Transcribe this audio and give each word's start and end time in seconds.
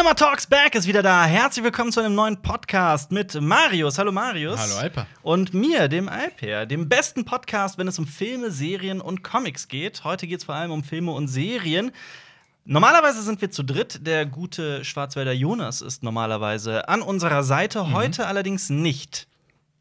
Cinema 0.00 0.14
Talks 0.14 0.46
Back 0.46 0.74
ist 0.76 0.86
wieder 0.86 1.02
da. 1.02 1.24
Herzlich 1.26 1.62
willkommen 1.62 1.92
zu 1.92 2.00
einem 2.00 2.14
neuen 2.14 2.40
Podcast 2.40 3.12
mit 3.12 3.38
Marius. 3.38 3.98
Hallo 3.98 4.10
Marius. 4.10 4.58
Hallo 4.58 4.76
Alper. 4.78 5.06
Und 5.20 5.52
mir, 5.52 5.88
dem 5.88 6.08
Alper, 6.08 6.64
dem 6.64 6.88
besten 6.88 7.26
Podcast, 7.26 7.76
wenn 7.76 7.86
es 7.86 7.98
um 7.98 8.06
Filme, 8.06 8.50
Serien 8.50 9.02
und 9.02 9.22
Comics 9.22 9.68
geht. 9.68 10.02
Heute 10.02 10.26
geht 10.26 10.38
es 10.38 10.44
vor 10.44 10.54
allem 10.54 10.70
um 10.70 10.84
Filme 10.84 11.12
und 11.12 11.28
Serien. 11.28 11.92
Normalerweise 12.64 13.20
sind 13.20 13.42
wir 13.42 13.50
zu 13.50 13.62
dritt. 13.62 14.06
Der 14.06 14.24
gute 14.24 14.86
Schwarzwälder 14.86 15.32
Jonas 15.32 15.82
ist 15.82 16.02
normalerweise 16.02 16.88
an 16.88 17.02
unserer 17.02 17.42
Seite, 17.42 17.84
Mhm. 17.84 17.92
heute 17.92 18.26
allerdings 18.26 18.70
nicht. 18.70 19.26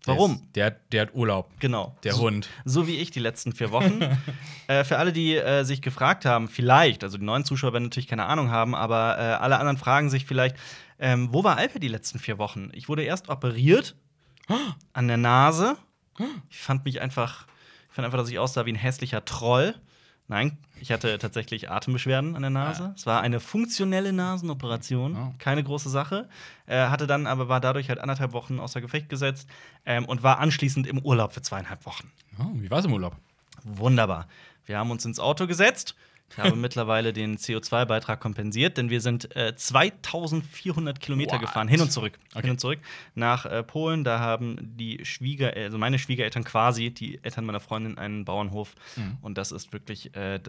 Warum? 0.09 0.47
Der, 0.55 0.71
der, 0.71 0.79
der 0.91 1.01
hat 1.03 1.15
Urlaub. 1.15 1.51
Genau. 1.59 1.95
Der 2.03 2.13
so, 2.13 2.23
Hund. 2.23 2.49
So 2.65 2.87
wie 2.87 2.97
ich 2.97 3.11
die 3.11 3.19
letzten 3.19 3.53
vier 3.53 3.71
Wochen. 3.71 3.99
äh, 4.67 4.83
für 4.83 4.97
alle, 4.97 5.13
die 5.13 5.35
äh, 5.35 5.63
sich 5.63 5.81
gefragt 5.81 6.25
haben, 6.25 6.47
vielleicht, 6.47 7.03
also 7.03 7.17
die 7.17 7.23
neuen 7.23 7.45
Zuschauer 7.45 7.73
werden 7.73 7.83
natürlich 7.83 8.07
keine 8.07 8.25
Ahnung 8.25 8.51
haben, 8.51 8.75
aber 8.75 9.17
äh, 9.17 9.21
alle 9.21 9.57
anderen 9.57 9.77
fragen 9.77 10.09
sich 10.09 10.25
vielleicht, 10.25 10.55
ähm, 10.99 11.29
wo 11.31 11.43
war 11.43 11.57
Alpe 11.57 11.79
die 11.79 11.87
letzten 11.87 12.19
vier 12.19 12.37
Wochen? 12.37 12.69
Ich 12.73 12.89
wurde 12.89 13.03
erst 13.03 13.29
operiert 13.29 13.95
an 14.93 15.07
der 15.07 15.17
Nase. 15.17 15.77
Ich 16.49 16.59
fand 16.59 16.83
mich 16.83 16.99
einfach, 16.99 17.47
ich 17.87 17.95
fand 17.95 18.05
einfach, 18.05 18.17
dass 18.17 18.29
ich 18.29 18.39
aussah 18.39 18.65
wie 18.65 18.73
ein 18.73 18.75
hässlicher 18.75 19.23
Troll. 19.23 19.75
Nein, 20.29 20.57
ich 20.79 20.91
hatte 20.91 21.17
tatsächlich 21.17 21.69
Atembeschwerden 21.71 22.35
an 22.35 22.43
der 22.43 22.51
Nase. 22.51 22.93
Es 22.95 23.05
war 23.07 23.21
eine 23.21 23.39
funktionelle 23.39 24.13
Nasenoperation, 24.13 25.17
Oh. 25.17 25.33
keine 25.39 25.63
große 25.63 25.89
Sache. 25.89 26.29
Äh, 26.67 26.87
hatte 26.87 27.07
dann 27.07 27.25
aber 27.27 27.49
war 27.49 27.59
dadurch 27.59 27.89
halt 27.89 27.99
anderthalb 27.99 28.31
Wochen 28.33 28.59
außer 28.59 28.79
Gefecht 28.79 29.09
gesetzt 29.09 29.49
ähm, 29.87 30.05
und 30.05 30.21
war 30.23 30.37
anschließend 30.39 30.85
im 30.85 30.99
Urlaub 30.99 31.33
für 31.33 31.41
zweieinhalb 31.41 31.83
Wochen. 31.87 32.11
Oh, 32.39 32.45
wie 32.53 32.69
war's 32.69 32.85
im 32.85 32.93
Urlaub? 32.93 33.15
Wunderbar. 33.63 34.27
Wir 34.65 34.77
haben 34.77 34.91
uns 34.91 35.03
ins 35.03 35.19
Auto 35.19 35.47
gesetzt. 35.47 35.95
Ich 36.31 36.37
habe 36.37 36.55
mittlerweile 36.55 37.13
den 37.13 37.37
CO2-Beitrag 37.37 38.19
kompensiert, 38.19 38.77
denn 38.77 38.89
wir 38.89 39.01
sind 39.01 39.35
äh, 39.35 39.55
2400 39.55 40.99
Kilometer 40.99 41.33
What? 41.33 41.41
gefahren, 41.41 41.67
hin 41.67 41.81
und 41.81 41.91
zurück. 41.91 42.17
Okay. 42.33 42.41
Hin 42.41 42.51
und 42.51 42.59
zurück 42.59 42.79
nach 43.15 43.45
äh, 43.45 43.63
Polen. 43.63 44.03
Da 44.03 44.19
haben 44.19 44.57
die 44.61 45.03
Schwieger, 45.05 45.53
also 45.55 45.77
meine 45.77 45.99
Schwiegereltern 45.99 46.43
quasi, 46.43 46.91
die 46.91 47.19
Eltern 47.23 47.45
meiner 47.45 47.59
Freundin, 47.59 47.97
einen 47.97 48.25
Bauernhof. 48.25 48.75
Mhm. 48.95 49.17
Und 49.21 49.37
das 49.37 49.51
ist 49.51 49.73
wirklich 49.73 50.15
äh, 50.15 50.39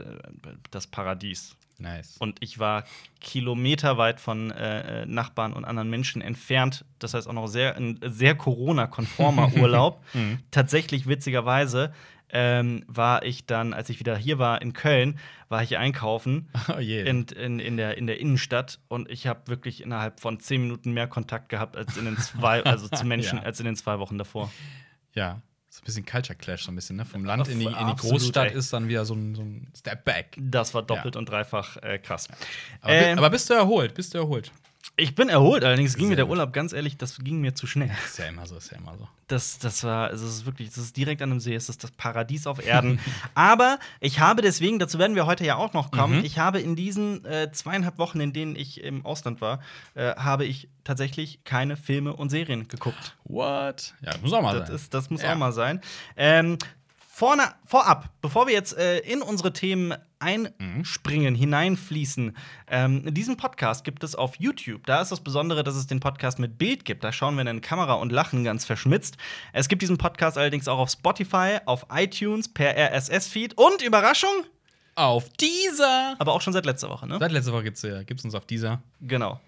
das 0.71 0.87
Paradies. 0.87 1.57
Nice. 1.81 2.17
Und 2.19 2.37
ich 2.41 2.59
war 2.59 2.85
kilometerweit 3.21 4.21
von 4.21 4.51
äh, 4.51 5.03
äh, 5.03 5.07
Nachbarn 5.07 5.53
und 5.53 5.65
anderen 5.65 5.89
Menschen 5.89 6.23
entfernt. 6.23 6.85
Das 6.99 7.15
heißt 7.15 7.27
auch 7.27 7.33
noch 7.33 7.47
sehr, 7.47 7.77
ein 7.77 7.99
sehr 8.03 8.35
Corona-konformer 8.35 9.53
Urlaub. 9.57 10.05
Mhm. 10.13 10.39
Tatsächlich, 10.51 11.07
witzigerweise, 11.07 11.93
ähm, 12.33 12.85
war 12.87 13.25
ich 13.25 13.47
dann, 13.47 13.73
als 13.75 13.89
ich 13.91 13.99
wieder 14.01 14.17
hier 14.17 14.39
war 14.39 14.63
in 14.63 14.73
Köln, 14.73 15.19
war 15.49 15.63
ich 15.63 15.77
einkaufen 15.79 16.49
Oh 16.69 16.79
in, 16.79 17.25
in, 17.29 17.59
in, 17.59 17.77
der, 17.77 17.97
in 17.99 18.07
der 18.07 18.21
Innenstadt 18.21 18.79
und 18.89 19.11
ich 19.11 19.27
habe 19.27 19.41
wirklich 19.49 19.83
innerhalb 19.83 20.21
von 20.21 20.39
zehn 20.41 20.63
Minuten 20.63 20.93
mehr 20.93 21.07
Kontakt 21.09 21.49
gehabt 21.49 21.77
als 21.77 21.97
in 21.97 22.05
den 22.05 22.17
zwei, 22.19 22.63
also 22.65 22.89
zu 22.89 23.05
Menschen, 23.05 23.39
Ja. 23.39 23.45
als 23.45 23.59
in 23.61 23.67
den 23.67 23.77
zwei 23.77 23.99
Wochen 23.99 24.19
davor. 24.19 24.51
ja. 25.15 25.41
So 25.73 25.83
ein 25.83 25.85
bisschen 25.85 26.05
Culture 26.05 26.37
Clash, 26.37 26.65
so 26.65 26.73
ein 26.73 26.75
bisschen, 26.75 26.97
ne? 26.97 27.05
Vom 27.05 27.25
Land 27.25 27.47
in 27.47 27.61
die, 27.61 27.67
in 27.67 27.71
die 27.71 27.77
Absolut, 27.77 28.19
Großstadt 28.19 28.51
ey. 28.51 28.59
ist 28.59 28.73
dann 28.73 28.89
wieder 28.89 29.05
so 29.05 29.15
ein, 29.15 29.37
so 29.37 29.43
ein 29.43 29.69
Step 29.79 30.05
back. 30.05 30.37
Das 30.37 30.75
war 30.75 30.83
doppelt 30.83 31.15
Ja. 31.15 31.21
und 31.21 31.29
dreifach 31.29 31.77
äh, 31.77 32.01
krass. 32.01 32.27
Aber, 32.81 32.93
Ähm, 32.93 33.17
aber 33.19 33.31
bist 33.31 33.49
du 33.49 33.55
erholt? 33.55 33.95
Bist 33.95 34.13
du 34.13 34.19
erholt? 34.19 34.51
Ich 35.01 35.15
bin 35.15 35.29
erholt, 35.29 35.65
allerdings 35.65 35.95
ging 35.97 36.05
mir 36.07 36.11
Sehr 36.11 36.17
der 36.17 36.25
gut. 36.27 36.33
Urlaub 36.39 36.53
ganz 36.53 36.73
ehrlich, 36.73 36.97
das 36.97 37.19
ging 37.19 37.41
mir 37.41 37.55
zu 37.55 37.67
schnell. 37.67 37.91
Ist 38.07 38.19
ja 38.19 38.27
immer 38.27 38.47
so, 38.47 38.57
ist 38.57 38.71
ja 38.71 38.79
immer 38.79 38.97
so. 38.97 39.09
Das, 39.29 39.59
das 39.59 39.85
war, 39.85 40.13
es 40.13 40.23
ist 40.23 40.45
wirklich, 40.47 40.69
das 40.69 40.79
ist 40.79 40.97
direkt 40.97 41.23
an 41.23 41.31
einem 41.31 41.41
See, 41.41 41.55
es 41.55 41.69
ist 41.69 41.83
das 41.85 41.91
Paradies 41.93 42.47
auf 42.47 42.65
Erden. 42.65 42.99
Aber 43.35 43.79
ich 44.01 44.21
habe 44.21 44.43
deswegen, 44.43 44.79
dazu 44.79 44.99
werden 44.99 45.15
wir 45.17 45.27
heute 45.27 45.45
ja 45.45 45.57
auch 45.57 45.73
noch 45.73 45.91
kommen, 45.91 46.19
Mhm. 46.19 46.25
ich 46.25 46.39
habe 46.39 46.61
in 46.61 46.77
diesen 46.77 47.25
äh, 47.25 47.51
zweieinhalb 47.53 47.99
Wochen, 47.99 48.21
in 48.21 48.33
denen 48.33 48.57
ich 48.57 48.83
im 48.83 49.05
Ausland 49.07 49.41
war, 49.41 49.61
äh, 49.95 50.15
habe 50.17 50.45
ich 50.45 50.69
tatsächlich 50.85 51.45
keine 51.45 51.77
Filme 51.77 52.15
und 52.15 52.31
Serien 52.31 52.67
geguckt. 52.69 53.17
What? 53.25 53.95
Ja, 54.03 54.13
das 54.13 54.21
muss 54.23 54.33
auch 54.33 54.43
mal 54.43 54.59
Das, 54.59 54.67
sein. 54.69 54.77
ist, 54.77 54.95
das 54.95 55.11
muss 55.11 55.23
Ja. 55.23 55.33
auch 55.33 55.37
mal 55.39 55.53
sein. 55.53 55.81
Ähm, 56.17 56.59
vorne, 57.09 57.43
vorab, 57.65 58.09
bevor 58.21 58.47
wir 58.47 58.55
jetzt 58.55 58.77
äh, 58.77 58.99
in 59.01 59.23
unsere 59.23 59.53
Themen 59.53 59.95
einspringen, 60.21 61.35
hineinfließen, 61.35 62.37
ähm, 62.69 63.15
diesen 63.15 63.37
Podcast 63.37 63.85
gibt 63.85 64.05
es 64.05 64.15
auf 64.15 64.37
YouTube. 64.37 64.87
Da 64.87 65.01
ist 65.01 65.11
das 65.11 65.21
Besondere, 65.21 65.65
dass 65.65 65.75
es 65.75 65.87
den 65.87 66.01
Podcast 66.01 66.39
mit 66.39 66.59
Bild 66.59 66.85
gibt. 66.85 67.03
Da 67.03 67.13
schauen 67.13 67.35
wir 67.35 67.43
in 67.43 67.49
eine 67.49 67.61
Kamera 67.61 67.95
und 67.95 68.13
lachen 68.13 68.45
ganz 68.45 68.65
verschmitzt. 68.65 69.17
Es 69.53 69.69
gibt 69.69 69.83
diesen 69.83 69.99
Podcast 69.99 70.39
allerdings 70.39 70.69
auch 70.69 70.79
auf 70.79 70.91
Spotify, 70.91 71.59
auf 71.65 71.87
iTunes, 71.93 72.53
per 72.53 72.77
RSS-Feed 72.77 73.55
und 73.57 73.83
Überraschung, 73.83 74.45
Auf 74.95 75.29
dieser! 75.31 76.17
aber 76.19 76.33
auch 76.35 76.43
schon 76.43 76.53
seit 76.53 76.67
letzter 76.67 76.91
Woche, 76.91 77.07
ne? 77.07 77.17
Seit 77.19 77.33
letzter 77.33 77.53
Woche 77.53 77.65
gibt's, 77.65 77.83
äh, 77.85 78.05
gibt's 78.05 78.25
uns 78.25 78.35
auf 78.35 78.45
dieser. 78.45 78.83
Genau. 79.01 79.41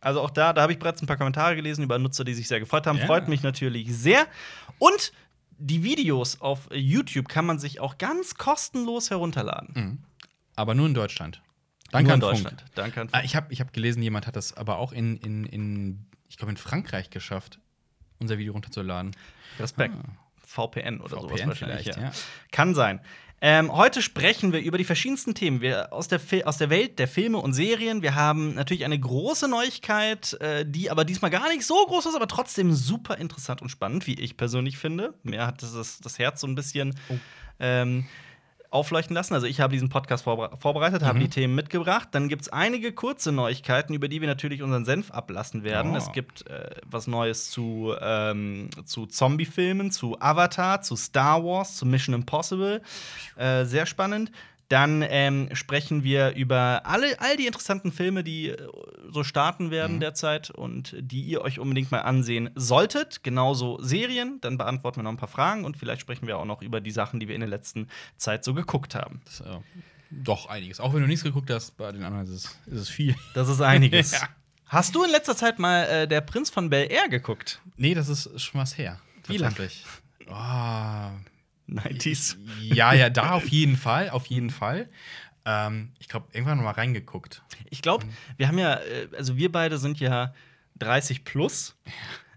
Also 0.00 0.20
auch 0.20 0.30
da, 0.30 0.52
da 0.52 0.62
habe 0.62 0.72
ich 0.72 0.78
bereits 0.78 1.00
ein 1.02 1.06
paar 1.06 1.16
Kommentare 1.16 1.54
gelesen 1.56 1.84
über 1.84 1.98
Nutzer, 1.98 2.24
die 2.24 2.34
sich 2.34 2.48
sehr 2.48 2.60
gefreut 2.60 2.86
haben. 2.86 2.98
Ja. 2.98 3.06
Freut 3.06 3.28
mich 3.28 3.42
natürlich 3.42 3.94
sehr. 3.94 4.26
Und 4.78 5.12
die 5.58 5.84
Videos 5.84 6.40
auf 6.40 6.68
YouTube 6.72 7.28
kann 7.28 7.46
man 7.46 7.58
sich 7.60 7.78
auch 7.78 7.98
ganz 7.98 8.34
kostenlos 8.34 9.10
herunterladen. 9.10 9.70
Mhm. 9.74 9.98
Aber 10.56 10.74
nur 10.74 10.86
in 10.86 10.94
Deutschland. 10.94 11.42
Danke 11.90 12.08
Nur 12.08 12.14
an 12.14 12.20
in 12.20 12.22
Funk. 12.22 12.32
Deutschland. 12.42 12.64
Danke 12.74 13.00
an 13.02 13.08
Ah, 13.12 13.18
Funk. 13.18 13.24
ich 13.26 13.36
habe 13.36 13.52
ich 13.52 13.60
hab 13.60 13.72
gelesen, 13.72 14.02
jemand 14.02 14.26
hat 14.26 14.36
das 14.36 14.56
aber 14.56 14.78
auch 14.78 14.92
in, 14.92 15.16
in, 15.18 15.44
in 15.44 16.06
ich 16.28 16.36
glaube, 16.38 16.50
in 16.50 16.56
Frankreich 16.56 17.10
geschafft, 17.10 17.58
unser 18.18 18.38
Video 18.38 18.52
runterzuladen. 18.54 19.14
Respekt. 19.58 19.94
Ah. 19.94 20.08
VPN 20.46 21.00
oder 21.00 21.10
sowas 21.16 21.32
VPN 21.40 21.48
wahrscheinlich. 21.48 21.80
vielleicht, 21.82 21.96
ja. 21.98 22.04
ja. 22.04 22.12
Kann 22.50 22.74
sein. 22.74 23.00
Ähm, 23.44 23.72
heute 23.74 24.02
sprechen 24.02 24.52
wir 24.52 24.60
über 24.60 24.78
die 24.78 24.84
verschiedensten 24.84 25.34
Themen 25.34 25.60
wir, 25.62 25.92
aus, 25.92 26.06
der 26.06 26.20
aus 26.44 26.58
der 26.58 26.70
Welt 26.70 26.98
der 27.00 27.08
Filme 27.08 27.38
und 27.38 27.54
Serien. 27.54 28.00
Wir 28.00 28.14
haben 28.14 28.54
natürlich 28.54 28.84
eine 28.84 28.98
große 29.00 29.48
Neuigkeit, 29.48 30.34
äh, 30.40 30.64
die 30.64 30.90
aber 30.90 31.04
diesmal 31.04 31.30
gar 31.30 31.48
nicht 31.48 31.66
so 31.66 31.74
groß 31.86 32.06
ist, 32.06 32.14
aber 32.14 32.28
trotzdem 32.28 32.72
super 32.72 33.18
interessant 33.18 33.60
und 33.60 33.68
spannend, 33.68 34.06
wie 34.06 34.14
ich 34.14 34.36
persönlich 34.36 34.78
finde. 34.78 35.14
Mir 35.24 35.44
hat 35.46 35.60
das, 35.62 35.98
das 36.00 36.18
Herz 36.20 36.40
so 36.40 36.46
ein 36.46 36.54
bisschen 36.54 36.94
Oh. 37.08 37.16
ähm, 37.58 38.06
aufleuchten 38.72 39.14
lassen. 39.14 39.34
Also 39.34 39.46
ich 39.46 39.60
habe 39.60 39.72
diesen 39.72 39.88
Podcast 39.88 40.24
vorbere 40.24 40.56
vorbereitet, 40.56 41.02
habe 41.02 41.18
Mhm. 41.18 41.22
die 41.22 41.28
Themen 41.28 41.54
mitgebracht. 41.54 42.08
Dann 42.12 42.28
gibt 42.28 42.42
es 42.42 42.48
einige 42.48 42.92
kurze 42.92 43.30
Neuigkeiten, 43.32 43.94
über 43.94 44.08
die 44.08 44.20
wir 44.20 44.28
natürlich 44.28 44.62
unseren 44.62 44.84
Senf 44.84 45.10
ablassen 45.10 45.62
werden. 45.62 45.92
Oh. 45.92 45.96
Es 45.96 46.12
gibt 46.12 46.46
äh, 46.48 46.70
was 46.86 47.06
Neues 47.06 47.50
zu, 47.50 47.94
ähm, 48.00 48.70
zu 48.84 49.06
Zombie-Filmen, 49.06 49.90
zu 49.90 50.16
Avatar, 50.20 50.80
zu 50.82 50.96
Star 50.96 51.44
Wars, 51.44 51.76
zu 51.76 51.86
Mission 51.86 52.14
Impossible. 52.14 52.80
Äh, 53.36 53.64
sehr 53.64 53.86
spannend. 53.86 54.32
Dann 54.72 55.04
ähm, 55.06 55.50
sprechen 55.52 56.02
wir 56.02 56.34
über 56.34 56.80
alle, 56.84 57.20
all 57.20 57.36
die 57.36 57.46
interessanten 57.46 57.92
Filme, 57.92 58.24
die 58.24 58.48
äh, 58.48 58.56
so 59.10 59.22
starten 59.22 59.70
werden 59.70 59.96
Mhm. 59.96 60.00
derzeit 60.00 60.50
und 60.50 60.94
die 60.98 61.20
ihr 61.20 61.42
euch 61.42 61.58
unbedingt 61.58 61.90
mal 61.90 61.98
ansehen 62.00 62.48
solltet. 62.54 63.22
Genauso 63.22 63.78
Serien. 63.82 64.38
Dann 64.40 64.56
beantworten 64.56 64.96
wir 65.00 65.02
noch 65.02 65.10
ein 65.10 65.18
paar 65.18 65.28
Fragen 65.28 65.66
und 65.66 65.76
vielleicht 65.76 66.00
sprechen 66.00 66.26
wir 66.26 66.38
auch 66.38 66.46
noch 66.46 66.62
über 66.62 66.80
die 66.80 66.90
Sachen, 66.90 67.20
die 67.20 67.28
wir 67.28 67.34
in 67.34 67.42
der 67.42 67.50
letzten 67.50 67.88
Zeit 68.16 68.44
so 68.44 68.54
geguckt 68.54 68.94
haben. 68.94 69.20
Das, 69.26 69.40
äh, 69.42 69.58
doch 70.10 70.46
einiges. 70.46 70.80
Auch 70.80 70.94
wenn 70.94 71.02
du 71.02 71.06
nichts 71.06 71.22
geguckt 71.22 71.50
hast, 71.50 71.76
bei 71.76 71.92
den 71.92 72.02
anderen 72.02 72.24
ist 72.24 72.30
es, 72.30 72.44
ist 72.72 72.80
es 72.80 72.88
viel. 72.88 73.14
Das 73.34 73.48
ist 73.50 73.60
einiges. 73.60 74.12
Ja. 74.22 74.28
Hast 74.66 74.94
du 74.94 75.04
in 75.04 75.10
letzter 75.10 75.36
Zeit 75.36 75.58
mal 75.58 75.84
äh, 75.84 76.08
Der 76.08 76.22
Prinz 76.22 76.48
von 76.48 76.70
Bel 76.70 76.90
Air 76.90 77.10
geguckt? 77.10 77.60
Nee, 77.76 77.92
das 77.92 78.08
ist 78.08 78.40
schon 78.40 78.58
was 78.58 78.78
her. 78.78 78.98
Wie 79.26 79.36
lang? 79.36 79.54
Oh, 80.28 81.10
90s. 81.78 82.36
ja, 82.60 82.92
ja, 82.92 83.10
da 83.10 83.32
auf 83.32 83.48
jeden 83.48 83.76
Fall, 83.76 84.10
auf 84.10 84.26
jeden 84.26 84.50
Fall. 84.50 84.88
Ähm, 85.44 85.90
ich 85.98 86.08
glaube, 86.08 86.28
irgendwann 86.32 86.58
noch 86.58 86.64
mal 86.64 86.70
reingeguckt. 86.72 87.42
Ich 87.70 87.82
glaube, 87.82 88.06
wir 88.36 88.46
haben 88.48 88.58
ja, 88.58 88.74
äh, 88.74 89.08
also 89.16 89.36
wir 89.36 89.50
beide 89.50 89.78
sind 89.78 89.98
ja 89.98 90.32
30 90.78 91.24
plus. 91.24 91.76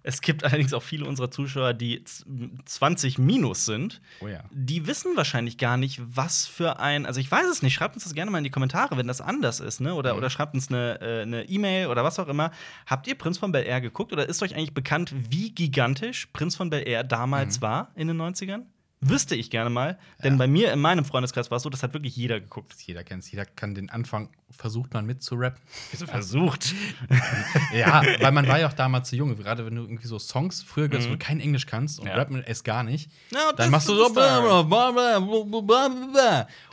Es 0.07 0.21
gibt 0.21 0.43
allerdings 0.43 0.71
auch 0.71 0.83
viele 0.83 1.05
unserer 1.05 1.31
Zuschauer, 1.31 1.73
die 1.73 2.03
z- 2.03 2.27
20 2.65 3.17
minus 3.17 3.65
sind. 3.65 4.01
Oh 4.21 4.27
ja. 4.27 4.43
Die 4.51 4.85
wissen 4.85 5.15
wahrscheinlich 5.15 5.57
gar 5.57 5.77
nicht, 5.77 5.99
was 6.03 6.45
für 6.45 6.79
ein. 6.79 7.07
Also 7.07 7.19
ich 7.19 7.31
weiß 7.31 7.47
es 7.47 7.63
nicht. 7.63 7.73
Schreibt 7.73 7.95
uns 7.95 8.03
das 8.03 8.13
gerne 8.13 8.29
mal 8.29 8.37
in 8.37 8.43
die 8.43 8.51
Kommentare, 8.51 8.97
wenn 8.97 9.07
das 9.07 9.19
anders 9.19 9.59
ist, 9.59 9.81
ne? 9.81 9.95
Oder, 9.95 10.13
Mhm. 10.13 10.19
oder 10.19 10.29
schreibt 10.29 10.53
uns 10.53 10.69
eine 10.69 11.01
äh, 11.01 11.21
eine 11.23 11.43
E-Mail 11.49 11.87
oder 11.87 12.03
was 12.03 12.19
auch 12.19 12.27
immer. 12.27 12.51
Habt 12.85 13.07
ihr 13.07 13.15
Prinz 13.15 13.39
von 13.39 13.51
Bel 13.51 13.63
Air 13.65 13.81
geguckt 13.81 14.13
oder 14.13 14.29
ist 14.29 14.43
euch 14.43 14.55
eigentlich 14.55 14.75
bekannt, 14.75 15.11
wie 15.31 15.51
gigantisch 15.55 16.27
Prinz 16.33 16.55
von 16.55 16.69
Bel 16.69 16.87
Air 16.87 17.03
damals 17.03 17.57
Mhm. 17.57 17.61
war 17.63 17.91
in 17.95 18.07
den 18.07 18.17
90ern? 18.17 18.61
Wüsste 19.01 19.35
ich 19.35 19.49
gerne 19.51 19.69
mal. 19.69 19.99
Denn 20.23 20.33
Ja. 20.33 20.37
bei 20.39 20.47
mir 20.47 20.71
in 20.73 20.79
meinem 20.79 21.05
Freundeskreis 21.05 21.51
war 21.51 21.57
es 21.57 21.63
so, 21.63 21.69
das 21.69 21.83
hat 21.83 21.93
wirklich 21.93 22.15
jeder 22.15 22.39
geguckt. 22.39 22.73
Jeder 22.81 23.03
kennt 23.03 23.23
es, 23.23 23.29
jeder 23.31 23.45
kann 23.45 23.75
den 23.75 23.89
Anfang, 23.89 24.29
versucht 24.49 24.93
man 24.93 25.05
mitzurappen. 25.05 25.61
Versucht. 26.07 26.73
ja, 27.73 28.01
weil 28.19 28.31
man 28.31 28.47
war 28.47 28.59
ja 28.59 28.67
auch 28.67 28.73
damals 28.73 29.09
zu 29.09 29.15
jung. 29.15 29.35
Gerade 29.37 29.65
wenn 29.65 29.75
du 29.75 29.83
irgendwie 29.83 30.07
so 30.07 30.17
Songs 30.17 30.63
früher 30.63 30.87
gehört, 30.87 31.05
Mhm. 31.05 31.09
wo 31.11 31.13
du 31.15 31.19
kein 31.19 31.39
Englisch 31.39 31.65
kannst 31.67 31.99
und 31.99 32.07
Ja. 32.07 32.15
rappen 32.15 32.43
es 32.45 32.63
gar 32.63 32.83
nicht, 32.83 33.11
das 33.31 33.55
dann 33.57 33.69
machst 33.69 33.89
du 33.89 33.95
so. 33.95 34.05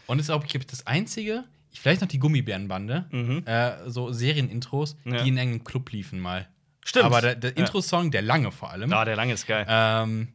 Und 0.06 0.18
das 0.18 0.26
ist 0.26 0.30
auch 0.30 0.44
ich, 0.44 0.66
das 0.66 0.86
einzige, 0.86 1.44
vielleicht 1.72 2.00
noch 2.00 2.08
die 2.08 2.18
Gummibärenbande, 2.18 3.06
Mhm. 3.10 3.42
äh, 3.46 3.88
so 3.90 4.12
Serienintros, 4.12 4.96
Ja. 5.04 5.22
die 5.22 5.28
in 5.28 5.36
irgendeinem 5.36 5.64
Club 5.64 5.90
liefen 5.92 6.20
mal. 6.20 6.48
Stimmt. 6.84 7.04
Aber 7.06 7.20
der, 7.20 7.34
der. 7.36 7.56
Intro-Song, 7.56 8.10
der 8.10 8.22
lange 8.22 8.50
vor 8.50 8.70
allem, 8.70 8.90
Ja, 8.90 9.04
der 9.04 9.16
lange 9.16 9.34
ist 9.34 9.46
geil. 9.46 9.64
ähm, 9.68 10.28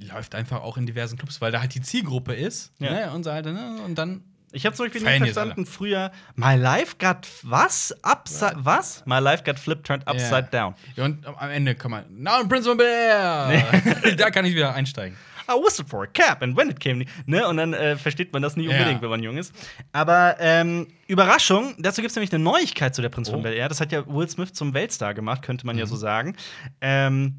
läuft 0.00 0.34
einfach 0.34 0.60
auch 0.62 0.76
in 0.76 0.86
diversen 0.86 1.16
Clubs, 1.18 1.40
weil 1.40 1.52
da 1.52 1.60
halt 1.60 1.74
die 1.74 1.80
Zielgruppe 1.80 2.34
ist. 2.34 2.72
Ja. 2.78 2.90
Ne? 2.92 3.10
Und, 3.12 3.24
so 3.24 3.32
halt, 3.32 3.46
ne? 3.46 3.76
und 3.84 3.96
dann 3.96 4.22
Ich 4.52 4.66
habe 4.66 4.74
zum 4.76 4.86
Beispiel 4.86 5.00
Feiern 5.02 5.22
nicht 5.22 5.32
verstanden, 5.34 5.66
früher, 5.66 6.10
my 6.34 6.56
life 6.56 6.96
got 6.98 7.28
was? 7.42 7.94
Upside, 8.02 8.56
was? 8.56 9.02
My 9.06 9.18
life 9.18 9.44
got 9.44 9.58
flipped, 9.58 9.86
turned 9.86 10.06
upside 10.08 10.48
Ja. 10.52 10.66
down. 10.70 10.74
Ja, 10.96 11.04
und 11.04 11.24
am 11.26 11.50
Ende 11.50 11.74
kann 11.74 11.90
man. 11.92 12.04
Now 12.10 12.40
in 12.42 12.48
Prince 12.48 12.68
of 12.68 12.76
Bel 12.76 12.86
Air! 12.86 13.62
da 14.16 14.30
kann 14.30 14.44
ich 14.44 14.54
wieder 14.54 14.74
einsteigen. 14.74 15.16
I 15.48 15.54
whistled 15.54 15.88
for 15.88 16.04
a 16.04 16.06
cab 16.06 16.40
and 16.42 16.56
when 16.56 16.70
it 16.70 16.78
came, 16.78 17.04
ne? 17.26 17.46
Und 17.48 17.56
dann 17.56 17.72
äh, 17.74 17.96
versteht 17.96 18.32
man 18.32 18.42
das 18.42 18.56
nie 18.56 18.64
Ja. 18.66 18.72
unbedingt, 18.72 19.02
wenn 19.02 19.10
man 19.10 19.22
jung 19.22 19.36
ist. 19.36 19.52
Aber 19.92 20.36
ähm, 20.38 20.86
Überraschung, 21.08 21.74
dazu 21.78 22.00
gibt 22.00 22.10
es 22.10 22.16
nämlich 22.16 22.32
eine 22.32 22.42
Neuigkeit 22.44 22.94
zu 22.94 23.02
der 23.02 23.08
Prinz 23.08 23.28
Oh. 23.28 23.32
von 23.32 23.42
Bel 23.42 23.52
Air. 23.52 23.68
Das 23.68 23.80
hat 23.80 23.90
ja 23.90 24.06
Will 24.06 24.28
Smith 24.28 24.52
zum 24.52 24.72
Weltstar 24.72 25.14
gemacht, 25.14 25.42
könnte 25.42 25.66
man 25.66 25.76
ja 25.78 25.84
Mhm. 25.84 25.88
so 25.88 25.96
sagen. 25.96 26.36
Ähm, 26.80 27.38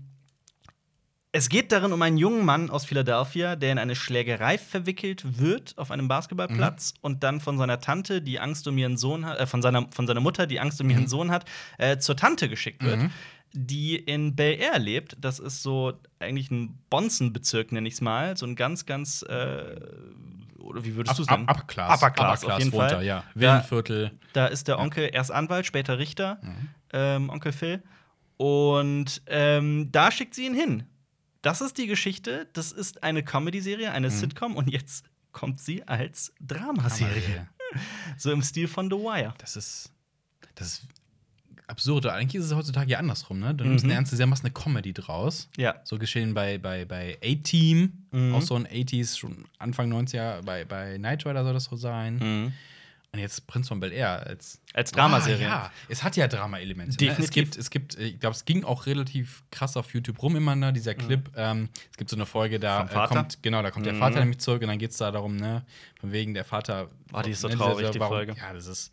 es 1.35 1.49
geht 1.49 1.71
darin 1.71 1.91
um 1.93 2.01
einen 2.01 2.17
jungen 2.17 2.45
Mann 2.45 2.69
aus 2.69 2.85
Philadelphia, 2.85 3.55
der 3.55 3.71
in 3.71 3.79
eine 3.79 3.95
Schlägerei 3.95 4.57
verwickelt 4.59 5.39
wird 5.39 5.73
auf 5.77 5.89
einem 5.91 6.07
Basketballplatz 6.07 6.93
Mhm. 6.93 6.99
und 7.01 7.23
dann 7.23 7.41
von 7.41 7.57
seiner 7.57 7.79
Tante, 7.81 8.21
die 8.21 8.39
Angst 8.39 8.67
um 8.67 8.77
ihren 8.77 8.97
Sohn 8.97 9.25
hat, 9.25 9.39
äh, 9.39 9.47
von, 9.47 9.61
seiner, 9.61 9.87
von 9.91 10.05
seiner 10.07 10.19
Mutter, 10.21 10.45
die 10.47 10.59
Angst 10.59 10.79
um 10.79 10.87
Mhm. 10.87 10.91
ihren 10.93 11.07
Sohn 11.07 11.31
hat, 11.31 11.45
äh, 11.79 11.97
zur 11.97 12.15
Tante 12.15 12.47
geschickt 12.49 12.83
wird, 12.83 13.09
die 13.51 13.95
in 13.95 14.35
Bel 14.35 14.59
Air 14.59 14.77
lebt. 14.79 15.17
Das 15.19 15.39
ist 15.39 15.63
so 15.63 15.93
eigentlich 16.19 16.51
ein 16.51 16.77
Bonzenbezirk, 16.91 17.71
nenne 17.71 17.87
ich 17.87 17.95
es 17.95 18.01
mal. 18.01 18.37
So 18.37 18.45
ein 18.45 18.55
ganz, 18.55 18.85
ganz, 18.85 19.23
äh, 19.23 19.75
oder 20.59 20.85
wie 20.85 20.95
würdest 20.95 21.17
du 21.17 21.23
es 21.23 21.29
nennen? 21.29 21.43
Upper 21.49 21.63
Class. 21.63 21.97
Upper 22.01 22.11
Class, 22.11 22.45
auf 22.45 22.59
jeden 22.59 22.71
Fall. 22.71 22.89
Da, 22.89 23.01
ja. 23.01 23.23
Da- 23.33 23.39
Villenviertel. 23.39 24.11
Da 24.33 24.45
ist 24.47 24.67
der 24.67 24.77
Onkel 24.79 25.09
erst 25.11 25.31
Anwalt, 25.31 25.65
später 25.65 25.97
Richter, 25.97 26.39
ähm, 26.93 27.29
Onkel 27.31 27.51
Phil. 27.51 27.81
Und 28.37 29.21
ähm, 29.27 29.89
da 29.91 30.11
schickt 30.11 30.35
sie 30.35 30.45
ihn 30.45 30.53
hin. 30.55 30.83
Das 31.43 31.61
ist 31.61 31.77
die 31.77 31.85
Geschichte. 31.85 32.47
Das 32.53 32.71
ist 32.71 33.03
eine 33.03 33.21
Comedy-Serie, 33.23 33.91
eine 33.91 34.09
Sitcom. 34.09 34.55
Und 34.55 34.69
jetzt 34.71 35.05
kommt 35.31 35.59
sie 35.61 35.87
als 35.87 36.33
Dramaserie. 36.41 37.47
So 38.17 38.31
im 38.31 38.43
Stil 38.43 38.67
von 38.67 38.87
The 38.89 38.95
Wire. 38.97 39.33
Das 39.39 39.55
ist. 39.55 39.91
Das 40.53 40.67
ist 40.67 40.83
absurd. 41.65 42.05
Eigentlich 42.05 42.35
ist 42.35 42.45
es 42.45 42.53
heutzutage 42.53 42.91
ja 42.91 42.99
andersrum, 42.99 43.39
ne? 43.39 43.55
Du 43.55 43.63
nimmst 43.65 43.83
Mhm. 43.83 43.89
eine 43.89 43.95
ernste 43.95 44.15
Serie, 44.15 44.29
machst 44.29 44.43
eine 44.45 44.53
Comedy 44.53 44.93
draus. 44.93 45.49
Ja. 45.57 45.75
So 45.83 45.97
geschehen 45.97 46.35
bei, 46.35 46.59
bei, 46.59 46.85
bei 46.85 47.17
A-Team, 47.23 48.05
Mhm. 48.11 48.35
auch 48.35 48.43
so 48.43 48.53
ein 48.55 48.67
80s, 48.67 49.17
schon 49.17 49.45
Anfang 49.57 49.91
90er, 49.91 50.43
bei, 50.43 50.65
bei 50.65 50.97
Knight 50.99 51.25
Rider 51.25 51.43
soll 51.43 51.53
das 51.53 51.63
so 51.63 51.75
sein. 51.75 52.17
Mhm. 52.19 52.53
Und 53.13 53.19
jetzt 53.19 53.45
Prinz 53.45 53.67
von 53.67 53.79
Bel 53.79 53.91
Air 53.91 54.25
als, 54.25 54.59
Als 54.73 54.91
Dramaserie. 54.91 55.45
Ah, 55.45 55.65
ja, 55.65 55.71
es 55.87 56.03
hat 56.03 56.15
ja 56.15 56.27
Drama-Elemente. 56.27 57.05
Ne? 57.05 57.15
Es 57.19 57.29
gibt, 57.29 57.55
es 57.57 57.69
gibt, 57.69 57.93
ich 57.99 58.19
glaube, 58.19 58.35
es 58.35 58.43
ging 58.43 58.63
auch 58.63 58.87
relativ 58.87 59.43
krass 59.51 59.77
auf 59.77 59.93
YouTube 59.93 60.19
rum 60.23 60.35
immer, 60.35 60.55
ne? 60.55 60.73
dieser 60.73 60.95
Clip. 60.95 61.29
Ähm, 61.35 61.69
es 61.91 61.97
gibt 61.97 62.09
so 62.09 62.15
eine 62.15 62.25
Folge, 62.25 62.59
da 62.59 62.85
äh, 62.87 63.07
kommt, 63.07 63.43
genau, 63.43 63.61
da 63.61 63.69
kommt 63.69 63.85
der 63.85 63.93
Mhm. 63.93 63.99
Vater 63.99 64.19
nämlich 64.19 64.39
zurück 64.39 64.63
und 64.63 64.67
dann 64.69 64.79
geht 64.79 64.89
es 64.89 64.97
da 64.97 65.11
darum, 65.11 65.35
ne, 65.35 65.63
von 65.99 66.11
wegen 66.11 66.33
der 66.33 66.43
Vater. 66.43 66.89
Oh, 67.13 67.21
die 67.21 67.31
ist 67.31 67.41
so 67.41 67.49
ne, 67.49 67.55
traurig, 67.55 67.77
dieser- 67.81 67.91
die 67.91 67.99
warum- 67.99 68.15
Folge. 68.15 68.35
Ja, 68.35 68.51
das 68.51 68.65
ist. 68.65 68.91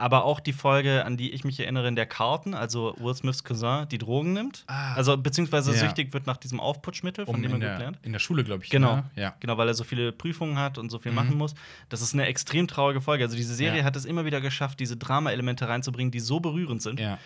Aber 0.00 0.24
auch 0.24 0.38
die 0.38 0.52
Folge, 0.52 1.04
an 1.04 1.16
die 1.16 1.32
ich 1.32 1.42
mich 1.44 1.58
erinnere, 1.58 1.88
in 1.88 1.96
der 1.96 2.06
Carlton, 2.06 2.54
also 2.54 2.94
Will 3.00 3.14
Smiths 3.14 3.42
Cousin, 3.42 3.88
die 3.90 3.98
Drogen 3.98 4.32
nimmt. 4.32 4.62
Ah. 4.68 4.94
Also 4.94 5.16
beziehungsweise 5.16 5.72
Ja. 5.72 5.78
süchtig 5.78 6.12
wird 6.14 6.26
nach 6.28 6.36
diesem 6.36 6.60
Aufputschmittel, 6.60 7.26
von 7.26 7.34
Um 7.34 7.42
dem 7.42 7.50
gut 7.52 7.62
der, 7.62 7.78
lernt. 7.78 7.98
in 8.02 8.12
der 8.12 8.20
Schule, 8.20 8.44
glaube 8.44 8.62
ich. 8.62 8.70
Genau. 8.70 8.96
Ne? 8.96 9.04
Ja. 9.16 9.34
Genau, 9.40 9.56
weil 9.58 9.66
er 9.66 9.74
so 9.74 9.82
viele 9.82 10.12
Prüfungen 10.12 10.56
hat 10.56 10.78
und 10.78 10.88
so 10.90 11.00
viel 11.00 11.10
Mhm. 11.10 11.16
machen 11.16 11.36
muss. 11.36 11.54
Das 11.88 12.00
ist 12.00 12.14
eine 12.14 12.26
extrem 12.26 12.68
traurige 12.68 13.00
Folge. 13.00 13.24
Also 13.24 13.36
diese 13.36 13.54
Serie 13.54 13.80
Ja. 13.80 13.84
hat 13.84 13.96
es 13.96 14.04
immer 14.04 14.24
wieder 14.24 14.40
geschafft, 14.40 14.78
diese 14.78 14.96
Drama-Elemente 14.96 15.68
reinzubringen, 15.68 16.12
die 16.12 16.20
so 16.20 16.38
berührend 16.38 16.80
sind. 16.80 17.00
Ja. 17.00 17.18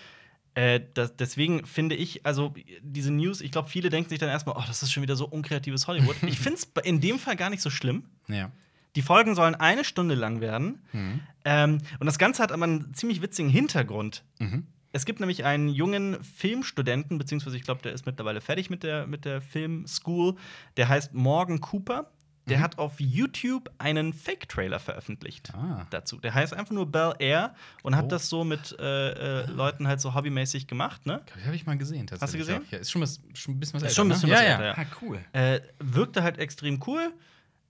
Äh, 0.54 0.80
das, 0.94 1.16
deswegen 1.16 1.66
finde 1.66 1.94
ich, 1.94 2.24
also 2.26 2.54
diese 2.82 3.10
News, 3.12 3.40
ich 3.42 3.50
glaube, 3.52 3.68
viele 3.68 3.88
denken 3.90 4.10
sich 4.10 4.18
dann 4.18 4.28
erstmal, 4.28 4.54
oh, 4.58 4.64
das 4.66 4.82
ist 4.82 4.92
schon 4.92 5.02
wieder 5.02 5.16
so 5.16 5.26
unkreatives 5.26 5.86
Hollywood. 5.86 6.16
ich 6.26 6.38
finde 6.38 6.58
es 6.58 6.70
in 6.84 7.00
dem 7.00 7.18
Fall 7.18 7.36
gar 7.36 7.50
nicht 7.50 7.62
so 7.62 7.70
schlimm. 7.70 8.04
Ja. 8.28 8.50
Die 8.96 9.02
Folgen 9.02 9.34
sollen 9.34 9.54
eine 9.54 9.84
Stunde 9.84 10.14
lang 10.14 10.40
werden. 10.40 10.82
Mhm. 10.92 11.20
Ähm, 11.44 11.78
und 11.98 12.06
das 12.06 12.18
Ganze 12.18 12.42
hat 12.42 12.52
aber 12.52 12.64
einen 12.64 12.92
ziemlich 12.94 13.22
witzigen 13.22 13.50
Hintergrund. 13.50 14.22
Mhm. 14.38 14.66
Es 14.92 15.06
gibt 15.06 15.20
nämlich 15.20 15.44
einen 15.44 15.68
jungen 15.70 16.22
Filmstudenten, 16.22 17.16
beziehungsweise 17.16 17.56
ich 17.56 17.62
glaube, 17.62 17.80
der 17.82 17.92
ist 17.92 18.04
mittlerweile 18.04 18.42
fertig 18.42 18.68
mit 18.68 18.82
der, 18.82 19.06
mit 19.06 19.24
der 19.24 19.40
Film-School. 19.40 20.34
Der 20.76 20.88
heißt 20.88 21.14
Morgan 21.14 21.60
Cooper. 21.60 22.10
Der 22.48 22.58
Mhm. 22.58 22.62
hat 22.62 22.78
auf 22.78 22.94
YouTube 22.98 23.70
einen 23.78 24.12
Fake-Trailer 24.12 24.80
veröffentlicht 24.80 25.54
Ah. 25.54 25.86
dazu. 25.90 26.18
Der 26.18 26.34
heißt 26.34 26.52
einfach 26.54 26.72
nur 26.72 26.90
Bel 26.90 27.14
Air 27.20 27.54
und 27.84 27.94
hat 27.96 28.06
Oh. 28.06 28.08
das 28.08 28.28
so 28.28 28.42
mit 28.42 28.76
äh, 28.80 29.42
äh, 29.42 29.46
Leuten 29.46 29.86
halt 29.86 30.00
so 30.00 30.12
hobbymäßig 30.14 30.66
gemacht, 30.66 31.06
ne? 31.06 31.22
Habe 31.46 31.54
ich 31.54 31.66
mal 31.66 31.78
gesehen. 31.78 32.00
Hast 32.10 32.14
du 32.14 32.16
tatsächlich 32.18 32.48
gesehen? 32.48 32.66
Ja, 32.72 32.78
ist 32.78 32.90
schon, 32.90 33.00
was, 33.00 33.20
schon 33.34 33.54
ein 33.54 33.60
bisschen 33.60 33.80
was 33.80 33.84
Ist 33.90 33.94
schon 33.94 34.08
ein 34.08 34.10
älter, 34.10 34.26
bisschen 34.26 34.30
ne? 34.30 34.34
was 34.34 34.42
ja, 34.42 34.50
älter, 34.50 34.64
ja. 34.64 34.72
ja. 34.72 34.90
Ah, 34.90 34.96
cool. 35.00 35.20
Äh, 35.32 35.60
wirkte 35.78 36.22
halt 36.24 36.38
extrem 36.38 36.80
cool. 36.88 37.12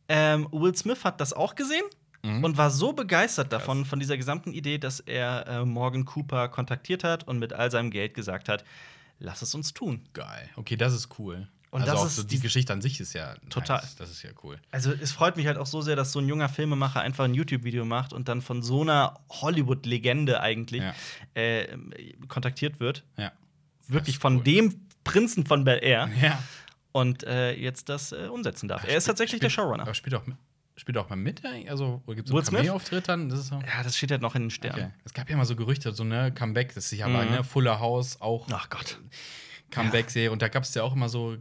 Ähm, 0.09 0.49
Will 0.53 0.75
Smith 0.77 1.05
hat 1.05 1.21
das 1.21 1.33
auch 1.33 1.55
gesehen 1.55 1.85
Mhm. 2.25 2.45
und 2.45 2.57
war 2.57 2.71
so 2.71 2.93
begeistert 2.93 3.53
davon, 3.53 3.85
von 3.85 3.99
dieser 3.99 4.17
gesamten 4.17 4.53
Idee, 4.53 4.79
dass 4.79 5.01
er 5.01 5.45
äh, 5.49 5.65
Morgan 5.65 6.05
Cooper 6.05 6.49
kontaktiert 6.49 7.03
hat 7.03 7.27
und 7.27 7.41
mit 7.41 7.53
all 7.53 7.71
seinem 7.73 7.91
Geld 7.91 8.15
gesagt 8.15 8.49
hat, 8.49 8.65
lass 9.19 9.43
es 9.43 9.55
uns 9.57 9.75
tun. 9.75 10.03
Geil. 10.13 10.49
Okay, 10.55 10.77
das 10.77 10.93
ist 10.95 11.09
cool. 11.19 11.49
Und 11.73 11.81
also 11.83 11.93
das 11.95 12.01
auch 12.03 12.09
so 12.09 12.23
die 12.23 12.37
die- 12.37 12.41
Geschichte 12.43 12.73
an 12.73 12.81
sich 12.83 13.01
ist 13.01 13.15
ja 13.15 13.35
Total. 13.51 13.79
Nice. 13.81 13.97
Das 13.97 14.11
ist 14.11 14.23
ja 14.23 14.31
cool. 14.45 14.59
Also 14.71 14.93
es 14.93 15.11
freut 15.11 15.37
mich 15.37 15.47
halt 15.49 15.57
auch 15.59 15.67
so 15.67 15.81
sehr, 15.81 15.97
dass 15.97 16.13
so 16.13 16.21
ein 16.21 16.29
junger 16.29 16.49
Filmemacher 16.49 17.01
einfach 17.01 17.25
ein 17.25 17.35
YouTube-Video 17.35 17.85
macht 17.85 18.13
und 18.13 18.29
dann 18.29 18.41
von 18.43 18.63
so 18.63 18.83
einer 18.83 19.19
Hollywood-Legende 19.31 20.41
eigentlich 20.41 20.83
Ja. 20.83 20.95
äh, 21.35 21.67
kontaktiert 22.29 22.79
wird. 22.79 23.05
Ja. 23.17 23.33
Wirklich 23.89 24.17
ist 24.17 24.23
von 24.23 24.37
cool. 24.39 24.45
dem 24.45 24.87
Prinzen 25.03 25.45
von 25.47 25.65
Bel 25.65 25.79
Air 25.83 26.09
Ja. 26.21 26.39
Und 26.93 27.25
äh, 27.25 27.53
jetzt 27.55 27.89
das 27.89 28.13
äh, 28.13 28.29
umsetzen 28.29 28.69
darf. 28.69 28.85
Er 28.87 28.97
ist 28.97 29.05
tatsächlich 29.05 29.41
der 29.41 29.51
Showrunner. 29.51 29.83
Aber 29.83 29.95
spielt 29.95 30.15
auch 30.15 30.27
mit, 30.27 30.37
spielt 30.77 30.97
auch 30.99 31.09
mal 31.09 31.17
mit? 31.17 31.43
Also, 31.69 32.03
gibt 32.07 32.29
es 32.29 32.31
so? 32.31 32.41
Cameo-Auftritt 32.41 33.09
dann? 33.09 33.29
Das 33.29 33.41
ist 33.41 33.49
so. 33.49 33.57
Ja, 33.57 33.83
das 33.83 33.97
steht 33.97 34.11
halt 34.11 34.23
noch 34.23 34.35
in 34.35 34.43
den 34.43 34.51
Sternen. 34.51 34.85
Okay. 34.87 34.95
Es 35.05 35.13
gab 35.15 35.29
ja 35.31 35.37
mal 35.37 35.45
so 35.45 35.57
Gerüchte, 35.57 35.93
so 35.93 36.05
ne 36.05 36.33
Comeback, 36.33 36.75
das 36.75 36.93
ist 36.93 36.99
ja 36.99 37.07
aber 37.07 37.25
Mhm. 37.25 37.31
ne 37.31 37.45
Fuller 37.45 37.81
House 37.81 38.21
auch 38.21 38.47
Ach 38.53 38.69
Gott. 38.71 38.99
Comeback-Serie 39.71 40.31
und 40.31 40.43
da 40.43 40.49
gab 40.49 40.65
es 40.65 40.75
ja 40.75 40.83
auch 40.83 40.95
immer 40.95 41.09
so, 41.09 41.37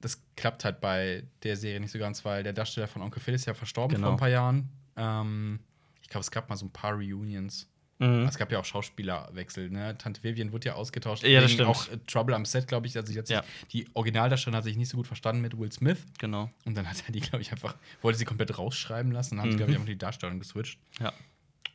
das 0.00 0.22
klappt 0.36 0.64
halt 0.64 0.80
bei 0.80 1.24
der 1.42 1.56
Serie 1.56 1.80
nicht 1.80 1.90
so 1.92 1.98
ganz, 1.98 2.24
weil 2.24 2.42
der 2.42 2.52
Darsteller 2.52 2.86
von 2.88 3.02
Onkel 3.02 3.20
Phil 3.20 3.34
ist 3.34 3.46
ja 3.46 3.54
verstorben 3.54 3.94
Genau. 3.96 4.08
vor 4.08 4.14
ein 4.14 4.18
paar 4.20 4.28
Jahren. 4.28 4.68
Ähm, 4.96 5.60
ich 6.00 6.08
glaube, 6.08 6.22
es 6.22 6.30
gab 6.30 6.48
mal 6.48 6.56
so 6.56 6.66
ein 6.66 6.70
paar 6.72 6.92
Reunions. 6.92 7.68
Mhm. 8.02 8.26
Es 8.26 8.36
gab 8.36 8.50
ja 8.50 8.58
auch 8.58 8.64
Schauspielerwechsel, 8.64 9.70
ne? 9.70 9.96
Tante 9.96 10.22
Vivian 10.22 10.52
wurde 10.52 10.66
ja 10.66 10.74
ausgetauscht. 10.74 11.22
Ja, 11.22 11.40
das 11.40 11.52
stimmt. 11.52 11.68
Auch 11.68 11.88
äh, 11.88 11.98
Trouble 12.06 12.34
am 12.34 12.44
Set, 12.44 12.66
glaube 12.68 12.86
ich. 12.86 12.96
Also, 12.96 13.12
sich, 13.12 13.28
Ja. 13.28 13.42
die 13.72 13.86
Originaldarstellerin 13.94 14.56
hat 14.58 14.64
sich 14.64 14.76
nicht 14.76 14.88
so 14.88 14.96
gut 14.96 15.06
verstanden 15.06 15.40
mit 15.42 15.58
Will 15.58 15.70
Smith. 15.72 16.04
Genau. 16.18 16.50
Und 16.64 16.76
dann 16.76 16.88
hat 16.88 17.02
er 17.06 17.12
die, 17.12 17.20
glaube 17.20 17.42
ich, 17.42 17.52
einfach, 17.52 17.74
wollte 18.02 18.18
sie 18.18 18.24
komplett 18.24 18.58
rausschreiben 18.58 19.12
lassen. 19.12 19.36
Dann 19.36 19.44
haben 19.46 19.52
Mhm. 19.52 19.56
glaube 19.56 19.70
ich, 19.72 19.76
einfach 19.76 19.86
die 19.88 19.98
Darstellung 19.98 20.38
geswitcht. 20.38 20.78
Ja. 21.00 21.12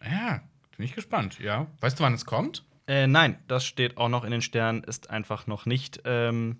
Ja, 0.04 0.42
bin 0.76 0.86
ich 0.86 0.94
gespannt, 0.94 1.40
ja. 1.40 1.68
Weißt 1.80 2.00
du, 2.00 2.04
wann 2.04 2.14
es 2.14 2.26
kommt? 2.26 2.64
Äh, 2.88 3.08
nein, 3.08 3.38
das 3.48 3.66
steht 3.66 3.98
auch 3.98 4.10
noch 4.10 4.24
in 4.24 4.32
den 4.32 4.42
Sternen, 4.42 4.84
ist 4.84 5.10
einfach 5.10 5.48
noch 5.48 5.66
nicht. 5.66 6.02
Ähm, 6.06 6.58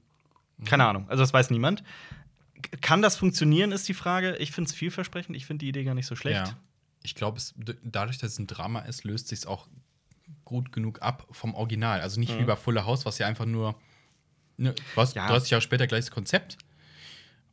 keine 0.66 0.86
Ahnung, 0.86 1.06
also 1.10 1.22
das 1.24 1.34
weiß 1.34 1.52
niemand. 1.52 1.84
Kann 2.82 3.02
das 3.04 3.16
funktionieren, 3.16 3.72
ist 3.72 3.88
die 3.88 3.94
Frage. 3.94 4.36
Ich 4.38 4.52
finde 4.52 4.70
es 4.70 4.74
vielversprechend. 4.76 5.36
Ich 5.38 5.46
finde 5.46 5.60
die 5.66 5.70
Idee 5.70 5.84
gar 5.84 5.94
nicht 5.94 6.08
so 6.08 6.16
schlecht. 6.16 6.48
Ja. 6.48 6.58
Ich 7.08 7.16
glaube, 7.16 7.40
dadurch, 7.84 8.18
dass 8.18 8.34
es 8.34 8.40
ein 8.40 8.48
Drama 8.48 8.82
ist, 8.82 9.06
löst 9.06 9.30
sich 9.30 9.40
es 9.40 9.46
auch 9.46 9.68
gut 10.44 10.72
genug 10.74 11.02
ab 11.02 11.26
vom 11.32 11.56
Original. 11.56 12.02
Also 12.02 12.20
nicht 12.20 12.34
Mhm. 12.36 12.40
wie 12.40 12.44
bei 12.44 12.56
Fuller 12.58 12.86
House, 12.86 13.06
was 13.06 13.18
ja 13.18 13.28
einfach 13.28 13.46
nur. 13.46 13.76
Ne, 14.58 14.76
was, 14.96 15.14
Ja. 15.14 15.26
30 15.28 15.52
Jahre 15.52 15.62
später 15.62 15.88
gleiches 15.88 16.12
Konzept. 16.12 16.58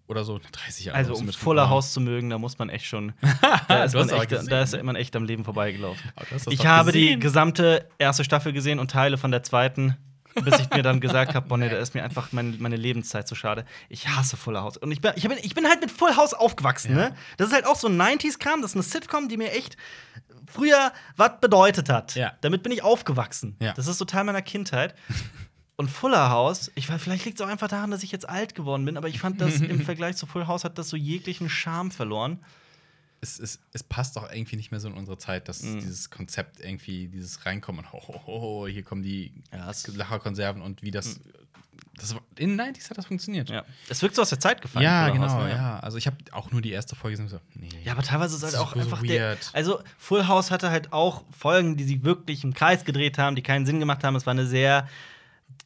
Oder 0.09 0.25
so 0.25 0.39
30 0.53 0.87
Jahre. 0.87 0.99
Also, 0.99 1.15
um 1.15 1.33
Fuller 1.33 1.71
House 1.71 1.93
zu 1.93 2.01
mögen, 2.01 2.31
da 2.31 2.39
muss 2.39 2.59
man 2.59 2.69
echt 2.69 2.85
schon. 2.87 3.13
Da 3.69 3.85
ist, 3.85 3.95
man 3.95 4.09
echt, 4.11 4.33
da 4.51 4.63
ist 4.63 4.83
man 4.83 4.97
echt 4.97 5.15
am 5.17 5.25
Leben 5.25 5.45
vorbeigelaufen. 5.45 6.11
Das 6.31 6.47
Ich 6.49 6.67
habe 6.67 6.93
die 6.93 7.01
gesehen. 7.07 7.21
gesamte 7.21 7.89
erste 7.99 8.25
Staffel 8.25 8.53
gesehen 8.53 8.79
und 8.81 8.91
Teile 8.91 9.17
von 9.19 9.31
der 9.31 9.43
zweiten, 9.45 9.97
bis 10.35 10.59
ich 10.59 10.71
mir 10.71 10.83
dann 10.83 11.01
gesagt 11.01 11.35
habe, 11.35 11.47
boah, 11.49 11.57
nee, 11.59 11.69
da 11.69 11.77
ist 11.79 11.95
mir 11.95 12.03
einfach 12.05 12.33
mein, 12.33 12.57
meine 12.61 12.77
Lebenszeit 12.77 13.29
zu 13.29 13.35
schade. 13.35 13.65
Ich 13.89 14.09
hasse 14.09 14.37
Fuller 14.37 14.63
House. 14.63 14.77
Und 14.77 14.91
ich 14.93 15.01
bin, 15.01 15.13
ich 15.17 15.29
bin, 15.29 15.39
ich 15.43 15.55
bin 15.55 15.67
halt 15.69 15.81
mit 15.81 15.91
Full 15.91 16.17
House 16.17 16.35
aufgewachsen, 16.35 16.93
Ja. 16.93 17.11
ne? 17.11 17.17
Das 17.37 17.49
ist 17.49 17.55
halt 17.55 17.67
auch 17.67 17.77
so 17.77 17.89
ein 17.89 18.01
90s-Kram, 18.01 18.63
das 18.63 18.73
ist 18.73 18.77
eine 18.77 18.83
Sitcom, 18.83 19.29
die 19.29 19.37
mir 19.37 19.53
echt 19.53 19.77
früher 20.51 20.93
was 21.17 21.41
bedeutet 21.41 21.89
hat. 21.89 22.15
Ja. 22.15 22.33
Damit 22.41 22.63
bin 22.63 22.73
ich 22.73 22.83
aufgewachsen. 22.83 23.57
Ja. 23.61 23.73
Das 23.73 23.87
ist 23.87 23.99
so 23.99 24.05
Teil 24.05 24.25
meiner 24.25 24.43
Kindheit. 24.43 24.95
Und 25.77 25.91
Fuller 25.91 26.31
House, 26.31 26.71
ich 26.77 26.89
weiß, 26.89 27.03
vielleicht 27.03 27.25
liegt 27.25 27.41
es 27.41 27.45
auch 27.45 27.51
einfach 27.51 27.69
daran, 27.69 27.91
dass 27.91 28.03
ich 28.05 28.13
jetzt 28.13 28.29
alt 28.29 28.55
geworden 28.55 28.85
bin, 28.85 28.97
aber 28.97 29.09
ich 29.09 29.19
fand 29.19 29.41
das 29.41 29.57
im 29.61 29.81
Vergleich 29.85 30.17
zu 30.17 30.27
Full 30.27 30.47
House 30.47 30.65
hat 30.65 30.79
das 30.79 30.89
so 30.89 30.97
jeglichen 30.97 31.49
Charme 31.49 31.91
verloren. 31.91 32.45
Es, 33.25 33.39
es, 33.41 33.59
es 33.73 33.83
passt 33.83 34.17
auch 34.19 34.31
irgendwie 34.31 34.57
nicht 34.57 34.71
mehr 34.71 34.79
so 34.81 34.89
in 34.89 34.95
unsere 34.95 35.19
Zeit, 35.19 35.49
dass 35.49 35.63
Mhm. 35.63 35.81
dieses 35.81 36.11
Konzept 36.11 36.61
irgendwie, 36.61 37.09
dieses 37.09 37.45
Reinkommen, 37.47 37.91
ho, 37.93 38.01
ho, 38.07 38.23
ho, 38.27 38.67
hier 38.69 38.83
kommen 38.85 39.03
die 39.03 39.33
Ja, 39.53 39.73
Lacherkonserven 39.95 40.63
und 40.63 40.83
wie 40.83 40.91
das. 40.93 41.19
das 41.97 42.15
war- 42.15 42.23
in 42.37 42.51
den 42.51 42.57
90s 42.57 42.91
hat 42.91 42.99
das 42.99 43.07
funktioniert. 43.07 43.49
Ja. 43.51 43.65
Es 43.89 44.03
wirkt 44.03 44.15
so 44.17 44.23
aus 44.23 44.29
der 44.31 44.41
Zeit 44.41 44.61
gefallen. 44.63 44.85
Ja, 44.85 45.09
genau, 45.11 45.29
House, 45.29 45.45
ne? 45.45 45.51
ja. 45.51 45.79
Also 45.81 45.97
ich 45.99 46.07
habe 46.07 46.17
auch 46.33 46.51
nur 46.51 46.61
die 46.61 46.71
erste 46.73 46.97
Folge 46.97 47.17
gesehen 47.17 47.27
und 47.27 47.31
so, 47.31 47.41
nee. 47.61 47.69
Ja, 47.85 47.93
aber 47.93 48.03
teilweise 48.03 48.37
ist 48.37 48.43
halt 48.43 48.55
Das 48.55 48.61
auch 48.61 48.75
so 48.75 48.81
einfach 48.81 49.03
der. 49.03 49.31
weird. 49.31 49.51
Also, 49.53 49.81
Full 49.99 50.27
House 50.29 50.51
hatte 50.51 50.71
halt 50.71 50.93
auch 50.93 51.25
Folgen, 51.31 51.77
die 51.77 51.85
sie 51.85 52.05
wirklich 52.05 52.43
im 52.45 52.53
Kreis 52.55 52.85
gedreht 52.85 53.19
haben, 53.19 53.37
die 53.37 53.43
keinen 53.43 53.65
Sinn 53.67 53.79
gemacht 53.81 54.03
haben. 54.05 54.17
Es 54.17 54.27
war 54.27 54.33
eine 54.33 54.47
sehr 54.47 54.89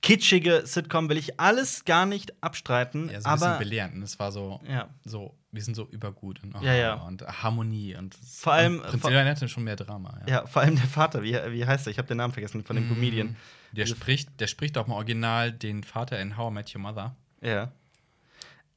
kitschige 0.03 0.63
Sitcom, 0.65 1.09
will 1.09 1.17
ich 1.17 1.41
alles 1.41 1.85
gar 1.85 2.07
nicht 2.07 2.33
abstreiten. 2.43 3.09
ja, 3.11 3.21
so 3.21 3.29
ein 3.29 3.35
bisschen 3.35 3.49
aber 3.49 3.59
belehrend. 3.59 3.95
Und 3.95 4.03
es 4.03 4.19
war 4.19 4.31
so, 4.33 4.61
ja. 4.69 4.89
so 5.05 5.35
wir 5.51 5.63
sind 5.63 5.75
so 5.75 5.87
übergut 5.89 6.43
und, 6.43 6.55
oh, 6.55 6.59
Ja, 6.63 6.75
ja. 6.75 6.95
und 6.95 7.27
Harmonie 7.27 7.97
und 7.97 8.15
Vor 8.15 8.53
allem- 8.53 8.81
und 8.81 8.87
Prinz 8.89 9.03
vor- 9.03 9.11
Leonard 9.11 9.37
hatte 9.37 9.49
schon 9.49 9.65
mehr 9.65 9.77
Drama. 9.77 10.19
Ja. 10.27 10.35
Ja, 10.43 10.47
vor 10.47 10.63
allem 10.63 10.77
der 10.77 10.87
Vater, 10.87 11.23
wie, 11.23 11.33
wie 11.35 11.65
heißt 11.67 11.87
er? 11.87 11.91
Ich 11.91 11.99
habe 11.99 12.07
den 12.09 12.19
Namen 12.19 12.33
vergessen 12.33 12.63
von 12.65 12.77
dem 12.77 12.87
Mm. 12.87 12.95
Comedian. 12.95 13.37
Der 13.73 13.87
spricht, 13.87 14.41
der 14.41 14.47
spricht 14.47 14.77
auch 14.79 14.87
im 14.87 14.93
Original 14.93 15.53
den 15.53 15.83
Vater 15.85 16.19
in 16.21 16.37
How 16.37 16.51
I 16.51 16.55
Met 16.55 16.75
Your 16.75 16.81
Mother. 16.83 17.15
Ja. 17.43 17.73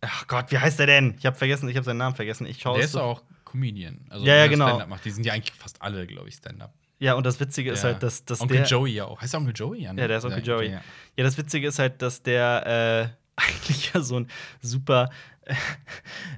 Ach 0.02 0.28
Gott, 0.28 0.52
wie 0.52 0.58
heißt 0.58 0.80
der 0.80 0.88
denn? 0.88 1.16
Ich 1.20 1.26
habe 1.26 1.36
vergessen, 1.38 1.70
ich 1.70 1.76
habe 1.76 1.84
seinen 1.86 1.98
Namen 1.98 2.16
vergessen. 2.16 2.46
Ich 2.48 2.60
schaue 2.60 2.78
der 2.78 2.86
ist 2.86 2.94
so- 2.94 3.02
auch 3.02 3.22
Comedian. 3.46 4.00
Also 4.10 4.26
Ja, 4.26 4.36
ja, 4.36 4.48
genau. 4.48 4.68
Stand-up 4.68 4.90
macht. 4.90 5.06
Die 5.06 5.12
sind 5.12 5.26
ja 5.26 5.34
eigentlich 5.34 5.54
fast 5.56 5.82
alle, 5.82 6.08
glaube 6.08 6.30
ich, 6.30 6.36
Stand-up. 6.36 6.74
Ja, 7.00 7.14
und 7.16 7.26
das 7.26 7.40
Witzige 7.40 7.72
ist 7.72 7.84
Ja. 7.84 7.90
halt, 7.92 8.04
dass, 8.04 8.26
dass 8.26 8.42
Onkel 8.42 8.58
der. 8.58 8.66
Joey 8.68 8.92
ja 8.94 9.06
auch. 9.06 9.22
Heißt 9.22 9.34
der 9.34 9.40
Onkel 9.40 9.56
Joey? 9.56 9.82
Ja, 9.82 9.94
der 9.94 10.18
ist 10.18 10.24
Onkel 10.26 10.46
Joey. 10.46 10.70
Ja. 10.72 10.82
Ja, 11.18 11.24
das 11.24 11.38
Witzige 11.38 11.68
ist 11.68 11.80
halt, 11.80 12.02
dass 12.02 12.22
der 12.24 13.12
äh, 13.12 13.21
eigentlich 13.48 13.94
ja 13.94 14.02
so 14.02 14.20
ein 14.20 14.28
super. 14.62 15.10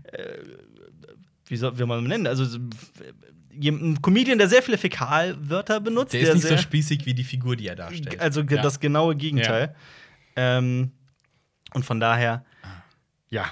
Äh, 0.03 0.37
wie 1.47 1.57
soll 1.57 1.77
wie 1.77 1.85
man 1.85 2.03
ihn 2.03 2.07
nennen? 2.07 2.27
Also 2.27 2.45
so, 2.45 2.57
äh, 2.57 3.69
ein 3.69 4.01
Comedian, 4.01 4.37
der 4.37 4.49
sehr 4.49 4.63
viele 4.63 4.77
Fäkalwörter 4.77 5.79
benutzt. 5.79 6.13
Der 6.13 6.21
ist 6.21 6.33
nicht 6.33 6.41
so 6.43 6.49
sehr, 6.49 6.57
spießig 6.57 7.05
wie 7.05 7.13
die 7.13 7.23
Figur, 7.23 7.55
die 7.55 7.67
er 7.67 7.75
darstellt. 7.75 8.19
Also 8.19 8.41
ja. 8.41 8.61
das 8.61 8.79
genaue 8.79 9.15
Gegenteil. 9.15 9.75
Ähm, 10.35 10.91
und 11.73 11.85
von 11.85 11.99
daher, 11.99 12.45
ja. 13.29 13.45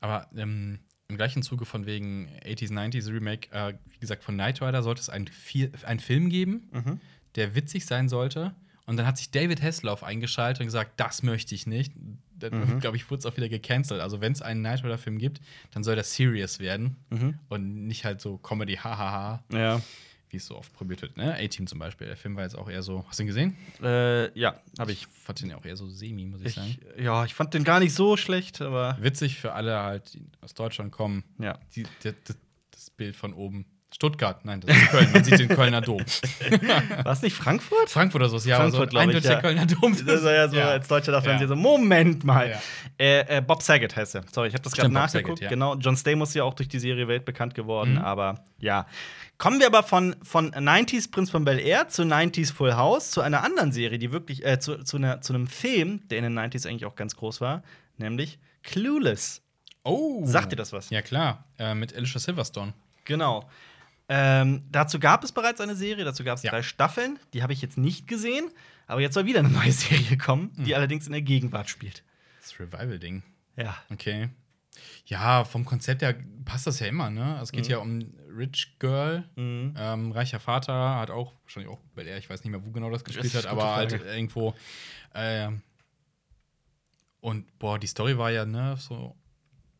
Aber 0.00 0.28
ähm, 0.36 0.78
im 1.08 1.16
gleichen 1.16 1.42
Zuge 1.42 1.64
von 1.64 1.86
wegen 1.86 2.28
80s, 2.44 2.70
90s 2.70 3.10
Remake, 3.12 3.50
äh, 3.50 3.74
wie 3.90 3.98
gesagt, 3.98 4.22
von 4.22 4.34
Knight 4.34 4.62
Rider 4.62 4.82
sollte 4.82 5.00
es 5.00 5.08
einen 5.08 6.00
Film 6.00 6.28
geben, 6.28 6.68
Mhm. 6.72 7.00
der 7.34 7.54
witzig 7.54 7.86
sein 7.86 8.08
sollte. 8.08 8.54
Und 8.86 8.96
dann 8.96 9.06
hat 9.06 9.18
sich 9.18 9.30
David 9.30 9.60
Hasselhoff 9.62 10.02
eingeschaltet 10.02 10.60
und 10.60 10.66
gesagt, 10.66 11.00
das 11.00 11.22
möchte 11.22 11.54
ich 11.54 11.66
nicht. 11.66 11.92
Dann, 12.38 12.76
Mhm. 12.76 12.80
glaube 12.80 12.96
ich, 12.96 13.10
wurde 13.10 13.20
es 13.20 13.26
auch 13.26 13.36
wieder 13.36 13.48
gecancelt. 13.48 14.00
Also, 14.00 14.20
wenn 14.20 14.32
es 14.32 14.42
einen 14.42 14.60
Knight 14.60 14.84
Rider-Film 14.84 15.18
gibt, 15.18 15.40
dann 15.72 15.82
soll 15.84 15.96
das 15.96 16.14
serious 16.14 16.58
werden 16.60 16.96
Mhm. 17.10 17.38
und 17.48 17.86
nicht 17.86 18.04
halt 18.04 18.20
so 18.20 18.38
Comedy, 18.38 18.76
hahaha, 18.76 19.42
Ja. 19.52 19.80
wie 20.30 20.36
es 20.36 20.46
so 20.46 20.56
oft 20.56 20.72
probiert 20.74 21.00
wird. 21.02 21.16
Ne? 21.16 21.34
A-Team 21.34 21.66
zum 21.66 21.78
Beispiel. 21.78 22.06
Der 22.06 22.16
Film 22.16 22.36
war 22.36 22.42
jetzt 22.44 22.56
auch 22.56 22.68
eher 22.68 22.82
so. 22.82 23.04
Hast 23.08 23.18
du 23.18 23.22
ihn 23.22 23.26
gesehen? 23.28 23.56
Äh, 23.82 24.38
ja, 24.38 24.60
habe 24.78 24.92
ich. 24.92 25.06
fand 25.06 25.40
den 25.40 25.50
ja 25.50 25.56
auch 25.56 25.64
eher 25.64 25.76
so 25.76 25.88
semi, 25.88 26.26
muss 26.26 26.40
ich, 26.42 26.54
sagen. 26.54 26.76
ich. 26.96 27.02
Ja, 27.04 27.24
ich 27.24 27.34
fand 27.34 27.54
den 27.54 27.64
gar 27.64 27.80
nicht 27.80 27.94
so 27.94 28.16
schlecht, 28.16 28.60
aber 28.60 28.96
Witzig 29.00 29.38
für 29.38 29.52
alle 29.52 29.78
halt, 29.82 30.12
die 30.14 30.26
aus 30.40 30.54
Deutschland 30.54 30.92
kommen. 30.92 31.24
ja. 31.38 31.58
Die, 31.74 31.82
die, 31.82 31.88
das, 32.24 32.36
das 32.70 32.90
Bild 32.90 33.16
von 33.16 33.32
oben. 33.34 33.64
Stuttgart, 33.94 34.44
nein, 34.44 34.60
das 34.60 34.76
ist 34.76 34.88
Köln. 34.90 35.12
Man 35.12 35.24
sieht 35.24 35.38
den 35.38 35.48
Kölner 35.48 35.80
Dom. 35.80 36.00
War 37.04 37.12
es 37.12 37.22
nicht 37.22 37.34
Frankfurt? 37.34 37.88
Frankfurt 37.88 38.20
oder 38.20 38.28
so, 38.38 38.48
ja, 38.48 38.56
Frankfurt, 38.56 38.82
aber 38.82 38.90
so 38.90 38.96
ich, 38.96 39.02
eindeutig 39.02 39.30
ja. 39.30 39.40
Kölner 39.40 39.66
Dom. 39.66 39.96
Das 40.06 40.22
war 40.24 40.32
ja 40.32 40.48
so, 40.48 40.56
Ja. 40.56 40.68
als 40.68 40.88
Deutscher 40.88 41.12
dachte 41.12 41.28
man 41.30 41.40
Ja. 41.40 41.46
so, 41.48 41.56
Moment 41.56 42.22
mal. 42.22 42.50
Ja. 42.50 42.60
Äh, 42.98 43.38
äh, 43.38 43.40
Bob 43.40 43.62
Saget 43.62 43.96
heißt 43.96 44.14
er. 44.16 44.24
Sorry, 44.30 44.48
ich 44.48 44.54
habe 44.54 44.62
das 44.62 44.74
gerade 44.74 44.92
nachgeguckt. 44.92 45.38
Saget. 45.38 45.48
Genau, 45.50 45.74
John 45.76 45.96
Stamos 45.96 46.28
ist 46.30 46.34
ja 46.34 46.44
auch 46.44 46.54
durch 46.54 46.68
die 46.68 46.78
Serie 46.78 47.08
weltbekannt 47.08 47.54
geworden, 47.54 47.92
Mhm. 47.94 47.98
aber 47.98 48.44
ja. 48.58 48.86
Kommen 49.38 49.58
wir 49.60 49.66
aber 49.68 49.82
von, 49.82 50.16
von 50.22 50.50
90s 50.52 51.10
Prinz 51.10 51.30
von 51.30 51.44
Bel 51.44 51.58
Air 51.58 51.88
zu 51.88 52.02
90s 52.02 52.52
Full 52.52 52.74
House, 52.74 53.10
zu 53.10 53.20
einer 53.22 53.42
anderen 53.42 53.72
Serie, 53.72 53.98
die 53.98 54.12
wirklich, 54.12 54.44
äh, 54.44 54.58
zu, 54.58 54.82
zu, 54.84 54.98
einer, 54.98 55.22
zu 55.22 55.32
einem 55.32 55.46
Film, 55.46 56.06
der 56.10 56.18
in 56.18 56.24
den 56.24 56.38
90s 56.38 56.68
eigentlich 56.68 56.84
auch 56.84 56.96
ganz 56.96 57.16
groß 57.16 57.40
war, 57.40 57.62
nämlich 57.96 58.38
Clueless. 58.64 59.40
Oh. 59.84 60.26
Sagt 60.26 60.52
dir 60.52 60.56
das 60.56 60.72
was? 60.74 60.90
Ja, 60.90 61.00
klar. 61.00 61.44
Äh, 61.58 61.74
mit 61.74 61.96
Alicia 61.96 62.20
Silverstone. 62.20 62.74
Genau. 63.04 63.48
Ähm, 64.10 64.62
dazu 64.70 64.98
gab 64.98 65.22
es 65.24 65.32
bereits 65.32 65.60
eine 65.60 65.76
Serie, 65.76 66.04
dazu 66.04 66.24
gab 66.24 66.36
es 66.38 66.42
Ja. 66.42 66.50
drei 66.50 66.62
Staffeln. 66.62 67.18
Die 67.34 67.42
habe 67.42 67.52
ich 67.52 67.60
jetzt 67.60 67.76
nicht 67.76 68.06
gesehen, 68.08 68.50
aber 68.86 69.00
jetzt 69.02 69.14
soll 69.14 69.26
wieder 69.26 69.40
eine 69.40 69.48
neue 69.66 69.72
Serie 69.72 70.16
kommen, 70.16 70.50
die 70.56 70.70
Mhm. 70.70 70.74
allerdings 70.74 71.06
in 71.06 71.12
der 71.12 71.22
Gegenwart 71.22 71.68
spielt. 71.68 72.02
Das 72.40 72.58
Revival-Ding. 72.58 73.22
Ja. 73.56 73.76
Okay. 73.90 74.30
Ja, 75.06 75.44
vom 75.44 75.64
Konzept 75.64 76.02
her 76.02 76.14
passt 76.44 76.66
das 76.66 76.78
ja 76.80 76.86
immer, 76.86 77.10
ne? 77.10 77.38
Es 77.42 77.50
geht 77.52 77.64
Mhm. 77.66 77.70
ja 77.70 77.78
um 77.78 78.14
Rich 78.36 78.76
Girl, 78.78 79.28
Mhm. 79.36 79.74
ähm, 79.76 80.12
reicher 80.12 80.38
Vater, 80.40 80.96
hat 80.96 81.10
auch, 81.10 81.34
wahrscheinlich 81.42 81.70
auch 81.70 81.80
Bel 81.94 82.06
Air, 82.06 82.18
ich 82.18 82.30
weiß 82.30 82.44
nicht 82.44 82.50
mehr, 82.52 82.64
wo 82.64 82.70
genau 82.70 82.88
das 82.90 83.04
gespielt 83.04 83.26
ist 83.26 83.34
hat, 83.34 83.46
aber 83.46 83.74
halt 83.74 83.92
irgendwo. 83.92 84.54
ähm, 85.14 85.62
und 87.20 87.58
boah, 87.58 87.78
die 87.78 87.88
Story 87.88 88.16
war 88.16 88.30
ja, 88.30 88.44
ne, 88.46 88.76
so 88.78 89.16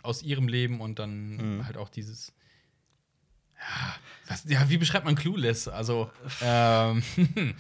aus 0.02 0.23
ihrem 0.23 0.49
Leben 0.49 0.80
und 0.80 0.99
dann 0.99 1.37
Mhm. 1.58 1.66
halt 1.66 1.76
auch 1.76 1.88
dieses. 1.88 2.32
Ja, 3.61 3.94
was, 4.28 4.44
ja, 4.49 4.68
wie 4.68 4.76
beschreibt 4.78 5.04
man 5.04 5.14
Clueless? 5.14 5.68
Also, 5.68 6.11
ähm, 6.42 7.02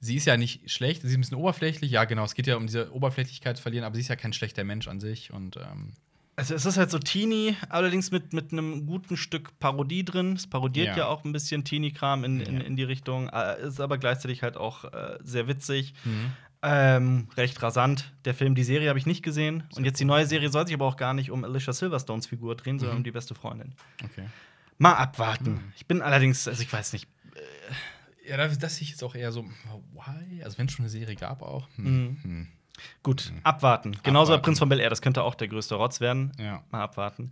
sie 0.00 0.16
ist 0.16 0.24
ja 0.26 0.36
nicht 0.36 0.70
schlecht, 0.70 1.02
sie 1.02 1.08
ist 1.08 1.14
ein 1.14 1.20
bisschen 1.20 1.36
oberflächlich. 1.36 1.90
Ja, 1.90 2.04
genau, 2.04 2.24
es 2.24 2.34
geht 2.34 2.46
ja 2.46 2.56
um 2.56 2.66
diese 2.66 2.92
Oberflächlichkeit 2.92 3.56
zu 3.56 3.62
verlieren, 3.62 3.84
aber 3.84 3.94
sie 3.94 4.00
ist 4.00 4.08
ja 4.08 4.16
kein 4.16 4.32
schlechter 4.32 4.64
Mensch 4.64 4.88
an 4.88 5.00
sich 5.00 5.32
und 5.32 5.56
ähm, 5.56 5.92
Also 6.36 6.54
es 6.54 6.64
ist 6.64 6.76
halt 6.78 6.90
so 6.90 6.98
Teenie, 6.98 7.54
allerdings 7.68 8.10
mit, 8.10 8.32
mit 8.32 8.52
einem 8.52 8.86
guten 8.86 9.16
Stück 9.16 9.58
Parodie 9.60 10.04
drin. 10.04 10.34
Es 10.36 10.46
parodiert 10.46 10.88
ja, 10.88 10.98
Ja. 10.98 11.06
auch 11.08 11.24
ein 11.24 11.32
bisschen 11.32 11.64
Teenie-Kram 11.64 12.24
in, 12.24 12.40
in, 12.40 12.60
in 12.60 12.76
die 12.76 12.84
Richtung, 12.84 13.28
äh, 13.28 13.60
ist 13.66 13.80
aber 13.80 13.98
gleichzeitig 13.98 14.42
halt 14.42 14.56
auch 14.56 14.84
äh, 14.84 15.18
sehr 15.22 15.48
witzig. 15.48 15.92
Mhm. 16.04 16.32
Ähm, 16.62 17.28
recht 17.38 17.62
rasant. 17.62 18.12
Der 18.26 18.34
Film, 18.34 18.54
die 18.54 18.64
Serie 18.64 18.90
habe 18.90 18.98
ich 18.98 19.06
nicht 19.06 19.22
gesehen. 19.22 19.64
Und 19.76 19.84
jetzt 19.86 19.98
die 19.98 20.04
neue 20.04 20.26
Serie 20.26 20.50
soll 20.50 20.66
sich 20.66 20.74
aber 20.74 20.84
auch 20.84 20.98
gar 20.98 21.14
nicht 21.14 21.30
um 21.30 21.42
Alicia 21.42 21.72
Silverstones 21.72 22.26
Figur 22.26 22.54
drehen, 22.54 22.78
sondern 22.78 22.96
Mhm. 22.96 23.00
um 23.00 23.04
die 23.04 23.12
beste 23.12 23.34
Freundin. 23.34 23.72
okay. 24.04 24.26
Mal 24.80 24.94
abwarten. 24.94 25.72
Ich 25.76 25.84
bin 25.84 26.00
allerdings, 26.00 26.48
also 26.48 26.62
ich 26.62 26.72
weiß 26.72 26.94
nicht. 26.94 27.06
Ja, 28.26 28.38
das, 28.38 28.58
das 28.58 28.80
ich 28.80 28.88
jetzt 28.88 29.04
auch 29.04 29.14
eher 29.14 29.30
so, 29.30 29.44
why? 29.92 30.42
Also, 30.42 30.56
wenn 30.56 30.68
es 30.68 30.72
schon 30.72 30.84
eine 30.84 30.90
Serie 30.90 31.16
gab, 31.16 31.42
auch. 31.42 31.68
Hm. 31.76 31.84
Mhm. 31.84 32.16
Hm. 32.22 32.48
Gut, 33.02 33.30
abwarten. 33.42 33.98
Genauso 34.02 34.30
bei 34.30 34.34
Abwarten. 34.36 34.42
Prinz 34.42 34.58
von 34.58 34.70
Bel 34.70 34.80
Air, 34.80 34.88
das 34.88 35.02
könnte 35.02 35.22
auch 35.22 35.34
der 35.34 35.48
größte 35.48 35.74
Rotz 35.74 36.00
werden. 36.00 36.32
Ja. 36.38 36.64
Mal 36.70 36.80
abwarten. 36.80 37.30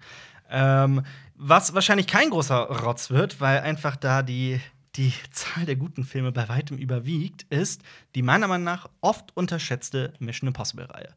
Ähm, 0.50 1.02
was 1.36 1.72
wahrscheinlich 1.72 2.06
kein 2.06 2.28
großer 2.28 2.56
Rotz 2.82 3.08
wird, 3.08 3.40
weil 3.40 3.60
einfach 3.60 3.96
da 3.96 4.22
die, 4.22 4.60
die 4.96 5.14
Zahl 5.30 5.64
der 5.64 5.76
guten 5.76 6.04
Filme 6.04 6.32
bei 6.32 6.50
weitem 6.50 6.76
überwiegt, 6.76 7.44
ist 7.44 7.80
die 8.14 8.20
meiner 8.20 8.46
Meinung 8.46 8.64
nach 8.64 8.90
oft 9.00 9.34
unterschätzte 9.34 10.12
Mission 10.18 10.48
Impossible-Reihe. 10.48 11.14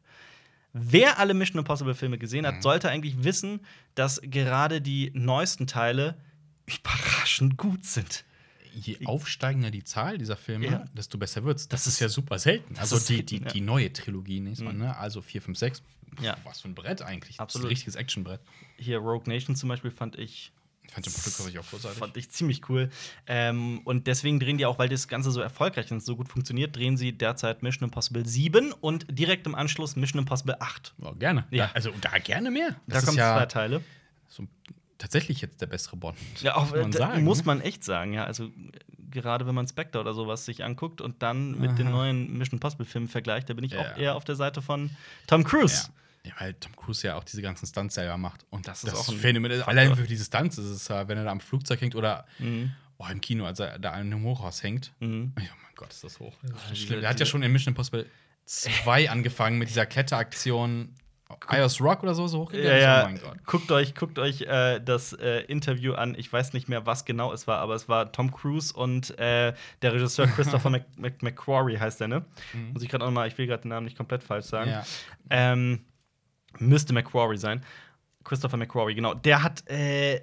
Wer 0.72 1.18
alle 1.18 1.34
Mission 1.34 1.58
Impossible-Filme 1.58 2.18
gesehen 2.18 2.46
hat, 2.46 2.56
Mhm. 2.56 2.62
sollte 2.62 2.88
eigentlich 2.90 3.24
wissen, 3.24 3.60
dass 3.94 4.20
gerade 4.22 4.80
die 4.80 5.10
neuesten 5.14 5.66
Teile 5.66 6.16
überraschend 6.66 7.56
gut 7.56 7.84
sind. 7.84 8.24
Je 8.74 9.04
aufsteigender 9.04 9.70
die 9.70 9.84
Zahl 9.84 10.16
dieser 10.16 10.36
Filme, 10.36 10.66
Ja. 10.66 10.84
desto 10.94 11.18
besser 11.18 11.44
wird's. 11.44 11.68
Das, 11.68 11.84
Das 11.84 11.92
ist 11.94 12.00
ja 12.00 12.08
super 12.08 12.38
selten. 12.38 12.74
Also 12.78 12.96
die, 12.96 13.02
selten, 13.04 13.26
die, 13.26 13.36
ja. 13.42 13.48
die 13.50 13.60
neue 13.60 13.92
Trilogie, 13.92 14.40
nächstes 14.40 14.64
Mal, 14.64 14.72
Mhm. 14.72 14.78
ne? 14.80 14.96
Also 14.96 15.20
4, 15.20 15.42
5, 15.42 15.58
6. 15.58 15.82
Ja. 16.22 16.36
Was 16.44 16.60
für 16.62 16.68
ein 16.68 16.74
Brett 16.74 17.02
eigentlich. 17.02 17.38
Absolut. 17.38 17.48
Das 17.48 17.54
ist 17.56 17.64
ein 17.64 17.68
richtiges 17.68 17.94
Actionbrett. 17.96 18.40
Hier 18.78 18.98
Rogue 18.98 19.24
Nation 19.30 19.56
zum 19.56 19.68
Beispiel 19.68 19.90
fand 19.90 20.18
ich 20.18 20.52
Fand 20.92 21.06
den 21.06 21.12
Protokoll 21.12 21.58
auch 21.58 21.70
großartig. 21.70 21.98
Fand 21.98 22.16
ich 22.16 22.30
ziemlich 22.30 22.68
cool. 22.68 22.90
Ähm, 23.26 23.80
und 23.84 24.06
deswegen 24.06 24.38
drehen 24.38 24.58
die 24.58 24.66
auch, 24.66 24.78
weil 24.78 24.88
das 24.88 25.08
Ganze 25.08 25.30
so 25.30 25.40
erfolgreich 25.40 25.90
und 25.90 26.02
so 26.02 26.16
gut 26.16 26.28
funktioniert, 26.28 26.76
drehen 26.76 26.96
sie 26.96 27.12
derzeit 27.12 27.62
Mission 27.62 27.84
Impossible 27.88 28.26
7 28.26 28.72
und 28.72 29.06
direkt 29.08 29.46
im 29.46 29.54
Anschluss 29.54 29.96
Mission 29.96 30.18
Impossible 30.20 30.56
8. 30.60 30.94
Ja, 31.02 31.10
gerne. 31.12 31.46
Ja. 31.50 31.66
Da, 31.68 31.72
also 31.72 31.92
da 32.00 32.18
gerne 32.18 32.50
mehr. 32.50 32.70
Da 32.70 32.76
Das 32.96 33.04
kommen 33.06 33.16
ist 33.16 33.20
ja 33.22 33.36
zwei 33.38 33.46
Teile. 33.46 33.80
so 34.28 34.46
tatsächlich 34.98 35.40
jetzt 35.40 35.60
der 35.60 35.66
bessere 35.66 35.96
Bond. 35.96 36.16
Ja, 36.42 36.56
auch, 36.56 36.70
muss 36.70 36.80
man 36.80 36.92
sagen, 36.92 37.24
muss 37.24 37.38
ne? 37.38 37.44
man 37.46 37.60
echt 37.62 37.82
sagen, 37.84 38.12
ja. 38.12 38.24
Also, 38.24 38.50
gerade 39.10 39.46
wenn 39.46 39.54
man 39.54 39.66
Spectre 39.66 39.98
oder 40.00 40.14
sowas 40.14 40.44
sich 40.44 40.62
anguckt 40.62 41.00
und 41.00 41.22
dann 41.22 41.58
mit 41.58 41.78
den 41.78 41.88
Aha. 41.88 41.96
neuen 41.96 42.36
Mission 42.38 42.56
Impossible-Filmen 42.58 43.08
vergleicht, 43.08 43.50
da 43.50 43.54
bin 43.54 43.64
ich 43.64 43.72
Ja. 43.72 43.80
auch 43.80 43.96
eher 43.96 44.14
auf 44.14 44.24
der 44.24 44.36
Seite 44.36 44.62
von 44.62 44.90
Tom 45.26 45.42
Cruise. 45.44 45.88
Ja. 45.88 45.94
Ja, 46.24 46.32
weil 46.38 46.54
Tom 46.54 46.76
Cruise 46.76 47.04
ja 47.06 47.16
auch 47.16 47.24
diese 47.24 47.42
ganzen 47.42 47.66
Stunts 47.66 47.96
selber 47.96 48.16
macht. 48.16 48.46
Und 48.50 48.68
Das 48.68 48.82
das 48.82 48.92
ist 48.92 49.00
ist 49.00 49.08
auch 49.08 49.12
ein 49.12 49.18
phänomenal. 49.18 49.58
Faktor. 49.58 49.72
Allein 49.72 49.96
für 49.96 50.06
diese 50.06 50.24
Stunts 50.24 50.56
ist 50.58 50.66
es, 50.66 50.88
wenn 50.88 51.18
er 51.18 51.24
da 51.24 51.30
am 51.30 51.40
Flugzeug 51.40 51.80
hängt 51.80 51.96
oder 51.96 52.26
Mhm. 52.38 52.72
oh, 52.98 53.06
im 53.10 53.20
Kino, 53.20 53.44
als 53.44 53.58
er 53.58 53.78
da 53.80 53.90
an 53.90 54.00
einem 54.12 54.22
Hochhaus 54.24 54.62
hängt. 54.62 54.92
Mhm. 55.00 55.32
Ja, 55.38 55.44
mein 55.62 55.74
Gott, 55.74 55.90
ist 55.90 56.04
das 56.04 56.20
hoch. 56.20 56.34
diese- 56.70 56.76
Schlimm. 56.76 57.00
Der 57.00 57.10
hat 57.10 57.18
ja 57.18 57.26
schon 57.26 57.42
in 57.42 57.50
Mission 57.52 57.72
Impossible 57.72 58.06
2 58.44 59.10
angefangen 59.10 59.58
mit 59.58 59.68
dieser 59.68 59.86
Kletteraktion. 59.86 60.94
Ios 61.50 61.80
Rock 61.80 62.02
oder 62.02 62.14
so, 62.14 62.28
so 62.28 62.40
hochgegangen. 62.40 62.70
Ja, 62.70 62.76
ist. 62.76 62.82
ja. 62.84 63.02
Oh 63.02 63.04
mein 63.08 63.18
Gott. 63.18 63.46
Guckt 63.46 63.72
euch, 63.72 63.94
guckt 63.94 64.18
euch 64.18 64.42
äh, 64.42 64.80
das 64.80 65.14
äh, 65.14 65.40
Interview 65.44 65.94
an. 65.94 66.14
Ich 66.14 66.30
weiß 66.30 66.52
nicht 66.52 66.68
mehr, 66.68 66.84
was 66.84 67.06
genau 67.06 67.32
es 67.32 67.46
war, 67.46 67.58
aber 67.60 67.74
es 67.74 67.88
war 67.88 68.12
Tom 68.12 68.30
Cruise 68.30 68.72
und 68.74 69.18
äh, 69.18 69.54
der 69.80 69.94
Regisseur 69.94 70.26
Christopher 70.36 70.68
Mc 70.70 70.84
Mc 70.98 71.22
McQuarrie 71.22 71.78
heißt 71.78 72.00
der, 72.00 72.08
ne? 72.08 72.24
Mhm. 72.52 72.72
Muss 72.74 72.82
ich 72.82 72.90
gerade 72.90 73.06
auch 73.06 73.10
mal, 73.10 73.26
ich 73.28 73.38
will 73.38 73.46
gerade 73.46 73.62
den 73.62 73.70
Namen 73.70 73.86
nicht 73.86 73.96
komplett 73.96 74.22
falsch 74.22 74.44
sagen. 74.46 74.70
Ja. 74.70 74.84
Ähm, 75.30 75.80
müsste 76.58 76.92
McQuarrie 76.92 77.38
sein. 77.38 77.64
Christopher 78.24 78.56
McQuarrie, 78.56 78.94
genau. 78.94 79.14
Der 79.14 79.42
hat, 79.42 79.68
äh, 79.68 80.20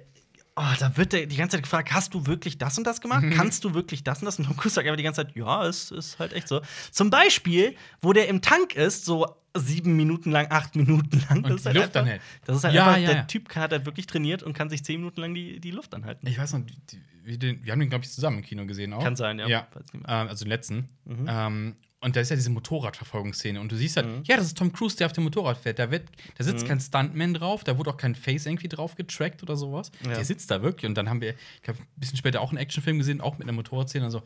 oh, 0.56 0.62
da 0.78 0.96
wird 0.96 1.12
der 1.12 1.26
die 1.26 1.36
ganze 1.36 1.56
Zeit 1.56 1.64
gefragt, 1.64 1.92
hast 1.92 2.14
du 2.14 2.26
wirklich 2.26 2.58
das 2.58 2.78
und 2.78 2.86
das 2.86 3.00
gemacht? 3.00 3.22
Mhm. 3.22 3.30
Kannst 3.30 3.64
du 3.64 3.74
wirklich 3.74 4.04
das 4.04 4.20
und 4.20 4.26
das? 4.26 4.38
Und 4.38 4.46
Tom 4.46 4.56
Cruise 4.56 4.74
sagt 4.74 4.86
einfach 4.86 4.96
die 4.96 5.02
ganze 5.02 5.24
Zeit, 5.24 5.36
ja, 5.36 5.66
es 5.66 5.90
ist 5.90 6.18
halt 6.18 6.32
echt 6.32 6.48
so. 6.48 6.60
Zum 6.90 7.10
Beispiel, 7.10 7.76
wo 8.00 8.12
der 8.12 8.28
im 8.28 8.40
Tank 8.42 8.74
ist, 8.74 9.04
so 9.04 9.26
sieben 9.56 9.96
Minuten 9.96 10.30
lang, 10.30 10.46
acht 10.50 10.76
Minuten 10.76 11.22
lang. 11.28 11.38
Und 11.38 11.50
das 11.50 11.56
ist 11.56 11.64
die 11.64 11.68
halt 11.68 11.76
Luft 11.76 11.88
einfach, 11.88 12.00
anhält. 12.00 12.22
Das 12.44 12.56
ist 12.56 12.64
halt 12.64 12.74
Ja, 12.74 12.86
einfach, 12.86 13.00
ja, 13.00 13.06
der 13.08 13.16
ja. 13.16 13.22
Typ 13.24 13.54
hat 13.56 13.72
halt 13.72 13.84
wirklich 13.84 14.06
trainiert 14.06 14.42
und 14.42 14.52
kann 14.52 14.70
sich 14.70 14.84
zehn 14.84 15.00
Minuten 15.00 15.20
lang 15.20 15.34
die, 15.34 15.60
die 15.60 15.70
Luft 15.70 15.94
anhalten. 15.94 16.26
Ich 16.26 16.38
weiß 16.38 16.52
noch, 16.54 16.60
die, 16.60 17.38
die, 17.38 17.64
wir, 17.64 17.72
haben 17.72 17.80
den, 17.80 17.88
glaube 17.88 18.04
ich, 18.04 18.10
zusammen 18.10 18.38
im 18.38 18.44
Kino 18.44 18.64
gesehen 18.66 18.92
auch. 18.92 19.02
Kann 19.02 19.16
sein, 19.16 19.38
ja. 19.38 19.48
ja. 19.48 19.66
Ähm, 19.94 20.04
also 20.28 20.44
den 20.44 20.50
letzten. 20.50 20.88
Mhm. 21.04 21.26
Ähm, 21.28 21.76
Und 22.02 22.16
da 22.16 22.20
ist 22.20 22.30
ja 22.30 22.36
diese 22.36 22.48
Motorradverfolgungsszene. 22.50 23.60
Und 23.60 23.70
du 23.70 23.76
siehst 23.76 23.96
halt, 23.98 24.06
Mhm. 24.06 24.22
ja, 24.24 24.36
das 24.38 24.46
ist 24.46 24.56
Tom 24.56 24.72
Cruise, 24.72 24.96
der 24.96 25.06
auf 25.06 25.12
dem 25.12 25.24
Motorrad 25.24 25.58
fährt. 25.58 25.78
Da, 25.78 25.90
wird, 25.90 26.08
da 26.38 26.44
sitzt 26.44 26.66
kein 26.66 26.80
Stuntman 26.80 27.34
drauf, 27.34 27.62
da 27.62 27.76
wurde 27.76 27.90
auch 27.90 27.96
kein 27.98 28.14
Face 28.14 28.46
irgendwie 28.46 28.68
drauf 28.68 28.94
getrackt 28.94 29.42
oder 29.42 29.54
sowas. 29.56 29.90
Ja. 30.04 30.14
Der 30.14 30.24
sitzt 30.24 30.50
da 30.50 30.62
wirklich. 30.62 30.88
Und 30.88 30.94
dann 30.94 31.10
haben 31.10 31.20
wir, 31.20 31.34
ich 31.62 31.68
habe 31.68 31.78
ein 31.78 31.86
bisschen 31.96 32.16
später 32.16 32.40
auch 32.40 32.50
einen 32.50 32.58
Actionfilm 32.58 32.96
gesehen, 32.98 33.20
auch 33.20 33.36
mit 33.36 33.42
einer 33.46 33.52
Motorradszene. 33.52 34.04
Also, 34.04 34.22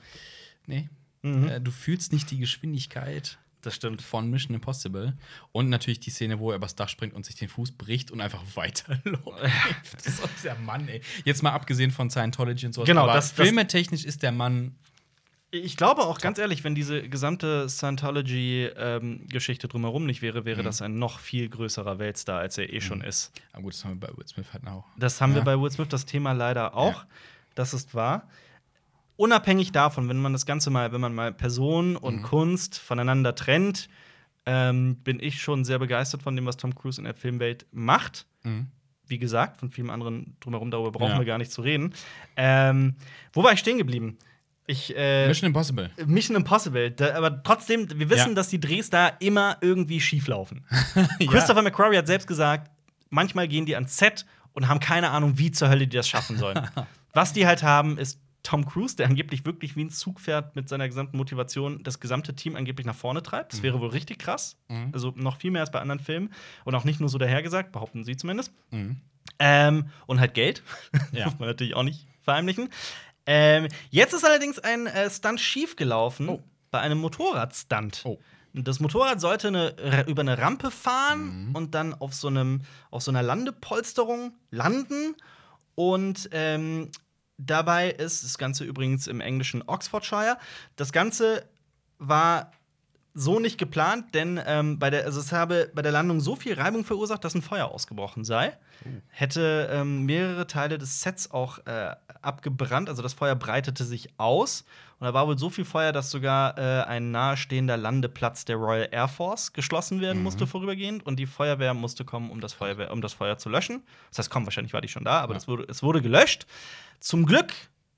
nee, 0.66 0.88
Mhm. 1.22 1.48
äh, 1.48 1.60
du 1.60 1.70
fühlst 1.72 2.12
nicht 2.12 2.30
die 2.30 2.38
Geschwindigkeit 2.38 3.38
Das 3.62 3.74
stimmt. 3.74 4.02
von 4.02 4.30
Mission 4.30 4.54
Impossible. 4.54 5.14
Und 5.50 5.68
natürlich 5.68 5.98
die 5.98 6.10
Szene, 6.10 6.38
wo 6.38 6.50
er 6.50 6.56
übers 6.56 6.76
Dach 6.76 6.88
springt 6.88 7.12
und 7.14 7.26
sich 7.26 7.34
den 7.34 7.48
Fuß 7.48 7.72
bricht 7.72 8.10
und 8.12 8.20
einfach 8.20 8.42
weiterläuft. 8.54 9.24
das 10.04 10.06
ist 10.20 10.44
der 10.44 10.54
Mann, 10.56 10.86
ey. 10.86 11.00
Jetzt 11.24 11.42
mal 11.42 11.50
abgesehen 11.50 11.90
von 11.90 12.08
Scientology 12.10 12.66
und 12.66 12.72
sowas. 12.74 12.86
Genau, 12.86 13.02
aber 13.04 13.14
das- 13.14 13.34
das- 13.34 13.46
filmetechnisch 13.46 14.04
ist 14.04 14.22
der 14.22 14.30
Mann. 14.32 14.76
Ich 15.62 15.76
glaube 15.76 16.02
auch, 16.02 16.18
ganz 16.18 16.38
ehrlich, 16.38 16.64
wenn 16.64 16.74
diese 16.74 17.08
gesamte 17.08 17.68
Scientology-Geschichte 17.68 19.68
drumherum 19.68 20.04
nicht 20.06 20.20
wäre, 20.22 20.44
wäre 20.44 20.62
das 20.64 20.82
ein 20.82 20.98
noch 20.98 21.20
viel 21.20 21.48
größerer 21.48 21.98
Weltstar, 22.00 22.40
als 22.40 22.58
er 22.58 22.72
eh 22.72 22.80
schon 22.80 23.00
ist. 23.02 23.30
Aber 23.52 23.62
gut, 23.62 23.74
das 23.74 23.84
haben 23.84 24.00
wir 24.00 24.08
bei 24.08 24.16
Will 24.16 24.26
Smith 24.26 24.52
halt 24.52 24.66
auch. 24.66 24.84
Das 24.96 25.20
haben 25.20 25.32
wir 25.32 25.38
Ja. 25.38 25.44
bei 25.44 25.60
Will 25.60 25.70
Smith 25.70 25.88
das 25.88 26.06
Thema 26.06 26.32
leider 26.32 26.74
auch. 26.74 27.02
Ja. 27.02 27.06
Das 27.54 27.72
ist 27.72 27.94
wahr. 27.94 28.28
Unabhängig 29.16 29.70
davon, 29.70 30.08
wenn 30.08 30.20
man 30.20 30.32
das 30.32 30.44
Ganze 30.44 30.70
mal, 30.70 30.90
wenn 30.92 31.00
man 31.00 31.14
mal 31.14 31.32
Person 31.32 31.94
und 31.96 32.16
Mhm. 32.16 32.22
Kunst 32.22 32.78
voneinander 32.78 33.36
trennt, 33.36 33.88
ähm, 34.46 34.96
bin 35.04 35.20
ich 35.20 35.40
schon 35.40 35.64
sehr 35.64 35.78
begeistert 35.78 36.22
von 36.22 36.34
dem, 36.34 36.46
was 36.46 36.56
Tom 36.56 36.74
Cruise 36.74 37.00
in 37.00 37.04
der 37.04 37.14
Filmwelt 37.14 37.64
macht. 37.70 38.26
Mhm. 38.42 38.66
Wie 39.06 39.18
gesagt, 39.18 39.58
von 39.58 39.70
vielem 39.70 39.90
anderen 39.90 40.36
drumherum, 40.40 40.72
darüber 40.72 40.90
brauchen 40.90 41.12
Ja. 41.12 41.18
wir 41.18 41.26
gar 41.26 41.38
nicht 41.38 41.52
zu 41.52 41.62
reden. 41.62 41.94
Ähm, 42.36 42.96
wo 43.32 43.44
war 43.44 43.52
ich 43.52 43.60
stehen 43.60 43.78
geblieben? 43.78 44.18
Ich, 44.66 44.96
äh, 44.96 45.28
Mission 45.28 45.48
Impossible. 45.48 45.90
Mission 46.06 46.36
Impossible. 46.36 46.90
Da, 46.90 47.14
aber 47.14 47.42
trotzdem, 47.42 47.86
wir 47.98 48.08
wissen, 48.08 48.30
Ja. 48.30 48.34
dass 48.34 48.48
die 48.48 48.60
Drehs 48.60 48.88
da 48.90 49.08
immer 49.08 49.58
irgendwie 49.60 50.00
schief 50.00 50.26
laufen. 50.26 50.64
Christopher 51.28 51.62
McQuarrie 51.62 51.98
hat 51.98 52.06
selbst 52.06 52.26
gesagt, 52.26 52.70
manchmal 53.10 53.46
gehen 53.48 53.66
die 53.66 53.74
ans 53.74 53.96
Set 53.96 54.24
und 54.52 54.68
haben 54.68 54.80
keine 54.80 55.10
Ahnung, 55.10 55.36
wie 55.38 55.50
zur 55.50 55.68
Hölle 55.68 55.86
die 55.86 55.96
das 55.96 56.08
schaffen 56.08 56.38
sollen. 56.38 56.60
Was 57.12 57.32
die 57.32 57.46
halt 57.46 57.62
haben, 57.62 57.98
ist 57.98 58.20
Tom 58.42 58.66
Cruise, 58.66 58.96
der 58.96 59.06
angeblich 59.06 59.44
wirklich 59.46 59.74
wie 59.76 59.84
ein 59.84 59.90
Zug 59.90 60.20
fährt 60.20 60.54
mit 60.56 60.68
seiner 60.68 60.86
gesamten 60.88 61.16
Motivation, 61.16 61.82
das 61.82 62.00
gesamte 62.00 62.34
Team 62.34 62.56
angeblich 62.56 62.86
nach 62.86 62.94
vorne 62.94 63.22
treibt. 63.22 63.52
Das 63.54 63.62
wäre 63.62 63.80
wohl 63.80 63.88
richtig 63.90 64.18
krass. 64.18 64.56
Mhm. 64.68 64.90
Also 64.92 65.12
noch 65.16 65.36
viel 65.38 65.50
mehr 65.50 65.60
als 65.62 65.70
bei 65.70 65.80
anderen 65.80 66.00
Filmen. 66.00 66.32
Und 66.64 66.74
auch 66.74 66.84
nicht 66.84 67.00
nur 67.00 67.08
so 67.08 67.16
dahergesagt, 67.18 67.72
behaupten 67.72 68.04
sie 68.04 68.16
zumindest. 68.16 68.52
Mhm. 68.70 68.96
Ähm, 69.38 69.86
und 70.06 70.20
halt 70.20 70.34
Geld. 70.34 70.62
Ja. 71.12 71.24
Darf 71.24 71.38
man 71.38 71.48
natürlich 71.48 71.74
auch 71.74 71.82
nicht 71.84 72.06
verheimlichen. 72.22 72.68
Ähm, 73.26 73.68
jetzt 73.90 74.12
ist 74.14 74.24
allerdings 74.24 74.58
ein 74.58 74.86
äh, 74.86 75.08
Stunt 75.10 75.40
schiefgelaufen 75.40 76.28
Oh. 76.28 76.42
bei 76.70 76.80
einem 76.80 76.98
Motorradstunt. 76.98 78.02
Oh. 78.04 78.18
Das 78.52 78.78
Motorrad 78.78 79.20
sollte 79.20 79.48
eine, 79.48 80.04
über 80.06 80.20
eine 80.20 80.38
Rampe 80.38 80.70
fahren 80.70 81.48
Mhm. 81.48 81.54
und 81.56 81.74
dann 81.74 81.94
auf 81.94 82.14
so, 82.14 82.28
einem, 82.28 82.62
auf 82.90 83.02
so 83.02 83.10
einer 83.10 83.22
Landepolsterung 83.22 84.34
landen. 84.50 85.16
Und 85.74 86.28
ähm, 86.32 86.90
dabei 87.36 87.90
ist 87.90 88.22
das 88.22 88.38
Ganze 88.38 88.64
übrigens 88.64 89.08
im 89.08 89.20
englischen 89.20 89.62
Oxfordshire. 89.66 90.38
Das 90.76 90.92
Ganze 90.92 91.48
war 91.98 92.52
so 93.16 93.38
nicht 93.38 93.58
geplant, 93.58 94.12
denn 94.14 94.40
ähm, 94.44 94.78
bei 94.80 94.90
der, 94.90 95.04
also 95.04 95.20
es 95.20 95.30
habe 95.30 95.70
bei 95.72 95.82
der 95.82 95.92
Landung 95.92 96.20
so 96.20 96.34
viel 96.34 96.54
Reibung 96.54 96.84
verursacht, 96.84 97.24
dass 97.24 97.34
ein 97.34 97.42
Feuer 97.42 97.66
ausgebrochen 97.70 98.24
sei. 98.24 98.56
Hätte 99.08 99.70
ähm, 99.72 100.04
mehrere 100.04 100.46
Teile 100.48 100.78
des 100.78 101.00
Sets 101.00 101.30
auch 101.30 101.58
äh, 101.66 101.94
abgebrannt, 102.22 102.88
also 102.88 103.02
das 103.02 103.14
Feuer 103.14 103.34
breitete 103.36 103.84
sich 103.84 104.08
aus. 104.18 104.64
Und 104.98 105.06
da 105.06 105.14
war 105.14 105.26
wohl 105.26 105.38
so 105.38 105.48
viel 105.48 105.64
Feuer, 105.64 105.92
dass 105.92 106.10
sogar 106.10 106.58
äh, 106.58 106.82
ein 106.84 107.12
nahestehender 107.12 107.76
Landeplatz 107.76 108.44
der 108.44 108.56
Royal 108.56 108.88
Air 108.90 109.08
Force 109.08 109.52
geschlossen 109.52 110.00
werden 110.00 110.22
musste 110.22 110.46
vorübergehend. 110.46 111.06
Und 111.06 111.16
die 111.16 111.26
Feuerwehr 111.26 111.72
musste 111.74 112.04
kommen, 112.04 112.30
um 112.30 112.40
das, 112.40 112.52
Feuerwehr, 112.52 112.92
um 112.92 113.00
das 113.00 113.12
Feuer 113.12 113.38
zu 113.38 113.48
löschen. 113.48 113.82
Das 114.10 114.18
heißt, 114.18 114.30
komm, 114.30 114.44
wahrscheinlich 114.46 114.72
war 114.72 114.80
die 114.80 114.88
schon 114.88 115.04
da, 115.04 115.20
aber 115.20 115.32
Ja. 115.34 115.38
das 115.38 115.48
wurde, 115.48 115.64
es 115.68 115.82
wurde 115.82 116.02
gelöscht. 116.02 116.46
Zum 117.00 117.26
Glück 117.26 117.52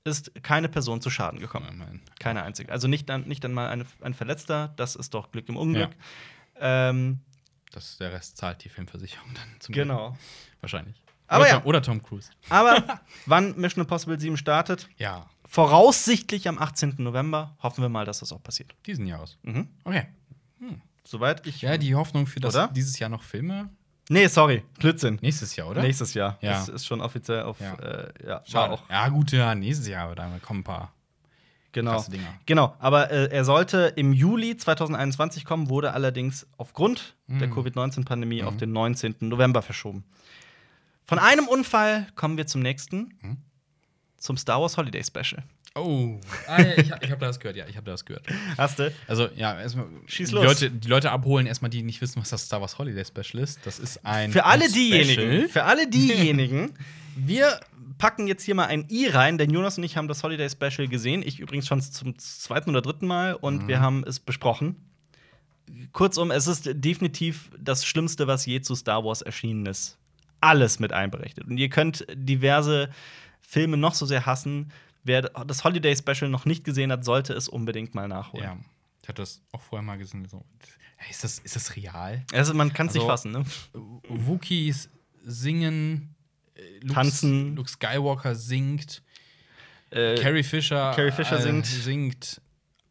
ist 0.07 0.31
keine 0.43 0.69
Person 0.69 1.01
zu 1.01 1.09
Schaden 1.09 1.39
gekommen. 1.39 1.65
Ja, 1.69 1.73
mein- 1.73 2.01
Keine 2.19 2.43
einzige. 2.43 2.71
Also 2.71 2.87
nicht, 2.87 3.07
dann, 3.09 3.27
nicht 3.27 3.43
einmal 3.45 3.67
eine, 3.69 3.85
ein 4.01 4.13
Verletzter, 4.13 4.73
das 4.77 4.95
ist 4.95 5.13
doch 5.13 5.31
Glück 5.31 5.47
im 5.49 5.57
Unglück. 5.57 5.91
Ähm, 6.59 7.19
Das, 7.71 7.97
der 7.97 8.11
Rest 8.13 8.37
zahlt 8.37 8.63
die 8.63 8.69
Filmversicherung 8.69 9.29
dann 9.33 9.59
zum 9.59 9.73
genau. 9.75 10.09
Glück. 10.11 10.19
Wahrscheinlich. 10.61 11.01
Aber 11.27 11.41
oder, 11.41 11.49
ja. 11.49 11.55
Tom, 11.59 11.65
oder 11.67 11.81
Tom 11.81 12.01
Cruise. 12.03 12.29
Aber 12.49 13.01
wann 13.25 13.55
Mission 13.59 13.83
Impossible 13.83 14.19
7 14.19 14.37
startet? 14.37 14.87
Ja, 14.97 15.29
Voraussichtlich 15.49 16.47
am 16.49 16.57
18. 16.59 16.95
November. 16.97 17.55
Hoffen 17.63 17.81
wir 17.81 17.87
mal, 17.89 18.03
dass 18.05 18.19
das 18.19 18.31
auch 18.33 18.43
passiert. 18.43 18.75
diesen 18.85 19.07
Jahres. 19.07 19.37
Mhm. 19.43 19.69
Okay. 19.85 20.07
Soweit 21.05 21.47
ich. 21.47 21.61
Ja, 21.61 21.77
die 21.77 21.95
Hoffnung 21.95 22.27
für 22.27 22.41
das 22.41 22.53
Oder? 22.53 22.67
dieses 22.67 22.99
Jahr 22.99 23.09
noch 23.09 23.23
Filme. 23.23 23.69
Nee, 24.09 24.27
sorry. 24.27 24.63
Blödsinn. 24.79 25.19
Nächstes 25.21 25.55
Jahr, 25.55 25.69
oder? 25.69 25.81
Nächstes 25.81 26.13
Jahr. 26.13 26.37
Ja. 26.41 26.51
Das 26.53 26.69
ist 26.69 26.85
schon 26.85 27.01
offiziell 27.01 27.43
auf. 27.43 27.59
Ja. 27.59 27.73
Äh, 27.75 28.13
ja, 28.25 28.41
Schade. 28.45 28.73
auch. 28.73 28.89
Ja, 28.89 29.09
gut, 29.09 29.31
ja, 29.31 29.53
nächstes 29.53 29.87
Jahr, 29.87 30.05
aber 30.05 30.15
da 30.15 30.29
kommen 30.41 30.61
ein 30.61 30.63
paar 30.63 30.93
Genau. 31.73 32.03
Genau, 32.47 32.73
aber 32.79 33.11
äh, 33.11 33.25
er 33.29 33.45
sollte 33.45 33.93
im 33.97 34.11
Juli 34.11 34.57
2021 34.57 35.45
kommen, 35.45 35.69
wurde 35.69 35.93
allerdings 35.93 36.47
aufgrund 36.57 37.15
der 37.27 37.47
Mhm. 37.49 37.53
Covid-19-Pandemie 37.53 38.41
auf 38.43 38.57
den 38.57 38.71
19. 38.71 39.15
November 39.19 39.61
verschoben. 39.61 40.03
Von 41.05 41.19
einem 41.19 41.47
Unfall 41.47 42.07
kommen 42.15 42.37
wir 42.37 42.47
zum 42.47 42.61
nächsten, 42.61 43.13
Mhm. 43.21 43.37
zum 44.17 44.37
Star 44.37 44.59
Wars 44.61 44.77
Holiday 44.77 45.03
Special. 45.03 45.43
Oh, 45.79 46.19
ah, 46.47 46.61
ja, 46.61 46.77
ich, 46.77 46.91
ich 47.01 47.11
habe 47.11 47.17
das 47.25 47.39
gehört, 47.39 47.55
ja, 47.57 47.65
ich 47.67 47.75
habe 47.77 47.89
das 47.89 48.03
gehört. 48.05 48.25
Hast 48.57 48.79
du? 48.79 48.91
Also, 49.07 49.27
ja, 49.35 49.59
erstmal 49.59 49.85
Schieß 50.07 50.29
die 50.29 50.35
los. 50.35 50.43
Leute, 50.45 50.71
die 50.71 50.87
Leute 50.87 51.11
abholen, 51.11 51.45
erstmal 51.47 51.69
die 51.69 51.83
nicht 51.83 52.01
wissen, 52.01 52.21
was 52.21 52.29
das 52.29 52.45
Star 52.45 52.61
Wars 52.61 52.77
Holiday 52.77 53.03
Special 53.05 53.43
ist. 53.43 53.59
Das 53.65 53.79
ist 53.79 54.05
ein 54.05 54.31
Für 54.31 54.45
alle 54.45 54.69
diejenigen, 54.71 55.21
Special. 55.21 55.49
für 55.49 55.63
alle 55.63 55.87
diejenigen, 55.89 56.73
wir 57.15 57.59
packen 57.97 58.27
jetzt 58.27 58.43
hier 58.43 58.53
mal 58.55 58.65
ein 58.67 58.85
I 58.91 59.07
rein, 59.07 59.37
denn 59.37 59.49
Jonas 59.49 59.77
und 59.77 59.83
ich 59.83 59.97
haben 59.97 60.07
das 60.07 60.23
Holiday 60.23 60.49
Special 60.49 60.87
gesehen. 60.87 61.23
Ich 61.25 61.39
übrigens 61.39 61.67
schon 61.67 61.81
zum 61.81 62.17
zweiten 62.19 62.69
oder 62.71 62.81
dritten 62.81 63.07
Mal 63.07 63.33
und 63.33 63.63
Mhm. 63.63 63.67
wir 63.67 63.79
haben 63.79 64.03
es 64.05 64.19
besprochen. 64.19 64.75
Kurzum, 65.91 66.31
es 66.31 66.47
ist 66.47 66.69
definitiv 66.73 67.49
das 67.59 67.85
Schlimmste, 67.85 68.27
was 68.27 68.45
je 68.45 68.61
zu 68.61 68.73
Star 68.75 69.03
Wars 69.03 69.21
erschienen 69.21 69.65
ist. 69.65 69.97
Alles 70.39 70.79
mit 70.79 70.93
einberechnet. 70.93 71.47
Und 71.47 71.57
ihr 71.57 71.69
könnt 71.69 72.05
diverse 72.13 72.89
Filme 73.41 73.75
noch 73.77 73.93
so 73.95 74.05
sehr 74.05 74.25
hassen. 74.25 74.71
Wer 75.07 75.23
das 75.23 75.63
Holiday 75.63 75.95
Special 75.95 76.29
noch 76.29 76.45
nicht 76.45 76.63
gesehen 76.63 76.91
hat, 76.91 77.03
sollte 77.05 77.33
es 77.33 77.47
unbedingt 77.49 77.95
mal 77.95 78.07
nachholen. 78.07 78.43
Ja, 78.45 78.57
ich 79.01 79.07
hatte 79.09 79.21
das 79.23 79.41
auch 79.51 79.61
vorher 79.61 79.83
mal 79.83 79.97
gesehen. 79.97 80.27
So. 80.27 80.43
Ist, 81.09 81.23
das, 81.23 81.39
ist 81.39 81.55
das 81.55 81.75
real? 81.75 82.23
Also 82.33 82.53
man 82.53 82.73
kann 82.73 82.87
es 82.87 82.93
nicht 82.93 83.01
Also- 83.03 83.11
fassen, 83.11 83.31
ne? 83.31 83.45
Wookies 84.07 84.89
singen, 85.23 86.15
äh, 86.55 86.61
Luke- 86.81 86.93
Tanzen. 86.93 87.55
Luke 87.55 87.69
Skywalker 87.69 88.35
singt, 88.35 89.01
Äh, 89.89 90.15
Carrie 90.15 90.43
Fisher, 90.43 90.91
Carrie 90.95 91.11
Fisher 91.11 91.39
äh, 91.39 91.41
singt. 91.41 91.65
singt, 91.65 92.41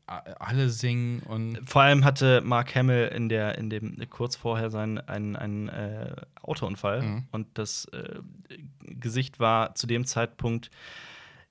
alle 0.07 0.71
singen 0.71 1.21
und 1.25 1.59
Vor 1.69 1.83
allem 1.83 2.05
hatte 2.05 2.41
Mark 2.43 2.75
Hamill 2.75 3.09
in 3.15 3.29
der 3.29 3.59
in 3.59 3.69
dem 3.69 3.99
kurz 4.09 4.37
vorher 4.37 4.71
sein 4.71 4.99
einen, 5.01 5.35
einen 5.37 5.69
äh, 5.69 6.15
Autounfall 6.41 7.03
Mhm. 7.03 7.25
und 7.33 7.49
das 7.59 7.85
äh, 7.87 8.21
Gesicht 8.81 9.41
war 9.41 9.75
zu 9.75 9.87
dem 9.87 10.07
Zeitpunkt 10.07 10.71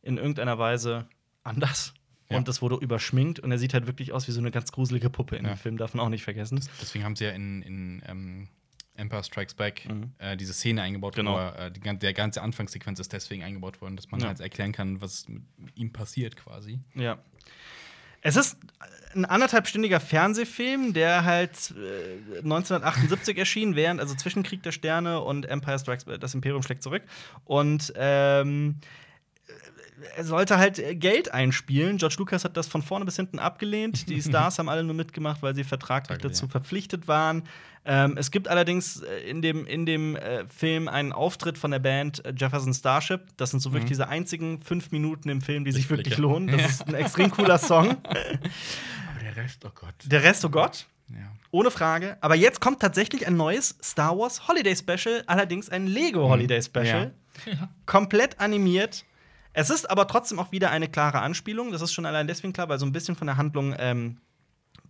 in 0.05 0.17
irgendeiner 0.17 0.57
Weise 0.57 1.07
anders 1.43 1.93
Ja. 2.29 2.37
und 2.37 2.47
das 2.47 2.61
wurde 2.61 2.75
überschminkt 2.77 3.39
und 3.39 3.51
er 3.51 3.57
sieht 3.59 3.73
halt 3.73 3.87
wirklich 3.87 4.11
aus 4.13 4.27
wie 4.27 4.31
so 4.31 4.39
eine 4.39 4.51
ganz 4.51 4.71
gruselige 4.71 5.09
Puppe 5.09 5.35
in 5.35 5.45
Ja. 5.45 5.53
dem 5.53 5.57
Film, 5.57 5.77
darf 5.77 5.93
man 5.93 6.05
auch 6.05 6.09
nicht 6.09 6.23
vergessen. 6.23 6.59
deswegen 6.81 7.03
haben 7.03 7.15
sie 7.15 7.25
ja 7.25 7.31
in, 7.31 7.61
in 7.61 8.03
ähm, 8.07 8.47
Empire 8.95 9.23
Strikes 9.23 9.53
Back 9.55 9.87
Mhm. 9.89 10.11
äh, 10.19 10.37
diese 10.37 10.53
Szene 10.53 10.81
eingebaut, 10.81 11.15
Genau. 11.15 11.35
wo 11.35 11.39
äh, 11.59 11.69
die, 11.71 11.81
der 11.81 12.13
ganze 12.13 12.41
Anfangssequenz 12.41 12.99
ist 12.99 13.11
deswegen 13.11 13.43
eingebaut 13.43 13.81
worden, 13.81 13.95
dass 13.97 14.09
man 14.09 14.21
Ja. 14.21 14.27
halt 14.27 14.39
erklären 14.39 14.71
kann, 14.71 15.01
was 15.01 15.27
mit 15.27 15.43
ihm 15.75 15.91
passiert 15.91 16.35
quasi. 16.37 16.79
Ja. 16.95 17.17
Es 18.21 18.37
ist 18.37 18.57
ein 19.13 19.25
anderthalbstündiger 19.25 19.99
Fernsehfilm, 19.99 20.93
der 20.93 21.25
halt 21.25 21.73
äh, 21.77 22.39
1978 22.39 23.37
erschien, 23.37 23.75
während, 23.75 23.99
also 23.99 24.15
zwischen 24.15 24.41
Krieg 24.41 24.63
der 24.63 24.71
Sterne 24.71 25.19
und 25.21 25.45
Empire 25.45 25.77
Strikes, 25.77 26.05
das 26.19 26.33
Imperium 26.33 26.63
schlägt 26.63 26.81
zurück. 26.81 27.03
Und 27.43 27.93
ähm, 27.95 28.77
er 30.15 30.23
sollte 30.23 30.57
halt 30.57 30.79
äh, 30.79 30.95
Geld 30.95 31.33
einspielen. 31.33 31.97
George 31.97 32.15
Lucas 32.19 32.43
hat 32.43 32.57
das 32.57 32.67
von 32.67 32.81
vorne 32.81 33.05
bis 33.05 33.15
hinten 33.15 33.39
abgelehnt. 33.39 34.09
Die 34.09 34.21
Stars 34.23 34.59
haben 34.59 34.69
alle 34.69 34.83
nur 34.83 34.95
mitgemacht, 34.95 35.41
weil 35.41 35.55
sie 35.55 35.63
vertraglich 35.63 36.17
dazu 36.19 36.45
ja. 36.45 36.51
verpflichtet 36.51 37.07
waren. 37.07 37.43
Ähm, 37.87 38.17
es 38.17 38.31
gibt 38.31 38.47
allerdings 38.47 39.01
äh, 39.01 39.29
in 39.29 39.41
dem, 39.41 39.65
in 39.67 39.85
dem 39.85 40.15
äh, 40.15 40.45
Film 40.47 40.87
einen 40.87 41.11
Auftritt 41.13 41.57
von 41.57 41.69
der 41.71 41.79
Band 41.79 42.25
äh, 42.25 42.33
Jefferson 42.35 42.73
Starship. 42.73 43.21
Das 43.37 43.51
sind 43.51 43.59
so 43.59 43.71
wirklich 43.71 43.85
Mhm. 43.85 43.89
diese 43.89 44.07
einzigen 44.09 44.61
fünf 44.61 44.91
Minuten 44.91 45.29
im 45.29 45.41
Film, 45.41 45.65
die 45.65 45.71
sich 45.71 45.89
wirklich 45.89 46.17
lohnen. 46.17 46.47
Das 46.47 46.69
ist 46.69 46.87
ein 46.87 46.95
extrem 46.95 47.29
cooler 47.29 47.59
Song. 47.59 47.91
Aber 48.07 49.19
der 49.21 49.35
Rest, 49.35 49.63
oh 49.65 49.71
Gott. 49.73 49.93
Der 50.05 50.23
Rest, 50.23 50.43
oh 50.45 50.49
Gott. 50.49 50.87
Ja. 51.09 51.31
Ohne 51.51 51.69
Frage. 51.69 52.17
Aber 52.21 52.35
jetzt 52.35 52.59
kommt 52.59 52.79
tatsächlich 52.79 53.27
ein 53.27 53.37
neues 53.37 53.77
Star 53.83 54.17
Wars 54.17 54.47
Holiday 54.47 54.75
Special, 54.75 55.23
allerdings 55.27 55.69
ein 55.69 55.85
Lego 55.85 56.27
Holiday 56.27 56.61
Special. 56.61 57.13
Komplett 57.85 58.39
animiert. 58.39 59.05
Es 59.55 59.69
ist 59.69 59.89
aber 59.89 60.07
trotzdem 60.07 60.37
auch 60.37 60.51
wieder 60.51 60.69
eine 60.69 60.87
klare 60.89 61.21
Anspielung. 61.21 61.71
Das 61.71 61.81
ist 61.81 61.93
schon 61.93 62.05
allein 62.05 62.27
deswegen 62.27 62.53
klar, 62.53 62.69
weil 62.69 62.77
so 62.77 62.85
ein 62.85 62.91
bisschen 62.91 63.15
von 63.15 63.25
der 63.27 63.37
Handlung 63.37 63.73
ähm, 63.79 64.17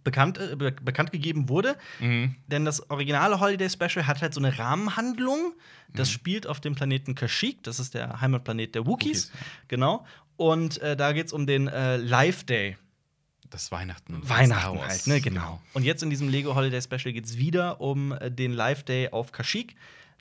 bekannt, 0.04 0.38
äh, 0.38 0.56
be 0.56 0.72
bekannt 0.72 1.12
gegeben 1.12 1.50
wurde. 1.50 1.76
Mhm. 2.00 2.36
Denn 2.48 2.66
das 2.66 2.90
originale 2.90 3.40
Holiday 3.40 3.70
Special 3.70 4.08
hat 4.08 4.22
halt 4.22 4.34
so 4.34 4.40
eine 4.42 4.58
Rahmenhandlung. 4.58 5.54
Das 5.94 6.10
Mhm. 6.10 6.14
spielt 6.14 6.48
auf 6.48 6.60
dem 6.60 6.76
Planeten 6.76 7.16
Kashyyyk, 7.16 7.64
das 7.64 7.80
ist 7.80 7.94
der 7.94 8.22
Heimatplanet 8.22 8.76
der 8.76 8.86
Wookiees. 8.86 9.28
Wookiees, 9.30 9.32
ja. 9.34 9.66
Genau. 9.70 10.06
Und 10.38 10.80
äh, 10.82 10.98
da 10.98 11.14
geht 11.14 11.28
es 11.28 11.34
um 11.34 11.48
den 11.48 11.68
äh, 11.68 11.98
Live 11.98 12.44
Day. 12.44 12.78
Das 13.50 13.72
Weihnachten. 13.72 14.28
Weihnachten 14.28 14.82
halt, 14.82 15.08
ne? 15.08 15.22
Genau. 15.22 15.62
Und 15.74 15.84
jetzt 15.84 16.02
in 16.04 16.10
diesem 16.10 16.28
Lego 16.28 16.56
Holiday 16.56 16.82
Special 16.82 17.14
geht 17.14 17.26
es 17.26 17.38
wieder 17.38 17.80
um 17.80 18.12
äh, 18.12 18.30
den 18.32 18.52
Live 18.52 18.84
Day 18.84 19.10
auf 19.10 19.32
Kashyyyk. 19.32 19.76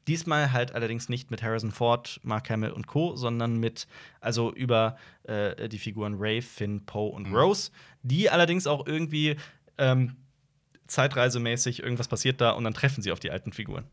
Diesmal 0.07 0.53
halt 0.53 0.75
allerdings 0.75 1.09
nicht 1.09 1.31
mit 1.31 1.43
Harrison 1.43 1.71
Ford, 1.71 2.21
Mark 2.23 2.51
Hamill 2.51 2.71
und 2.73 2.87
Co., 2.87 3.17
sondern 3.17 3.57
mit, 3.57 3.87
also 4.21 4.53
über 4.53 4.97
äh, 5.23 5.69
die 5.69 5.79
Figuren 5.79 6.17
Ray, 6.19 6.43
Finn, 6.43 6.85
Poe 6.85 7.09
und 7.11 7.29
Mhm. 7.31 7.35
Rose, 7.37 7.71
die 8.03 8.29
allerdings 8.29 8.67
auch 8.67 8.87
irgendwie 8.87 9.37
ähm, 9.79 10.17
zeitreisemäßig 10.87 11.83
irgendwas 11.83 12.09
passiert 12.09 12.41
da 12.41 12.51
und 12.51 12.65
dann 12.65 12.75
treffen 12.75 13.03
sie 13.03 13.13
auf 13.13 13.21
die 13.21 13.31
alten 13.31 13.53
Figuren. 13.53 13.85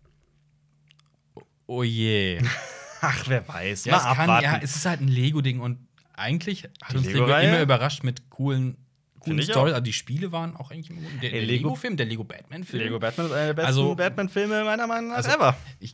Oh 1.67 1.83
je. 1.83 2.41
Ach, 3.01 3.23
wer 3.27 3.47
weiß. 3.47 3.85
Ja, 3.85 3.97
Mal 3.97 4.11
es, 4.11 4.17
kann, 4.17 4.43
ja, 4.43 4.59
es 4.61 4.75
ist 4.75 4.85
halt 4.85 5.01
ein 5.01 5.07
Lego-Ding 5.07 5.59
und 5.59 5.87
eigentlich 6.13 6.65
hat 6.83 6.91
Die 6.93 6.97
uns 6.97 7.07
Lego 7.07 7.19
Lego-Reihe? 7.19 7.47
immer 7.47 7.61
überrascht 7.61 8.03
mit 8.03 8.29
coolen, 8.29 8.77
Stories. 9.25 9.49
auch. 9.55 9.65
Also 9.65 9.81
die 9.81 9.93
Spiele 9.93 10.31
waren 10.31 10.55
auch 10.55 10.71
eigentlich 10.71 10.89
immer 10.89 11.01
gut. 11.01 11.11
Der, 11.21 11.29
der 11.31 11.41
Lego- 11.41 11.67
Lego-Film, 11.69 11.97
der 11.97 12.05
Lego-Batman-Film. 12.05 12.83
Lego 12.83 12.99
Batman 12.99 13.27
ist 13.27 13.31
einer 13.33 13.45
der 13.47 13.53
besten 13.53 13.67
Also- 13.67 13.95
Batman-Filme 13.95 14.63
meiner 14.63 14.87
Meinung 14.87 15.09
nach 15.11 15.17
Also- 15.17 15.31
ever. 15.31 15.57
ich, 15.79 15.93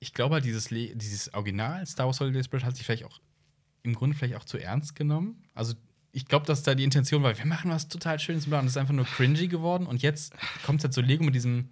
ich 0.00 0.14
glaube 0.14 0.34
halt, 0.34 0.44
dieses, 0.44 0.70
Le 0.70 0.94
dieses 0.96 1.32
Original 1.34 1.84
Star 1.86 2.06
Wars 2.06 2.20
Holiday 2.20 2.42
Special 2.44 2.64
hat 2.64 2.76
sich 2.76 2.84
vielleicht 2.86 3.04
auch 3.04 3.20
im 3.82 3.94
Grunde 3.94 4.16
vielleicht 4.16 4.34
auch 4.36 4.44
zu 4.44 4.58
ernst 4.58 4.94
genommen. 4.96 5.42
Also 5.54 5.74
ich 6.12 6.26
glaube, 6.26 6.46
dass 6.46 6.62
da 6.62 6.74
die 6.74 6.84
Intention 6.84 7.22
war, 7.22 7.36
wir 7.36 7.46
machen 7.46 7.70
was 7.70 7.88
total 7.88 8.18
Schönes 8.18 8.44
und 8.46 8.50
das 8.52 8.64
ist 8.66 8.76
einfach 8.76 8.94
nur 8.94 9.04
cringy 9.04 9.46
geworden. 9.48 9.86
Und 9.86 10.02
jetzt 10.02 10.32
kommt 10.64 10.82
halt 10.82 10.92
so 10.94 11.00
Lego 11.00 11.22
mit 11.24 11.34
diesem, 11.34 11.70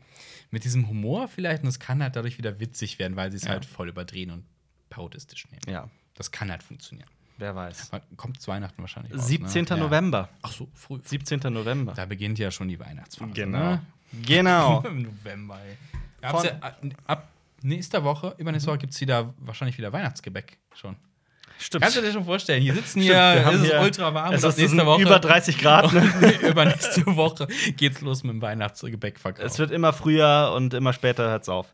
mit 0.50 0.64
diesem 0.64 0.88
Humor 0.88 1.26
vielleicht 1.28 1.62
und 1.62 1.68
es 1.68 1.80
kann 1.80 2.02
halt 2.02 2.16
dadurch 2.16 2.38
wieder 2.38 2.60
witzig 2.60 2.98
werden, 2.98 3.16
weil 3.16 3.30
sie 3.30 3.38
es 3.38 3.44
Ja. 3.44 3.50
halt 3.50 3.64
voll 3.64 3.88
überdrehen 3.88 4.30
und 4.30 4.44
parodistisch 4.90 5.46
nehmen. 5.50 5.62
Ja, 5.68 5.90
Das 6.14 6.30
kann 6.30 6.50
halt 6.50 6.62
funktionieren. 6.62 7.08
Wer 7.38 7.54
weiß. 7.54 7.88
Wann 7.90 8.00
Kommt 8.16 8.40
zu 8.40 8.50
Weihnachten 8.50 8.80
wahrscheinlich. 8.82 9.12
raus, 9.14 9.26
17. 9.26 9.62
Ne? 9.64 9.68
Ja. 9.70 9.76
November. 9.76 10.28
Ach 10.42 10.52
so, 10.52 10.68
früh. 10.74 10.98
17. 11.02 11.40
November. 11.52 11.92
Da 11.94 12.04
beginnt 12.06 12.38
ja 12.38 12.50
schon 12.50 12.68
die 12.68 12.78
Weihnachtsphase. 12.80 13.32
Genau. 13.32 13.58
Ne? 13.58 13.82
Genau. 14.24 14.80
Im 14.86 15.02
November, 15.02 15.58
ey. 15.64 16.30
Von- 16.30 16.44
Ja, 16.44 16.52
ab, 16.60 16.80
ab 17.06 17.28
nächster 17.62 18.02
Woche, 18.04 18.34
übernächste 18.38 18.70
Woche, 18.70 18.78
gibt 18.78 18.92
es 18.94 19.00
wieder 19.00 19.32
wahrscheinlich 19.38 19.76
wieder 19.78 19.92
Weihnachtsgebäck 19.92 20.58
schon. 20.74 20.96
Stimmt. 21.58 21.82
Kannst 21.84 21.96
du 21.96 22.02
dir 22.02 22.12
schon 22.12 22.24
vorstellen? 22.24 22.62
Hier 22.62 22.74
sitzen 22.74 23.00
Stimmt, 23.00 23.04
hier, 23.04 23.14
wir 23.14 23.44
haben 23.46 23.56
es 23.56 23.62
ist 23.62 23.70
hier- 23.70 23.80
ultra 23.80 24.12
warm. 24.12 24.34
Es 24.34 24.44
ab 24.44 24.50
ist 24.50 24.58
nächste 24.58 24.84
Woche, 24.84 25.00
über 25.02 25.18
30 25.18 25.56
Grad. 25.58 25.90
Ne? 25.92 26.32
übernächste 26.50 27.06
Woche 27.16 27.46
geht's 27.76 28.02
los 28.02 28.22
mit 28.24 28.32
dem 28.34 28.42
Weihnachtsgebäckverkauf. 28.42 29.42
es 29.44 29.58
wird 29.58 29.70
immer 29.70 29.94
früher 29.94 30.52
und 30.54 30.74
immer 30.74 30.92
später 30.92 31.30
hört's 31.30 31.48
auf. 31.48 31.72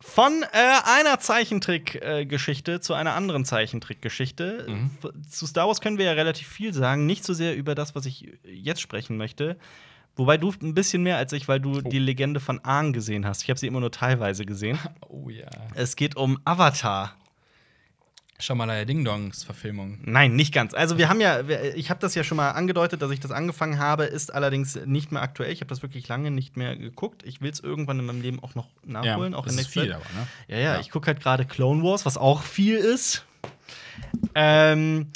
Von 0.00 0.44
äh, 0.52 0.56
einer 0.84 1.18
Zeichentrick-Geschichte 1.18 2.80
zu 2.80 2.94
einer 2.94 3.14
anderen 3.14 3.44
Zeichentrick-Geschichte. 3.44 4.66
Mhm. 4.68 4.90
Zu 5.28 5.46
Star 5.46 5.66
Wars 5.66 5.80
können 5.80 5.98
wir 5.98 6.04
ja 6.06 6.12
relativ 6.12 6.46
viel 6.48 6.72
sagen. 6.72 7.06
Nicht 7.06 7.24
so 7.24 7.34
sehr 7.34 7.56
über 7.56 7.74
das, 7.74 7.94
was 7.94 8.06
ich 8.06 8.38
jetzt 8.44 8.80
sprechen 8.80 9.16
möchte. 9.16 9.56
Wobei 10.14 10.36
du 10.36 10.52
ein 10.62 10.74
bisschen 10.74 11.02
mehr 11.02 11.16
als 11.16 11.32
ich, 11.32 11.46
weil 11.48 11.60
du 11.60 11.78
Oh. 11.78 11.80
die 11.80 11.98
Legende 11.98 12.40
von 12.40 12.64
Aang 12.64 12.92
gesehen 12.92 13.24
hast. 13.26 13.42
Ich 13.42 13.50
habe 13.50 13.58
sie 13.58 13.66
immer 13.66 13.80
nur 13.80 13.92
teilweise 13.92 14.44
gesehen. 14.44 14.78
oh 15.08 15.30
ja. 15.30 15.48
Es 15.74 15.96
geht 15.96 16.16
um 16.16 16.38
Avatar. 16.44 17.14
Shamalaya 18.40 18.84
Ding 18.84 19.04
Dongs 19.04 19.42
Verfilmung. 19.42 19.98
Nein, 20.04 20.36
nicht 20.36 20.54
ganz. 20.54 20.72
Also 20.72 20.96
wir 20.96 21.08
haben 21.08 21.20
ja, 21.20 21.40
ich 21.74 21.90
habe 21.90 21.98
das 22.00 22.14
ja 22.14 22.22
schon 22.22 22.36
mal 22.36 22.50
angedeutet, 22.52 23.02
dass 23.02 23.10
ich 23.10 23.18
das 23.20 23.32
angefangen 23.32 23.78
habe, 23.80 24.04
ist 24.04 24.32
allerdings 24.32 24.76
nicht 24.86 25.10
mehr 25.10 25.22
aktuell. 25.22 25.50
Ich 25.52 25.60
habe 25.60 25.68
das 25.68 25.82
wirklich 25.82 26.06
lange 26.06 26.30
nicht 26.30 26.56
mehr 26.56 26.76
geguckt. 26.76 27.22
Ich 27.24 27.40
will 27.40 27.50
es 27.50 27.58
irgendwann 27.60 27.98
in 27.98 28.06
meinem 28.06 28.20
Leben 28.20 28.40
auch 28.42 28.54
noch 28.54 28.68
nachholen, 28.84 29.34
auch 29.34 29.44
das 29.44 29.54
in 29.54 29.56
nächster 29.56 29.82
viel, 29.82 29.92
aber, 29.92 30.04
ne? 30.14 30.26
Ja, 30.46 30.56
ja, 30.56 30.74
Ja. 30.74 30.80
ich 30.80 30.90
gucke 30.90 31.08
halt 31.08 31.20
gerade 31.20 31.46
Clone 31.46 31.82
Wars, 31.82 32.06
was 32.06 32.16
auch 32.16 32.42
viel 32.42 32.76
ist. 32.76 33.24
Ähm, 34.34 35.08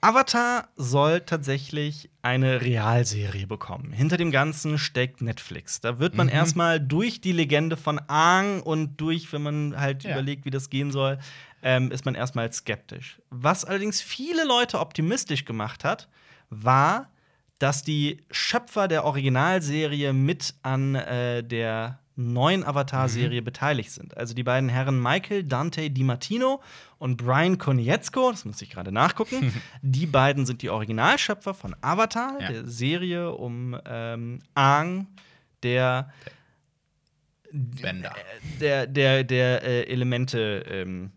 Avatar 0.00 0.68
soll 0.76 1.20
tatsächlich 1.22 2.10
eine 2.20 2.60
Realserie 2.60 3.46
bekommen. 3.46 3.90
Hinter 3.92 4.18
dem 4.18 4.30
Ganzen 4.30 4.76
steckt 4.76 5.22
Netflix. 5.22 5.80
Da 5.80 5.98
wird 5.98 6.14
man 6.14 6.26
Mhm. 6.26 6.32
erstmal 6.34 6.78
durch 6.78 7.22
die 7.22 7.32
Legende 7.32 7.78
von 7.78 7.98
Aang 8.08 8.60
und 8.60 9.00
durch, 9.00 9.32
wenn 9.32 9.42
man 9.42 9.80
halt 9.80 10.04
Ja. 10.04 10.10
überlegt, 10.12 10.44
wie 10.44 10.50
das 10.50 10.68
gehen 10.68 10.90
soll, 10.92 11.18
ähm, 11.64 11.90
ist 11.90 12.04
man 12.04 12.14
erstmal 12.14 12.52
skeptisch. 12.52 13.20
Was 13.30 13.64
allerdings 13.64 14.00
viele 14.00 14.44
Leute 14.44 14.78
optimistisch 14.78 15.44
gemacht 15.46 15.82
hat, 15.82 16.08
war, 16.50 17.10
dass 17.58 17.82
die 17.82 18.18
Schöpfer 18.30 18.86
der 18.86 19.04
Originalserie 19.04 20.12
mit 20.12 20.54
an 20.62 20.94
äh, 20.94 21.42
der 21.42 22.00
neuen 22.16 22.62
Avatar-Serie 22.64 23.42
beteiligt 23.42 23.90
sind. 23.90 24.16
Also 24.16 24.34
die 24.34 24.44
beiden 24.44 24.68
Herren 24.68 25.02
Michael 25.02 25.42
Dante 25.42 25.90
DiMartino 25.90 26.62
und 26.98 27.16
Brian 27.16 27.58
Konietzko, 27.58 28.30
das 28.30 28.44
muss 28.44 28.62
ich 28.62 28.70
gerade 28.70 28.92
nachgucken, 28.92 29.52
die 29.82 30.06
beiden 30.06 30.46
sind 30.46 30.62
die 30.62 30.70
Originalschöpfer 30.70 31.54
von 31.54 31.74
Avatar, 31.80 32.40
Ja. 32.40 32.48
der 32.52 32.66
Serie 32.66 33.32
um 33.32 33.76
ähm, 33.86 34.40
Aang, 34.54 35.08
der 35.64 36.12
Bender. 37.50 38.12
der, 38.60 38.86
der, 38.86 39.24
der 39.24 39.62
äh, 39.64 39.82
Elemente. 39.90 40.64
Ähm, 40.68 41.10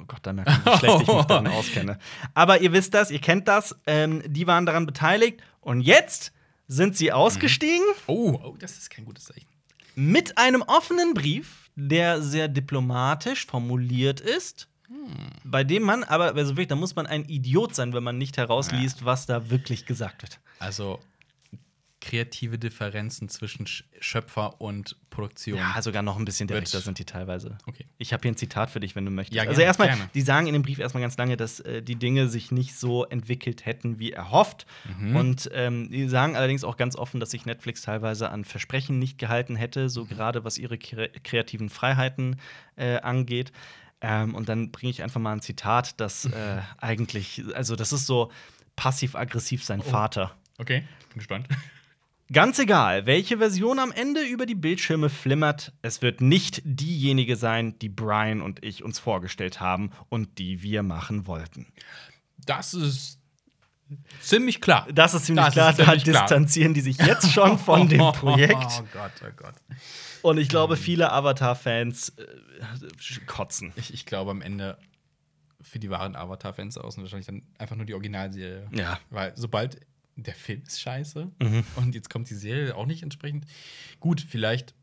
oh 0.00 0.04
Gott, 0.06 0.20
da 0.22 0.32
merkt 0.32 0.50
man, 0.50 0.74
wie 0.74 0.78
schlecht 0.78 1.00
ich 1.02 1.06
mich 1.08 1.24
darin 1.26 1.46
auskenne. 1.48 1.98
Aber 2.34 2.60
ihr 2.60 2.72
wisst 2.72 2.94
das, 2.94 3.10
ihr 3.10 3.18
kennt 3.20 3.48
das. 3.48 3.74
Ähm, 3.86 4.22
die 4.26 4.46
waren 4.46 4.66
daran 4.66 4.86
beteiligt. 4.86 5.40
Und 5.60 5.80
jetzt 5.80 6.32
sind 6.66 6.96
sie 6.96 7.12
ausgestiegen 7.12 7.84
Oh, 8.06 8.38
oh, 8.42 8.56
das 8.58 8.78
ist 8.78 8.90
kein 8.90 9.04
gutes 9.04 9.24
Zeichen. 9.24 9.46
mit 9.94 10.38
einem 10.38 10.62
offenen 10.62 11.14
Brief, 11.14 11.70
der 11.76 12.22
sehr 12.22 12.48
diplomatisch 12.48 13.46
formuliert 13.46 14.20
ist. 14.20 14.68
Bei 15.44 15.64
dem 15.64 15.82
man, 15.82 16.04
aber 16.04 16.34
also 16.34 16.52
wirklich, 16.52 16.68
da 16.68 16.76
muss 16.76 16.94
man 16.94 17.06
ein 17.06 17.24
Idiot 17.24 17.74
sein, 17.74 17.92
wenn 17.94 18.02
man 18.04 18.16
nicht 18.16 18.36
herausliest, 18.36 19.04
was 19.04 19.26
da 19.26 19.50
wirklich 19.50 19.86
gesagt 19.86 20.22
wird. 20.22 20.40
Also 20.58 21.00
kreative 22.04 22.58
Differenzen 22.58 23.28
zwischen 23.28 23.66
Sch 23.66 23.84
Schöpfer 24.00 24.60
und 24.60 24.96
Produktion. 25.08 25.56
Ja, 25.58 25.80
sogar 25.80 26.02
noch 26.02 26.18
ein 26.18 26.24
bisschen 26.26 26.46
direkter 26.46 26.80
sind 26.80 26.98
die 26.98 27.04
teilweise. 27.06 27.56
Okay. 27.66 27.86
Ich 27.96 28.12
habe 28.12 28.20
hier 28.22 28.32
ein 28.32 28.36
Zitat 28.36 28.68
für 28.70 28.80
dich, 28.80 28.94
wenn 28.94 29.04
du 29.06 29.10
möchtest. 29.10 29.34
Ja, 29.34 29.42
also 29.42 29.52
gerne, 29.54 29.64
erstmal, 29.64 29.88
gerne. 29.88 30.10
die 30.12 30.20
sagen 30.20 30.46
in 30.46 30.52
dem 30.52 30.62
Brief 30.62 30.78
erstmal 30.78 31.00
ganz 31.00 31.16
lange, 31.16 31.36
dass 31.36 31.60
äh, 31.60 31.82
die 31.82 31.96
Dinge 31.96 32.28
sich 32.28 32.50
nicht 32.52 32.74
so 32.76 33.04
entwickelt 33.06 33.64
hätten, 33.64 33.98
wie 33.98 34.12
erhofft. 34.12 34.66
Mhm. 34.98 35.16
Und 35.16 35.50
ähm, 35.54 35.88
die 35.90 36.06
sagen 36.08 36.36
allerdings 36.36 36.64
auch 36.64 36.76
ganz 36.76 36.96
offen, 36.96 37.18
dass 37.20 37.30
sich 37.30 37.46
Netflix 37.46 37.82
teilweise 37.82 38.28
an 38.30 38.44
Versprechen 38.44 38.98
nicht 38.98 39.16
gehalten 39.18 39.56
hätte, 39.56 39.84
Mhm. 39.84 39.88
so 39.88 40.04
gerade 40.04 40.44
was 40.44 40.58
ihre 40.58 40.76
kre 40.76 41.08
kreativen 41.22 41.70
Freiheiten 41.70 42.36
äh, 42.76 42.98
angeht. 43.00 43.52
Ähm, 44.02 44.34
und 44.34 44.48
dann 44.50 44.70
bringe 44.70 44.90
ich 44.90 45.02
einfach 45.02 45.20
mal 45.20 45.32
ein 45.32 45.40
Zitat, 45.40 45.98
das 45.98 46.26
äh, 46.26 46.60
eigentlich, 46.78 47.42
also 47.54 47.74
das 47.76 47.92
ist 47.92 48.04
so 48.06 48.30
passiv-aggressiv 48.76 49.64
sein 49.64 49.80
Oh. 49.80 49.90
Vater. 49.90 50.34
Okay, 50.58 50.80
bin 51.08 51.18
gespannt. 51.18 51.48
Ganz 52.32 52.58
egal, 52.58 53.04
welche 53.06 53.38
Version 53.38 53.78
am 53.78 53.92
Ende 53.92 54.22
über 54.22 54.46
die 54.46 54.54
Bildschirme 54.54 55.10
flimmert, 55.10 55.72
es 55.82 56.00
wird 56.00 56.20
nicht 56.22 56.62
diejenige 56.64 57.36
sein, 57.36 57.78
die 57.78 57.90
Brian 57.90 58.40
und 58.40 58.64
ich 58.64 58.82
uns 58.82 58.98
vorgestellt 58.98 59.60
haben 59.60 59.90
und 60.08 60.38
die 60.38 60.62
wir 60.62 60.82
machen 60.82 61.26
wollten. 61.26 61.66
Das 62.46 62.72
ist 62.72 63.18
ziemlich 64.20 64.62
klar. 64.62 64.88
Das 64.92 65.12
ist 65.12 65.26
ziemlich 65.26 65.44
Das 65.44 65.54
klar, 65.54 65.70
ist 65.70 65.76
ziemlich 65.76 66.02
da 66.04 66.10
klar. 66.12 66.22
distanzieren 66.22 66.72
die 66.72 66.80
sich 66.80 66.96
jetzt 66.96 67.30
schon 67.30 67.58
von 67.58 67.88
dem 67.88 68.00
Projekt. 68.12 68.54
Oh 68.80 68.84
Gott, 68.92 69.12
oh 69.22 69.32
Gott. 69.36 69.54
Und 70.22 70.38
ich 70.38 70.48
glaube, 70.48 70.78
viele 70.78 71.12
Avatar-Fans 71.12 72.14
äh, 72.16 73.20
kotzen. 73.26 73.72
Ich, 73.76 73.92
ich 73.92 74.06
glaube 74.06 74.30
am 74.30 74.40
Ende 74.40 74.78
für 75.60 75.78
die 75.78 75.90
wahren 75.90 76.16
Avatar-Fans 76.16 76.78
außen 76.78 77.02
wahrscheinlich 77.02 77.26
dann 77.26 77.42
einfach 77.58 77.76
nur 77.76 77.84
die 77.84 77.92
Originalserie. 77.92 78.66
Ja. 78.72 78.98
Weil 79.10 79.32
sobald 79.36 79.80
der 80.16 80.34
Film 80.34 80.62
ist 80.66 80.80
scheiße 80.80 81.30
Mhm. 81.40 81.64
und 81.76 81.94
jetzt 81.94 82.10
kommt 82.10 82.30
die 82.30 82.34
Serie 82.34 82.76
auch 82.76 82.86
nicht 82.86 83.02
entsprechend. 83.02 83.46
Gut, 84.00 84.20
vielleicht 84.20 84.74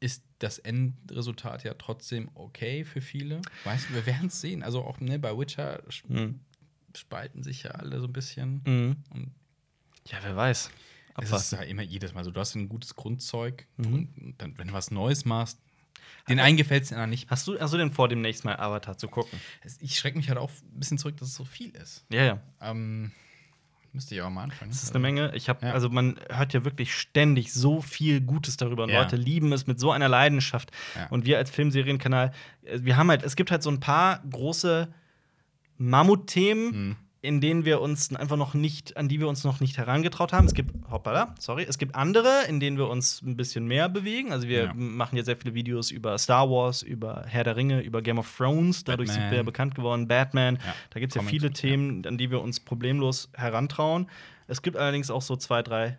ist 0.00 0.22
das 0.38 0.58
Endresultat 0.58 1.64
ja 1.64 1.74
trotzdem 1.74 2.30
okay 2.34 2.84
für 2.84 3.00
viele. 3.00 3.40
Weißt 3.64 3.88
du, 3.88 3.94
wir 3.94 4.06
werden 4.06 4.26
es 4.26 4.40
sehen. 4.40 4.62
Also 4.62 4.82
auch 4.84 5.00
ne, 5.00 5.18
bei 5.18 5.36
Witcher 5.36 5.82
Mhm. 6.08 6.40
spalten 6.94 7.42
sich 7.42 7.62
ja 7.62 7.70
alle 7.72 8.00
so 8.00 8.06
ein 8.06 8.12
bisschen. 8.12 8.60
Mhm. 8.66 8.96
Und 9.10 9.34
Ja, 10.06 10.18
wer 10.22 10.36
weiß. 10.36 10.70
es 11.22 11.30
ist 11.30 11.52
ja 11.52 11.62
immer 11.62 11.82
jedes 11.82 12.12
Mal 12.12 12.24
so, 12.24 12.30
du 12.30 12.40
hast 12.40 12.54
ein 12.56 12.68
gutes 12.68 12.94
Grundzeug 12.96 13.66
Mhm. 13.78 14.08
und 14.20 14.34
dann, 14.38 14.58
wenn 14.58 14.68
du 14.68 14.74
was 14.74 14.90
Neues 14.90 15.24
machst, 15.24 15.58
den 16.28 16.38
einen 16.40 16.56
gefällt 16.58 16.82
es 16.82 16.88
den 16.90 16.96
anderen 16.96 17.10
nicht. 17.10 17.30
Hast 17.30 17.46
du, 17.48 17.58
hast 17.58 17.72
du 17.72 17.78
denn 17.78 17.90
vor, 17.92 18.08
demnächst 18.08 18.44
mal 18.44 18.56
Avatar 18.56 18.98
zu 18.98 19.08
gucken? 19.08 19.38
Ich 19.80 19.96
schrecke 19.98 20.18
mich 20.18 20.28
halt 20.28 20.38
auch 20.38 20.50
ein 20.50 20.78
bisschen 20.78 20.98
zurück, 20.98 21.16
dass 21.16 21.28
es 21.28 21.34
so 21.34 21.44
viel 21.44 21.70
ist. 21.70 22.04
Ja, 22.10 22.24
ja. 22.24 22.42
Ähm, 22.60 23.12
müsste 23.94 24.14
ich 24.14 24.20
aber 24.20 24.30
mal 24.30 24.42
anfangen. 24.44 24.70
Das 24.70 24.82
ist 24.82 24.90
eine 24.90 25.00
Menge. 25.00 25.32
Ich 25.34 25.48
habe, 25.48 25.64
Ja. 25.66 25.72
also 25.72 25.88
man 25.88 26.16
hört 26.30 26.52
ja 26.52 26.64
wirklich 26.64 26.94
ständig 26.94 27.52
so 27.52 27.80
viel 27.80 28.20
Gutes 28.20 28.56
darüber 28.56 28.82
und 28.84 28.90
Ja. 28.90 29.00
Leute 29.02 29.16
lieben 29.16 29.52
es 29.52 29.66
mit 29.66 29.78
so 29.80 29.90
einer 29.92 30.08
Leidenschaft. 30.08 30.70
Ja. 30.96 31.06
Und 31.08 31.24
wir 31.26 31.38
als 31.38 31.50
Filmserienkanal, 31.50 32.32
äh, 32.64 32.80
wir 32.82 32.96
haben 32.96 33.08
halt, 33.08 33.22
es 33.22 33.36
gibt 33.36 33.50
halt 33.50 33.62
so 33.62 33.70
ein 33.70 33.80
paar 33.80 34.22
große 34.30 34.92
Mammutthemen 35.78 36.66
Mhm. 36.88 36.96
In 37.24 37.40
denen 37.40 37.64
wir 37.64 37.80
uns 37.80 38.14
einfach 38.14 38.36
noch 38.36 38.52
nicht, 38.52 38.98
an 38.98 39.08
die 39.08 39.18
wir 39.18 39.28
uns 39.28 39.44
noch 39.44 39.58
nicht 39.60 39.78
herangetraut 39.78 40.34
haben. 40.34 40.46
Es 40.46 40.52
gibt, 40.52 40.72
hoppala, 40.90 41.34
sorry, 41.38 41.64
es 41.66 41.78
gibt 41.78 41.94
andere, 41.94 42.42
in 42.48 42.60
denen 42.60 42.76
wir 42.76 42.88
uns 42.88 43.22
ein 43.22 43.34
bisschen 43.36 43.66
mehr 43.66 43.88
bewegen. 43.88 44.30
Also 44.30 44.46
wir 44.46 44.64
Ja. 44.64 44.74
machen 44.74 45.16
ja 45.16 45.24
sehr 45.24 45.36
viele 45.38 45.54
Videos 45.54 45.90
über 45.90 46.18
Star 46.18 46.50
Wars, 46.50 46.82
über 46.82 47.24
Herr 47.26 47.42
der 47.44 47.56
Ringe, 47.56 47.80
über 47.80 48.02
Game 48.02 48.18
of 48.18 48.30
Thrones. 48.36 48.84
Dadurch 48.84 49.08
sind 49.08 49.20
Batman. 49.22 49.36
wir 49.38 49.44
bekannt 49.44 49.74
geworden. 49.74 50.06
Batman. 50.06 50.56
Ja, 50.56 50.74
Da 50.90 51.00
gibt 51.00 51.12
es 51.12 51.14
ja 51.16 51.20
Comics 51.20 51.30
viele 51.30 51.50
Themen, 51.52 52.06
an 52.06 52.18
die 52.18 52.30
wir 52.30 52.42
uns 52.42 52.60
problemlos 52.60 53.30
herantrauen. 53.34 54.06
Es 54.46 54.60
gibt 54.60 54.76
allerdings 54.76 55.10
auch 55.10 55.22
so 55.22 55.36
zwei, 55.36 55.62
drei, 55.62 55.98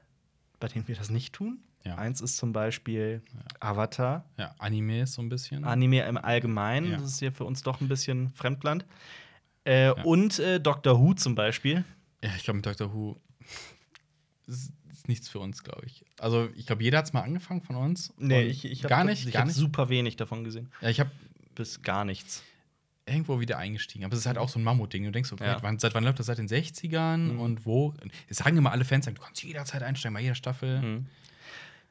bei 0.59 0.67
denen 0.67 0.88
wir 0.88 0.95
das 0.95 1.09
nicht 1.09 1.33
tun. 1.33 1.57
Ja. 1.85 1.95
Eins 1.95 2.21
ist 2.21 2.38
zum 2.38 2.53
Beispiel 2.53 3.21
Avatar. 3.59 4.25
Ja, 4.38 4.53
Anime 4.59 5.05
so 5.07 5.21
ein 5.21 5.29
bisschen. 5.29 5.63
Anime 5.65 6.01
im 6.07 6.17
Allgemeinen. 6.17 6.91
Ja. 6.91 6.97
Das 6.97 7.07
ist 7.07 7.19
hier 7.19 7.31
für 7.31 7.45
uns 7.45 7.63
doch 7.63 7.81
ein 7.81 7.88
bisschen 7.88 8.31
Fremdland. 8.35 8.85
Äh, 9.65 9.91
Und 10.04 10.39
äh, 10.39 10.60
Doctor 10.60 10.99
Who 10.99 11.13
zum 11.13 11.36
Beispiel. 11.36 11.84
Ja, 12.23 12.32
ich 12.38 12.43
glaube, 12.43 12.58
mit 12.58 12.65
Doctor 12.65 12.93
Who 12.93 13.19
ist, 14.47 14.71
ist 14.91 15.08
nichts 15.08 15.28
für 15.28 15.39
uns, 15.39 15.63
glaube 15.63 15.86
ich. 15.86 16.06
Also, 16.19 16.49
ich 16.56 16.65
glaube, 16.65 16.84
jeder 16.84 16.99
hat 16.99 17.06
es 17.06 17.13
mal 17.13 17.21
angefangen 17.21 17.62
von 17.62 17.75
uns. 17.75 18.12
Und 18.17 18.32
hab 18.32 18.89
gar 18.89 18.99
das- 18.99 19.08
nicht, 19.08 19.25
Ich 19.28 19.34
gar 19.34 19.41
habe 19.41 19.47
nicht. 19.49 19.58
super 19.58 19.89
wenig 19.89 20.15
davon 20.15 20.43
gesehen. 20.43 20.71
Ja, 20.82 20.89
ich 20.89 20.99
habe 20.99 21.12
Bis 21.56 21.82
gar 21.82 22.06
nichts. 22.06 22.43
irgendwo 23.08 23.39
wieder 23.39 23.58
eingestiegen. 23.60 24.04
Aber 24.06 24.13
es 24.13 24.21
ist 24.21 24.25
halt 24.25 24.38
auch 24.39 24.49
so 24.49 24.58
ein 24.60 24.63
Mammutding. 24.63 25.04
Du 25.04 25.12
denkst, 25.12 25.32
okay, 25.32 25.45
Ja. 25.45 25.58
wann, 25.62 25.78
seit 25.80 25.93
wann 25.93 26.04
läuft 26.04 26.17
das? 26.19 26.25
Seit 26.25 26.38
den 26.39 26.47
60ern? 26.47 27.34
Mhm. 27.34 27.39
Und 27.39 27.65
wo? 27.65 27.93
Es 28.28 28.38
sagen 28.38 28.58
immer 28.58 28.71
alle 28.71 28.84
Fans, 28.86 29.06
du 29.06 29.13
kannst 29.13 29.43
jederzeit 29.43 29.84
einsteigen, 29.84 30.13
bei 30.15 30.21
jeder 30.21 30.34
Staffel. 30.36 30.82
Mhm. 30.82 31.06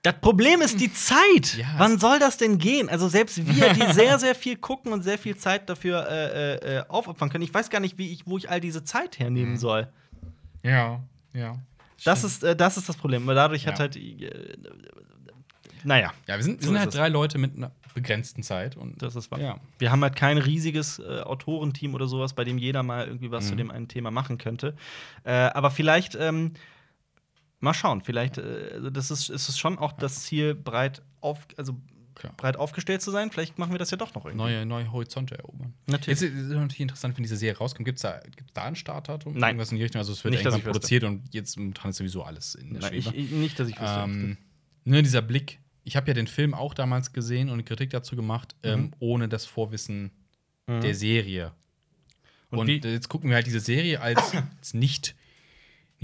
Das 0.05 0.21
Problem 0.21 0.61
ist 0.61 0.81
die 0.81 0.93
Zeit. 0.93 1.57
Ja. 1.57 1.67
Wann 1.79 1.99
soll 1.99 2.19
das 2.19 2.37
denn 2.37 2.59
gehen? 2.59 2.89
Also 2.91 3.09
selbst 3.09 3.39
wir, 3.47 3.73
die 3.73 3.93
sehr, 3.95 4.19
sehr 4.19 4.35
viel 4.35 4.57
gucken 4.57 4.93
und 4.93 5.03
sehr 5.03 5.19
viel 5.19 5.37
Zeit 5.37 5.69
dafür 5.69 6.07
äh, 6.09 6.55
äh, 6.55 6.77
äh, 6.79 6.85
aufopfern 6.89 7.31
können, 7.31 7.43
ich 7.43 7.53
weiß 7.55 7.71
gar 7.71 7.81
nicht, 7.81 7.97
wie 7.99 8.13
ich, 8.13 8.27
wo 8.27 8.37
ich 8.37 8.51
all 8.51 8.61
diese 8.61 8.85
Zeit 8.85 9.19
hernehmen 9.19 9.53
Mhm. 9.53 9.57
soll. 9.57 9.89
Ja, 10.63 11.01
ja. 11.33 11.57
Das 12.05 12.23
ist, 12.23 12.45
äh, 12.45 12.55
das 12.55 12.77
ist 12.77 12.89
das 12.89 12.97
Problem. 12.97 13.27
Weil 13.27 13.35
dadurch 13.35 13.67
hat 13.67 13.75
Ja. 13.75 13.81
halt. 13.81 13.97
Äh, 13.97 14.57
naja, 15.85 16.13
Ja, 16.27 16.37
wir 16.37 16.43
sind, 16.45 16.61
wir 16.61 16.67
So 16.67 16.69
sind 16.69 16.77
ist 16.77 16.81
halt 16.83 16.95
drei 16.95 17.09
Leute 17.09 17.39
mit 17.39 17.57
einer 17.57 17.71
begrenzten 17.95 18.43
Zeit. 18.43 18.77
Und 18.77 19.01
das 19.03 19.17
ist 19.17 19.31
wahr. 19.31 19.39
ja. 19.41 19.57
Wir 19.79 19.91
haben 19.91 20.03
halt 20.03 20.17
kein 20.17 20.37
riesiges 20.39 20.99
äh, 20.99 21.21
Autorenteam 21.21 21.95
oder 21.95 22.07
sowas, 22.09 22.33
bei 22.35 22.45
dem 22.45 22.59
jeder 22.59 22.83
mal 22.83 23.07
irgendwie 23.07 23.31
was 23.31 23.45
Mhm. 23.45 23.49
zu 23.49 23.55
dem 23.57 23.71
einen 23.71 23.89
Thema 23.89 24.11
machen 24.11 24.37
könnte. 24.39 24.75
Äh, 25.25 25.33
aber 25.33 25.71
vielleicht, 25.71 26.15
ähm, 26.15 26.53
mal 27.65 27.75
schauen, 27.75 28.01
vielleicht, 28.03 28.39
äh, 28.39 28.71
also 28.75 28.91
das 28.91 29.11
ist, 29.11 29.31
ist 29.31 29.49
es 29.49 29.59
schon 29.59 29.79
auch 29.79 29.93
das 29.93 30.23
Ziel, 30.23 30.55
breit 30.55 31.03
auf, 31.21 31.47
also 31.57 31.77
Klar. 32.15 32.33
breit 32.37 32.57
aufgestellt 32.57 33.03
zu 33.03 33.11
sein. 33.11 33.31
Vielleicht 33.33 33.59
machen 33.59 33.73
wir 33.73 33.79
das 33.79 33.91
ja 33.91 33.97
doch 33.97 34.15
noch 34.15 34.25
irgendwie. 34.25 34.45
Neue, 34.45 34.67
neue 34.67 34.93
Horizonte 34.93 35.37
erobern. 35.37 35.75
Natürlich. 35.87 36.21
Jetzt 36.21 36.33
ist 36.33 36.49
natürlich 36.51 36.81
interessant, 36.81 37.17
wenn 37.17 37.25
diese 37.25 37.37
Serie 37.37 37.59
rauskommt. 37.59 37.85
Gibt 37.87 37.99
es 37.99 38.03
da, 38.03 38.21
gibt's 38.37 38.53
da 38.53 38.63
ein 38.65 38.77
Startdatum? 38.77 39.33
Nein. 39.35 39.51
Irgendwas 39.51 39.73
in 39.73 39.79
die 39.79 39.83
Richtung? 39.83 39.99
Also, 39.99 40.13
es 40.13 40.23
wird 40.23 40.33
Nicht, 40.35 40.45
irgendwann 40.45 40.63
produziert 40.63 41.03
und 41.03 41.23
jetzt 41.35 41.59
momentan 41.59 41.91
ist 41.91 41.97
sowieso 41.97 42.23
alles 42.23 42.55
in 42.55 42.75
der 42.75 42.83
Nein, 42.83 42.95
ich, 42.95 43.11
nicht, 43.13 43.59
dass 43.59 43.69
ich 43.69 43.75
wüsste. 43.81 44.01
Ähm, 44.05 44.37
ne, 44.85 45.03
dieser 45.03 45.23
Blick. 45.23 45.59
Ich 45.83 45.97
habe 45.97 46.07
ja 46.07 46.15
den 46.15 46.29
Film 46.29 46.55
auch 46.55 46.73
damals 46.73 47.13
gesehen 47.13 47.49
und 47.49 47.55
eine 47.55 47.65
Kritik 47.65 47.91
dazu 47.91 48.15
gemacht, 48.15 48.55
ähm, 48.63 48.93
ohne 49.01 49.29
das 49.29 49.45
Vorwissen 49.45 50.13
Mhm. 50.67 50.81
der 50.81 50.95
Serie. 50.95 51.53
Und 52.51 52.59
Und, 52.61 52.69
jetzt 52.69 53.09
gucken 53.09 53.29
wir 53.29 53.35
halt 53.37 53.47
diese 53.47 53.61
Serie 53.61 54.01
als, 54.01 54.33
als 54.59 54.73
nicht, 54.75 55.15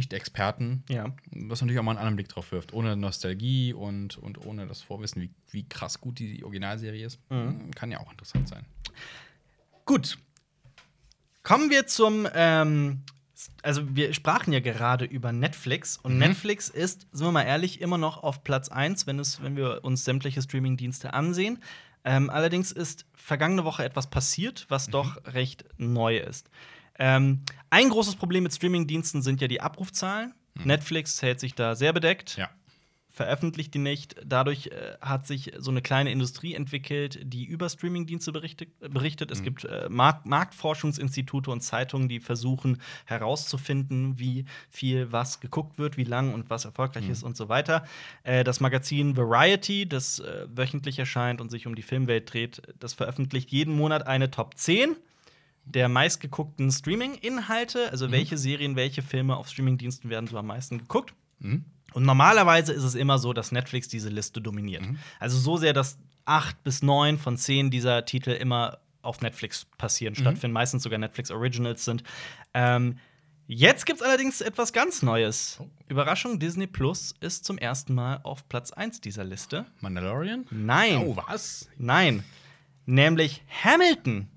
nicht 0.00 0.12
Experten, 0.12 0.82
ja. 0.88 1.14
was 1.30 1.60
natürlich 1.60 1.78
auch 1.78 1.82
mal 1.84 1.92
einen 1.92 1.98
anderen 1.98 2.16
Blick 2.16 2.28
drauf 2.28 2.50
wirft. 2.52 2.72
Ohne 2.72 2.96
Nostalgie 2.96 3.72
und, 3.72 4.16
und 4.18 4.44
ohne 4.46 4.66
das 4.66 4.82
Vorwissen, 4.82 5.22
wie, 5.22 5.30
wie 5.50 5.68
krass 5.68 6.00
gut 6.00 6.18
die 6.18 6.42
Originalserie 6.42 7.04
ist. 7.06 7.20
Mhm. 7.30 7.70
Kann 7.72 7.90
ja 7.92 8.00
auch 8.00 8.10
interessant 8.10 8.48
sein. 8.48 8.64
Gut. 9.84 10.18
Kommen 11.42 11.70
wir 11.70 11.86
zum. 11.86 12.26
Ähm, 12.34 13.02
also, 13.62 13.94
wir 13.96 14.12
sprachen 14.12 14.52
ja 14.52 14.60
gerade 14.60 15.04
über 15.06 15.32
Netflix. 15.32 15.96
Und 15.96 16.12
Mhm. 16.14 16.18
Netflix 16.18 16.68
ist, 16.68 17.06
sind 17.12 17.26
wir 17.26 17.32
mal 17.32 17.42
ehrlich, 17.44 17.80
immer 17.80 17.96
noch 17.98 18.22
auf 18.22 18.44
Platz 18.44 18.68
1, 18.68 19.06
wenn, 19.06 19.18
es, 19.18 19.42
wenn 19.42 19.56
wir 19.56 19.80
uns 19.82 20.04
sämtliche 20.04 20.42
Streamingdienste 20.42 21.14
ansehen. 21.14 21.58
Ähm, 22.04 22.28
allerdings 22.30 22.72
ist 22.72 23.06
vergangene 23.14 23.64
Woche 23.64 23.84
etwas 23.84 24.08
passiert, 24.10 24.66
was 24.68 24.88
Mhm. 24.88 24.92
doch 24.92 25.24
recht 25.26 25.64
neu 25.78 26.18
ist. 26.18 26.50
Ähm, 26.98 27.40
ein 27.70 27.88
großes 27.88 28.16
Problem 28.16 28.42
mit 28.42 28.52
Streamingdiensten 28.52 29.22
sind 29.22 29.40
ja 29.40 29.48
die 29.48 29.60
Abrufzahlen. 29.60 30.34
Netflix 30.64 31.22
hält 31.22 31.40
sich 31.40 31.54
da 31.54 31.74
sehr 31.74 31.92
bedeckt 31.92 32.36
Mhm. 32.36 32.40
Ja. 32.42 32.50
veröffentlicht 33.12 33.72
die 33.74 33.78
nicht. 33.78 34.16
Dadurch 34.24 34.66
äh, 34.68 34.96
hat 35.00 35.26
sich 35.26 35.52
so 35.58 35.70
eine 35.70 35.80
kleine 35.82 36.10
Industrie 36.12 36.54
entwickelt, 36.54 37.18
die 37.22 37.44
über 37.44 37.68
Streamingdienste 37.68 38.30
berichtet. 38.32 38.68
berichtet. 38.80 39.30
Es 39.30 39.42
gibt 39.42 39.64
äh, 39.64 39.88
Mark 39.88 40.26
Marktforschungsinstitute 40.26 41.50
und 41.50 41.60
Zeitungen, 41.60 42.08
die 42.08 42.20
versuchen 42.20 42.78
herauszufinden, 43.06 44.18
wie 44.18 44.44
viel 44.68 45.12
was 45.12 45.40
geguckt 45.40 45.78
wird, 45.78 45.96
wie 45.96 46.04
lang 46.04 46.34
und 46.34 46.50
was 46.50 46.64
erfolgreich 46.64 47.08
ist 47.08 47.22
und 47.22 47.36
so 47.36 47.48
weiter. 47.48 47.84
Äh, 48.22 48.44
das 48.44 48.60
Magazin 48.60 49.16
Variety, 49.16 49.88
das 49.88 50.18
äh, 50.20 50.46
wöchentlich 50.54 50.98
erscheint 50.98 51.40
und 51.40 51.50
sich 51.50 51.66
um 51.66 51.74
die 51.74 51.82
Filmwelt 51.82 52.32
dreht, 52.32 52.62
das 52.78 52.92
veröffentlicht 52.94 53.50
jeden 53.50 53.74
Monat 53.76 54.06
eine 54.06 54.30
Top 54.30 54.56
10 54.58 54.96
der 55.64 55.88
meistgeguckten 55.88 56.70
Streaming-Inhalte, 56.70 57.90
also 57.90 58.10
welche 58.10 58.36
Serien, 58.38 58.76
welche 58.76 59.02
Filme 59.02 59.36
auf 59.36 59.48
Streamingdiensten 59.48 60.10
werden 60.10 60.26
so 60.26 60.36
am 60.38 60.46
meisten 60.46 60.78
geguckt. 60.78 61.14
Mhm. 61.38 61.64
Und 61.92 62.04
normalerweise 62.04 62.72
ist 62.72 62.84
es 62.84 62.94
immer 62.94 63.18
so, 63.18 63.32
dass 63.32 63.50
Netflix 63.52 63.88
diese 63.88 64.08
Liste 64.10 64.40
dominiert. 64.40 64.84
Also 65.18 65.38
so 65.38 65.56
sehr, 65.56 65.72
dass 65.72 65.98
acht 66.24 66.62
bis 66.62 66.82
neun 66.82 67.18
von 67.18 67.36
zehn 67.36 67.70
dieser 67.70 68.04
Titel 68.04 68.30
immer 68.30 68.78
auf 69.02 69.20
Netflix 69.22 69.66
passieren, 69.78 70.14
stattfinden, 70.14 70.52
meistens 70.52 70.82
sogar 70.82 70.98
Netflix 70.98 71.30
Originals 71.30 71.84
sind. 71.84 72.02
Ähm, 72.54 72.98
jetzt 73.46 73.86
gibt 73.86 74.00
es 74.00 74.06
allerdings 74.06 74.40
etwas 74.40 74.72
ganz 74.72 75.02
Neues. 75.02 75.58
Oh. 75.60 75.66
Überraschung, 75.88 76.38
Disney 76.38 76.66
Plus 76.66 77.14
ist 77.20 77.44
zum 77.44 77.58
ersten 77.58 77.94
Mal 77.94 78.20
auf 78.22 78.48
Platz 78.48 78.70
1 78.72 79.00
dieser 79.00 79.24
Liste. 79.24 79.66
Mandalorian? 79.80 80.46
Nein, 80.50 80.98
Oh, 80.98 81.16
was? 81.26 81.68
nein. 81.78 82.22
Nämlich 82.86 83.42
Hamilton. 83.64 84.28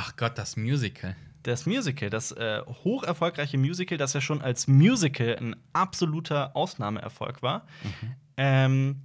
Ach 0.00 0.16
Gott, 0.16 0.38
das 0.38 0.56
Musical. 0.56 1.16
Das 1.42 1.66
Musical, 1.66 2.08
das 2.10 2.30
äh, 2.32 2.60
hoch 2.84 3.02
erfolgreiche 3.02 3.58
Musical, 3.58 3.98
das 3.98 4.12
ja 4.12 4.20
schon 4.20 4.42
als 4.42 4.68
Musical 4.68 5.36
ein 5.40 5.56
absoluter 5.72 6.54
Ausnahmeerfolg 6.54 7.42
war. 7.42 7.66
Mhm. 7.82 8.14
Ähm, 8.36 9.02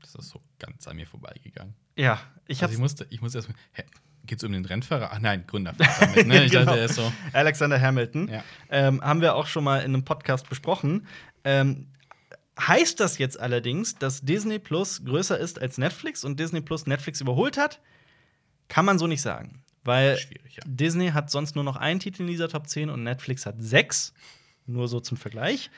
Das 0.00 0.14
ist 0.16 0.30
so 0.30 0.40
ganz 0.58 0.88
an 0.88 0.96
mir 0.96 1.06
vorbeigegangen. 1.06 1.74
ja, 1.96 2.18
ich 2.48 2.60
also 2.62 2.74
ich 2.74 2.80
musste, 2.80 3.06
ich 3.10 3.20
musste 3.20 3.38
erst 3.38 3.48
mal. 3.50 3.54
Hä, 3.72 3.84
geht's 4.26 4.42
um 4.42 4.50
den 4.52 4.64
Rennfahrer? 4.64 5.10
Ach 5.12 5.20
nein, 5.20 5.44
mit, 5.52 6.26
ne? 6.26 6.44
Ich 6.44 6.50
Genau. 6.52 6.64
dachte, 6.64 6.78
er 6.80 6.84
ist 6.86 6.96
so. 6.96 7.12
Alexander 7.32 7.80
Hamilton. 7.80 8.28
Ja. 8.28 8.42
Ähm, 8.70 9.00
haben 9.00 9.20
wir 9.20 9.36
auch 9.36 9.46
schon 9.46 9.62
mal 9.64 9.78
in 9.78 9.94
einem 9.94 10.04
Podcast 10.04 10.48
besprochen. 10.48 11.06
Ähm, 11.44 11.86
heißt 12.58 12.98
das 13.00 13.18
jetzt 13.18 13.38
allerdings, 13.38 13.94
dass 13.96 14.22
Disney 14.22 14.58
Plus 14.58 15.04
größer 15.04 15.38
ist 15.38 15.60
als 15.60 15.78
Netflix 15.78 16.24
und 16.24 16.38
Disney 16.40 16.60
Plus 16.60 16.86
Netflix 16.86 17.20
überholt 17.20 17.56
hat? 17.58 17.80
Kann 18.68 18.84
man 18.84 18.98
so 18.98 19.06
nicht 19.06 19.22
sagen. 19.22 19.62
Weil 19.84 20.18
ja. 20.50 20.62
Disney 20.64 21.10
hat 21.10 21.30
sonst 21.30 21.54
nur 21.54 21.64
noch 21.64 21.76
einen 21.76 22.00
Titel 22.00 22.22
in 22.22 22.28
dieser 22.28 22.48
Top 22.48 22.68
10 22.68 22.90
und 22.90 23.02
Netflix 23.02 23.46
hat 23.46 23.56
sechs. 23.58 24.14
Nur 24.66 24.88
so 24.88 25.00
zum 25.00 25.16
Vergleich. 25.16 25.70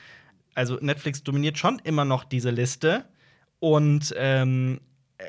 Also 0.53 0.77
Netflix 0.79 1.23
dominiert 1.23 1.57
schon 1.57 1.79
immer 1.79 2.05
noch 2.05 2.23
diese 2.23 2.51
Liste. 2.51 3.05
Und 3.59 4.13
ähm, 4.17 4.79
äh, 5.17 5.25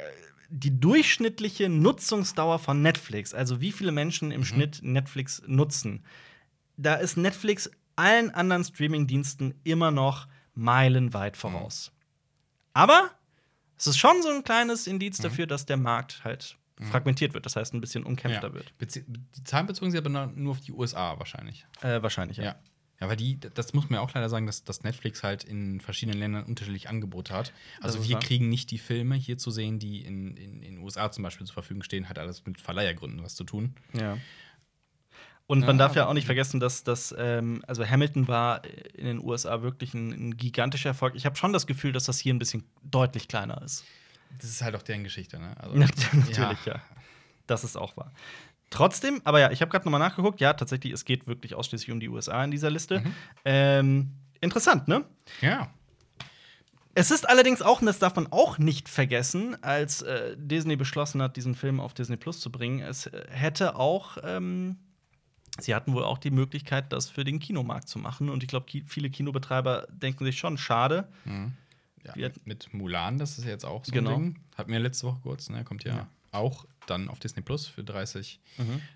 die 0.51 0.79
durchschnittliche 0.79 1.69
Nutzungsdauer 1.69 2.59
von 2.59 2.83
Netflix, 2.83 3.35
also 3.35 3.61
wie 3.61 3.73
viele 3.73 3.93
Menschen 3.93 4.31
im 4.31 4.45
Schnitt 4.45 4.81
Netflix 4.83 5.43
nutzen, 5.47 6.05
da 6.77 6.95
ist 6.95 7.17
Netflix 7.17 7.71
allen 7.97 8.31
anderen 8.31 8.63
Streamingdiensten 8.65 9.55
immer 9.65 9.91
noch 9.91 10.29
meilenweit 10.55 11.37
voraus. 11.37 11.93
Aber 12.75 13.11
es 13.79 13.87
ist 13.87 13.99
schon 13.99 14.23
so 14.23 14.29
ein 14.29 14.45
kleines 14.45 14.87
Indiz 14.87 15.19
dafür, 15.19 15.47
dass 15.47 15.67
der 15.67 15.77
Markt 15.77 16.25
halt 16.25 16.57
fragmentiert 16.81 17.33
wird, 17.35 17.47
das 17.47 17.57
heißt 17.57 17.73
ein 17.75 17.81
bisschen 17.81 18.05
umkämpfter 18.05 18.49
Ja. 18.49 18.55
wird. 18.55 18.73
Die 18.81 19.45
Zahlen 19.45 19.67
bezogen 19.67 19.91
sich 19.91 19.99
aber 19.99 20.11
nur 20.27 20.51
auf 20.53 20.61
die 20.61 20.73
USA 20.73 21.19
wahrscheinlich. 21.19 21.67
Äh, 21.81 22.03
wahrscheinlich, 22.03 22.37
ja. 22.39 22.45
Ja. 22.45 22.57
Ja, 22.99 23.07
aber 23.09 23.17
die, 23.17 23.39
das 23.39 23.75
muss 23.75 23.91
man 23.91 23.99
ja 23.99 24.01
auch 24.01 24.15
leider 24.15 24.31
sagen, 24.31 24.47
dass, 24.47 24.65
dass 24.65 24.83
Netflix 24.83 25.23
halt 25.23 25.45
in 25.45 25.83
verschiedenen 25.83 26.19
Ländern 26.19 26.45
unterschiedlich 26.45 26.89
Angebote 26.89 27.35
hat. 27.35 27.53
Also 27.83 28.03
wir 28.09 28.15
wahr. 28.15 28.21
kriegen 28.23 28.49
nicht 28.49 28.71
die 28.71 28.79
Filme 28.79 29.17
hier 29.17 29.37
zu 29.37 29.51
sehen, 29.51 29.79
die 29.79 30.01
in 30.03 30.35
den 30.63 30.79
USA 30.79 31.11
zum 31.13 31.23
Beispiel 31.23 31.47
zur 31.47 31.53
Verfügung 31.53 31.83
stehen. 31.83 32.09
Hat 32.09 32.19
alles 32.19 32.47
mit 32.47 32.59
Verleihergründen 32.59 33.23
was 33.23 33.35
zu 33.35 33.45
tun. 33.45 33.75
Ja. 33.93 34.17
Und 35.47 35.61
man 35.61 35.77
Ja, 35.79 35.87
darf 35.87 35.95
ja 35.95 36.07
auch 36.07 36.15
nicht 36.15 36.25
vergessen, 36.25 36.59
dass 36.59 36.85
das, 36.85 37.15
ähm, 37.19 37.63
also 37.67 37.85
Hamilton 37.87 38.29
war 38.29 38.65
in 38.95 39.05
den 39.05 39.23
USA 39.23 39.61
wirklich 39.63 39.93
ein, 39.95 40.11
ein 40.13 40.37
gigantischer 40.39 40.89
Erfolg. 40.89 41.15
Ich 41.17 41.25
habe 41.27 41.37
schon 41.37 41.53
das 41.53 41.67
Gefühl, 41.67 41.93
dass 41.93 42.05
das 42.05 42.19
hier 42.19 42.35
ein 42.35 42.39
bisschen 42.39 42.65
deutlich 42.83 43.29
kleiner 43.29 43.61
ist. 43.63 43.85
Das 44.39 44.51
ist 44.51 44.63
halt 44.63 44.75
auch 44.75 44.83
deren 44.83 45.05
Geschichte, 45.05 45.39
ne? 45.39 45.55
Also, 45.59 45.77
Natürlich, 45.77 46.37
ja. 46.37 46.81
Das 47.47 47.65
ist 47.65 47.77
auch 47.77 47.97
wahr. 47.97 48.13
Trotzdem, 48.71 49.21
aber 49.25 49.39
ja, 49.41 49.51
ich 49.53 49.61
habe 49.61 49.71
gerade 49.71 49.85
nochmal 49.85 50.01
nachgeguckt. 50.01 50.41
Ja, 50.41 50.53
tatsächlich, 50.53 50.93
es 50.93 51.05
geht 51.05 51.27
wirklich 51.27 51.55
ausschließlich 51.55 51.93
um 51.93 52.01
die 52.01 52.09
USA 52.09 52.43
in 52.43 52.51
dieser 52.51 52.71
Liste. 52.71 53.01
Mhm. 53.01 53.15
Ähm, 53.45 54.13
interessant, 54.41 54.89
ne? 54.89 55.05
Ja. 55.41 55.71
Es 56.95 57.11
ist 57.11 57.29
allerdings 57.29 57.63
auch, 57.63 57.81
und 57.81 57.87
das 57.87 57.99
darf 57.99 58.17
man 58.17 58.27
auch 58.33 58.59
nicht 58.59 58.89
vergessen, 58.89 59.63
als 59.63 60.03
äh, 60.03 60.35
Disney 60.37 60.77
beschlossen 60.77 61.23
hat, 61.23 61.37
diesen 61.37 61.55
Film 61.55 61.79
auf 61.79 61.95
Disney 61.95 62.17
Plus 62.17 62.41
zu 62.41 62.51
bringen, 62.51 62.81
es 62.81 63.07
äh, 63.07 63.27
hätte 63.31 63.77
auch 63.77 64.17
ähm, 64.25 64.79
sie 65.61 65.75
hatten 65.75 65.93
wohl 65.95 66.05
auch 66.05 66.19
die 66.19 66.31
Möglichkeit, 66.31 66.93
das 66.93 67.09
für 67.09 67.25
den 67.25 67.39
Kinomarkt 67.39 67.89
zu 67.89 67.99
machen. 67.99 68.29
Und 68.29 68.43
ich 68.43 68.49
glaube, 68.49 68.67
ki 68.67 68.85
viele 68.87 69.11
Kinobetreiber 69.11 69.87
denken 69.91 70.25
sich 70.25 70.39
schon, 70.39 70.59
schade. 70.59 71.09
Ja, 72.15 72.29
mit, 72.45 72.73
Mulan, 72.73 73.19
das 73.19 73.39
ist 73.39 73.45
ja 73.45 73.51
jetzt 73.51 73.65
auch 73.65 73.85
so 73.85 73.93
Genau. 73.93 74.15
ein 74.17 74.35
Ding. 74.35 74.39
Hatten 74.57 74.73
wir 74.73 74.79
letzte 74.79 75.07
Woche 75.07 75.21
kurz, 75.23 75.49
ne? 75.51 75.65
Kommt 75.65 75.85
ja, 75.85 75.95
Ja. 75.97 76.11
auch 76.33 76.65
dann 76.87 77.09
auf 77.09 77.19
Disney 77.19 77.43
Plus 77.43 77.67
für 77.67 77.83
30 77.85 78.41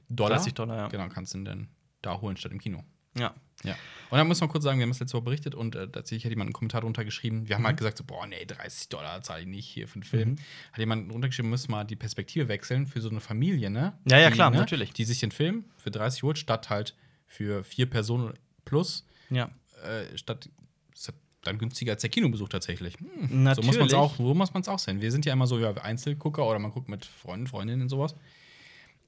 Dollar. 0.09 0.37
30 0.38 0.55
Dollar, 0.55 0.77
ja. 0.77 0.88
Genau, 0.88 1.09
kannst 1.09 1.35
du 1.35 1.38
ihn 1.38 1.44
dann 1.44 1.68
da 2.03 2.20
holen 2.20 2.37
statt 2.37 2.53
im 2.53 2.59
Kino. 2.61 2.85
Ja. 3.18 3.35
Ja. 3.64 3.75
Und 4.09 4.16
dann 4.16 4.27
muss 4.29 4.40
man 4.40 4.49
kurz 4.49 4.64
sagen, 4.64 4.79
wir 4.79 4.85
haben 4.85 4.90
das 4.90 5.01
letzte 5.01 5.14
Woche 5.18 5.25
berichtet 5.25 5.55
und 5.55 5.75
äh, 5.75 5.87
tatsächlich 5.88 6.25
hat 6.25 6.31
jemand 6.31 6.46
einen 6.49 6.53
Kommentar 6.55 6.81
drunter 6.81 7.05
geschrieben. 7.05 7.46
Wir 7.49 7.57
haben 7.57 7.62
Mhm. 7.62 7.66
halt 7.66 7.77
gesagt, 7.77 7.99
so, 7.99 8.05
boah, 8.05 8.27
nee, 8.27 8.44
30 8.46 8.88
Dollar 8.88 9.20
zahle 9.23 9.42
ich 9.42 9.49
nicht 9.49 9.66
hier 9.66 9.87
für 9.88 9.96
einen 9.96 10.03
Film. 10.05 10.37
Hat 10.73 10.79
jemand 10.79 11.11
drunter 11.11 11.29
geschrieben, 11.29 11.51
müssen 11.51 11.70
mal 11.70 11.85
die 11.85 11.96
Perspektive 11.96 12.49
wechseln 12.49 12.87
für 12.87 13.01
so 13.03 13.11
eine 13.11 13.20
Familie, 13.20 13.68
ne? 13.68 13.99
Ja, 14.09 14.18
ja, 14.18 14.29
die, 14.31 14.35
klar, 14.35 14.51
ne, 14.51 14.57
natürlich. 14.57 14.92
Die 14.94 15.05
sich 15.05 15.18
den 15.20 15.31
Film 15.33 15.64
für 15.77 15.90
30 15.90 16.23
holt, 16.23 16.38
statt 16.38 16.70
halt 16.70 16.96
für 17.27 17.62
vier 17.64 17.85
Personen 17.90 18.33
plus, 18.64 19.05
Ja. 19.29 19.51
äh, 19.85 20.16
statt 20.16 20.49
dann 21.42 21.59
günstiger 21.59 21.92
als 21.92 22.03
der 22.03 22.11
Kinobesuch 22.11 22.48
tatsächlich. 22.48 22.96
Hm, 22.98 23.29
So 23.29 23.35
Natürlich. 23.35 23.66
muss 23.66 23.79
man 23.79 23.87
es 23.88 23.94
auch, 23.94 24.16
so 24.16 24.35
muss 24.35 24.68
auch 24.68 24.79
sehen. 24.79 25.00
Wir 25.00 25.11
sind 25.12 25.24
ja 25.24 25.33
immer 25.33 25.46
so 25.46 25.59
ja, 25.59 25.72
Einzelgucker 25.72 26.46
oder 26.46 26.59
man 26.59 26.70
guckt 26.70 26.88
mit 26.88 27.05
Freunden, 27.05 27.46
Freundinnen 27.46 27.83
und 27.83 27.88
sowas. 27.88 28.14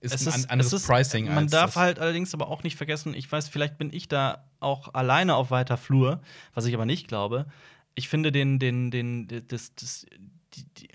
Ist 0.00 0.14
Es 0.14 0.22
ein 0.26 0.28
ist, 0.28 0.34
an- 0.46 0.50
anderes 0.50 0.72
es 0.72 0.82
ist, 0.82 0.88
Pricing. 0.88 1.26
Man 1.32 1.46
darf 1.46 1.76
halt 1.76 1.98
allerdings 2.00 2.34
aber 2.34 2.48
auch 2.48 2.62
nicht 2.64 2.76
vergessen, 2.76 3.14
ich 3.14 3.30
weiß, 3.30 3.48
vielleicht 3.48 3.78
bin 3.78 3.92
ich 3.92 4.08
da 4.08 4.44
auch 4.58 4.94
alleine 4.94 5.36
auf 5.36 5.50
weiter 5.50 5.76
Flur, 5.76 6.20
was 6.54 6.64
ich 6.66 6.74
aber 6.74 6.86
nicht 6.86 7.06
glaube. 7.06 7.46
Ich 7.94 8.08
finde 8.08 8.32
den, 8.32 8.58
den, 8.58 8.90
den, 8.90 9.28
das, 9.48 9.74
das, 9.76 10.06
die, 10.54 10.64
die, 10.78 10.88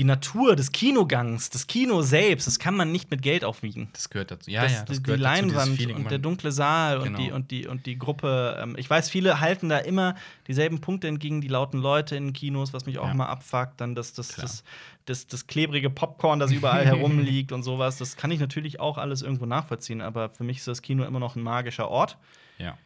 die 0.00 0.04
Natur 0.04 0.56
des 0.56 0.72
Kinogangs, 0.72 1.50
des 1.50 1.66
Kino 1.66 2.00
selbst, 2.00 2.46
das 2.46 2.58
kann 2.58 2.74
man 2.74 2.90
nicht 2.90 3.10
mit 3.10 3.20
Geld 3.20 3.44
aufwiegen. 3.44 3.90
Das 3.92 4.08
gehört 4.08 4.30
dazu. 4.30 4.50
Ja, 4.50 4.62
das, 4.62 4.72
ja, 4.72 4.84
das 4.86 4.96
die, 4.96 5.02
dazu, 5.10 5.20
Leinwand 5.22 5.76
Feeling. 5.76 5.96
und 5.96 6.10
der 6.10 6.18
dunkle 6.18 6.52
Saal 6.52 6.96
und, 6.98 7.04
Genau. 7.04 7.18
die, 7.18 7.30
und, 7.32 7.50
die, 7.50 7.66
und 7.66 7.84
die 7.84 7.98
Gruppe. 7.98 8.58
Ähm, 8.62 8.76
ich 8.78 8.88
weiß, 8.88 9.10
viele 9.10 9.40
halten 9.40 9.68
da 9.68 9.76
immer 9.76 10.14
dieselben 10.46 10.80
Punkte 10.80 11.06
entgegen, 11.06 11.42
die 11.42 11.48
lauten 11.48 11.78
Leute 11.80 12.16
in 12.16 12.32
Kinos, 12.32 12.72
was 12.72 12.86
mich 12.86 12.98
auch 12.98 13.08
Ja. 13.08 13.14
mal 13.14 13.26
abfuckt. 13.26 13.78
Dann 13.78 13.94
das, 13.94 14.14
das, 14.14 14.28
Klar. 14.30 14.46
das, 14.46 14.64
das, 15.04 15.26
das 15.26 15.46
klebrige 15.46 15.90
Popcorn, 15.90 16.38
das 16.40 16.50
überall 16.50 16.84
herumliegt 16.86 17.52
und 17.52 17.62
sowas. 17.62 17.98
Das 17.98 18.16
kann 18.16 18.30
ich 18.30 18.40
natürlich 18.40 18.80
auch 18.80 18.96
alles 18.96 19.20
irgendwo 19.20 19.44
nachvollziehen, 19.44 20.00
aber 20.00 20.30
für 20.30 20.44
mich 20.44 20.56
ist 20.58 20.66
das 20.68 20.80
Kino 20.80 21.04
immer 21.04 21.20
noch 21.20 21.36
ein 21.36 21.42
magischer 21.42 21.88
Ort. 21.90 22.16
Ja. 22.56 22.78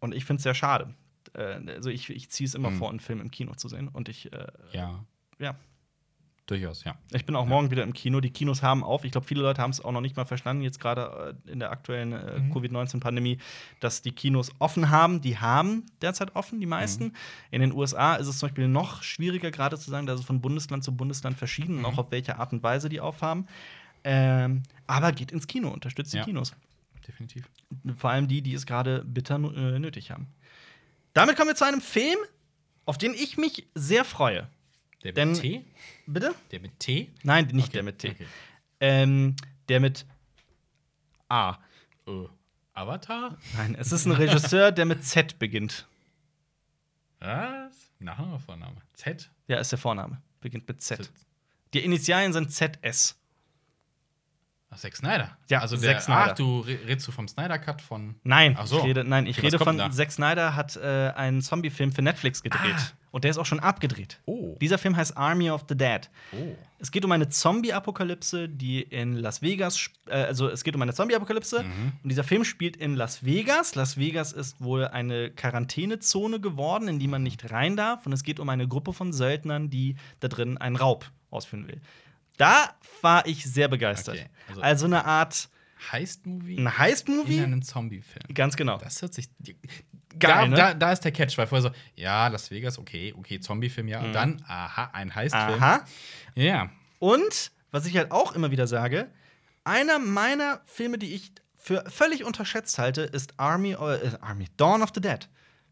Und 0.00 0.14
ich 0.14 0.24
finde 0.24 0.38
es 0.38 0.44
sehr 0.44 0.54
schade. 0.54 0.94
Äh, 1.34 1.60
also 1.74 1.90
ich, 1.90 2.08
ich 2.08 2.30
ziehe 2.30 2.46
es 2.46 2.54
immer 2.54 2.70
Mhm. 2.70 2.78
vor, 2.78 2.88
einen 2.88 3.00
Film 3.00 3.20
im 3.20 3.30
Kino 3.30 3.54
zu 3.54 3.68
sehen. 3.68 3.88
Und 3.88 4.08
ich, 4.08 4.32
äh, 4.32 4.46
Ja, 4.72 5.04
ja, 5.38 5.56
durchaus, 6.46 6.84
ja. 6.84 6.94
ich 7.12 7.24
bin 7.24 7.36
auch 7.36 7.46
morgen 7.46 7.70
wieder 7.70 7.82
im 7.82 7.92
Kino. 7.94 8.20
Die 8.20 8.30
Kinos 8.30 8.62
haben 8.62 8.84
auf. 8.84 9.04
Ich 9.04 9.12
glaube, 9.12 9.26
viele 9.26 9.40
Leute 9.42 9.62
haben 9.62 9.70
es 9.70 9.80
auch 9.80 9.92
noch 9.92 10.00
nicht 10.00 10.16
mal 10.16 10.24
verstanden, 10.26 10.62
jetzt 10.62 10.78
gerade 10.80 11.36
äh, 11.46 11.50
in 11.52 11.58
der 11.58 11.70
aktuellen 11.70 12.12
äh, 12.12 12.38
Mhm. 12.40 12.52
Covid-19-Pandemie, 12.52 13.38
dass 13.80 14.02
die 14.02 14.12
Kinos 14.12 14.50
offen 14.58 14.90
haben. 14.90 15.20
Die 15.20 15.38
haben 15.38 15.84
derzeit 16.02 16.34
offen, 16.36 16.60
die 16.60 16.66
meisten. 16.66 17.04
Mhm. 17.04 17.12
In 17.50 17.60
den 17.62 17.72
USA 17.72 18.16
ist 18.16 18.26
es 18.26 18.38
zum 18.38 18.48
Beispiel 18.48 18.68
noch 18.68 19.02
schwieriger, 19.02 19.50
gerade 19.50 19.78
zu 19.78 19.90
sagen, 19.90 20.06
dass 20.06 20.20
es 20.20 20.26
von 20.26 20.40
Bundesland 20.40 20.84
zu 20.84 20.94
Bundesland 20.96 21.36
verschieden, 21.38 21.78
Mhm. 21.78 21.84
auch 21.86 21.98
auf 21.98 22.10
welche 22.10 22.38
Art 22.38 22.52
und 22.52 22.62
Weise 22.62 22.88
die 22.88 23.00
aufhaben. 23.00 23.46
Ähm, 24.04 24.62
aber 24.86 25.12
geht 25.12 25.32
ins 25.32 25.46
Kino, 25.46 25.70
unterstützt 25.70 26.12
die 26.12 26.18
Ja. 26.18 26.24
Kinos. 26.24 26.54
Definitiv. 27.08 27.48
Vor 27.96 28.10
allem 28.10 28.28
die, 28.28 28.42
die 28.42 28.54
es 28.54 28.66
gerade 28.66 29.04
bitter 29.04 29.36
äh, 29.36 29.78
nötig 29.78 30.10
haben. 30.10 30.28
Damit 31.14 31.36
kommen 31.36 31.48
wir 31.48 31.54
zu 31.54 31.64
einem 31.66 31.80
Film, 31.80 32.18
auf 32.86 32.98
den 32.98 33.14
ich 33.14 33.36
mich 33.38 33.66
sehr 33.74 34.04
freue. 34.04 34.48
Der 35.04 35.10
mit 35.12 35.16
Denn- 35.16 35.34
T? 35.34 35.64
Bitte? 36.06 36.34
Der 36.50 36.60
mit 36.60 36.78
T? 36.80 37.10
Nein, 37.22 37.46
nicht 37.52 37.66
Okay, 37.68 37.72
der 37.74 37.82
mit 37.82 37.98
T. 37.98 38.10
okay. 38.10 38.26
Ähm, 38.80 39.36
der 39.68 39.80
mit 39.80 40.06
A. 41.28 41.58
Äh, 42.06 42.26
Avatar? 42.72 43.38
Nein, 43.56 43.76
es 43.78 43.92
ist 43.92 44.06
ein 44.06 44.12
Regisseur, 44.12 44.72
der 44.72 44.84
mit 44.84 45.04
Z 45.04 45.38
beginnt. 45.38 45.86
Was? 47.20 47.72
Nachname 48.00 48.30
oder 48.32 48.40
Vorname? 48.40 48.76
Z? 48.94 49.30
Ja, 49.46 49.58
ist 49.58 49.70
der 49.72 49.78
Vorname. 49.78 50.20
Beginnt 50.40 50.66
mit 50.68 50.82
Z. 50.82 50.98
Z. 51.04 51.12
Die 51.72 51.84
Initialien 51.84 52.32
sind 52.32 52.50
ZS. 52.52 53.16
Ach, 54.70 54.78
Zack 54.78 54.96
Snyder. 54.96 55.38
Ja, 55.48 55.60
also 55.60 55.76
Zack 55.76 55.84
der, 55.86 56.00
Snyder. 56.00 56.30
Ach, 56.32 56.34
du 56.34 56.60
re- 56.60 56.78
redest 56.86 57.06
du 57.08 57.12
vom 57.12 57.28
Snyder 57.28 57.58
Cut 57.58 57.80
von. 57.80 58.16
Nein, 58.24 58.58
so. 58.64 58.78
ich 58.78 58.84
rede, 58.84 59.04
nein, 59.04 59.26
ich 59.26 59.38
Okay, 59.38 59.46
rede 59.46 59.58
von? 59.58 59.78
Zack 59.92 60.10
Snyder 60.12 60.56
hat 60.56 60.76
äh, 60.76 61.12
einen 61.14 61.40
Zombie-Film 61.42 61.92
für 61.92 62.02
Netflix 62.02 62.42
gedreht. 62.42 62.74
Ah. 62.76 62.92
Und 63.14 63.22
der 63.22 63.30
ist 63.30 63.38
auch 63.38 63.46
schon 63.46 63.60
abgedreht. 63.60 64.20
Oh. 64.26 64.56
Dieser 64.60 64.76
Film 64.76 64.96
heißt 64.96 65.16
Army 65.16 65.48
of 65.48 65.66
the 65.68 65.76
Dead. 65.76 66.10
Oh. 66.32 66.56
Es 66.80 66.90
geht 66.90 67.04
um 67.04 67.12
eine 67.12 67.28
Zombie-Apokalypse, 67.28 68.48
die 68.48 68.82
in 68.82 69.14
Las 69.14 69.40
Vegas, 69.40 69.88
äh, 70.08 70.14
also 70.14 70.48
es 70.48 70.64
geht 70.64 70.74
um 70.74 70.82
eine 70.82 70.92
Zombie-Apokalypse 70.94 71.62
Mhm. 71.62 71.92
und 72.02 72.08
dieser 72.08 72.24
Film 72.24 72.42
spielt 72.44 72.76
in 72.76 72.96
Las 72.96 73.24
Vegas. 73.24 73.76
Las 73.76 73.96
Vegas 73.98 74.32
ist 74.32 74.60
wohl 74.60 74.88
eine 74.88 75.30
Quarantänezone 75.30 76.40
geworden, 76.40 76.88
in 76.88 76.98
die 76.98 77.06
man 77.06 77.22
nicht 77.22 77.52
rein 77.52 77.76
darf 77.76 78.04
und 78.04 78.12
es 78.12 78.24
geht 78.24 78.40
um 78.40 78.48
eine 78.48 78.66
Gruppe 78.66 78.92
von 78.92 79.12
Söldnern, 79.12 79.70
die 79.70 79.94
da 80.18 80.26
drin 80.26 80.58
einen 80.58 80.74
Raub 80.74 81.08
ausführen 81.30 81.68
will. 81.68 81.80
Da 82.36 82.74
war 83.00 83.26
ich 83.26 83.44
sehr 83.44 83.68
begeistert. 83.68 84.16
Okay, 84.16 84.26
also, 84.48 84.60
also- 84.60 84.86
eine 84.86 85.04
Art 85.04 85.48
Heist-Movie? 85.92 86.58
ein 86.58 86.78
Heist-Movie. 86.78 87.36
In 87.36 87.44
einem 87.44 87.62
Zombie-Film. 87.62 88.34
Ganz 88.34 88.56
genau. 88.56 88.78
Das 88.78 89.02
hört 89.02 89.14
sich. 89.14 89.28
Geil, 90.18 90.30
da, 90.34 90.46
ne? 90.48 90.56
da, 90.56 90.74
da 90.74 90.92
ist 90.92 91.00
der 91.00 91.12
Catch, 91.12 91.36
weil 91.38 91.46
vorher 91.46 91.62
so, 91.62 91.76
ja, 91.94 92.28
Las 92.28 92.50
Vegas, 92.50 92.78
okay, 92.78 93.14
okay, 93.16 93.40
Zombie-Film, 93.40 93.88
ja. 93.88 94.00
Und 94.00 94.12
dann, 94.12 94.44
aha, 94.46 94.90
ein 94.92 95.14
Heist-Film. 95.14 95.56
Mhm. 95.56 95.62
Aha. 95.62 95.84
Ja. 96.34 96.70
Und, 96.98 97.52
was 97.70 97.86
ich 97.86 97.96
halt 97.96 98.10
auch 98.10 98.32
immer 98.32 98.50
wieder 98.50 98.66
sage, 98.66 99.10
einer 99.64 99.98
meiner 99.98 100.60
Filme, 100.66 100.98
die 100.98 101.14
ich 101.14 101.32
für 101.56 101.84
völlig 101.88 102.24
unterschätzt 102.24 102.78
halte, 102.78 103.02
ist 103.02 103.34
Army, 103.38 103.72
äh, 103.72 104.10
Army 104.20 104.46
Dawn 104.56 104.82
of 104.82 104.90
the 104.94 105.00
Dead 105.00 105.28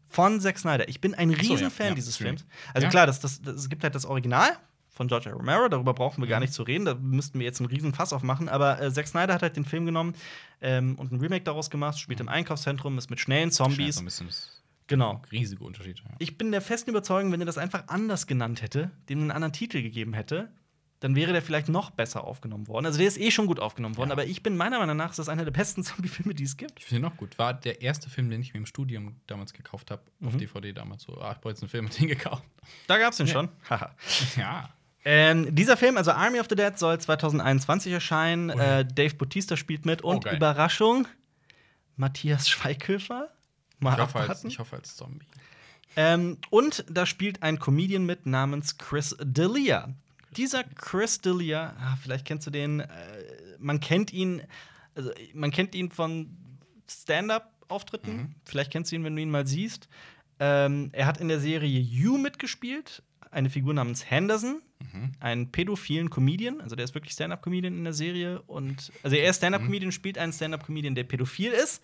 von 0.07 0.39
Zack 0.41 0.57
Snyder. 0.59 0.87
Ich 0.89 1.01
bin 1.01 1.13
ein 1.13 1.29
so, 1.29 1.35
ja. 1.35 1.41
Riesenfan 1.41 1.87
Ja, 1.89 1.93
dieses. 1.93 2.17
Films. 2.17 2.45
Also 2.73 2.85
Ja. 2.85 2.89
klar, 2.91 3.07
das, 3.07 3.19
das, 3.19 3.41
das, 3.41 3.55
es 3.55 3.69
gibt 3.69 3.83
halt 3.83 3.95
das 3.95 4.05
Original 4.05 4.57
von 4.93 5.07
George 5.07 5.29
R. 5.29 5.35
Romero, 5.35 5.67
darüber 5.67 5.93
brauchen 5.93 6.21
wir 6.21 6.27
gar 6.29 6.39
Mhm. 6.39 6.43
nicht 6.43 6.53
zu 6.53 6.63
reden, 6.63 6.85
da 6.85 6.93
müssten 6.95 7.39
wir 7.39 7.45
jetzt 7.45 7.59
einen 7.59 7.69
riesen 7.69 7.93
Fass 7.93 8.13
aufmachen, 8.13 8.47
aber 8.47 8.81
äh, 8.81 8.91
Zack 8.93 9.07
Snyder 9.07 9.33
hat 9.33 9.41
halt 9.41 9.55
den 9.55 9.65
Film 9.65 9.85
genommen 9.85 10.13
ähm, 10.61 10.95
und 10.95 11.11
ein 11.11 11.19
Remake 11.19 11.43
daraus 11.43 11.69
gemacht, 11.69 11.97
spielt 11.99 12.19
im 12.19 12.29
Einkaufszentrum, 12.29 12.97
ist 12.97 13.09
mit 13.09 13.19
schnellen 13.19 13.51
Zombies. 13.51 13.95
das 14.05 14.61
Genau. 14.87 15.21
riesige 15.31 15.63
Unterschied. 15.63 15.99
Ja. 15.99 16.11
Ich 16.19 16.37
bin 16.37 16.51
der 16.51 16.61
festen 16.61 16.89
Überzeugung, 16.91 17.31
wenn 17.31 17.39
er 17.41 17.45
das 17.45 17.57
einfach 17.57 17.85
anders 17.87 18.27
genannt 18.27 18.61
hätte, 18.61 18.91
dem 19.09 19.21
einen 19.21 19.31
anderen 19.31 19.53
Titel 19.53 19.81
gegeben 19.81 20.13
hätte, 20.13 20.51
dann 20.99 21.15
wäre 21.15 21.33
der 21.33 21.41
vielleicht 21.41 21.67
noch 21.67 21.89
besser 21.91 22.23
aufgenommen 22.23 22.67
worden. 22.69 22.85
Also 22.85 22.97
der 22.99 23.07
ist 23.09 23.17
eh 23.19 23.29
schon 23.31 23.45
gut 23.47 23.59
aufgenommen 23.59 23.97
worden, 23.97 24.09
Ja. 24.09 24.13
aber 24.13 24.25
ich 24.25 24.41
bin 24.43 24.55
meiner 24.55 24.79
Meinung 24.79 24.95
nach 24.95 25.09
ist 25.09 25.19
das 25.19 25.27
einer 25.27 25.43
der 25.43 25.51
besten 25.51 25.83
Zombie-Filme, 25.83 26.33
die 26.33 26.43
es 26.43 26.55
gibt. 26.55 26.79
Ich 26.79 26.85
finde 26.85 27.07
ihn 27.07 27.11
auch 27.11 27.17
gut. 27.17 27.37
War 27.39 27.53
der 27.53 27.81
erste 27.81 28.09
Film, 28.09 28.29
den 28.29 28.41
ich 28.41 28.53
mir 28.53 28.59
im 28.59 28.65
Studium 28.65 29.15
damals 29.27 29.53
gekauft 29.53 29.89
habe, 29.91 30.01
auf 30.25 30.33
Mhm. 30.33 30.37
DVD 30.37 30.71
damals 30.73 31.03
so. 31.03 31.17
Ah, 31.19 31.31
ich 31.33 31.39
brauche 31.39 31.49
jetzt 31.51 31.61
einen 31.63 31.69
Film 31.69 31.85
und 31.85 31.99
den 31.99 32.07
gekauft. 32.07 32.43
Da 32.87 32.97
gab's 32.99 33.17
den 33.17 33.27
Ja. 33.27 33.33
schon. 33.33 33.49
Haha. 33.69 33.95
Ja. 34.37 34.69
Ähm, 35.05 35.53
dieser 35.53 35.77
Film, 35.77 35.97
also 35.97 36.11
Army 36.11 36.39
of 36.39 36.47
the 36.49 36.55
Dead, 36.55 36.77
soll 36.77 36.99
2021 36.99 37.91
erscheinen. 37.91 38.51
Oh 38.51 38.57
ja. 38.57 38.79
Äh, 38.79 38.85
Dave 38.85 39.15
Bautista 39.15 39.57
spielt 39.57 39.85
mit 39.85 40.01
und 40.01 40.25
geil. 40.25 40.35
Überraschung, 40.35 41.07
Matthias 41.95 42.49
Schweighöfer. 42.49 43.29
Mal 43.79 43.93
Ich 43.93 43.99
hoffe, 43.99 44.19
als, 44.19 44.29
abwarten. 44.29 44.47
ich 44.47 44.59
hoffe 44.59 44.75
als 44.77 44.95
Zombie. 44.95 45.25
Ähm, 45.95 46.37
und 46.49 46.85
da 46.89 47.05
spielt 47.05 47.43
ein 47.43 47.59
Comedian 47.59 48.05
mit 48.05 48.25
namens 48.25 48.77
Chris 48.77 49.17
D'Elia. 49.19 49.93
Dieser 50.37 50.63
Chris 50.63 51.19
D'Elia, 51.21 51.73
ah, 51.79 51.97
vielleicht 52.01 52.25
kennst 52.25 52.47
du 52.47 52.51
den, 52.51 52.79
äh, 52.79 52.87
man 53.59 53.79
kennt 53.79 54.11
ihn, 54.11 54.41
also 54.95 55.11
man 55.33 55.51
kennt 55.51 55.75
ihn 55.75 55.91
von 55.91 56.35
Stand-up-Auftritten. 56.89 58.15
Mhm. 58.15 58.35
Vielleicht 58.45 58.71
kennst 58.71 58.91
du 58.91 58.95
ihn, 58.95 59.03
wenn 59.03 59.15
du 59.15 59.21
ihn 59.21 59.29
mal 59.29 59.45
siehst. 59.45 59.87
Ähm, 60.39 60.89
er 60.93 61.05
hat 61.05 61.19
in 61.19 61.27
der 61.27 61.39
Serie 61.39 61.79
You 61.79 62.17
mitgespielt, 62.17 63.03
eine 63.33 63.49
Figur 63.49 63.73
namens 63.73 64.09
Henderson, 64.09 64.61
Mhm. 64.91 65.11
einen 65.19 65.51
pädophilen 65.51 66.09
Comedian, 66.09 66.59
also 66.61 66.75
der 66.75 66.83
ist 66.85 66.93
wirklich 66.93 67.13
Stand-up-Comedian 67.13 67.73
in 67.77 67.83
der 67.85 67.93
Serie 67.93 68.41
und 68.43 68.91
also 69.01 69.15
er 69.15 69.29
ist 69.29 69.37
Stand-up-Comedian, 69.37 69.91
spielt 69.93 70.17
einen 70.17 70.33
Stand-up-Comedian, 70.33 70.93
der 70.95 71.03
pädophil 71.05 71.51
ist. 71.51 71.81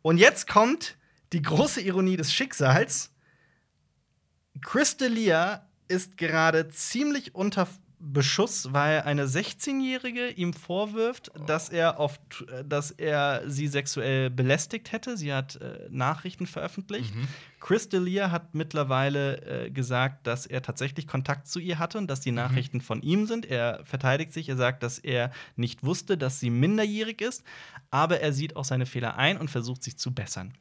Und 0.00 0.18
jetzt 0.18 0.46
kommt 0.48 0.96
die 1.32 1.42
große 1.42 1.80
Ironie 1.80 2.16
des 2.16 2.32
Schicksals. 2.32 3.12
Chris 4.60 4.96
D'Elia 4.98 5.62
ist 5.88 6.16
gerade 6.16 6.68
ziemlich 6.68 7.34
unter 7.34 7.66
Beschuss, 8.04 8.72
weil 8.72 9.02
eine 9.02 9.26
16-Jährige 9.26 10.30
ihm 10.30 10.52
vorwirft, 10.54 11.30
dass 11.46 11.68
er 11.68 12.00
auf, 12.00 12.18
dass 12.64 12.90
er 12.90 13.42
sie 13.46 13.68
sexuell 13.68 14.28
belästigt 14.28 14.90
hätte. 14.90 15.16
Sie 15.16 15.32
hat 15.32 15.56
äh, 15.56 15.88
Nachrichten 15.88 16.46
veröffentlicht. 16.46 17.14
Mhm. 17.14 17.28
Chris 17.60 17.88
D'Elia 17.88 18.32
hat 18.32 18.56
mittlerweile 18.56 19.66
äh, 19.66 19.70
gesagt, 19.70 20.26
dass 20.26 20.46
er 20.46 20.62
tatsächlich 20.62 21.06
Kontakt 21.06 21.46
zu 21.46 21.60
ihr 21.60 21.78
hatte 21.78 21.96
und 21.98 22.08
dass 22.08 22.20
die 22.20 22.32
Nachrichten 22.32 22.80
von 22.80 23.02
ihm 23.02 23.26
sind. 23.26 23.46
Er 23.46 23.80
verteidigt 23.84 24.32
sich, 24.32 24.48
er 24.48 24.56
sagt, 24.56 24.82
dass 24.82 24.98
er 24.98 25.30
nicht 25.54 25.84
wusste, 25.84 26.18
dass 26.18 26.40
sie 26.40 26.50
minderjährig 26.50 27.20
ist, 27.20 27.44
aber 27.92 28.18
er 28.18 28.32
sieht 28.32 28.56
auch 28.56 28.64
seine 28.64 28.84
Fehler 28.84 29.16
ein 29.16 29.38
und 29.38 29.48
versucht 29.48 29.84
sich 29.84 29.96
zu 29.96 30.12
bessern. 30.12 30.54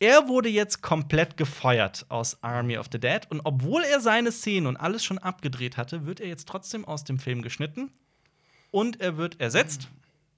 Er 0.00 0.28
wurde 0.28 0.48
jetzt 0.48 0.82
komplett 0.82 1.36
gefeuert 1.36 2.06
aus 2.08 2.42
Army 2.42 2.78
of 2.78 2.88
the 2.90 2.98
Dead 2.98 3.20
und 3.30 3.42
obwohl 3.44 3.82
er 3.84 4.00
seine 4.00 4.32
Szenen 4.32 4.66
und 4.66 4.76
alles 4.76 5.04
schon 5.04 5.18
abgedreht 5.18 5.76
hatte, 5.76 6.06
wird 6.06 6.20
er 6.20 6.26
jetzt 6.26 6.48
trotzdem 6.48 6.84
aus 6.84 7.04
dem 7.04 7.18
Film 7.18 7.42
geschnitten 7.42 7.92
und 8.70 9.00
er 9.00 9.16
wird 9.18 9.40
ersetzt 9.40 9.88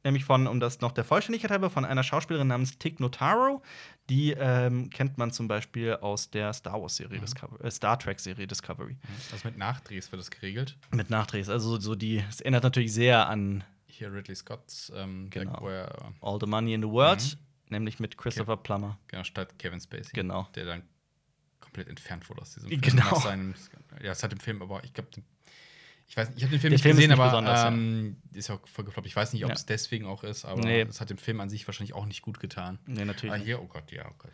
nämlich 0.04 0.24
von, 0.24 0.46
um 0.46 0.60
das 0.60 0.80
noch 0.80 0.92
der 0.92 1.04
Vollständigkeit 1.04 1.50
halber, 1.50 1.70
von 1.70 1.84
einer 1.84 2.02
Schauspielerin 2.02 2.48
namens 2.48 2.78
Tig 2.78 2.98
Notaro. 2.98 3.62
Die 4.10 4.32
ähm, 4.32 4.90
kennt 4.90 5.16
man 5.16 5.30
zum 5.30 5.48
Beispiel 5.48 5.94
aus 5.94 6.30
der 6.30 6.52
Star 6.52 6.80
Wars-Serie, 6.80 7.20
Discover- 7.20 7.62
äh, 7.62 7.70
Star 7.70 7.98
Trek-Serie 7.98 8.46
Discovery. 8.46 8.96
Also 9.30 9.46
mit 9.46 9.56
Nachdrehs 9.56 10.10
wird 10.10 10.20
das 10.20 10.30
geregelt. 10.30 10.76
Mit 10.90 11.10
Nachdrehs. 11.10 11.48
Also 11.48 11.78
so 11.78 11.94
die, 11.94 12.22
es 12.28 12.40
erinnert 12.40 12.64
natürlich 12.64 12.92
sehr 12.92 13.28
an 13.28 13.62
Hier 13.86 14.12
Ridley 14.12 14.34
Scott's 14.34 14.92
ähm, 14.96 15.28
Genau. 15.30 15.64
All 16.20 16.38
the 16.40 16.46
Money 16.46 16.74
in 16.74 16.82
the 16.82 16.88
World, 16.88 17.38
nämlich 17.72 17.98
mit 18.00 18.16
Christopher 18.16 18.56
Plummer. 18.56 18.98
genau, 19.08 19.24
statt 19.24 19.58
Kevin 19.58 19.80
Spacey. 19.80 20.12
Genau. 20.12 20.48
Der 20.54 20.64
dann 20.64 20.82
komplett 21.60 21.88
entfernt 21.88 22.28
wurde 22.30 22.42
aus 22.42 22.54
diesem 22.54 22.70
Genau. 22.80 23.04
Nach 23.10 23.22
seinem, 23.22 23.54
ja, 24.02 24.12
es 24.12 24.22
hat 24.22 24.32
im 24.32 24.40
Film, 24.40 24.62
aber 24.62 24.82
ich 24.84 24.92
glaube, 24.94 25.08
ich 26.08 26.16
weiß 26.16 26.28
nicht, 26.28 26.38
ich 26.38 26.44
habe 26.44 26.50
den 26.50 26.60
Film 26.60 26.70
Der 26.70 26.70
nicht 26.72 26.82
Film 26.82 26.92
ist 26.92 26.96
gesehen, 26.96 27.10
nicht 27.10 27.18
aber 27.18 27.30
besonders, 27.30 27.62
ja. 27.62 27.68
ähm, 27.68 28.16
ist 28.32 28.48
ja 28.48 28.54
auch 28.56 28.68
voll 28.68 28.84
gefloppt. 28.84 29.06
Ich 29.06 29.16
weiß 29.16 29.32
nicht, 29.32 29.44
ob 29.44 29.50
Ja. 29.50 29.54
es 29.54 29.64
deswegen 29.66 30.04
auch 30.06 30.22
ist, 30.24 30.44
aber 30.44 30.60
Nee. 30.60 30.82
es 30.82 31.00
hat 31.00 31.08
dem 31.10 31.18
Film 31.18 31.40
an 31.40 31.48
sich 31.48 31.66
wahrscheinlich 31.66 31.94
auch 31.94 32.04
nicht 32.06 32.22
gut 32.22 32.38
getan. 32.40 32.78
Nee, 32.86 33.04
natürlich. 33.04 33.34
Nicht. 33.36 33.44
hier, 33.46 33.62
oh 33.62 33.66
Gott, 33.66 33.90
ja, 33.92 34.06
oh 34.10 34.14
Gott. 34.18 34.32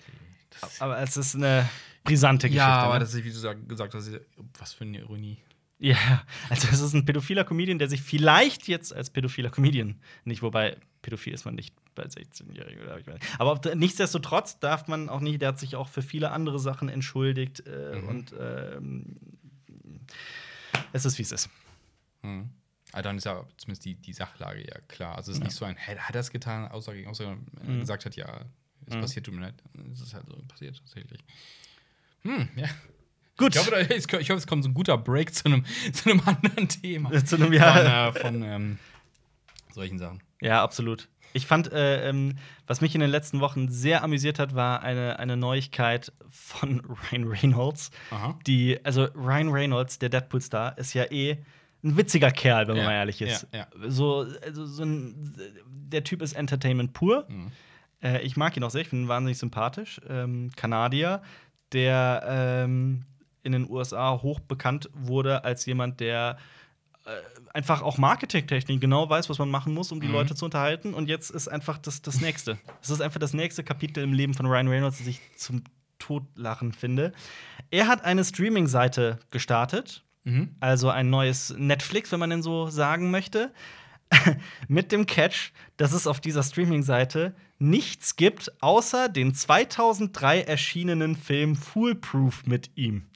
Das 0.61 0.80
Aber 0.80 0.99
es 1.01 1.16
ist 1.16 1.34
eine 1.36 1.68
brisante 2.05 2.49
Geschichte. 2.49 2.57
ja, 2.66 2.78
aber 2.82 2.95
ne? 2.95 3.01
das 3.01 3.14
ist, 3.14 3.22
wie 3.24 3.28
du 3.30 3.36
sag- 3.36 3.68
gesagt 3.68 3.95
hast, 3.95 4.11
was 4.59 4.72
für 4.72 4.84
eine 4.84 4.99
Ironie. 4.99 5.39
Ja, 5.78 6.24
also 6.49 6.66
es 6.72 6.80
ist 6.80 6.95
ein 6.95 7.05
pädophiler 7.05 7.45
Comedian, 7.45 7.78
der 7.78 7.89
sich 7.89 8.01
vielleicht 8.03 8.66
jetzt 8.66 8.93
als 8.93 9.11
pädophiler 9.11 9.51
Comedian 9.51 10.01
nicht, 10.24 10.43
wobei 10.43 10.76
pädophil 11.03 11.32
ist 11.34 11.45
man 11.45 11.55
nicht 11.55 11.72
bei 11.99 12.05
16-Jährigen 12.07 12.82
oder 12.82 12.99
ich 12.99 13.07
weiß. 13.07 13.18
Aber 13.38 13.61
nichtsdestotrotz 13.74 14.59
darf 14.61 14.86
man 14.88 15.09
auch 15.09 15.20
nicht, 15.20 15.42
der 15.42 15.49
hat 15.49 15.59
sich 15.59 15.76
auch 15.76 15.88
für 15.88 16.03
viele 16.03 16.30
andere 16.30 16.59
Sachen 16.59 16.88
entschuldigt 16.88 17.66
äh, 17.66 17.96
Mhm. 18.01 18.09
und 18.09 18.34
ähm, 18.38 19.16
es 20.92 21.05
ist 21.05 21.18
wie 21.18 21.22
es 21.22 21.32
ist. 21.32 21.51
Mhm. 22.22 22.51
Aber 22.92 23.03
dann 23.03 23.18
ist 23.18 23.24
ja 23.24 23.44
zumindest 23.59 23.84
die, 23.84 23.94
die 23.94 24.12
Sachlage 24.12 24.61
ja 24.66 24.80
klar. 24.88 25.16
Also 25.16 25.30
es 25.30 25.36
ist 25.36 25.42
Ja. 25.42 25.44
nicht 25.49 25.57
so 25.57 25.64
ein, 25.66 25.76
hey, 25.76 25.96
hat 25.96 26.14
er 26.14 26.20
es 26.22 26.30
getan, 26.30 26.68
Aussage 26.68 26.99
gegen 26.99 27.11
Aussage, 27.11 27.38
Mhm. 27.66 27.80
gesagt 27.80 28.07
hat, 28.07 28.16
ja, 28.16 28.44
es 28.86 28.94
Mhm. 28.94 29.01
passiert, 29.01 29.26
tut 29.26 29.34
mir 29.34 29.42
leid. 29.42 29.55
Es 29.92 30.01
ist 30.01 30.14
halt 30.14 30.24
so 30.26 30.36
passiert, 30.49 30.78
tatsächlich. 30.78 31.20
Hm, 32.22 32.49
ja. 32.57 32.68
Gut. 33.36 33.55
Ich 33.55 33.61
hoffe, 33.61 33.80
ich 33.94 34.11
hoffe, 34.30 34.32
es 34.38 34.46
kommt 34.46 34.64
so 34.64 34.70
ein 34.70 34.74
guter 34.74 34.99
Break 34.99 35.32
zu 35.34 35.44
einem, 35.44 35.64
zu 35.92 36.11
einem 36.11 36.20
anderen 36.26 36.68
Thema. 36.68 37.24
Zu 37.24 37.36
einem 37.36 37.53
Jahr. 37.53 38.12
Von, 38.12 38.16
äh, 38.16 38.20
von 38.20 38.42
ähm, 38.42 38.78
solchen 39.72 39.99
Sachen. 39.99 40.22
Ja, 40.40 40.62
absolut. 40.64 41.09
Ich 41.39 41.47
fand, 41.47 41.72
äh, 41.72 42.09
ähm, 42.09 42.34
was 42.66 42.80
mich 42.80 42.95
in 42.95 43.01
den 43.01 43.11
letzten 43.11 43.41
Wochen 43.41 43.68
sehr 43.68 44.03
amüsiert 44.03 44.39
hat, 44.39 44.55
war 44.55 44.82
eine, 44.82 45.18
eine 45.18 45.36
Neuigkeit 45.36 46.12
von 46.30 46.80
Ryan 47.12 47.24
Reynolds. 47.28 47.91
Aha. 48.11 48.39
Die, 48.47 48.78
also 48.84 49.05
Ryan 49.14 49.49
Reynolds, 49.49 49.99
der 49.99 50.09
Deadpool-Star, 50.09 50.76
ist 50.76 50.95
ja 50.95 51.05
eh 51.11 51.39
ein 51.84 51.97
witziger 51.97 52.30
Kerl, 52.32 52.66
wenn 52.66 52.74
man 52.74 52.84
Ja, 52.84 52.91
mal 52.91 52.97
ehrlich 52.97 53.22
ist. 53.22 53.47
ja, 53.55 53.68
So, 53.86 54.26
also 54.45 54.66
so 54.66 54.82
ein, 54.82 55.32
der 55.68 56.03
Typ 56.03 56.22
ist 56.22 56.32
Entertainment 56.32 56.93
pur. 56.93 57.24
Mhm. 57.28 57.53
Äh, 58.03 58.20
ich 58.22 58.36
mag 58.36 58.57
ihn 58.57 58.64
auch 58.64 58.70
sehr, 58.70 58.80
ich 58.82 58.89
finde 58.89 59.05
ihn 59.05 59.09
wahnsinnig 59.09 59.39
sympathisch. 59.39 60.01
Ähm, 60.09 60.51
Kanadier, 60.57 61.22
der 61.72 62.24
ähm, 62.26 63.05
in 63.45 63.53
den 63.53 63.70
USA 63.70 64.20
hoch 64.22 64.41
bekannt 64.41 64.91
wurde 64.93 65.45
als 65.45 65.64
jemand, 65.66 66.01
der 66.01 66.36
einfach 67.55 67.83
auch 67.83 67.99
Marketingtechnik 67.99 68.81
genau 68.81 69.09
weiß, 69.09 69.29
was 69.31 69.39
man 69.39 69.51
machen 69.51 69.75
muss, 69.75 69.91
um 69.93 70.01
die 70.01 70.07
Mhm. 70.09 70.13
Leute 70.15 70.35
zu 70.35 70.45
unterhalten. 70.45 70.95
Und 70.95 71.09
jetzt 71.09 71.31
ist 71.31 71.49
einfach 71.49 71.79
das, 71.79 72.03
das 72.03 72.21
nächste. 72.21 72.59
Es 72.83 72.91
ist 72.91 73.01
einfach 73.01 73.21
das 73.21 73.33
nächste 73.35 73.65
Kapitel 73.65 74.03
im 74.05 74.13
Leben 74.13 74.35
von 74.35 74.47
Ryan 74.47 74.69
Reynolds, 74.69 74.99
das 74.99 75.07
ich 75.07 75.21
zum 75.37 75.63
Totlachen 75.99 76.73
finde. 76.73 77.13
Er 77.71 77.87
hat 77.89 78.05
eine 78.05 78.25
Streaming-Seite 78.25 79.19
gestartet, 79.31 80.05
Mhm. 80.25 80.55
also 80.61 80.91
ein 80.91 81.11
neues 81.11 81.55
Netflix, 81.57 82.13
wenn 82.13 82.21
man 82.21 82.31
denn 82.31 82.43
so 82.43 82.69
sagen 82.69 83.11
möchte, 83.11 83.53
mit 84.69 84.93
dem 84.93 85.07
Catch, 85.07 85.53
dass 85.77 85.93
es 85.93 86.07
auf 86.07 86.21
dieser 86.21 86.43
Streaming-Seite 86.43 87.35
nichts 87.59 88.17
gibt, 88.17 88.53
außer 88.63 89.09
den 89.09 89.35
2003 89.35 90.43
erschienenen 90.43 91.17
Film 91.17 91.57
Foolproof 91.57 92.47
mit 92.47 92.71
ihm. 92.77 93.07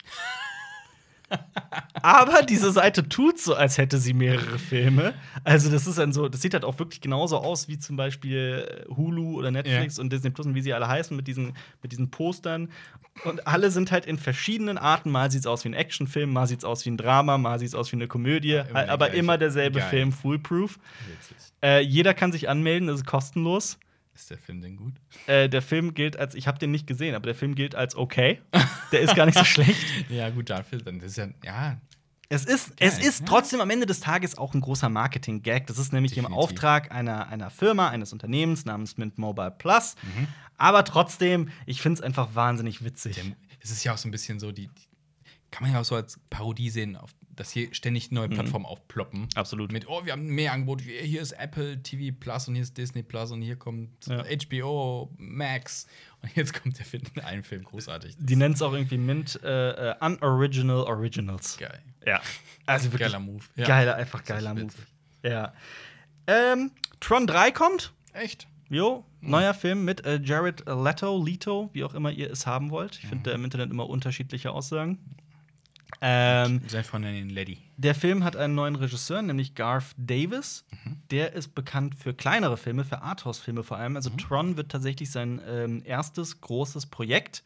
Aber 2.02 2.42
diese 2.42 2.72
Seite 2.72 3.08
tut 3.08 3.38
so, 3.38 3.54
als 3.54 3.78
hätte 3.78 3.98
sie 3.98 4.12
mehrere 4.12 4.58
Filme. 4.58 5.14
Also, 5.44 5.70
das 5.70 5.86
ist 5.86 5.98
dann 5.98 6.12
so, 6.12 6.28
das 6.28 6.42
sieht 6.42 6.54
halt 6.54 6.64
auch 6.64 6.78
wirklich 6.78 7.00
genauso 7.00 7.38
aus 7.38 7.68
wie 7.68 7.78
zum 7.78 7.96
Beispiel 7.96 8.86
äh, 8.88 8.94
Hulu 8.94 9.38
oder 9.38 9.50
Netflix 9.50 9.98
und 9.98 10.12
Disney 10.12 10.30
Plus 10.30 10.46
und 10.46 10.54
wie 10.54 10.62
sie 10.62 10.74
alle 10.74 10.88
heißen 10.88 11.16
mit 11.16 11.28
diesen, 11.28 11.54
mit 11.82 11.92
diesen 11.92 12.10
Postern. 12.10 12.68
Und 13.24 13.46
alle 13.46 13.70
sind 13.70 13.92
halt 13.92 14.06
in 14.06 14.18
verschiedenen 14.18 14.78
Arten. 14.78 15.10
Mal 15.10 15.30
sieht 15.30 15.40
es 15.40 15.46
aus 15.46 15.64
wie 15.64 15.68
ein 15.68 15.74
Actionfilm, 15.74 16.32
mal 16.32 16.46
sieht 16.46 16.60
es 16.60 16.64
aus 16.64 16.84
wie 16.86 16.90
ein 16.90 16.96
Drama, 16.96 17.38
mal 17.38 17.58
sieht 17.58 17.68
es 17.68 17.74
aus 17.74 17.92
wie 17.92 17.96
eine 17.96 18.08
Komödie, 18.08 18.52
immer 18.52 18.84
der 18.84 18.90
aber 18.90 19.10
immer 19.12 19.38
derselbe 19.38 19.80
Geil. 19.80 19.90
Film, 19.90 20.12
Foolproof. 20.12 20.78
Äh, 21.62 21.80
jeder 21.80 22.14
kann 22.14 22.32
sich 22.32 22.48
anmelden, 22.48 22.88
das 22.88 23.00
ist 23.00 23.06
kostenlos. 23.06 23.78
Ist 24.22 24.30
der 24.30 24.38
Film 24.38 24.60
denn 24.60 24.76
gut? 24.76 24.94
Äh, 25.26 25.48
der 25.48 25.62
Film 25.62 25.94
gilt 25.94 26.16
als, 26.16 26.36
ich 26.36 26.46
habe 26.46 26.56
den 26.56 26.70
nicht 26.70 26.86
gesehen, 26.86 27.16
aber 27.16 27.26
der 27.26 27.34
Film 27.34 27.56
gilt 27.56 27.74
als 27.74 27.96
okay. 27.96 28.40
Der 28.92 29.00
ist 29.00 29.16
gar 29.16 29.26
nicht 29.26 29.36
so 29.36 29.44
schlecht. 29.54 29.76
Ja, 30.08 30.30
gut, 30.30 30.48
dafür, 30.48 30.78
dann 30.78 31.00
ist 31.00 31.16
ja, 31.16 31.26
ja, 31.44 31.80
Es 32.28 32.44
ist, 32.44 32.76
Geil, 32.76 32.88
es 32.88 32.98
ist 33.00 33.20
ja. 33.20 33.26
trotzdem 33.26 33.60
am 33.60 33.68
Ende 33.68 33.84
des 33.84 33.98
Tages 33.98 34.38
auch 34.38 34.54
ein 34.54 34.60
großer 34.60 34.88
Marketing-Gag. 34.88 35.66
Das 35.66 35.76
ist 35.76 35.92
nämlich 35.92 36.12
im 36.12 36.22
Definitiv. 36.22 36.44
Auftrag 36.44 36.92
einer, 36.92 37.26
einer 37.30 37.50
Firma, 37.50 37.88
eines 37.88 38.12
Unternehmens 38.12 38.64
namens 38.64 38.96
Mint 38.96 39.18
Mobile 39.18 39.50
Plus. 39.50 39.96
Mhm. 40.02 40.28
Aber 40.56 40.84
trotzdem, 40.84 41.48
ich 41.66 41.82
finde 41.82 41.98
es 41.98 42.00
einfach 42.00 42.36
wahnsinnig 42.36 42.84
witzig. 42.84 43.18
es 43.60 43.72
ist 43.72 43.82
ja 43.82 43.92
auch 43.92 43.98
so 43.98 44.06
ein 44.06 44.12
bisschen 44.12 44.38
so, 44.38 44.52
die, 44.52 44.68
die 44.68 44.88
kann 45.50 45.64
man 45.64 45.72
ja 45.72 45.80
auch 45.80 45.84
so 45.84 45.96
als 45.96 46.20
Parodie 46.30 46.70
sehen, 46.70 46.94
auf, 46.94 47.10
dass 47.42 47.50
hier 47.50 47.74
ständig 47.74 48.12
neue 48.12 48.28
Plattformen 48.28 48.64
aufploppen. 48.66 49.26
Absolut. 49.34 49.72
Mit, 49.72 49.88
oh, 49.88 50.04
wir 50.04 50.12
haben 50.12 50.26
mehr 50.26 50.52
Angebot. 50.52 50.80
Hier 50.80 51.20
ist 51.20 51.32
Apple 51.32 51.82
TV 51.82 52.16
Plus 52.18 52.46
und 52.46 52.54
hier 52.54 52.62
ist 52.62 52.78
Disney 52.78 53.02
Plus 53.02 53.32
und 53.32 53.42
hier 53.42 53.56
kommt 53.56 54.06
Ja. 54.06 54.22
HBO 54.24 55.10
Max. 55.16 55.88
Und 56.22 56.36
jetzt 56.36 56.54
kommt 56.54 56.78
der 56.78 56.84
Film, 56.86 57.02
ein 57.24 57.42
Film, 57.42 57.64
großartig. 57.64 58.14
Die 58.16 58.36
nennen 58.36 58.54
es 58.54 58.62
auch 58.62 58.72
irgendwie 58.72 58.96
Mint 58.96 59.40
äh, 59.42 59.90
äh, 59.90 59.94
Unoriginal 60.00 60.84
Originals. 60.84 61.56
Geil. 61.58 61.82
Ja. 62.06 62.20
Also 62.64 62.92
wirklich 62.92 63.00
Geiler 63.10 63.18
Move. 63.18 63.42
Ja. 63.56 63.66
geiler, 63.66 63.96
einfach 63.96 64.22
geiler 64.24 64.54
Move. 64.54 64.72
Ja. 65.24 65.52
Ähm, 66.28 66.70
Tron 67.00 67.26
3 67.26 67.50
kommt. 67.50 67.92
Echt? 68.12 68.46
Jo, 68.68 69.04
Mhm. 69.20 69.30
neuer 69.30 69.54
Film 69.54 69.84
mit 69.84 70.06
äh, 70.06 70.20
Jared 70.22 70.62
Leto, 70.66 71.22
Leto, 71.24 71.70
wie 71.72 71.82
auch 71.82 71.94
immer 71.94 72.12
ihr 72.12 72.30
es 72.30 72.46
haben 72.46 72.70
wollt. 72.70 72.98
Ich 72.98 73.04
Mhm. 73.04 73.08
finde 73.08 73.30
im 73.32 73.44
Internet 73.44 73.70
immer 73.72 73.88
unterschiedliche 73.88 74.52
Aussagen. 74.52 74.98
Ähm, 76.00 76.62
Sein 76.68 76.84
von 76.84 77.02
den 77.02 77.30
Lady. 77.30 77.58
der 77.76 77.94
Film 77.94 78.24
hat 78.24 78.34
einen 78.36 78.54
neuen 78.54 78.74
Regisseur, 78.76 79.22
nämlich 79.22 79.54
Garth 79.54 79.94
Davis. 79.96 80.64
Mhm. 80.84 81.02
Der 81.10 81.32
ist 81.34 81.54
bekannt 81.54 81.94
für 81.94 82.14
kleinere 82.14 82.56
Filme, 82.56 82.84
für 82.84 83.02
Arthouse-Filme 83.02 83.62
vor 83.62 83.76
allem. 83.76 83.96
Also 83.96 84.10
Mhm. 84.10 84.18
Tron 84.18 84.56
wird 84.56 84.72
tatsächlich 84.72 85.10
sein 85.10 85.40
ähm, 85.46 85.82
erstes 85.84 86.40
großes 86.40 86.86
Projekt. 86.86 87.44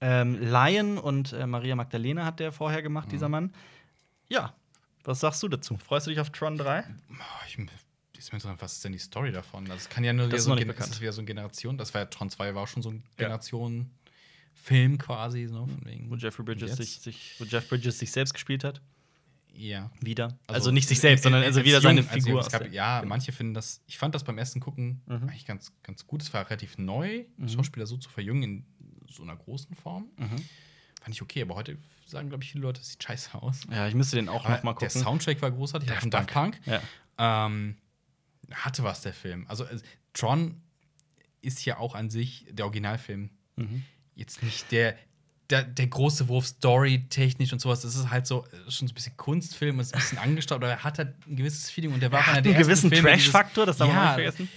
Ähm, 0.00 0.38
Lion 0.40 0.98
und 0.98 1.32
äh, 1.32 1.46
Maria 1.46 1.76
Magdalena 1.76 2.24
hat 2.24 2.40
der 2.40 2.52
vorher 2.52 2.82
gemacht, 2.82 3.08
Mhm. 3.08 3.10
dieser 3.12 3.28
Mann. 3.28 3.52
Ja, 4.28 4.54
was 5.04 5.20
sagst 5.20 5.42
du 5.42 5.48
dazu? 5.48 5.76
Freust 5.76 6.06
du 6.06 6.10
dich 6.10 6.20
auf 6.20 6.30
Tron 6.30 6.56
3? 6.56 6.84
Oh, 7.10 7.14
ich, 7.46 7.58
ist 8.18 8.32
mir 8.32 8.40
was 8.60 8.72
ist 8.74 8.84
denn 8.84 8.92
die 8.92 8.98
Story 8.98 9.32
davon? 9.32 9.64
Das 9.64 9.88
kann 9.88 10.04
ja 10.04 10.12
nur 10.12 10.26
Das 10.26 10.28
wieder 10.30 10.38
ist 10.38 10.44
so, 10.44 10.52
ein 10.52 11.00
wieder 11.00 11.12
so 11.12 11.20
eine 11.20 11.26
Generation. 11.26 11.76
Das 11.76 11.92
war 11.94 12.02
ja 12.02 12.06
Tron 12.06 12.30
2 12.30 12.54
war 12.54 12.62
auch 12.62 12.68
schon 12.68 12.82
so 12.82 12.90
ein 12.90 13.02
Ja. 13.18 13.28
Generation-Film 14.54 14.98
quasi. 14.98 15.46
So, 15.46 15.66
von 15.66 15.84
wegen. 15.84 16.10
Wo 16.10 16.16
Jeffrey 16.16 16.44
Bridges 16.44 16.76
sich, 16.76 17.00
sich, 17.00 17.34
wo 17.38 17.44
Jeff 17.44 17.68
Bridges 17.68 17.98
sich 17.98 18.10
selbst 18.10 18.34
gespielt 18.34 18.64
hat? 18.64 18.80
Ja. 19.54 19.90
Wieder. 20.00 20.38
Also, 20.46 20.70
nicht 20.70 20.88
sich 20.88 20.98
selbst, 21.00 21.24
sondern 21.24 21.42
also 21.42 21.60
als 21.60 21.66
wieder 21.66 21.76
jung- 21.78 21.82
seine 21.82 22.02
Figur. 22.02 22.40
Gab, 22.40 22.62
der- 22.62 22.72
ja, 22.72 23.00
Genau. 23.00 23.10
manche 23.10 23.32
finden 23.32 23.52
das. 23.54 23.82
Ich 23.86 23.98
fand 23.98 24.14
das 24.14 24.24
beim 24.24 24.38
ersten 24.38 24.60
Gucken 24.60 25.02
Mhm. 25.06 25.28
eigentlich 25.28 25.44
ganz, 25.44 25.72
ganz 25.82 26.06
gut. 26.06 26.22
Es 26.22 26.32
war 26.32 26.46
relativ 26.48 26.78
neu, 26.78 27.24
Mhm. 27.36 27.48
Schauspieler 27.48 27.86
so 27.86 27.96
zu 27.98 28.08
verjüngen 28.08 28.42
in 28.42 28.66
so 29.08 29.22
einer 29.22 29.36
großen 29.36 29.74
Form. 29.76 30.08
Mhm. 30.16 30.36
Fand 31.02 31.14
ich 31.14 31.20
okay, 31.20 31.42
aber 31.42 31.54
heute 31.56 31.76
sagen, 32.06 32.28
glaube 32.30 32.44
ich, 32.44 32.52
viele 32.52 32.62
Leute, 32.62 32.80
es 32.80 32.90
sieht 32.90 33.02
scheiße 33.02 33.34
aus. 33.34 33.62
Ja, 33.70 33.88
ich 33.88 33.94
müsste 33.94 34.16
den 34.16 34.28
auch 34.28 34.44
noch 34.44 34.62
mal 34.62 34.70
Aber 34.70 34.78
Der 34.80 34.88
gucken. 34.88 35.02
Soundtrack 35.02 35.42
war 35.42 35.50
großartig, 35.50 35.88
Daft 35.88 36.00
von 36.02 36.10
Daft 36.10 36.30
Punk. 36.30 36.60
Ja. 36.64 36.80
Ähm, 37.18 37.76
hatte 38.52 38.84
was, 38.84 39.02
der 39.02 39.12
Film. 39.12 39.44
Also, 39.48 39.64
äh, 39.64 39.78
Tron 40.14 40.62
ist 41.42 41.64
ja 41.66 41.78
auch 41.78 41.94
an 41.94 42.08
sich 42.08 42.46
der 42.50 42.64
Originalfilm 42.66 43.30
Mhm. 43.56 43.82
Jetzt 44.22 44.42
nicht 44.42 44.72
der, 44.72 44.96
der, 45.50 45.64
der 45.64 45.86
große 45.86 46.28
Wurf 46.28 46.46
story-technisch 46.46 47.52
und 47.52 47.60
sowas. 47.60 47.82
Das 47.82 47.94
ist 47.94 48.08
halt 48.10 48.26
so 48.26 48.46
äh, 48.46 48.70
schon 48.70 48.88
so 48.88 48.92
ein 48.92 48.94
bisschen 48.94 49.16
Kunstfilm, 49.16 49.78
ist 49.80 49.94
ein 49.94 50.00
bisschen 50.00 50.18
angestaubt, 50.18 50.64
aber 50.64 50.72
er 50.72 50.84
hat 50.84 50.98
halt 50.98 51.14
ein 51.26 51.36
gewisses 51.36 51.70
Feeling 51.70 51.92
und 51.92 52.00
der 52.00 52.10
war 52.10 52.20
auch 52.20 52.28
einer 52.28 52.40
der 52.40 52.54
einen 52.54 52.62
gewissen 52.62 52.90
Trash-Faktor, 52.90 53.66
das 53.66 53.76
darf 53.76 53.88
man 53.88 53.96
Ja, 53.96 54.12
auch 54.12 54.16
nicht 54.16 54.24
vergessen. 54.32 54.48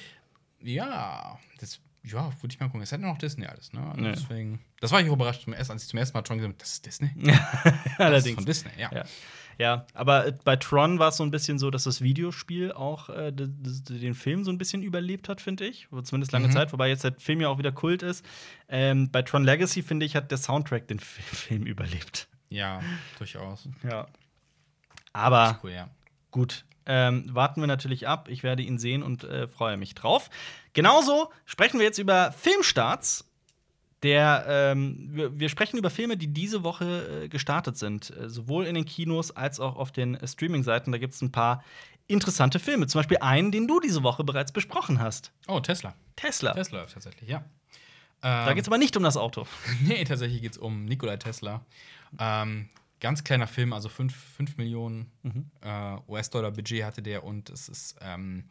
Ja, 0.61 1.39
das 1.59 1.79
ja, 2.05 2.31
würde 2.41 2.53
ich 2.53 2.59
mal 2.59 2.67
gucken. 2.67 2.81
Es 2.81 2.91
hat 2.91 2.99
noch 3.01 3.17
Disney 3.17 3.45
alles, 3.45 3.73
ne? 3.73 3.81
Also 3.85 4.01
Ja. 4.05 4.11
Deswegen, 4.11 4.59
das 4.79 4.91
war 4.91 5.01
ich 5.01 5.09
auch 5.09 5.13
überrascht, 5.13 5.47
als 5.47 5.83
ich 5.83 5.89
zum 5.89 5.99
ersten 5.99 6.17
Mal 6.17 6.21
Tron 6.23 6.37
gesehen 6.37 6.51
habe, 6.51 6.59
das 6.59 6.73
ist 6.73 6.85
Disney. 6.85 7.09
Das 7.23 7.73
ist 7.85 7.99
Allerdings. 7.99 8.35
von 8.35 8.45
Disney, 8.45 8.71
ja. 8.77 8.91
Ja. 8.93 9.03
Ja, 9.57 9.87
aber 9.93 10.27
äh, 10.27 10.33
bei 10.43 10.57
Tron 10.57 10.99
war 10.99 11.07
es 11.09 11.15
so 11.17 11.23
ein 11.23 11.31
bisschen 11.31 11.57
so, 11.59 11.71
dass 11.71 11.85
das 11.85 12.01
Videospiel 12.01 12.73
auch 12.73 13.07
äh, 13.07 13.31
den 13.31 14.13
Film 14.13 14.43
so 14.43 14.51
ein 14.51 14.57
bisschen 14.57 14.83
überlebt 14.83 15.29
hat, 15.29 15.39
finde 15.39 15.65
ich. 15.65 15.87
Zumindest 16.03 16.33
lange 16.33 16.49
Mhm. 16.49 16.51
Zeit, 16.51 16.73
wobei 16.73 16.89
jetzt 16.89 17.05
der 17.05 17.13
Film 17.13 17.39
ja 17.39 17.47
auch 17.47 17.57
wieder 17.57 17.71
Kult 17.71 18.03
ist. 18.03 18.25
Ähm, 18.67 19.09
bei 19.11 19.21
Tron 19.21 19.45
Legacy, 19.45 19.81
finde 19.81 20.05
ich, 20.05 20.17
hat 20.17 20.29
der 20.29 20.39
Soundtrack 20.39 20.87
den 20.89 20.99
Film 20.99 21.63
überlebt. 21.65 22.27
Ja, 22.49 22.81
durchaus. 23.17 23.69
Ja. 23.89 24.07
Aber 25.13 25.57
Cool, 25.63 25.71
ja. 25.71 25.89
Gut, 26.35 26.65
ähm, 26.85 27.33
warten 27.33 27.61
wir 27.61 27.67
natürlich 27.67 28.09
ab. 28.09 28.27
Ich 28.27 28.43
werde 28.43 28.61
ihn 28.61 28.77
sehen 28.77 29.03
und 29.03 29.23
äh, 29.23 29.47
freue 29.47 29.77
mich 29.77 29.95
drauf. 29.95 30.29
Genauso 30.73 31.31
sprechen 31.45 31.79
wir 31.79 31.85
jetzt 31.85 31.97
über 31.97 32.33
Filmstarts. 32.33 33.31
Der, 34.03 34.43
ähm, 34.49 35.11
wir, 35.13 35.39
wir, 35.39 35.47
sprechen 35.47 35.77
über 35.77 35.89
Filme, 35.89 36.17
die 36.17 36.27
diese 36.27 36.65
Woche 36.65 37.23
äh, 37.23 37.29
gestartet 37.29 37.77
sind, 37.77 38.09
äh, 38.17 38.29
sowohl 38.29 38.65
in 38.65 38.75
den 38.75 38.83
Kinos 38.83 39.31
als 39.31 39.61
auch 39.61 39.77
auf 39.77 39.93
den 39.93 40.15
äh, 40.15 40.27
Streaming-Seiten. 40.27 40.91
Da 40.91 40.97
gibt 40.97 41.13
es 41.13 41.21
ein 41.21 41.31
paar 41.31 41.63
interessante 42.07 42.59
Filme. 42.59 42.87
Zum 42.87 42.99
Beispiel 42.99 43.19
einen, 43.21 43.53
den 43.53 43.65
du 43.65 43.79
diese 43.79 44.03
Woche 44.03 44.25
bereits 44.25 44.51
besprochen 44.51 44.99
hast. 44.99 45.31
Oh, 45.47 45.61
Tesla. 45.61 45.95
Tesla. 46.17 46.51
Tesla 46.51 46.85
tatsächlich, 46.85 47.29
ja. 47.29 47.45
Da 48.19 48.51
geht 48.53 48.63
es 48.63 48.67
aber 48.67 48.79
nicht 48.79 48.97
um 48.97 49.03
das 49.03 49.15
Auto. 49.15 49.47
nee, 49.83 50.03
tatsächlich 50.03 50.41
geht 50.41 50.53
es 50.53 50.57
um 50.57 50.83
Nikola 50.83 51.15
Tesla. 51.15 51.61
Ähm, 52.19 52.67
ganz 52.99 53.23
kleiner 53.23 53.47
Film, 53.47 53.73
also 53.73 53.89
5 53.89 54.57
Millionen 54.57 55.11
mhm. 55.23 55.51
äh, 55.61 55.97
US-Dollar 56.07 56.51
Budget 56.51 56.83
hatte 56.83 57.01
der 57.01 57.23
und 57.23 57.49
es 57.49 57.69
ist 57.69 57.95
ähm, 58.01 58.45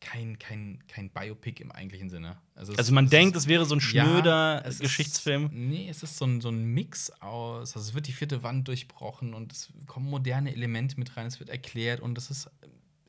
kein, 0.00 0.38
kein, 0.38 0.82
kein 0.88 1.10
Biopic 1.10 1.62
im 1.62 1.72
eigentlichen 1.72 2.10
Sinne. 2.10 2.36
Also, 2.54 2.72
es, 2.72 2.78
also 2.78 2.92
man 2.92 3.08
denkt, 3.08 3.36
ist, 3.36 3.44
es 3.44 3.48
wäre 3.48 3.64
so 3.64 3.74
ein 3.74 3.80
schnöder 3.80 4.62
ja, 4.64 4.78
Geschichtsfilm. 4.78 5.46
Ist, 5.46 5.52
nee, 5.52 5.88
es 5.88 6.02
ist 6.02 6.18
so 6.18 6.26
ein, 6.26 6.40
so 6.40 6.50
ein 6.50 6.64
Mix 6.64 7.10
aus. 7.20 7.74
Also 7.74 7.88
es 7.88 7.94
wird 7.94 8.06
die 8.06 8.12
vierte 8.12 8.42
Wand 8.42 8.68
durchbrochen 8.68 9.34
und 9.34 9.52
es 9.52 9.72
kommen 9.86 10.08
moderne 10.08 10.52
Elemente 10.52 10.98
mit 10.98 11.16
rein, 11.16 11.26
es 11.26 11.40
wird 11.40 11.50
erklärt 11.50 12.00
und 12.00 12.18
es 12.18 12.30
ist 12.30 12.50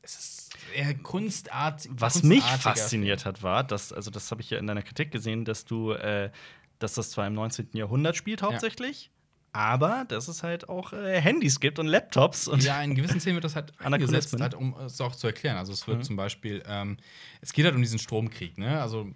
es 0.02 0.18
ist 0.18 0.56
eher 0.74 0.94
Kunstart. 0.94 1.86
Was 1.90 2.22
mich 2.22 2.42
fasziniert 2.42 3.26
hat, 3.26 3.42
war, 3.42 3.62
dass, 3.64 3.92
also 3.92 4.10
das 4.10 4.30
habe 4.30 4.40
ich 4.40 4.50
ja 4.50 4.58
in 4.58 4.66
deiner 4.66 4.82
Kritik 4.82 5.10
gesehen, 5.10 5.44
dass 5.44 5.66
du, 5.66 5.92
äh, 5.92 6.30
dass 6.78 6.94
das 6.94 7.10
zwar 7.10 7.26
im 7.26 7.34
19. 7.34 7.70
Jahrhundert 7.74 8.16
spielt 8.16 8.40
hauptsächlich, 8.40 9.04
ja. 9.04 9.17
Aber 9.58 10.04
dass 10.06 10.28
es 10.28 10.44
halt 10.44 10.68
auch 10.68 10.92
äh, 10.92 11.20
Handys 11.20 11.58
gibt 11.58 11.80
und 11.80 11.88
Laptops. 11.88 12.46
Und 12.46 12.62
ja, 12.62 12.80
in 12.80 12.94
gewissen 12.94 13.18
Szenen 13.18 13.34
wird 13.34 13.44
das 13.44 13.56
halt 13.56 13.72
eingesetzt, 13.80 14.40
halt, 14.40 14.54
um 14.54 14.78
es 14.78 15.00
auch 15.00 15.16
zu 15.16 15.26
erklären. 15.26 15.56
Also 15.56 15.72
es 15.72 15.88
wird 15.88 15.98
mhm. 15.98 16.02
zum 16.04 16.14
Beispiel, 16.14 16.62
ähm, 16.64 16.96
es 17.40 17.52
geht 17.52 17.64
halt 17.64 17.74
um 17.74 17.82
diesen 17.82 17.98
Stromkrieg, 17.98 18.56
ne? 18.56 18.80
Also 18.80 19.10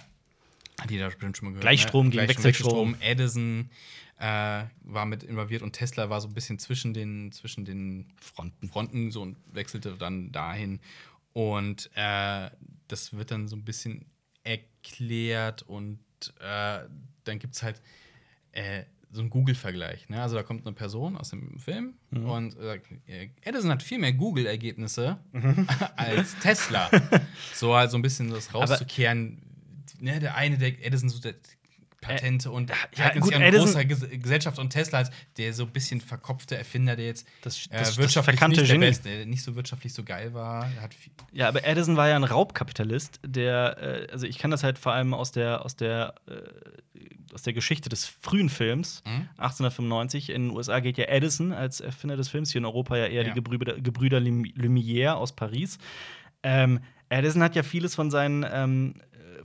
hat 0.80 0.90
jeder 0.90 1.06
bestimmt 1.06 1.36
schon 1.36 1.46
mal 1.46 1.50
gehört. 1.50 1.62
Gleichstrom 1.62 2.06
ne? 2.06 2.10
gegen 2.10 2.28
Wechselstrom. 2.28 2.94
Wechselstrom. 2.94 3.08
Edison 3.08 3.70
äh, 4.18 4.64
war 4.82 5.06
mit 5.06 5.22
involviert 5.22 5.62
und 5.62 5.74
Tesla 5.74 6.10
war 6.10 6.20
so 6.20 6.26
ein 6.26 6.34
bisschen 6.34 6.58
zwischen 6.58 6.92
den, 6.92 7.30
zwischen 7.30 7.64
den 7.64 8.12
Fronten, 8.20 8.68
Fronten 8.68 9.12
so 9.12 9.22
und 9.22 9.36
wechselte 9.52 9.92
dann 9.92 10.32
dahin. 10.32 10.80
Und 11.34 11.88
äh, 11.94 12.50
das 12.88 13.16
wird 13.16 13.30
dann 13.30 13.46
so 13.46 13.54
ein 13.54 13.64
bisschen 13.64 14.06
erklärt 14.42 15.62
und 15.62 16.00
äh, 16.40 16.80
dann 17.22 17.38
gibt 17.38 17.54
es 17.54 17.62
halt 17.62 17.80
äh, 18.50 18.82
so 19.12 19.20
einen 19.20 19.30
Google-Vergleich. 19.30 20.08
Ne? 20.08 20.20
Also 20.20 20.36
da 20.36 20.42
kommt 20.42 20.66
eine 20.66 20.74
Person 20.74 21.16
aus 21.16 21.30
dem 21.30 21.58
Film 21.58 21.94
mhm. 22.10 22.26
und 22.28 22.52
sagt, 22.52 22.86
äh, 23.06 23.28
Edison 23.42 23.70
hat 23.70 23.82
viel 23.82 23.98
mehr 23.98 24.14
Google-Ergebnisse 24.14 25.18
mhm. 25.32 25.68
als 25.96 26.38
Tesla. 26.38 26.90
so 27.54 27.74
halt 27.74 27.90
so 27.90 27.98
ein 27.98 28.02
bisschen 28.02 28.30
das 28.30 28.54
rauszukehren. 28.54 29.42
ne, 30.00 30.18
der 30.18 30.34
eine, 30.34 30.56
der 30.56 30.84
Edison, 30.84 31.10
so 31.10 31.20
der 31.20 31.34
Patente 32.02 32.50
und 32.50 32.68
ja, 32.68 32.76
ja 32.96 33.18
gut, 33.18 33.32
eine 33.32 33.56
große 33.56 33.86
Gesellschaft 33.86 34.58
und 34.58 34.70
Tesla 34.70 34.98
als 34.98 35.10
der 35.38 35.54
so 35.54 35.62
ein 35.62 35.70
bisschen 35.70 36.00
verkopfte 36.00 36.56
Erfinder, 36.56 36.96
der 36.96 37.06
jetzt 37.06 37.26
das, 37.42 37.68
das, 37.70 37.96
äh, 37.96 38.02
wirtschaftlich 38.02 38.38
das 38.38 38.48
nicht, 38.50 38.70
der 38.70 38.78
Beste, 38.78 39.26
nicht 39.26 39.42
so 39.42 39.54
wirtschaftlich 39.54 39.94
so 39.94 40.02
geil 40.02 40.34
war. 40.34 40.68
ja, 41.32 41.48
aber 41.48 41.64
Edison 41.64 41.96
war 41.96 42.08
ja 42.08 42.16
ein 42.16 42.24
Raubkapitalist, 42.24 43.20
der, 43.24 43.78
äh, 43.80 44.12
also 44.12 44.26
ich 44.26 44.38
kann 44.38 44.50
das 44.50 44.64
halt 44.64 44.78
vor 44.78 44.92
allem 44.92 45.14
aus 45.14 45.30
der, 45.30 45.64
aus 45.64 45.76
der, 45.76 46.14
äh, 46.26 46.32
aus 47.32 47.42
der 47.42 47.52
Geschichte 47.52 47.88
des 47.88 48.04
frühen 48.06 48.48
Films, 48.48 49.02
mhm. 49.06 49.28
1895. 49.38 50.30
In 50.30 50.48
den 50.48 50.56
USA 50.56 50.80
geht 50.80 50.98
ja 50.98 51.04
Edison 51.04 51.52
als 51.52 51.80
Erfinder 51.80 52.16
des 52.16 52.28
Films, 52.28 52.50
hier 52.50 52.58
in 52.58 52.64
Europa 52.66 52.96
ja 52.96 53.06
eher 53.06 53.22
ja. 53.22 53.28
die 53.28 53.34
Gebrüder, 53.34 53.80
Gebrüder 53.80 54.18
Lumière 54.18 55.12
aus 55.12 55.32
Paris. 55.32 55.78
Ähm, 56.42 56.80
Edison 57.08 57.42
hat 57.42 57.54
ja 57.54 57.62
vieles 57.62 57.94
von 57.94 58.10
seinen 58.10 58.44
ähm, 58.50 58.94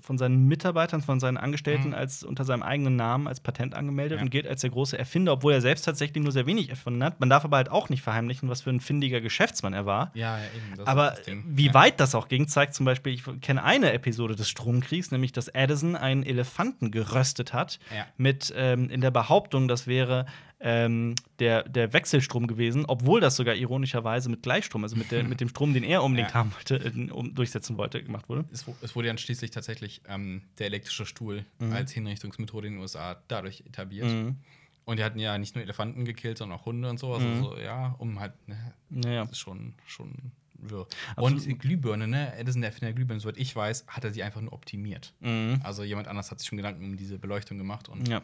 von 0.01 0.17
seinen 0.17 0.47
Mitarbeitern, 0.47 1.01
von 1.01 1.19
seinen 1.19 1.37
Angestellten 1.37 1.89
mhm. 1.89 1.93
als 1.95 2.23
unter 2.23 2.43
seinem 2.43 2.63
eigenen 2.63 2.95
Namen 2.95 3.27
als 3.27 3.39
Patent 3.39 3.73
angemeldet 3.75 4.17
ja. 4.17 4.23
und 4.23 4.29
gilt 4.29 4.47
als 4.47 4.61
der 4.61 4.69
große 4.69 4.97
Erfinder, 4.97 5.33
obwohl 5.33 5.53
er 5.53 5.61
selbst 5.61 5.83
tatsächlich 5.83 6.23
nur 6.23 6.31
sehr 6.31 6.45
wenig 6.45 6.69
erfunden 6.69 7.03
hat. 7.03 7.19
Man 7.19 7.29
darf 7.29 7.45
aber 7.45 7.57
halt 7.57 7.69
auch 7.69 7.89
nicht 7.89 8.01
verheimlichen, 8.01 8.49
was 8.49 8.61
für 8.61 8.69
ein 8.69 8.79
findiger 8.79 9.21
Geschäftsmann 9.21 9.73
er 9.73 9.85
war. 9.85 10.11
Ja, 10.13 10.37
ja 10.37 10.43
eben. 10.45 10.87
aber 10.87 11.15
wie 11.45 11.73
weit 11.73 11.99
das 11.99 12.15
auch 12.15 12.27
ging, 12.27 12.47
zeigt 12.47 12.73
zum 12.73 12.85
Beispiel, 12.85 13.13
ich 13.13 13.23
kenne 13.41 13.63
eine 13.63 13.93
Episode 13.93 14.35
des 14.35 14.49
Stromkriegs, 14.49 15.11
nämlich 15.11 15.31
dass 15.31 15.47
Edison 15.47 15.95
einen 15.95 16.23
Elefanten 16.23 16.91
geröstet 16.91 17.53
hat, 17.53 17.79
mit 18.17 18.53
ähm, 18.55 18.89
in 18.89 19.01
der 19.01 19.11
Behauptung, 19.11 19.67
das 19.67 19.87
wäre 19.87 20.25
ähm, 20.59 21.15
der, 21.39 21.63
der 21.69 21.93
Wechselstrom 21.93 22.47
gewesen, 22.47 22.85
obwohl 22.87 23.21
das 23.21 23.35
sogar 23.35 23.55
ironischerweise 23.55 24.29
mit 24.29 24.41
Gleichstrom, 24.41 24.83
also 24.83 24.95
mit, 24.95 25.11
der, 25.11 25.23
mit 25.27 25.39
dem 25.39 25.49
Strom, 25.49 25.73
den 25.73 25.83
er 25.83 26.03
unbedingt 26.03 26.29
ja. 26.29 26.35
haben 26.35 26.53
wollte, 26.53 26.91
um, 27.13 27.35
durchsetzen 27.35 27.77
wollte, 27.77 28.03
gemacht 28.03 28.27
wurde. 28.29 28.45
Es, 28.51 28.65
es 28.81 28.95
wurde 28.95 29.07
dann 29.07 29.17
schließlich 29.17 29.51
tatsächlich 29.51 30.01
ähm, 30.07 30.41
der 30.57 30.67
elektrische 30.67 31.05
Stuhl 31.05 31.45
mhm. 31.59 31.73
als 31.73 31.91
Hinrichtungsmethode 31.91 32.67
in 32.67 32.73
den 32.73 32.81
USA 32.81 33.17
dadurch 33.27 33.63
etabliert. 33.65 34.07
Mhm. 34.07 34.37
Und 34.85 34.97
die 34.99 35.03
hatten 35.03 35.19
ja 35.19 35.37
nicht 35.37 35.53
nur 35.53 35.63
Elefanten 35.63 36.05
gekillt, 36.05 36.37
sondern 36.37 36.59
auch 36.59 36.65
Hunde 36.65 36.89
und 36.89 36.97
sowas. 36.97 37.21
Mhm. 37.21 37.27
Also, 37.27 37.57
ja, 37.57 37.95
um 37.97 38.19
halt, 38.19 38.33
ne, 38.47 38.73
ja. 38.89 39.21
das 39.23 39.31
ist 39.33 39.39
schon, 39.39 39.73
schon 39.85 40.31
wirr. 40.53 40.87
Und 41.17 41.59
Glühbirne, 41.59 42.07
ne, 42.07 42.35
Edison, 42.37 42.61
der 42.61 42.69
Erfinder 42.69 42.87
der 42.87 42.93
Glühbirne, 42.93 43.19
soweit 43.19 43.37
ich 43.37 43.55
weiß, 43.55 43.85
hat 43.87 44.03
er 44.03 44.11
sie 44.11 44.23
einfach 44.23 44.41
nur 44.41 44.53
optimiert. 44.53 45.13
Mhm. 45.19 45.59
Also 45.63 45.83
jemand 45.83 46.07
anders 46.07 46.31
hat 46.31 46.39
sich 46.39 46.47
schon 46.47 46.57
Gedanken 46.57 46.85
um 46.85 46.97
diese 46.97 47.19
Beleuchtung 47.19 47.57
gemacht 47.57 47.89
und 47.89 48.07
ja. 48.07 48.21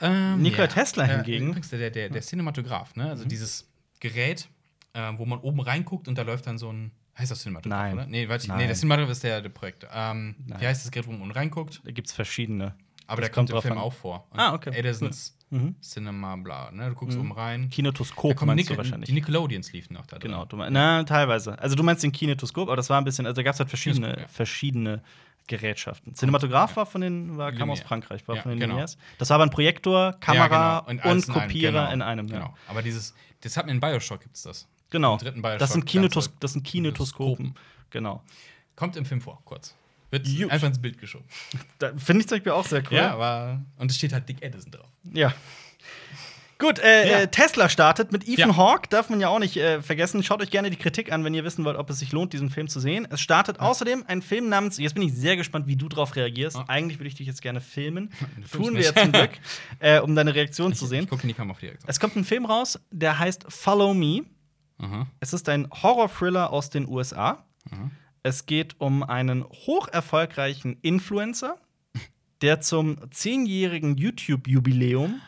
Ähm, 0.00 0.42
Nikola 0.42 0.64
ja. 0.64 0.68
Tesla 0.68 1.04
hingegen. 1.04 1.48
Übrigens, 1.48 1.70
der, 1.70 1.90
der, 1.90 2.08
der 2.08 2.22
Cinematograph, 2.22 2.96
ne? 2.96 3.10
Also 3.10 3.24
mhm. 3.24 3.28
dieses 3.28 3.70
Gerät, 4.00 4.48
äh, 4.92 5.12
wo 5.16 5.24
man 5.24 5.38
oben 5.40 5.60
reinguckt 5.60 6.08
und 6.08 6.18
da 6.18 6.22
läuft 6.22 6.46
dann 6.46 6.58
so 6.58 6.72
ein. 6.72 6.92
Heißt 7.16 7.30
das 7.30 7.42
Cinematograph, 7.42 7.80
Nein. 7.80 7.94
oder? 7.94 8.06
Nee, 8.06 8.28
warte, 8.28 8.52
nee, 8.56 8.66
der 8.66 8.74
Cinematograph 8.74 9.12
ist 9.12 9.22
der, 9.22 9.40
der 9.40 9.48
Projekt. 9.48 9.86
Ähm, 9.92 10.34
wie 10.58 10.66
heißt 10.66 10.84
das 10.84 10.90
Gerät, 10.90 11.06
wo 11.06 11.12
man 11.12 11.30
reinguckt? 11.30 11.80
Da 11.84 11.92
gibt 11.92 12.08
es 12.08 12.12
verschiedene. 12.12 12.74
Aber 13.06 13.20
das 13.20 13.30
der 13.30 13.34
kommt 13.34 13.50
im 13.50 13.60
Film 13.60 13.78
an. 13.78 13.84
auch 13.84 13.92
vor. 13.92 14.26
Und 14.30 14.40
ah, 14.40 14.54
okay. 14.54 14.70
Edisons 14.74 15.36
mhm. 15.50 15.76
Cinema, 15.80 16.36
bla. 16.36 16.70
Ne? 16.70 16.88
Du 16.88 16.94
guckst 16.94 17.16
mhm. 17.16 17.30
oben 17.30 17.32
rein. 17.32 17.70
Kinetoskop 17.70 18.38
da 18.38 18.46
meinst 18.46 18.68
Nik 18.68 18.68
du 18.68 18.76
wahrscheinlich. 18.76 19.08
Die 19.08 19.12
Nickelodeons 19.14 19.72
liefen 19.72 19.94
noch 19.94 20.06
da 20.06 20.18
drin. 20.18 20.32
Genau, 20.32 20.44
du 20.44 20.56
meinst, 20.56 20.72
na, 20.72 21.04
teilweise. 21.04 21.58
Also 21.58 21.76
du 21.76 21.82
meinst 21.82 22.02
den 22.02 22.12
Kinetoskop, 22.12 22.68
aber 22.68 22.76
das 22.76 22.90
war 22.90 23.00
ein 23.00 23.04
bisschen, 23.04 23.26
also 23.26 23.36
da 23.36 23.42
gab 23.42 23.54
es 23.54 23.60
halt 23.60 23.68
verschiedene, 23.68 24.20
ja. 24.20 24.28
verschiedene 24.28 25.02
Gerätschaften. 25.46 26.14
Cinematograph 26.14 26.74
war 26.76 26.86
von 26.86 27.02
den, 27.02 27.36
war, 27.36 27.52
kam 27.52 27.70
aus 27.70 27.80
Frankreich, 27.80 28.26
war 28.26 28.36
ja, 28.36 28.42
von 28.42 28.52
den 28.52 28.60
genau. 28.60 28.84
Das 29.18 29.30
war 29.30 29.34
aber 29.34 29.44
ein 29.44 29.50
Projektor, 29.50 30.14
Kamera 30.20 30.46
ja, 30.46 30.80
genau. 30.86 31.10
und, 31.10 31.28
und 31.28 31.34
Kopierer 31.34 31.92
in 31.92 32.00
einem. 32.00 32.26
Genau. 32.26 32.46
Ja. 32.46 32.54
Aber 32.68 32.82
dieses, 32.82 33.14
das 33.42 33.56
hat 33.56 33.66
mir 33.66 33.72
in 33.72 33.80
Bioshock 33.80 34.22
gibt's 34.22 34.42
das. 34.42 34.66
Genau. 34.90 35.18
Das 35.58 35.72
sind, 35.72 35.86
Kinetos 35.86 36.32
das 36.40 36.52
sind 36.52 36.62
Kinetoskopen. 36.64 37.54
Genau. 37.90 38.22
Kommt 38.76 38.96
im 38.96 39.04
Film 39.04 39.20
vor, 39.20 39.40
kurz. 39.44 39.74
Wird 40.10 40.26
Juh. 40.28 40.48
einfach 40.48 40.68
ins 40.68 40.80
Bild 40.80 40.98
geschoben. 40.98 41.26
Finde 41.96 42.20
ich 42.20 42.28
zum 42.28 42.36
Beispiel 42.36 42.52
auch 42.52 42.66
sehr 42.66 42.82
cool. 42.90 42.96
Ja, 42.96 43.12
aber. 43.12 43.60
Und 43.76 43.90
es 43.90 43.96
steht 43.96 44.12
halt 44.12 44.28
Dick 44.28 44.42
Edison 44.42 44.70
drauf. 44.70 44.88
Ja. 45.12 45.34
Gut, 46.58 46.78
äh, 46.78 47.10
ja. 47.10 47.18
Äh, 47.20 47.28
Tesla 47.28 47.68
startet 47.68 48.12
mit 48.12 48.28
Ethan 48.28 48.50
ja. 48.50 48.56
Hawke, 48.56 48.88
darf 48.88 49.10
man 49.10 49.20
ja 49.20 49.28
auch 49.28 49.38
nicht 49.38 49.56
äh, 49.56 49.82
vergessen. 49.82 50.22
Schaut 50.22 50.40
euch 50.40 50.50
gerne 50.50 50.70
die 50.70 50.76
Kritik 50.76 51.10
an, 51.12 51.24
wenn 51.24 51.34
ihr 51.34 51.44
wissen 51.44 51.64
wollt, 51.64 51.76
ob 51.76 51.90
es 51.90 51.98
sich 51.98 52.12
lohnt, 52.12 52.32
diesen 52.32 52.50
Film 52.50 52.68
zu 52.68 52.80
sehen. 52.80 53.08
Es 53.10 53.20
startet 53.20 53.56
ja. 53.58 53.62
außerdem 53.62 54.04
ein 54.06 54.22
Film 54.22 54.48
namens, 54.48 54.78
jetzt 54.78 54.94
bin 54.94 55.02
ich 55.02 55.14
sehr 55.14 55.36
gespannt, 55.36 55.66
wie 55.66 55.76
du 55.76 55.88
darauf 55.88 56.14
reagierst. 56.16 56.58
Eigentlich 56.68 56.98
würde 56.98 57.08
ich 57.08 57.14
dich 57.14 57.26
jetzt 57.26 57.42
gerne 57.42 57.60
filmen. 57.60 58.10
Tun 58.52 58.74
wir 58.74 58.82
jetzt 58.82 58.98
zum 58.98 59.12
Glück, 59.12 59.30
äh, 59.80 60.00
um 60.00 60.14
deine 60.14 60.34
Reaktion 60.34 60.72
ich, 60.72 60.78
zu 60.78 60.86
sehen. 60.86 61.04
Ich 61.04 61.10
gucke 61.10 61.22
in 61.22 61.28
die 61.28 61.34
Kamera 61.34 61.52
auf 61.52 61.60
die 61.60 61.66
Reaktion. 61.66 61.90
Es 61.90 61.98
kommt 61.98 62.16
ein 62.16 62.24
Film 62.24 62.46
raus, 62.46 62.78
der 62.90 63.18
heißt 63.18 63.46
Follow 63.48 63.92
Me. 63.92 64.22
Mhm. 64.78 65.06
Es 65.20 65.32
ist 65.32 65.48
ein 65.48 65.68
Horror-Thriller 65.70 66.50
aus 66.50 66.70
den 66.70 66.88
USA. 66.88 67.44
Mhm. 67.70 67.90
Es 68.22 68.46
geht 68.46 68.80
um 68.80 69.02
einen 69.02 69.44
hoch 69.44 69.88
erfolgreichen 69.88 70.78
Influencer, 70.82 71.58
der 72.42 72.60
zum 72.60 73.10
zehnjährigen 73.10 73.96
YouTube-Jubiläum 73.96 75.20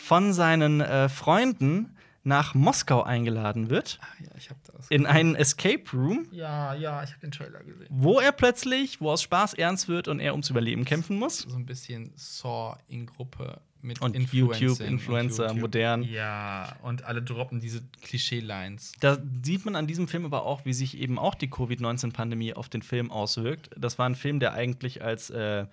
von 0.00 0.32
seinen 0.32 0.80
äh, 0.80 1.08
Freunden 1.08 1.96
nach 2.22 2.54
Moskau 2.54 3.02
eingeladen 3.02 3.70
wird. 3.70 3.98
Ah, 4.02 4.06
ja, 4.22 4.30
ich 4.36 4.50
hab 4.50 4.62
das. 4.64 4.88
In 4.88 5.06
einen 5.06 5.34
Escape 5.34 5.84
Room. 5.92 6.26
Ja, 6.30 6.74
ja, 6.74 7.02
ich 7.02 7.10
habe 7.10 7.20
den 7.20 7.30
Trailer 7.30 7.62
gesehen. 7.64 7.86
Wo 7.88 8.20
er 8.20 8.32
plötzlich, 8.32 9.00
wo 9.00 9.10
aus 9.10 9.22
Spaß 9.22 9.54
ernst 9.54 9.88
wird 9.88 10.06
und 10.08 10.20
er 10.20 10.32
ums 10.32 10.50
Überleben 10.50 10.84
kämpfen 10.84 11.18
muss. 11.18 11.38
So 11.38 11.56
ein 11.56 11.66
bisschen 11.66 12.12
Saw 12.16 12.76
in 12.88 13.06
Gruppe 13.06 13.60
mit 13.82 14.02
und 14.02 14.14
YouTube, 14.14 14.80
Influencer, 14.80 15.46
YouTube. 15.46 15.60
modern. 15.60 16.02
Ja, 16.02 16.76
und 16.82 17.04
alle 17.04 17.22
droppen 17.22 17.60
diese 17.60 17.80
Klischee-Lines. 18.02 18.92
Da 19.00 19.16
sieht 19.42 19.64
man 19.64 19.74
an 19.74 19.86
diesem 19.86 20.06
Film 20.06 20.26
aber 20.26 20.44
auch, 20.44 20.66
wie 20.66 20.74
sich 20.74 20.98
eben 20.98 21.18
auch 21.18 21.34
die 21.34 21.48
Covid-19-Pandemie 21.48 22.52
auf 22.52 22.68
den 22.68 22.82
Film 22.82 23.10
auswirkt. 23.10 23.70
Das 23.78 23.98
war 23.98 24.06
ein 24.06 24.14
Film, 24.14 24.40
der 24.40 24.52
eigentlich 24.52 25.02
als 25.02 25.30
äh, 25.30 25.64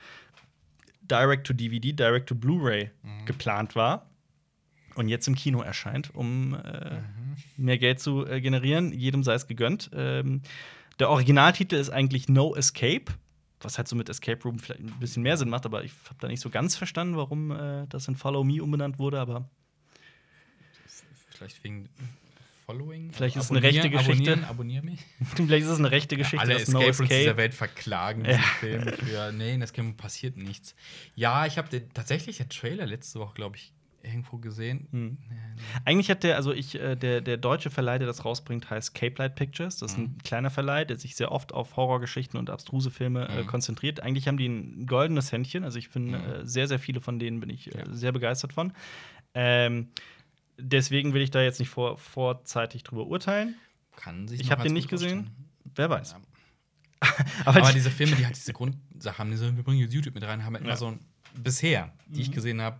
Direct-to-DVD, 1.01 1.91
Direct-to-Blu-ray 1.91 2.91
mhm. 3.03 3.25
geplant 3.25 3.75
war 3.75 4.05
und 4.97 5.07
jetzt 5.07 5.27
im 5.27 5.35
Kino 5.35 5.61
erscheint, 5.61 6.13
um 6.13 6.53
äh, 6.55 6.95
mhm. 6.95 7.35
mehr 7.57 7.77
Geld 7.77 7.99
zu 7.99 8.25
äh, 8.25 8.41
generieren. 8.41 8.91
Jedem 8.91 9.23
sei 9.23 9.33
es 9.33 9.47
gegönnt. 9.47 9.89
Ähm, 9.93 10.41
der 10.99 11.09
Originaltitel 11.09 11.75
ist 11.75 11.89
eigentlich 11.89 12.27
No 12.27 12.55
Escape, 12.55 13.05
was 13.61 13.77
halt 13.77 13.87
so 13.87 13.95
mit 13.95 14.09
Escape 14.09 14.41
Room 14.43 14.59
vielleicht 14.59 14.81
ein 14.81 14.99
bisschen 14.99 15.23
mehr 15.23 15.37
Sinn 15.37 15.49
macht, 15.49 15.65
aber 15.65 15.83
ich 15.83 15.91
habe 16.05 16.17
da 16.19 16.27
nicht 16.27 16.41
so 16.41 16.49
ganz 16.49 16.75
verstanden, 16.75 17.15
warum 17.15 17.51
äh, 17.51 17.85
das 17.87 18.07
in 18.07 18.15
Follow 18.15 18.43
Me 18.43 18.63
umbenannt 18.63 18.99
wurde, 18.99 19.19
aber 19.19 19.49
vielleicht 21.29 21.63
wegen 21.63 21.89
Following. 22.67 23.11
Vielleicht 23.13 23.37
ist 23.37 23.45
es 23.45 23.51
eine 23.51 23.63
rechte 23.63 23.89
Geschichte. 23.89 24.33
Abonnieren, 24.33 24.43
abonnier 24.43 24.81
mich. 24.83 24.99
Vielleicht 25.35 25.65
ist 25.65 25.71
es 25.71 25.79
eine 25.79 25.89
rechte 25.89 26.17
Geschichte. 26.17 26.41
alle 26.41 26.55
das 26.55 26.67
No 26.67 26.81
Escape 26.81 26.97
Rooms 26.97 27.09
dieser 27.09 27.21
Escape. 27.21 27.37
Welt 27.37 27.53
verklagen 27.53 28.23
diesen 28.25 28.41
Film 28.41 28.93
für. 28.93 29.31
Nee, 29.31 29.53
in 29.53 29.61
Escape 29.61 29.87
Room 29.87 29.95
passiert 29.95 30.35
nichts. 30.35 30.75
Ja, 31.15 31.45
ich 31.45 31.57
habe 31.57 31.69
tatsächlich 31.93 32.39
den 32.39 32.49
Trailer 32.49 32.85
letzte 32.85 33.21
Woche, 33.21 33.35
glaube 33.35 33.55
ich, 33.55 33.71
irgendwo 34.07 34.37
gesehen. 34.37 34.87
Hm. 34.91 35.17
Eigentlich 35.85 36.09
hat 36.09 36.23
der, 36.23 36.35
also 36.37 36.53
ich, 36.53 36.75
äh, 36.75 36.95
der, 36.95 37.21
der 37.21 37.37
deutsche 37.37 37.69
Verleih, 37.69 37.97
der 37.99 38.07
das 38.07 38.25
rausbringt, 38.25 38.69
heißt 38.69 38.93
Cape 38.95 39.15
Light 39.17 39.35
Pictures. 39.35 39.77
Das 39.77 39.91
ist 39.91 39.97
Mhm. 39.97 40.03
ein 40.05 40.17
kleiner 40.23 40.49
Verleih, 40.49 40.85
der 40.85 40.97
sich 40.97 41.15
sehr 41.15 41.31
oft 41.31 41.53
auf 41.53 41.75
Horrorgeschichten 41.75 42.39
und 42.39 42.49
abstruse 42.49 42.89
Filme 42.91 43.27
äh, 43.27 43.43
Mhm. 43.43 43.47
konzentriert. 43.47 43.99
Eigentlich 44.01 44.27
haben 44.27 44.37
die 44.37 44.47
ein 44.47 44.85
goldenes 44.87 45.31
Händchen. 45.31 45.63
Also 45.63 45.77
ich 45.79 45.89
finde, 45.89 46.17
Mhm. 46.17 46.25
äh, 46.25 46.45
sehr, 46.45 46.67
sehr 46.67 46.79
viele 46.79 47.01
von 47.01 47.19
denen 47.19 47.39
bin 47.39 47.49
ich 47.49 47.73
äh, 47.75 47.79
Ja. 47.79 47.85
sehr 47.93 48.11
begeistert 48.11 48.53
von. 48.53 48.73
Ähm, 49.33 49.89
deswegen 50.57 51.13
will 51.13 51.21
ich 51.21 51.31
da 51.31 51.41
jetzt 51.41 51.59
nicht 51.59 51.69
vor, 51.69 51.97
vorzeitig 51.97 52.83
drüber 52.83 53.07
urteilen. 53.07 53.55
Kann 53.95 54.27
sich 54.27 54.39
Ich 54.39 54.51
habe 54.51 54.63
den 54.63 54.73
nicht 54.73 54.89
gesehen. 54.89 55.25
vorstellen. 55.25 55.49
Wer 55.75 55.89
weiß. 55.89 56.11
Ja. 56.11 56.19
Aber, 57.45 57.57
Aber 57.59 57.67
die, 57.69 57.75
diese 57.75 57.91
Filme, 57.91 58.15
die 58.15 58.25
halt 58.25 58.35
diese 58.35 58.53
Grundsache 58.53 59.17
haben, 59.19 59.29
die 59.29 59.37
so, 59.37 59.55
wir 59.55 59.63
bringen 59.63 59.79
jetzt 59.79 59.93
YouTube 59.93 60.15
mit 60.15 60.23
rein, 60.23 60.43
haben 60.43 60.53
halt 60.53 60.61
immer 60.63 60.71
Ja. 60.71 60.77
so 60.77 60.87
ein, 60.87 60.99
bisher, 61.35 61.93
die 62.07 62.21
ich 62.21 62.31
gesehen 62.31 62.61
habe, 62.61 62.79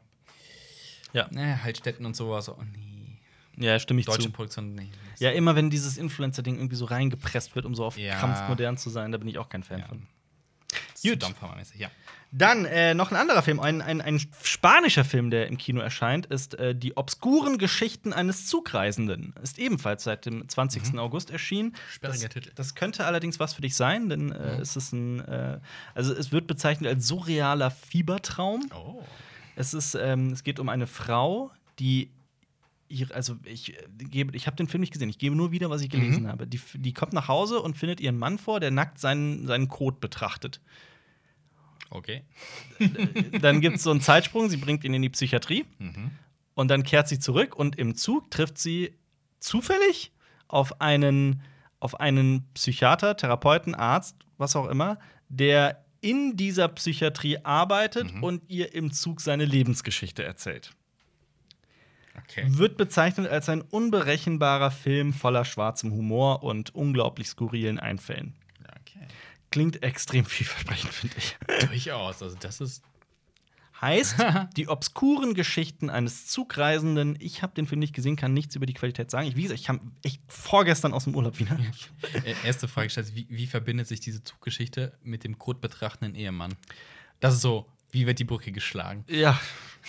Ja. 1.18 1.28
ne, 1.32 1.64
halt 1.64 1.78
Städten 1.78 2.06
und 2.06 2.16
sowas, 2.16 2.48
oh 2.50 2.58
nee, 2.74 3.18
ja, 3.66 3.80
stimme 3.80 4.00
ich 4.00 4.06
deutsche 4.06 4.24
zu. 4.24 4.32
Produktion, 4.32 4.76
nee. 4.76 4.90
Ja, 5.20 5.32
immer 5.32 5.56
wenn 5.56 5.70
dieses 5.70 5.98
Influencer-Ding 5.98 6.56
irgendwie 6.58 6.76
so 6.76 6.86
reingepresst 6.86 7.56
wird, 7.56 7.66
um 7.66 7.74
so 7.76 7.86
auf 7.86 7.98
Ja. 7.98 8.16
Krampf 8.20 8.48
modern 8.50 8.78
zu 8.78 8.90
sein, 8.90 9.12
da 9.12 9.18
bin 9.18 9.28
ich 9.28 9.38
auch 9.40 9.50
kein 9.50 9.64
Fan 9.64 9.80
Ja. 9.80 9.88
von. 9.88 10.06
Gut. 11.04 11.24
Ja. 11.78 11.90
Dann 12.32 12.66
äh, 12.66 12.94
noch 12.94 13.12
ein 13.12 13.16
anderer 13.16 13.42
Film, 13.42 13.60
ein, 13.62 13.82
ein, 13.82 14.02
ein 14.02 14.20
spanischer 14.44 15.06
Film, 15.06 15.30
der 15.30 15.48
im 15.48 15.58
Kino 15.58 15.80
erscheint, 15.80 16.26
ist 16.26 16.56
äh, 16.56 16.76
Die 16.76 16.98
obskuren 16.98 17.58
Geschichten 17.58 18.12
eines 18.14 18.48
Zugreisenden. 18.48 19.34
Ist 19.42 19.60
ebenfalls 19.60 20.04
seit 20.04 20.26
dem 20.26 20.48
20. 20.50 20.98
August 21.00 21.30
erschienen. 21.32 21.70
Mhm. 21.70 21.76
Sperriger 21.90 22.26
das, 22.28 22.34
Titel. 22.34 22.52
Das 22.56 22.76
könnte 22.76 23.06
allerdings 23.06 23.40
was 23.40 23.54
für 23.54 23.62
dich 23.62 23.76
sein, 23.76 24.10
denn 24.10 24.32
äh, 24.34 24.58
es 24.60 24.76
ist 24.76 24.92
ein, 24.92 25.22
äh, 25.22 25.60
also 25.96 26.14
es 26.14 26.32
wird 26.34 26.48
bezeichnet 26.48 26.90
als 26.94 27.08
surrealer 27.08 27.72
Fiebertraum. 27.72 28.68
Oh. 28.76 29.02
Es 29.58 29.74
ist, 29.74 29.96
ähm, 29.96 30.32
es 30.32 30.44
geht 30.44 30.60
um 30.60 30.70
eine 30.70 30.88
Frau, 30.88 31.52
die 31.80 32.12
also 33.14 33.36
ich 33.44 33.78
äh, 33.78 33.84
gebe, 33.98 34.34
ich 34.38 34.48
habe 34.48 34.56
den 34.56 34.68
Film 34.70 34.80
nicht 34.80 34.94
gesehen. 34.94 35.10
Ich 35.10 35.18
gebe 35.18 35.36
nur 35.36 35.52
wieder, 35.52 35.70
was 35.70 35.82
ich 35.82 35.90
gelesen 35.90 36.24
Mhm. 36.24 36.28
habe. 36.30 36.48
Die, 36.48 36.62
die 36.76 36.94
kommt 36.94 37.12
nach 37.12 37.28
Hause 37.28 37.60
und 37.60 37.76
findet 37.78 38.00
ihren 38.00 38.18
Mann 38.18 38.38
vor, 38.38 38.62
der 38.62 38.72
nackt 38.72 38.98
seinen, 39.00 39.46
seinen 39.46 39.68
Kot 39.68 40.00
betrachtet. 40.00 40.62
Okay. 41.90 42.24
Dann 43.42 43.60
gibt 43.62 43.78
es 43.78 43.84
so 43.84 43.92
einen 43.92 44.00
Zeitsprung, 44.02 44.50
sie 44.50 44.58
bringt 44.58 44.84
ihn 44.84 44.94
in 44.94 45.02
die 45.02 45.10
Psychiatrie 45.10 45.66
Mhm. 45.80 46.12
und 46.54 46.70
dann 46.70 46.84
kehrt 46.84 47.08
sie 47.10 47.20
zurück 47.20 47.56
und 47.56 47.78
im 47.78 47.96
Zug 47.96 48.30
trifft 48.32 48.58
sie 48.58 48.94
zufällig 49.40 50.12
auf 50.48 50.80
einen, 50.80 51.42
auf 51.80 52.00
einen 52.00 52.46
Psychiater, 52.54 53.18
Therapeuten, 53.18 53.76
Arzt, 53.76 54.16
was 54.38 54.56
auch 54.56 54.68
immer, 54.70 54.98
der 55.30 55.84
in 56.02 56.38
dieser 56.38 56.68
Psychiatrie 56.68 57.38
arbeitet 57.44 58.14
Mhm. 58.14 58.24
und 58.24 58.44
ihr 58.50 58.74
im 58.74 58.92
Zug 58.92 59.22
seine 59.22 59.46
Lebensgeschichte 59.46 60.24
erzählt. 60.24 60.72
Okay. 62.24 62.46
Wird 62.48 62.78
bezeichnet 62.78 63.28
als 63.30 63.48
ein 63.50 63.62
unberechenbarer 63.62 64.72
Film 64.72 65.14
voller 65.14 65.46
schwarzem 65.46 65.92
Humor 65.92 66.44
und 66.44 66.74
unglaublich 66.74 67.28
skurrilen 67.28 67.80
Einfällen. 67.80 68.34
okay. 68.82 69.06
Klingt 69.52 69.84
extrem 69.84 70.26
vielversprechend, 70.26 70.92
finde 70.94 71.16
ich. 71.18 71.38
Durchaus. 71.68 72.22
Also, 72.22 72.36
das 72.40 72.60
ist. 72.60 72.84
Heißt, 73.80 74.16
die 74.58 74.68
obskuren 74.68 75.34
Geschichten 75.34 75.90
eines 75.90 76.28
Zugreisenden. 76.28 77.16
Ich 77.20 77.44
habe 77.44 77.54
den 77.54 77.68
Film 77.68 77.80
nicht 77.80 77.94
gesehen, 77.94 78.16
kann 78.16 78.34
nichts 78.34 78.56
über 78.56 78.66
die 78.66 78.74
Qualität 78.74 79.12
sagen. 79.12 79.28
Ich, 79.28 79.36
wie 79.36 79.44
gesagt, 79.44 79.60
ich 79.60 79.68
kam 79.68 79.92
echt 80.04 80.22
vorgestern 80.28 80.94
aus 80.94 81.04
dem 81.04 81.16
Urlaub 81.16 81.38
wieder. 81.40 81.58
Äh, 82.26 82.34
Erste 82.44 82.68
Frage 82.68 82.90
stellt, 82.90 83.14
wie, 83.16 83.28
wie 83.30 83.46
verbindet 83.48 83.88
sich 83.88 84.00
diese 84.00 84.24
Zuggeschichte 84.24 84.98
mit 85.04 85.24
dem 85.24 85.38
kotbetrachtenden 85.38 86.16
Ehemann? 86.16 86.56
Das 87.20 87.34
ist 87.36 87.42
so, 87.42 87.68
wie 87.92 88.08
wird 88.08 88.20
die 88.20 88.24
Brücke 88.24 88.52
geschlagen? 88.52 89.04
Ja. 89.08 89.40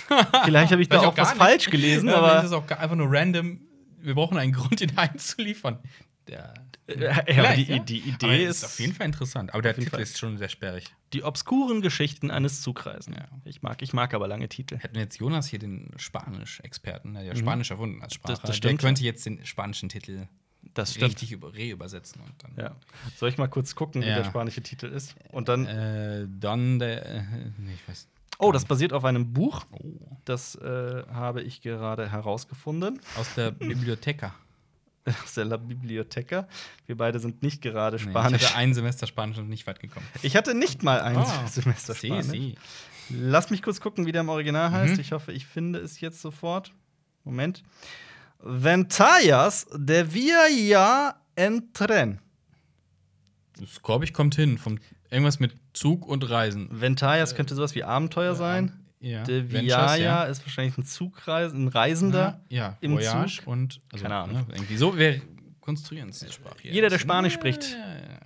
Vielleicht 0.45 0.71
habe 0.73 0.83
ich 0.83 0.89
da 0.89 1.01
auch 1.01 1.15
gar 1.15 1.27
was 1.27 1.35
nicht. 1.35 1.43
falsch 1.43 1.71
gelesen, 1.71 2.09
Ja, 2.09 2.17
aber. 2.19 2.39
ist 2.41 2.47
es 2.47 2.53
auch 2.53 2.69
einfach 2.71 2.97
nur 2.97 3.09
random. 3.11 3.61
Wir 4.01 4.15
brauchen 4.15 4.37
einen 4.39 4.53
Grund, 4.53 4.81
ihn 4.81 4.97
einzuliefern. 4.97 5.79
Der, 6.29 6.55
Ja, 6.89 7.55
die, 7.55 7.63
ja. 7.65 7.79
die 7.81 7.99
Idee 7.99 8.45
ist 8.45 8.59
ist 8.59 8.65
auf 8.65 8.81
jeden 8.81 8.95
Fall 8.95 9.07
interessant. 9.07 9.53
Aber 9.53 9.61
der 9.63 9.75
Titel 9.75 9.91
Fall. 9.91 10.01
ist 10.01 10.19
schon 10.19 10.39
sehr 10.39 10.49
sperrig. 10.49 10.85
die 11.13 11.23
obskuren 11.23 11.83
Geschichten 11.83 12.31
eines 12.31 12.63
Zugreisenden. 12.63 13.23
Ja. 13.23 13.29
Ich 13.45 13.61
mag, 13.63 13.83
ich 13.83 13.93
mag 13.93 14.15
aber 14.15 14.27
lange 14.27 14.49
Titel. 14.49 14.79
Hätten 14.79 14.97
jetzt 14.99 15.19
Jonas 15.19 15.47
hier 15.49 15.59
den 15.59 15.91
Spanisch-Experten, 15.99 17.15
der 17.15 17.25
ja 17.25 17.37
Spanisch 17.37 17.71
erfunden 17.71 18.03
als 18.03 18.15
Sprache, 18.15 18.33
Mhm. 18.33 18.37
Das- 18.43 18.51
das 18.51 18.61
der 18.61 18.77
könnte 18.77 19.03
jetzt 19.05 19.27
den 19.27 19.45
spanischen 19.45 19.89
Titel 19.89 20.29
Das 20.75 20.91
stimmt. 20.95 21.07
richtig 21.13 21.33
über, 21.33 21.55
reübersetzen. 21.55 22.21
Und 22.23 22.33
dann, 22.43 22.53
Ja. 22.57 22.77
Soll 23.17 23.29
ich 23.29 23.39
mal 23.39 23.49
kurz 23.49 23.75
gucken, 23.75 24.01
wie 24.03 24.07
der 24.07 24.25
spanische 24.25 24.63
Titel 24.63 24.87
ist? 24.87 25.15
Und 25.33 25.49
dann. 25.49 25.67
Äh, 25.67 26.27
dann 26.29 26.79
der. 26.79 27.05
Äh, 27.07 27.23
nee, 27.59 27.75
ich 27.75 27.89
weiß. 27.89 28.09
Oh, 28.39 28.53
das 28.53 28.65
basiert 28.65 28.93
auf 28.93 29.05
einem 29.05 29.33
Buch. 29.33 29.67
Oh. 29.73 30.17
Das 30.25 30.55
äh, 30.55 31.03
habe 31.11 31.43
ich 31.43 31.61
gerade 31.61 32.11
herausgefunden. 32.11 33.01
Aus 33.19 33.35
der 33.35 33.51
Bibliotheca. 33.51 34.35
Aus 35.25 35.35
der 35.35 35.45
La 35.45 35.57
Biblioteca. 35.57 36.47
Wir 36.87 36.97
beide 36.97 37.19
sind 37.21 37.43
nicht 37.43 37.61
gerade 37.63 37.97
Nee, 37.97 38.11
Spanisch. 38.11 38.43
ich 38.43 38.49
hatte 38.49 38.59
ein 38.59 38.75
Semester 38.75 39.07
Spanisch 39.07 39.39
und 39.39 39.49
nicht 39.49 39.67
weit 39.67 39.81
gekommen. 39.81 40.07
ich 40.23 40.37
hatte 40.37 40.55
nicht 40.55 40.83
mal 40.83 41.01
ein 41.01 41.17
Ah, 41.17 41.47
Semester 41.51 41.95
Spanisch. 41.95 42.27
sie. 42.27 42.55
Lass 43.11 43.51
mich 43.51 43.63
kurz 43.63 43.81
gucken, 43.81 44.05
wie 44.07 44.13
der 44.13 44.21
im 44.21 44.29
Original 44.29 44.71
heißt. 44.71 44.95
Mhm. 44.95 45.01
Ich 45.01 45.13
hoffe, 45.13 45.33
ich 45.33 45.47
finde 45.47 45.79
es 45.79 46.01
jetzt 46.01 46.21
sofort. 46.21 46.73
Moment. 47.25 47.63
Ventallas 48.41 49.67
de 49.75 50.13
Via 50.13 51.15
en 51.37 51.73
Tren. 51.73 52.21
Das 53.59 53.83
glaube 53.83 54.05
ich 54.05 54.13
kommt 54.13 54.35
hin. 54.37 54.59
Vom, 54.59 54.79
irgendwas 55.11 55.41
mit 55.41 55.55
Zug 55.73 56.07
und 56.07 56.29
Reisen. 56.29 56.69
Ventallas 56.71 57.35
könnte 57.35 57.55
sowas 57.55 57.75
wie 57.75 57.85
Abenteuer 57.85 58.35
sein. 58.35 58.85
Ja. 59.01 59.23
De 59.23 59.51
Viaja 59.51 59.97
ja. 59.97 60.23
ist 60.25 60.45
wahrscheinlich 60.45 60.77
ein 60.77 60.85
Zugreisen, 60.85 61.65
ein 61.65 61.69
Reisender. 61.69 62.41
Ja, 62.49 62.77
im 62.81 62.93
Voyage 62.95 63.37
Zug. 63.39 63.47
und. 63.47 63.81
Also, 63.93 64.03
Keine 64.03 64.17
Ahnung. 64.17 64.37
Ne, 64.37 64.47
irgendwie 64.55 64.77
so. 64.77 64.97
Wir 64.99 65.21
konstruieren 65.61 66.09
es, 66.09 66.21
die 66.21 66.33
Sprache. 66.33 66.57
hier. 66.63 66.73
Jeder, 66.73 66.89
der 66.89 66.99
Spanisch 66.99 67.35
spricht. 67.35 67.77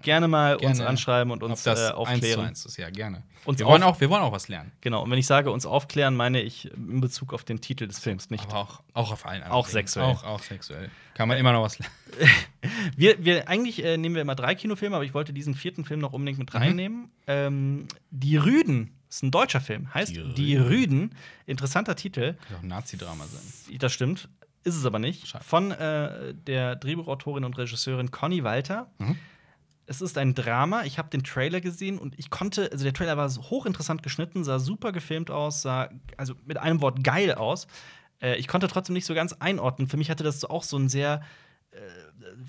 Gerne 0.03 0.27
mal 0.29 0.55
uns 0.57 0.79
Gerne. 0.79 0.87
anschreiben 0.89 1.31
und 1.33 1.43
uns 1.43 1.63
das 1.63 1.79
äh, 1.79 1.83
eins 1.83 1.91
zu 1.91 1.97
aufklären. 1.97 2.41
eins 2.47 2.67
ist, 2.67 2.77
ja, 2.77 2.91
gerne. 2.91 3.23
Uns 3.45 3.59
wir, 3.59 3.67
wollen 3.67 3.83
auch, 3.85 4.01
wir 4.01 4.09
wollen 4.11 4.23
auch 4.23 4.33
was 4.33 4.49
lernen. 4.49 4.73
Genau, 4.81 5.03
und 5.03 5.11
wenn 5.11 5.19
ich 5.19 5.27
sage 5.27 5.51
uns 5.51 5.65
aufklären, 5.67 6.15
meine 6.17 6.41
ich 6.41 6.73
in 6.73 7.01
Bezug 7.01 7.33
auf 7.33 7.45
den 7.45 7.61
Titel 7.61 7.87
des 7.87 7.99
Films 8.01 8.31
nicht. 8.31 8.45
Aber 8.45 8.57
auch, 8.59 8.83
auch 8.95 9.13
auf 9.13 9.27
allen 9.27 9.43
anderen 9.43 9.53
Auch 9.53 9.67
Dingen. 9.67 9.73
sexuell. 9.75 10.07
Auch, 10.07 10.25
auch 10.25 10.43
sexuell. 10.43 10.91
Kann 11.15 11.29
man 11.29 11.37
immer 11.39 11.53
noch 11.53 11.63
was 11.63 11.79
lernen. 11.79 11.95
Wir, 12.97 13.25
wir, 13.25 13.49
eigentlich 13.49 13.85
äh, 13.85 13.97
nehmen 13.97 14.15
wir 14.15 14.23
immer 14.23 14.35
drei 14.35 14.55
Kinofilme, 14.55 14.95
aber 14.97 15.05
ich 15.05 15.15
wollte 15.15 15.33
diesen 15.33 15.55
vierten 15.55 15.85
Film 15.85 15.99
noch 16.01 16.13
unbedingt 16.13 16.39
Mhm. 16.39 16.43
mit 16.45 16.55
reinnehmen. 16.55 17.11
Ähm, 17.27 17.87
Die 18.11 18.37
Rüden 18.37 18.91
ist 19.17 19.23
ein 19.23 19.31
deutscher 19.31 19.61
Film. 19.61 19.93
Heißt 19.93 20.15
Die 20.17 20.35
Die 20.35 20.57
Rüden. 20.57 21.15
Interessanter 21.47 21.97
Titel. 21.97 22.35
Kann 22.49 22.57
auch 22.57 22.63
ein 22.63 22.69
Nazi-Drama 22.69 23.25
sein. 23.27 23.79
Das 23.79 23.93
stimmt. 23.93 24.29
Ist 24.65 24.77
es 24.77 24.87
aber 24.87 24.99
nicht. 24.99 25.27
Schade. 25.27 25.45
Von 25.45 25.71
äh, 25.73 26.35
der 26.35 26.77
Drehbuchautorin 26.77 27.45
und 27.45 27.59
Regisseurin 27.59 28.11
Conny 28.11 28.45
Walter. 28.45 28.91
Mhm. 28.99 29.17
Es 29.87 30.01
ist 30.01 30.17
ein 30.17 30.35
Drama. 30.35 30.85
Ich 30.85 30.99
habe 30.99 31.11
den 31.11 31.25
Trailer 31.25 31.61
gesehen 31.61 31.99
und 31.99 32.19
ich 32.19 32.31
konnte, 32.31 32.71
also 32.71 32.85
der 32.85 32.95
Trailer 32.95 33.17
war 33.17 33.29
hochinteressant 33.29 34.03
geschnitten, 34.03 34.45
sah 34.45 34.59
super 34.59 34.93
gefilmt 34.93 35.31
aus, 35.31 35.61
sah 35.63 35.91
also 36.17 36.35
mit 36.47 36.57
einem 36.57 36.81
Wort 36.81 37.03
geil 37.03 37.35
aus. 37.35 37.67
Äh, 38.23 38.37
ich 38.37 38.49
konnte 38.49 38.69
trotzdem 38.69 38.95
nicht 38.95 39.05
so 39.05 39.15
ganz 39.15 39.33
einordnen. 39.35 39.89
Für 39.89 39.97
mich 39.97 40.09
hatte 40.11 40.25
das 40.25 40.45
auch 40.45 40.63
so 40.63 40.77
einen 40.77 40.89
sehr 40.89 41.23
äh, 41.73 41.79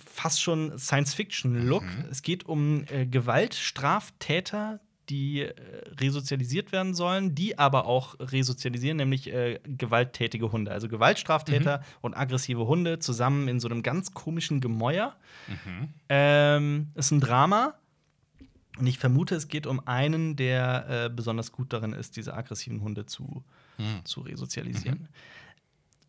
fast 0.05 0.41
schon 0.41 0.77
Science-Fiction-Look. 0.77 1.83
Es 2.11 2.21
geht 2.21 2.45
um 2.45 2.85
äh, 2.89 3.05
Gewaltstraftäter, 3.07 4.79
die 5.09 5.41
äh, 5.41 5.53
resozialisiert 5.99 6.71
werden 6.71 6.93
sollen, 6.93 7.35
die 7.35 7.59
aber 7.59 7.85
auch 7.85 8.15
resozialisieren, 8.19 8.97
nämlich 8.97 9.31
äh, 9.31 9.59
gewalttätige 9.63 10.51
Hunde. 10.51 10.71
Also 10.71 10.87
Gewaltstraftäter 10.87 11.83
und 12.01 12.13
aggressive 12.15 12.65
Hunde 12.67 12.99
zusammen 12.99 13.47
in 13.47 13.59
so 13.59 13.67
einem 13.67 13.83
ganz 13.83 14.13
komischen 14.13 14.61
Gemäuer. 14.61 15.15
Ähm, 16.09 16.91
ist 16.95 17.11
ein 17.11 17.19
Drama. 17.19 17.75
Und 18.79 18.87
ich 18.87 18.97
vermute, 18.97 19.35
es 19.35 19.47
geht 19.49 19.67
um 19.67 19.85
einen, 19.87 20.35
der 20.35 21.05
äh, 21.05 21.09
besonders 21.09 21.51
gut 21.51 21.73
darin 21.73 21.93
ist, 21.93 22.15
diese 22.17 22.33
aggressiven 22.33 22.81
Hunde 22.81 23.05
zu, 23.05 23.43
Mhm. 23.77 24.05
zu 24.05 24.21
resozialisieren. 24.21 25.07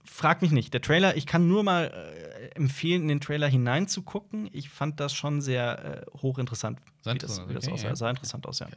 Frag 0.04 0.42
mich 0.42 0.52
nicht. 0.52 0.74
Der 0.74 0.82
Trailer, 0.82 1.16
ich 1.16 1.26
kann 1.26 1.48
nur 1.48 1.62
mal 1.62 1.86
äh, 1.86 2.54
empfehlen, 2.54 3.02
in 3.02 3.08
den 3.08 3.20
Trailer 3.20 3.48
hineinzugucken. 3.48 4.50
Ich 4.52 4.68
fand 4.68 5.00
das 5.00 5.14
schon 5.14 5.40
sehr 5.40 6.06
äh, 6.06 6.18
hochinteressant, 6.20 6.78
wie 6.78 6.84
das, 7.04 7.12
interessant, 7.14 7.48
wie 7.48 7.54
das 7.54 7.64
okay, 7.64 7.74
aussah. 7.74 7.88
ja. 7.88 7.96
Sah 7.96 8.10
interessant 8.10 8.46
aus, 8.46 8.58
ja. 8.58 8.68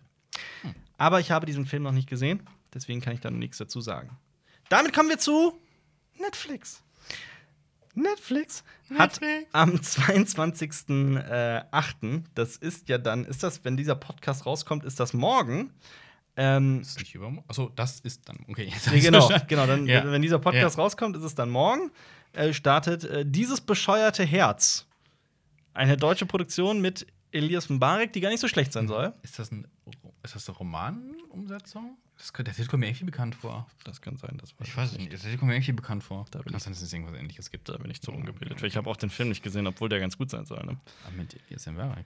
Aber 0.97 1.19
ich 1.19 1.32
habe 1.32 1.45
diesen 1.45 1.65
Film 1.65 1.84
noch 1.84 1.91
nicht 1.91 2.09
gesehen, 2.09 2.41
deswegen 2.73 3.01
kann 3.01 3.13
ich 3.13 3.19
da 3.19 3.30
nichts 3.30 3.57
dazu 3.57 3.82
sagen. 3.82 4.17
Damit 4.69 4.93
kommen 4.93 5.09
wir 5.09 5.19
zu 5.19 5.59
Netflix. 6.19 6.82
Netflix, 7.93 8.63
hat 8.97 9.19
Netflix. 9.21 9.53
am 9.53 9.71
22.08., 9.71 12.23
das 12.36 12.55
ist 12.57 12.89
ja 12.89 12.97
dann, 12.99 13.25
ist 13.25 13.43
das, 13.43 13.65
wenn 13.65 13.75
dieser 13.75 13.95
Podcast 13.95 14.45
rauskommt, 14.45 14.84
ist 14.84 14.99
das 14.99 15.13
morgen, 15.13 15.73
Ähm, 16.40 16.80
Das 16.80 16.90
ist 16.90 17.00
nicht 17.00 17.16
übermorgen. 17.16 17.44
Achso, 17.50 17.70
das 17.76 18.00
ist 18.02 18.30
dann. 18.30 18.38
Okay, 18.48 18.66
jetzt 18.74 18.92
nee, 18.92 19.00
genau, 19.00 19.28
genau. 19.48 19.66
Dann, 19.66 19.88
Ja. 19.88 20.10
wenn 20.10 20.22
dieser 20.22 20.40
Podcast 20.40 20.78
Ja. 20.78 20.84
rauskommt, 20.84 21.16
ist 21.18 21.24
es 21.24 21.36
dann 21.36 21.50
morgen. 21.50 21.92
Äh, 22.34 22.54
startet 22.54 23.04
äh, 23.06 23.26
dieses 23.26 23.60
bescheuerte 23.60 24.24
Herz. 24.24 24.86
Eine 25.74 25.98
deutsche 25.98 26.26
Produktion 26.26 26.80
mit 26.82 27.08
Elias 27.32 27.70
Mbarek, 27.70 28.14
die 28.14 28.20
gar 28.22 28.30
nicht 28.30 28.40
so 28.40 28.48
schlecht 28.48 28.72
sein 28.74 28.88
soll. 28.88 29.14
Ist 29.24 29.38
das, 29.40 29.52
ein, 29.52 29.68
ist 30.24 30.36
das 30.36 30.48
eine 30.48 30.58
Romanumsetzung? 30.58 31.98
Das, 32.18 32.34
der 32.34 32.45
Titel 32.45 32.68
kommt 32.68 32.82
mir 32.82 32.88
irgendwie 32.88 33.05
bekannt 33.05 33.36
vor. 33.36 33.68
Das 33.84 34.01
kann 34.01 34.18
sein, 34.18 34.38
das 34.39 34.55
Ich 34.63 34.76
weiß 34.76 34.97
nicht. 34.97 35.11
Der 35.11 35.20
Titel 35.20 35.38
kommt 35.38 35.49
mir 35.49 35.55
irgendwie 35.55 35.72
bekannt 35.74 36.03
vor. 36.03 36.26
Da 36.32 36.39
bin 36.39 36.51
Kann 36.51 36.59
sein, 36.59 36.74
dass 36.74 36.82
es 36.82 36.91
irgendwas 36.91 37.15
ähnliches 37.15 37.51
gibt. 37.51 37.70
Da 37.70 37.78
bin 37.78 37.91
ich 37.91 38.01
zu 38.01 38.11
ungebildet. 38.11 38.61
Ich 38.63 38.76
habe 38.76 38.89
auch 38.89 38.97
den 38.97 39.11
Film 39.11 39.30
nicht 39.30 39.43
gesehen, 39.43 39.68
obwohl 39.68 39.88
der 39.88 39.99
ganz 39.99 40.18
gut 40.18 40.32
sein 40.32 40.45
soll. 40.45 40.63
Ne? 40.65 40.78
Aber 41.05 41.15
mit 41.15 41.38
im 41.68 41.78
Werk. 41.78 42.05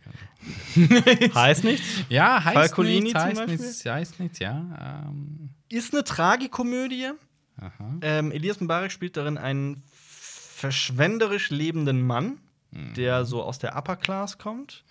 Heißt 1.35 1.63
nichts. 1.63 1.85
Ja, 2.09 2.43
heißt 2.43 2.55
Falcolini 2.55 3.01
nichts, 3.01 3.19
heißt 3.19 3.47
nichts, 3.47 3.85
heißt 3.85 4.19
nichts, 4.19 4.39
ja. 4.39 5.05
Ähm, 5.07 5.49
Ist 5.69 5.93
eine 5.93 6.03
Tragikomödie. 6.03 7.11
Ähm, 8.01 8.31
Elias 8.31 8.59
Mbarek 8.59 8.91
spielt 8.91 9.17
darin 9.17 9.37
einen 9.37 9.83
verschwenderisch 10.61 11.49
lebenden 11.49 12.01
Mann, 12.01 12.39
Mhm. 12.73 12.93
der 12.93 13.25
so 13.25 13.43
aus 13.43 13.59
der 13.59 13.75
Upper 13.75 13.97
Class 13.97 14.37
kommt, 14.37 14.85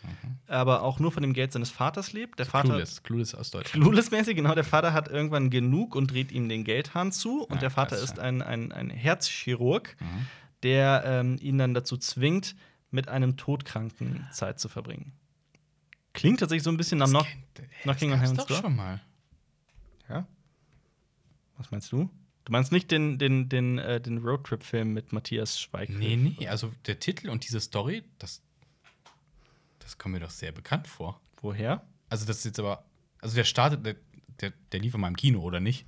aber 0.46 0.82
auch 0.82 0.98
nur 0.98 1.12
von 1.12 1.22
dem 1.22 1.32
Geld 1.32 1.50
seines 1.52 1.70
Vaters 1.70 2.12
lebt. 2.12 2.38
Der 2.38 2.44
Vater 2.44 2.68
Clueless. 2.68 3.02
Clueless 3.02 3.34
aus 3.34 3.50
Deutschland. 3.50 3.82
Clueless-mäßig, 3.84 4.34
genau. 4.36 4.54
Der 4.54 4.64
Vater 4.64 4.92
hat 4.92 5.08
irgendwann 5.08 5.48
genug 5.48 5.96
und 5.96 6.10
dreht 6.12 6.30
ihm 6.30 6.48
den 6.50 6.64
Geldhahn 6.64 7.10
zu. 7.10 7.42
Und 7.44 7.54
Ja, 7.54 7.60
der 7.60 7.70
Vater 7.70 7.96
das 7.96 8.04
ist 8.04 8.18
ein, 8.18 8.42
ein, 8.42 8.70
ein 8.72 8.90
Herzchirurg, 8.90 9.96
Mhm. 9.98 10.26
der 10.62 11.02
ähm, 11.06 11.38
ihn 11.40 11.56
dann 11.56 11.72
dazu 11.72 11.96
zwingt, 11.96 12.54
mit 12.90 13.08
einem 13.08 13.36
Todkranken 13.38 14.26
Zeit 14.30 14.58
zu 14.60 14.68
verbringen. 14.68 15.12
Klingt 16.12 16.40
tatsächlich 16.40 16.64
so 16.64 16.70
ein 16.70 16.76
bisschen 16.76 16.98
nach 16.98 17.08
Knock 17.08 17.26
Knocking 17.82 18.12
on 18.12 18.20
das 18.20 18.30
Heaven's 18.30 18.46
Door. 18.46 18.56
schon 18.58 18.76
mal. 18.76 19.00
Ja? 20.08 20.26
Was 21.56 21.70
meinst 21.70 21.90
du? 21.92 22.10
Du 22.45 22.53
meinst 22.53 22.72
nicht 22.72 22.91
den, 22.91 23.18
den, 23.18 23.49
den, 23.49 23.78
äh, 23.78 24.01
den 24.01 24.18
Roadtrip-Film 24.18 24.93
mit 24.95 25.12
Matthias 25.12 25.61
Schweighöfer? 25.61 25.99
Nee, 25.99 26.16
nee, 26.16 26.49
also 26.49 26.72
der 26.86 26.99
Titel 26.99 27.28
und 27.28 27.47
diese 27.47 27.61
Story, 27.61 28.03
das, 28.18 28.43
das 29.78 29.99
kommt 29.99 30.14
mir 30.14 30.20
doch 30.20 30.30
sehr 30.30 30.53
bekannt 30.53 30.86
vor. 30.88 31.20
Woher? 31.43 31.82
Also 32.09 32.26
das 32.26 32.38
ist 32.38 32.45
jetzt 32.47 32.59
aber, 32.59 32.84
also 33.20 33.36
der 33.36 33.45
startet, 33.45 33.84
der, 33.84 33.97
der, 34.41 34.53
der 34.72 34.80
lief 34.80 34.95
in 34.95 35.01
meinem 35.01 35.16
Kino, 35.16 35.41
oder 35.41 35.61
nicht? 35.61 35.86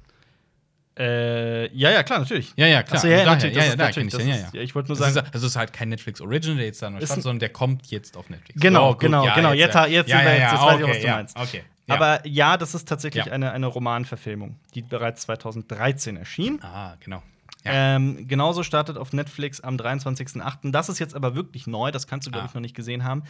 Äh, 0.99 1.75
ja, 1.75 1.91
ja, 1.91 2.03
klar, 2.03 2.19
natürlich. 2.19 2.53
Ja, 2.55 2.67
ja, 2.67 2.83
klar. 2.83 2.97
Ja, 2.97 3.01
Also 3.03 3.09
ja, 3.09 3.25
daher- 3.25 3.51
ja, 3.53 3.65
ja, 3.65 3.77
natürlich 3.77 4.13
das 4.13 4.27
ja, 4.27 4.37
ja. 4.53 4.61
Ich 4.61 4.75
wollte 4.75 4.89
nur 4.89 4.99
Das 4.99 5.15
sagen, 5.15 5.27
ist, 5.27 5.35
also 5.35 5.47
es 5.47 5.53
ist 5.53 5.57
halt 5.57 5.73
kein 5.73 5.89
Netflix 5.89 6.21
Original, 6.21 6.59
der 6.59 6.67
jetzt 6.67 6.83
da 6.83 6.91
neu 6.91 6.99
startet, 6.99 7.17
ein- 7.17 7.23
sondern 7.23 7.39
der 7.41 7.49
kommt 7.49 7.87
jetzt 7.87 8.15
auf 8.15 8.29
Netflix. 8.29 8.61
Genau, 8.61 8.91
gut, 8.93 9.01
genau, 9.01 9.23
genau. 9.35 9.53
Jetzt 9.55 9.75
jetzt 9.75 9.75
ja, 9.75 9.85
wir- 9.87 9.91
ja, 9.91 9.99
jetzt 10.03 10.09
ja, 10.11 10.25
weiß 10.27 10.53
ich 10.53 10.59
auch, 10.59 10.73
okay, 10.75 10.91
was 10.91 10.99
du 11.01 11.07
ja, 11.07 11.17
meinst. 11.17 11.37
Okay. 11.39 11.65
Ja. 11.93 11.97
aber 11.97 12.26
ja, 12.26 12.57
das 12.57 12.74
ist 12.74 12.88
tatsächlich 12.88 13.26
Ja. 13.26 13.32
eine, 13.32 13.53
eine 13.53 13.66
Romanverfilmung, 13.66 14.57
die 14.74 14.82
bereits 14.82 15.22
2013 15.22 16.16
erschien. 16.16 16.61
ah, 16.62 16.97
genau. 17.01 17.22
Ja. 17.64 17.97
Ähm, 17.97 18.26
genauso 18.26 18.62
startet 18.64 18.97
auf 18.99 19.12
Netflix 19.12 19.61
am 19.61 19.76
23.08. 19.76 20.72
Das 20.72 20.88
ist 20.88 20.99
jetzt 20.99 21.14
aber 21.14 21.34
wirklich 21.36 21.66
neu, 21.68 21.93
das 21.93 22.07
kannst 22.09 22.26
du, 22.26 22.30
glaube 22.32 22.45
Ah. 22.45 22.49
ich, 22.49 22.55
noch 22.55 22.61
nicht 22.61 22.74
gesehen 22.74 23.05
haben. 23.05 23.22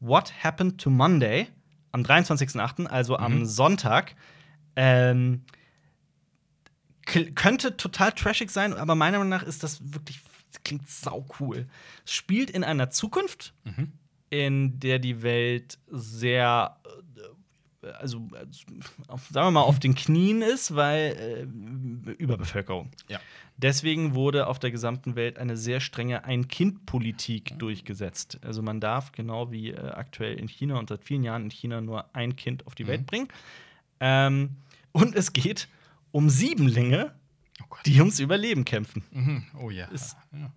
What 0.00 0.32
Happened 0.44 0.78
to 0.80 0.90
Monday 0.90 1.48
am 1.92 2.02
23.08., 2.02 2.86
also 2.86 3.14
Mhm. 3.16 3.24
am 3.24 3.44
Sonntag. 3.46 4.14
Ähm, 4.76 5.42
könnte 7.34 7.76
total 7.76 8.12
trashig 8.12 8.50
sein, 8.50 8.74
aber 8.74 8.94
meiner 8.94 9.18
Meinung 9.18 9.30
nach 9.30 9.42
ist 9.42 9.62
das 9.62 9.80
wirklich, 9.94 10.20
das 10.52 10.62
klingt 10.62 10.88
sau 10.88 11.26
cool. 11.40 11.66
Es 12.04 12.12
spielt 12.12 12.50
in 12.50 12.64
einer 12.64 12.90
Zukunft, 12.90 13.54
Mhm. 13.64 13.92
in 14.28 14.78
der 14.80 14.98
die 14.98 15.22
Welt 15.22 15.78
sehr, 15.90 16.76
äh, 16.84 17.20
also, 17.98 18.28
äh, 18.34 18.46
auf, 19.08 19.26
sagen 19.30 19.46
wir 19.48 19.50
mal, 19.52 19.62
auf 19.62 19.78
den 19.78 19.94
Knien 19.94 20.42
ist, 20.42 20.74
weil 20.74 21.46
äh, 22.06 22.12
Überbevölkerung. 22.12 22.90
Ja. 23.08 23.20
Deswegen 23.56 24.14
wurde 24.14 24.46
auf 24.46 24.58
der 24.60 24.70
gesamten 24.70 25.16
Welt 25.16 25.38
eine 25.38 25.56
sehr 25.56 25.80
strenge 25.80 26.24
Ein-Kind-Politik 26.24 27.58
durchgesetzt. 27.58 28.38
Also 28.42 28.62
man 28.62 28.80
darf, 28.80 29.12
genau 29.12 29.50
wie 29.50 29.70
äh, 29.70 29.78
aktuell 29.90 30.38
in 30.38 30.48
China 30.48 30.78
und 30.78 30.88
seit 30.88 31.04
vielen 31.04 31.24
Jahren 31.24 31.44
in 31.44 31.50
China, 31.50 31.80
nur 31.80 32.14
ein 32.14 32.36
Kind 32.36 32.66
auf 32.66 32.74
die 32.74 32.86
Welt 32.86 33.06
bringen. 33.06 33.28
Ähm, 34.00 34.50
und 34.92 35.14
es 35.16 35.32
geht 35.32 35.68
um 36.12 36.30
Siebenlinge, 36.30 37.14
Oh 37.60 37.74
die 37.84 37.98
ums 37.98 38.20
Überleben 38.20 38.64
kämpfen. 38.64 39.02
Mhm. 39.10 39.44
Oh 39.60 39.70
ja. 39.70 39.86
Ist- 39.86 40.16
ja. 40.32 40.52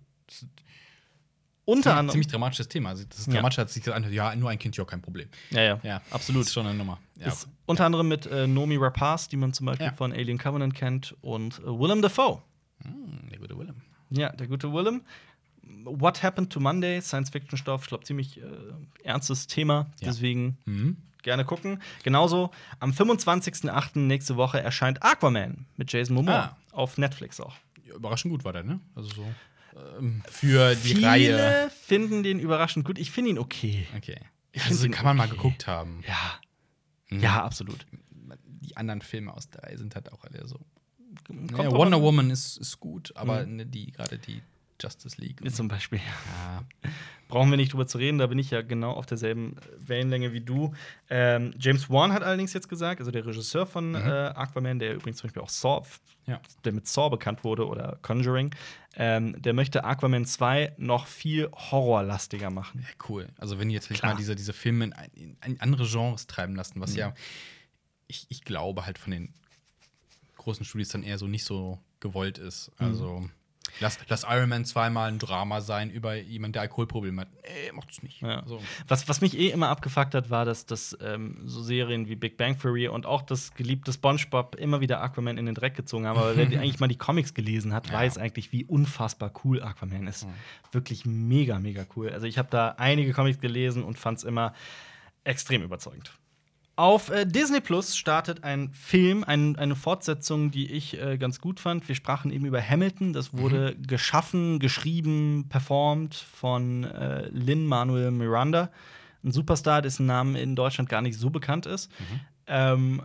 Das 1.64 1.72
ist 1.74 1.76
Unter 1.78 1.92
ein 1.92 1.98
anderem. 1.98 2.12
ziemlich 2.14 2.26
dramatisches 2.28 2.68
Thema. 2.68 2.88
Also 2.90 3.04
das 3.08 3.20
ist 3.20 3.26
Ja. 3.28 3.34
dramatisch, 3.34 3.58
hat 3.58 3.70
sich 3.70 3.82
gesagt, 3.84 4.04
ja, 4.10 4.34
nur 4.34 4.50
ein 4.50 4.58
Kind, 4.58 4.76
ja, 4.76 4.84
kein 4.84 5.00
Problem. 5.00 5.28
Ja, 5.50 5.62
ja, 5.62 5.80
Ja, 5.84 6.02
absolut. 6.10 6.40
Das 6.42 6.48
ist 6.48 6.54
schon 6.54 6.66
eine 6.66 6.76
Nummer. 6.76 6.98
Ja. 7.20 7.28
Ist 7.28 7.48
unter 7.66 7.86
anderem 7.86 8.08
mit 8.08 8.26
äh, 8.26 8.46
Nomi 8.48 8.76
Rapaz, 8.76 9.28
die 9.28 9.36
man 9.36 9.52
zum 9.52 9.66
Beispiel 9.66 9.86
Ja. 9.86 9.92
von 9.92 10.12
Alien 10.12 10.38
Covenant 10.38 10.74
kennt, 10.74 11.14
und 11.20 11.60
äh, 11.60 11.66
Willem 11.66 12.02
Dafoe. 12.02 12.42
Hm, 12.82 13.28
der 13.30 13.38
gute 13.38 13.56
Willem. 13.56 13.76
Ja, 14.10 14.30
der 14.32 14.48
gute 14.48 14.72
Willem. 14.72 15.02
What 15.84 16.22
Happened 16.22 16.52
to 16.52 16.58
Monday? 16.60 17.00
Science-Fiction-Stoff, 17.00 17.82
ich 17.82 17.88
glaube, 17.88 18.04
ziemlich 18.04 18.38
äh, 18.40 18.44
ernstes 19.04 19.46
Thema. 19.46 19.86
Ja. 20.00 20.08
Deswegen 20.08 20.58
Mhm. 20.64 20.96
gerne 21.22 21.44
gucken. 21.44 21.80
Genauso 22.02 22.50
am 22.80 22.92
25.08. 22.92 24.06
nächste 24.06 24.36
Woche 24.36 24.60
erscheint 24.60 25.02
Aquaman 25.02 25.66
mit 25.76 25.92
Jason 25.92 26.14
Momoa 26.16 26.34
Ah. 26.34 26.56
auf 26.72 26.98
Netflix 26.98 27.40
auch. 27.40 27.54
Ja, 27.86 27.94
überraschend 27.94 28.32
gut 28.32 28.44
war 28.44 28.52
der, 28.52 28.64
ne? 28.64 28.80
Also 28.96 29.08
so 29.10 29.24
für 30.30 30.74
die 30.74 30.94
Viele 30.94 31.06
Reihe. 31.06 31.70
finden 31.70 32.22
den 32.22 32.38
überraschend 32.38 32.84
gut. 32.84 32.98
Ich 32.98 33.10
finde 33.10 33.30
ihn 33.30 33.38
okay. 33.38 33.86
Okay. 33.96 34.18
Ich 34.52 34.64
Also 34.66 34.88
kann 34.90 35.04
man 35.04 35.16
mal 35.16 35.28
geguckt 35.28 35.66
haben. 35.66 36.02
Ja. 36.06 36.40
Mhm. 37.08 37.20
Ja, 37.20 37.42
absolut. 37.44 37.86
Die 38.44 38.76
anderen 38.76 39.00
Filme 39.02 39.32
aus 39.34 39.48
der 39.50 39.62
Reihe 39.64 39.78
sind 39.78 39.94
halt 39.94 40.12
auch 40.12 40.24
alle 40.24 40.46
so. 40.46 40.60
Kommt 41.26 41.50
Ja, 41.52 41.56
drauf 41.64 41.72
Wonder 41.74 41.96
an. 41.98 42.02
Woman 42.02 42.30
ist, 42.30 42.56
ist 42.58 42.78
gut, 42.80 43.12
aber 43.16 43.44
Mhm. 43.46 43.56
ne, 43.56 43.66
die 43.66 43.92
gerade 43.92 44.18
die 44.18 44.42
Justice 44.80 45.20
League. 45.20 45.40
Zum 45.54 45.68
Beispiel. 45.68 45.98
ja. 46.00 46.64
Brauchen 47.32 47.48
wir 47.50 47.56
nicht 47.56 47.72
drüber 47.72 47.86
zu 47.86 47.96
reden, 47.96 48.18
da 48.18 48.26
bin 48.26 48.38
ich 48.38 48.50
ja 48.50 48.60
genau 48.60 48.92
auf 48.92 49.06
derselben 49.06 49.56
Wellenlänge 49.78 50.34
wie 50.34 50.42
du. 50.42 50.74
Ähm, 51.08 51.54
James 51.58 51.88
Wan 51.88 52.12
hat 52.12 52.22
allerdings 52.22 52.52
jetzt 52.52 52.68
gesagt, 52.68 53.00
also 53.00 53.10
der 53.10 53.24
Regisseur 53.24 53.64
von 53.66 53.92
Mhm. 53.92 53.96
äh, 53.96 54.00
Aquaman, 54.34 54.78
der 54.78 54.94
übrigens 54.96 55.16
zum 55.16 55.28
Beispiel 55.28 55.40
auch 55.40 55.48
Saw, 55.48 55.82
Ja. 56.26 56.42
der 56.64 56.72
mit 56.72 56.86
Saw 56.86 57.08
bekannt 57.08 57.42
wurde 57.42 57.66
oder 57.66 57.98
Conjuring, 58.02 58.54
ähm, 58.96 59.40
der 59.40 59.54
möchte 59.54 59.82
Aquaman 59.84 60.26
2 60.26 60.74
noch 60.76 61.06
viel 61.06 61.48
horrorlastiger 61.52 62.50
machen. 62.50 62.80
Ja, 62.82 62.88
cool. 63.08 63.28
Also 63.38 63.58
wenn 63.58 63.70
die 63.70 63.74
jetzt 63.74 63.88
wirklich 63.88 64.02
mal 64.02 64.14
diese, 64.14 64.36
diese 64.36 64.52
Filme 64.52 64.84
in, 64.84 64.94
in, 65.14 65.36
in 65.46 65.60
andere 65.62 65.86
Genres 65.88 66.26
treiben 66.26 66.54
lassen, 66.54 66.82
was 66.82 66.92
Mhm. 66.92 66.98
ja 66.98 67.14
ich, 68.08 68.26
ich 68.28 68.42
glaube 68.44 68.84
halt 68.84 68.98
von 68.98 69.10
den 69.10 69.32
großen 70.36 70.66
Studios 70.66 70.90
dann 70.90 71.02
eher 71.02 71.16
so 71.16 71.26
nicht 71.28 71.44
so 71.46 71.78
gewollt 72.00 72.36
ist. 72.36 72.70
Mhm. 72.78 73.30
Lass, 73.80 73.98
lass 74.08 74.24
Iron 74.28 74.48
Man 74.48 74.64
zweimal 74.64 75.08
ein 75.10 75.18
Drama 75.18 75.60
sein 75.60 75.90
über 75.90 76.14
jemanden, 76.14 76.52
der 76.52 76.62
Alkoholprobleme 76.62 77.22
hat. 77.22 77.28
Nee, 77.42 77.72
macht's 77.72 78.02
nicht. 78.02 78.20
Ja. 78.20 78.42
So. 78.46 78.62
Was, 78.86 79.08
was 79.08 79.20
mich 79.20 79.36
eh 79.38 79.48
immer 79.50 79.68
abgefuckt 79.68 80.14
hat, 80.14 80.30
war, 80.30 80.44
dass, 80.44 80.66
dass 80.66 80.96
ähm, 81.02 81.38
so 81.46 81.62
Serien 81.62 82.08
wie 82.08 82.16
Big 82.16 82.36
Bang 82.36 82.58
Theory 82.58 82.88
und 82.88 83.06
auch 83.06 83.22
das 83.22 83.54
geliebte 83.54 83.92
SpongeBob 83.92 84.54
immer 84.56 84.80
wieder 84.80 85.00
Aquaman 85.00 85.38
in 85.38 85.46
den 85.46 85.54
Dreck 85.54 85.74
gezogen 85.74 86.06
haben. 86.06 86.18
Aber 86.18 86.36
wer 86.36 86.46
eigentlich 86.60 86.80
mal 86.80 86.88
die 86.88 86.98
Comics 86.98 87.34
gelesen 87.34 87.72
hat, 87.72 87.88
Ja. 87.88 87.94
weiß 87.94 88.18
eigentlich, 88.18 88.52
wie 88.52 88.64
unfassbar 88.64 89.32
cool 89.44 89.62
Aquaman 89.62 90.06
ist. 90.06 90.26
Mhm. 90.26 90.32
Wirklich 90.72 91.04
mega, 91.06 91.58
mega 91.58 91.84
cool. 91.96 92.10
Also 92.10 92.26
ich 92.26 92.38
habe 92.38 92.48
da 92.50 92.74
einige 92.78 93.12
Comics 93.12 93.40
gelesen 93.40 93.82
und 93.84 93.98
fand 93.98 94.18
es 94.18 94.24
immer 94.24 94.54
extrem 95.24 95.62
überzeugend. 95.62 96.12
Auf 96.74 97.10
äh, 97.10 97.26
Disney 97.26 97.60
Plus 97.60 97.96
startet 97.96 98.44
ein 98.44 98.70
Film, 98.72 99.24
ein, 99.24 99.56
eine 99.56 99.76
Fortsetzung, 99.76 100.50
die 100.50 100.72
ich 100.72 101.00
äh, 101.00 101.18
ganz 101.18 101.40
gut 101.40 101.60
fand. 101.60 101.86
Wir 101.86 101.94
sprachen 101.94 102.30
eben 102.30 102.46
über 102.46 102.62
Hamilton. 102.62 103.12
Das 103.12 103.36
wurde 103.36 103.76
geschaffen, 103.76 104.58
geschrieben, 104.58 105.46
performt 105.50 106.14
von 106.14 106.84
äh, 106.84 107.28
Lin 107.28 107.66
Manuel 107.66 108.10
Miranda, 108.10 108.70
ein 109.22 109.32
Superstar, 109.32 109.82
dessen 109.82 110.06
Name 110.06 110.40
in 110.40 110.56
Deutschland 110.56 110.88
gar 110.88 111.02
nicht 111.02 111.18
so 111.18 111.28
bekannt 111.28 111.66
ist. 111.66 111.90
Ähm, 112.46 113.02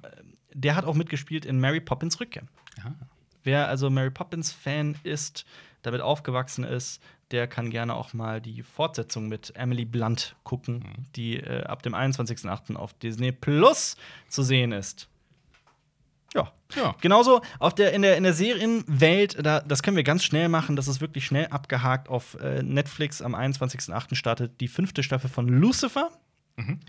der 0.54 0.76
hat 0.76 0.86
auch 0.86 0.96
mitgespielt 0.96 1.46
in 1.46 1.60
Mary 1.60 1.82
Poppins 1.82 2.20
Rückkehr. 2.20 2.44
Ja. 2.78 2.96
Wer 3.44 3.68
also 3.68 3.90
Mary 3.90 4.12
Poppins 4.12 4.52
Fan 4.52 4.96
ist, 5.04 5.46
damit 5.82 6.02
aufgewachsen 6.02 6.64
ist, 6.64 7.02
der 7.32 7.48
kann 7.48 7.70
gerne 7.70 7.96
auch 7.96 8.14
mal 8.14 8.42
die 8.42 8.64
Fortsetzung 8.64 9.28
mit 9.28 9.56
Emily 9.56 9.86
Blunt 9.86 10.36
gucken, 10.44 10.84
die 11.16 11.38
äh, 11.38 11.64
ab 11.64 11.84
dem 11.84 11.94
21.08. 11.94 12.76
auf 12.76 12.94
Disney 12.94 13.32
Plus 13.32 13.98
zu 14.30 14.44
sehen 14.44 14.72
ist. 14.72 15.10
Ja. 16.34 16.52
Ja. 16.76 16.96
Genauso 17.02 17.42
auf 17.60 17.76
der, 17.76 17.94
in, 17.94 18.02
der, 18.02 18.18
in 18.18 18.24
der 18.24 18.34
Serienwelt, 18.34 19.38
da, 19.46 19.62
das 19.62 19.84
können 19.84 19.96
wir 19.96 20.04
ganz 20.04 20.24
schnell 20.24 20.50
machen, 20.50 20.76
das 20.76 20.88
ist 20.88 21.02
wirklich 21.02 21.26
schnell 21.26 21.48
abgehakt. 21.48 22.10
Auf 22.10 22.36
äh, 22.42 22.62
Netflix 22.62 23.22
am 23.22 23.36
21.08. 23.36 24.16
startet 24.16 24.60
die 24.60 24.68
fünfte 24.68 25.04
Staffel 25.04 25.30
von 25.30 25.48
Lucifer. 25.48 26.12
Mhm. 26.58 26.80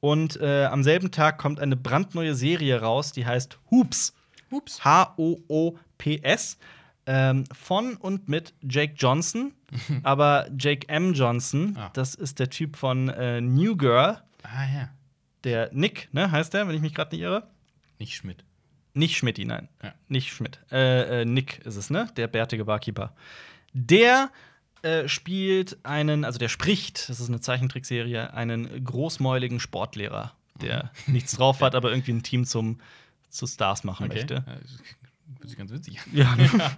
Und 0.00 0.40
äh, 0.40 0.64
am 0.66 0.82
selben 0.82 1.10
Tag 1.10 1.38
kommt 1.38 1.60
eine 1.60 1.76
brandneue 1.76 2.34
Serie 2.34 2.80
raus, 2.80 3.12
die 3.12 3.26
heißt 3.26 3.58
Hoops. 3.70 4.14
Ups. 4.50 4.84
H-O-O-P-S. 4.84 6.58
Ähm, 7.06 7.44
von 7.52 7.96
und 7.96 8.28
mit 8.28 8.54
Jake 8.62 8.94
Johnson. 8.96 9.54
aber 10.02 10.48
Jake 10.58 10.88
M. 10.88 11.12
Johnson, 11.14 11.76
Ah. 11.78 11.90
das 11.94 12.14
ist 12.14 12.38
der 12.38 12.50
Typ 12.50 12.76
von 12.76 13.08
äh, 13.08 13.40
New 13.40 13.76
Girl. 13.76 14.18
Ah 14.42 14.64
ja. 14.74 14.88
Der 15.44 15.70
Nick, 15.72 16.08
ne, 16.12 16.30
heißt 16.30 16.52
der, 16.54 16.66
wenn 16.68 16.74
ich 16.74 16.80
mich 16.82 16.94
gerade 16.94 17.14
nicht 17.14 17.22
irre. 17.22 17.46
Nicht 17.98 18.14
Schmidt. 18.14 18.44
Nicht 18.94 19.16
Schmidti, 19.16 19.44
nein. 19.44 19.68
Ja. 19.82 19.94
Nicht 20.08 20.32
Schmidt. 20.32 20.58
Äh, 20.72 21.22
äh, 21.22 21.24
Nick 21.24 21.58
ist 21.64 21.76
es, 21.76 21.90
ne? 21.90 22.08
Der 22.16 22.26
bärtige 22.26 22.64
Barkeeper. 22.64 23.14
Der 23.72 24.30
äh, 24.82 25.06
spielt 25.08 25.78
einen, 25.84 26.24
also 26.24 26.38
der 26.38 26.48
spricht, 26.48 27.08
das 27.08 27.20
ist 27.20 27.28
eine 27.28 27.40
Zeichentrickserie, 27.40 28.32
einen 28.34 28.84
großmäuligen 28.84 29.60
Sportlehrer, 29.60 30.32
der 30.60 30.90
Mhm. 31.06 31.12
nichts 31.14 31.32
drauf 31.36 31.60
hat, 31.62 31.74
aber 31.74 31.90
irgendwie 31.90 32.12
ein 32.12 32.22
Team 32.22 32.44
zum, 32.44 32.80
zu 33.28 33.46
Stars 33.46 33.84
machen 33.84 34.08
möchte. 34.08 34.44
Ja, 35.38 35.40
Hört 35.40 35.48
sich 35.48 35.58
ganz 35.58 35.72
witzig 35.72 35.98
an. 36.00 36.06
Ja. 36.12 36.70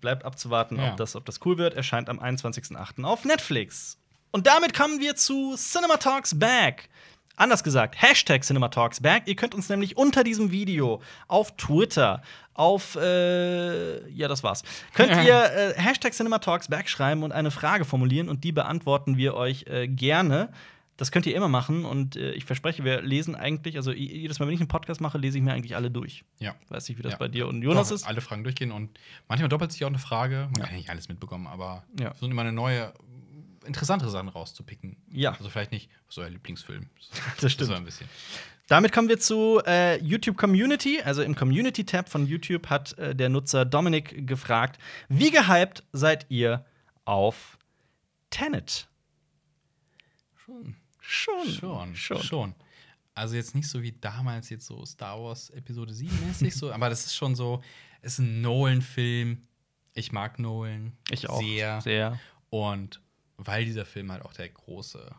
Bleibt 0.00 0.24
abzuwarten, 0.24 0.76
Ja. 0.78 0.90
ob, 0.90 0.96
das, 0.96 1.16
ob 1.16 1.24
das 1.24 1.40
cool 1.44 1.58
wird. 1.58 1.74
Erscheint 1.74 2.08
am 2.08 2.18
21.08. 2.20 3.04
auf 3.04 3.24
Netflix. 3.24 3.98
Und 4.32 4.46
damit 4.46 4.74
kommen 4.74 5.00
wir 5.00 5.16
zu 5.16 5.54
Cinema 5.56 5.96
Talks 5.96 6.38
Back. 6.38 6.88
Anders 7.36 7.64
gesagt, 7.64 8.00
Hashtag 8.00 8.44
Cinema 8.44 8.68
Talks 8.68 9.00
Back. 9.00 9.22
Ihr 9.26 9.34
könnt 9.34 9.54
uns 9.54 9.68
nämlich 9.68 9.96
unter 9.96 10.24
diesem 10.24 10.50
Video 10.50 11.00
auf 11.26 11.56
Twitter, 11.56 12.22
auf, 12.52 12.96
äh, 12.96 14.06
ja, 14.10 14.28
das 14.28 14.42
war's, 14.42 14.62
könnt 14.92 15.12
ihr 15.24 15.44
äh, 15.44 15.72
Hashtag 15.74 16.12
Cinema 16.12 16.38
Talks 16.38 16.68
Back 16.68 16.88
schreiben 16.90 17.22
und 17.22 17.32
eine 17.32 17.50
Frage 17.50 17.86
formulieren 17.86 18.28
und 18.28 18.44
die 18.44 18.52
beantworten 18.52 19.16
wir 19.16 19.34
euch 19.34 19.64
äh, 19.68 19.88
gerne. 19.88 20.50
Das 21.00 21.10
könnt 21.10 21.24
ihr 21.24 21.34
immer 21.34 21.48
machen 21.48 21.86
und 21.86 22.16
äh, 22.16 22.32
ich 22.32 22.44
verspreche, 22.44 22.84
wir 22.84 23.00
lesen 23.00 23.34
eigentlich, 23.34 23.76
also 23.76 23.90
jedes 23.90 24.38
Mal, 24.38 24.44
wenn 24.46 24.52
ich 24.52 24.60
einen 24.60 24.68
Podcast 24.68 25.00
mache, 25.00 25.16
lese 25.16 25.38
ich 25.38 25.42
mir 25.42 25.54
eigentlich 25.54 25.74
alle 25.74 25.90
durch. 25.90 26.24
Ja. 26.40 26.54
Weiß 26.68 26.86
nicht, 26.90 26.98
wie 26.98 27.02
das 27.02 27.12
Ja. 27.12 27.18
bei 27.18 27.28
dir 27.28 27.48
und 27.48 27.62
Jonas 27.62 27.88
Doch, 27.88 27.94
ist. 27.94 28.04
Alle 28.06 28.20
Fragen 28.20 28.44
durchgehen 28.44 28.70
und 28.70 28.98
manchmal 29.26 29.48
doppelt 29.48 29.72
sich 29.72 29.82
auch 29.82 29.88
eine 29.88 29.98
Frage. 29.98 30.48
Man 30.52 30.60
Ja. 30.60 30.66
kann 30.66 30.76
nicht 30.76 30.90
alles 30.90 31.08
mitbekommen, 31.08 31.46
aber 31.46 31.84
Ja. 31.98 32.12
so 32.20 32.26
immer 32.26 32.42
eine 32.42 32.52
neue, 32.52 32.92
interessantere 33.64 34.10
Sachen 34.10 34.28
rauszupicken. 34.28 34.98
Ja. 35.10 35.32
Also 35.32 35.48
vielleicht 35.48 35.72
nicht, 35.72 35.88
was 36.06 36.16
ist 36.16 36.22
euer 36.22 36.28
Lieblingsfilm? 36.28 36.90
Das 37.40 37.50
stimmt. 37.50 37.68
So 37.70 37.74
ein 37.74 37.84
bisschen. 37.86 38.06
Damit 38.68 38.92
kommen 38.92 39.08
wir 39.08 39.18
zu 39.18 39.62
äh, 39.66 39.96
YouTube 40.04 40.36
Community. 40.36 41.00
Also 41.02 41.22
im 41.22 41.34
Community-Tab 41.34 42.10
von 42.10 42.26
YouTube 42.26 42.68
hat 42.68 42.96
äh, 42.98 43.14
der 43.16 43.30
Nutzer 43.30 43.64
Dominik 43.64 44.26
gefragt: 44.26 44.78
Wie 45.08 45.30
gehypt 45.30 45.82
seid 45.92 46.26
ihr 46.28 46.66
auf 47.06 47.56
Tenet? 48.28 48.86
Schon. 50.44 50.76
Schon. 51.10 51.48
Schon, 51.48 51.96
Schon. 51.96 52.22
schon. 52.22 52.54
Also 53.14 53.34
jetzt 53.34 53.54
nicht 53.56 53.68
so 53.68 53.82
wie 53.82 53.92
damals 53.92 54.48
jetzt 54.50 54.66
so 54.66 54.84
Star 54.86 55.20
Wars 55.20 55.50
Episode 55.50 55.92
7 55.92 56.26
mäßig 56.28 56.54
so, 56.54 56.72
aber 56.72 56.88
das 56.88 57.04
ist 57.04 57.16
schon 57.16 57.34
so, 57.34 57.60
es 58.00 58.14
ist 58.14 58.18
ein 58.20 58.40
Nolan-Film. 58.40 59.42
Ich 59.94 60.12
mag 60.12 60.38
Nolan 60.38 60.92
Ich 61.10 61.28
auch. 61.28 61.40
sehr. 61.40 61.80
Sehr. 61.80 62.20
Und 62.48 63.00
weil 63.36 63.64
dieser 63.64 63.84
Film 63.84 64.12
halt 64.12 64.24
auch 64.24 64.32
der 64.32 64.48
große 64.48 65.10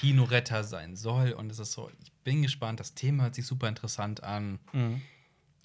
Kinoretter 0.00 0.62
sein 0.64 0.94
soll 0.96 1.32
und 1.32 1.50
es 1.50 1.58
ist 1.58 1.72
so, 1.72 1.90
ich 2.02 2.12
bin 2.22 2.42
gespannt, 2.42 2.78
das 2.80 2.94
Thema 2.94 3.24
hört 3.24 3.34
sich 3.34 3.46
super 3.46 3.68
interessant 3.68 4.22
an. 4.22 4.60
Mhm. 4.72 5.02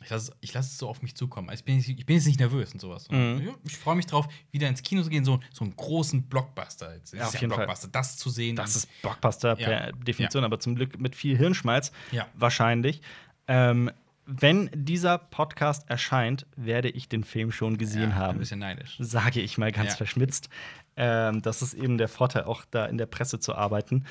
Ich 0.03 0.09
lasse 0.09 0.31
lass 0.53 0.67
es 0.71 0.77
so 0.77 0.87
auf 0.89 1.01
mich 1.01 1.15
zukommen. 1.15 1.49
Also 1.49 1.59
ich, 1.61 1.65
bin, 1.65 1.77
jetzt- 1.77 1.89
ich 1.89 2.05
bin 2.05 2.15
jetzt 2.15 2.25
nicht 2.25 2.39
nervös 2.39 2.71
und 2.73 2.79
sowas. 2.79 3.09
Mhm. 3.09 3.55
Ich 3.65 3.77
freue 3.77 3.95
mich 3.95 4.05
drauf, 4.05 4.27
wieder 4.51 4.67
ins 4.69 4.81
Kino 4.81 5.01
zu 5.03 5.09
gehen, 5.09 5.25
so, 5.25 5.39
so 5.51 5.63
einen 5.65 5.75
großen 5.75 6.23
Blockbuster. 6.23 6.95
Jetzt 6.95 7.13
ist 7.13 7.19
Ja, 7.19 7.27
auf 7.27 7.33
ja 7.33 7.41
jeden 7.41 7.51
Fall. 7.51 7.65
Blockbuster, 7.65 7.89
das 7.89 8.17
zu 8.17 8.29
sehen. 8.29 8.55
Das 8.55 8.75
ist 8.75 8.87
Blockbuster 9.01 9.55
per 9.55 9.87
Ja. 9.87 9.91
Definition, 9.91 10.43
aber 10.43 10.59
zum 10.59 10.75
Glück 10.75 10.99
mit 10.99 11.15
viel 11.15 11.37
Hirnschmalz. 11.37 11.91
Wahrscheinlich. 12.33 13.01
Ähm, 13.47 13.91
wenn 14.31 14.69
dieser 14.75 15.17
Podcast 15.17 15.89
erscheint, 15.89 16.45
werde 16.55 16.89
ich 16.89 17.09
den 17.09 17.23
Film 17.23 17.51
schon 17.51 17.77
gesehen 17.77 18.13
haben. 18.15 18.33
Ein 18.35 18.39
bisschen 18.39 18.59
neidisch. 18.59 18.95
sage 18.99 19.41
ich 19.41 19.57
mal 19.57 19.71
ganz 19.71 19.95
verschmitzt. 19.95 20.49
Ähm, 20.95 21.41
das 21.41 21.61
ist 21.63 21.73
eben 21.73 21.97
der 21.97 22.07
Vorteil, 22.09 22.43
auch 22.43 22.63
da 22.69 22.85
in 22.85 22.97
der 22.99 23.07
Presse 23.07 23.39
zu 23.39 23.55
arbeiten. 23.55 24.05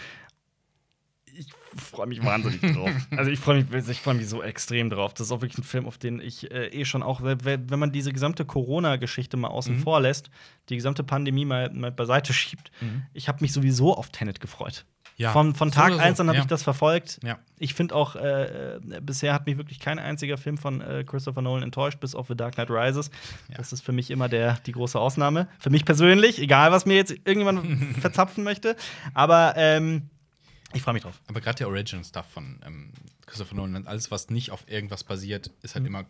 Ich 1.39 1.47
freue 1.77 2.07
mich 2.07 2.25
wahnsinnig 2.25 2.61
drauf. 2.61 2.91
Also 3.17 3.31
ich 3.31 3.39
freue 3.39 3.63
mich, 3.65 3.89
ich 3.89 4.01
freu 4.01 4.15
mich 4.15 4.29
so 4.29 4.43
extrem 4.43 4.91
drauf. 4.91 5.15
Das 5.15 5.29
ist 5.29 5.33
auch 5.33 5.41
wirklich 5.41 5.59
ein 5.59 5.63
Film, 5.65 5.87
auf 5.87 5.97
den 5.99 6.21
ich 6.21 6.51
äh, 6.51 6.67
eh 6.69 6.85
schon 6.85 7.03
auch, 7.03 7.21
wenn 7.23 7.79
man 7.79 7.93
diese 7.93 8.13
gesamte 8.13 8.45
Corona-Geschichte 8.45 9.37
mal 9.37 9.49
außen 9.49 9.77
Mhm. 9.77 9.81
vor 9.81 10.01
lässt, 10.01 10.31
die 10.69 10.77
gesamte 10.77 11.05
Pandemie 11.05 11.45
mal, 11.45 11.71
mal 11.73 11.93
beiseite 11.93 12.33
schiebt, 12.33 12.71
Mhm. 12.81 13.03
ich 13.13 13.29
habe 13.29 13.39
mich 13.43 13.53
sowieso 13.53 13.97
auf 13.97 14.11
Tenet 14.11 14.41
gefreut. 14.41 14.85
Ja, 15.17 15.33
Von, 15.33 15.57
von 15.57 15.73
Tag 15.73 15.89
oder 15.89 15.97
so, 15.97 16.03
1 16.03 16.21
an 16.21 16.29
habe 16.29 16.37
ja. 16.39 16.43
ich 16.45 16.49
das 16.49 16.63
verfolgt. 16.63 17.19
Ja. 17.25 17.39
Ich 17.59 17.75
finde 17.75 17.97
auch, 17.97 18.15
äh, 18.15 18.77
äh, 18.77 18.81
bisher 19.03 19.35
hat 19.35 19.47
mich 19.47 19.57
wirklich 19.59 19.81
kein 19.81 19.99
einziger 19.99 20.39
Film 20.39 20.59
von 20.59 20.81
äh, 20.81 21.03
Christopher 21.05 21.43
Nolan 21.43 21.65
enttäuscht, 21.65 21.99
bis 21.99 22.15
auf 22.15 22.29
The 22.29 22.37
Dark 22.37 22.55
Knight 22.55 22.71
Rises. 22.71 23.11
Ja. 23.49 23.57
Das 23.57 23.73
ist 23.73 23.81
für 23.85 23.91
mich 23.91 24.13
immer 24.13 24.29
der, 24.29 24.59
die 24.67 24.71
große 24.73 24.97
Ausnahme. 24.99 25.49
Für 25.59 25.71
mich 25.71 25.85
persönlich, 25.85 26.41
egal 26.41 26.71
was 26.71 26.87
mir 26.87 26.95
jetzt 26.95 27.11
irgendjemand 27.11 27.97
verzapfen 28.01 28.45
möchte. 28.45 28.77
Aber 29.13 29.55
ähm, 29.57 30.09
ich 30.75 30.83
freue 30.83 30.95
mich 30.95 31.03
drauf. 31.03 31.21
Aber 31.27 31.41
gerade 31.41 31.59
der 31.59 31.69
Original-Stuff 31.69 32.27
von 32.27 32.61
ähm, 32.67 32.93
Christopher 33.27 33.55
Nolan, 33.55 33.87
alles, 33.87 34.11
was 34.11 34.31
nicht 34.31 34.51
auf 34.51 34.69
irgendwas 34.69 35.05
basiert, 35.05 35.51
ist 35.63 35.75
halt 35.75 35.83
Mhm. 35.85 35.89
immer, 35.89 36.05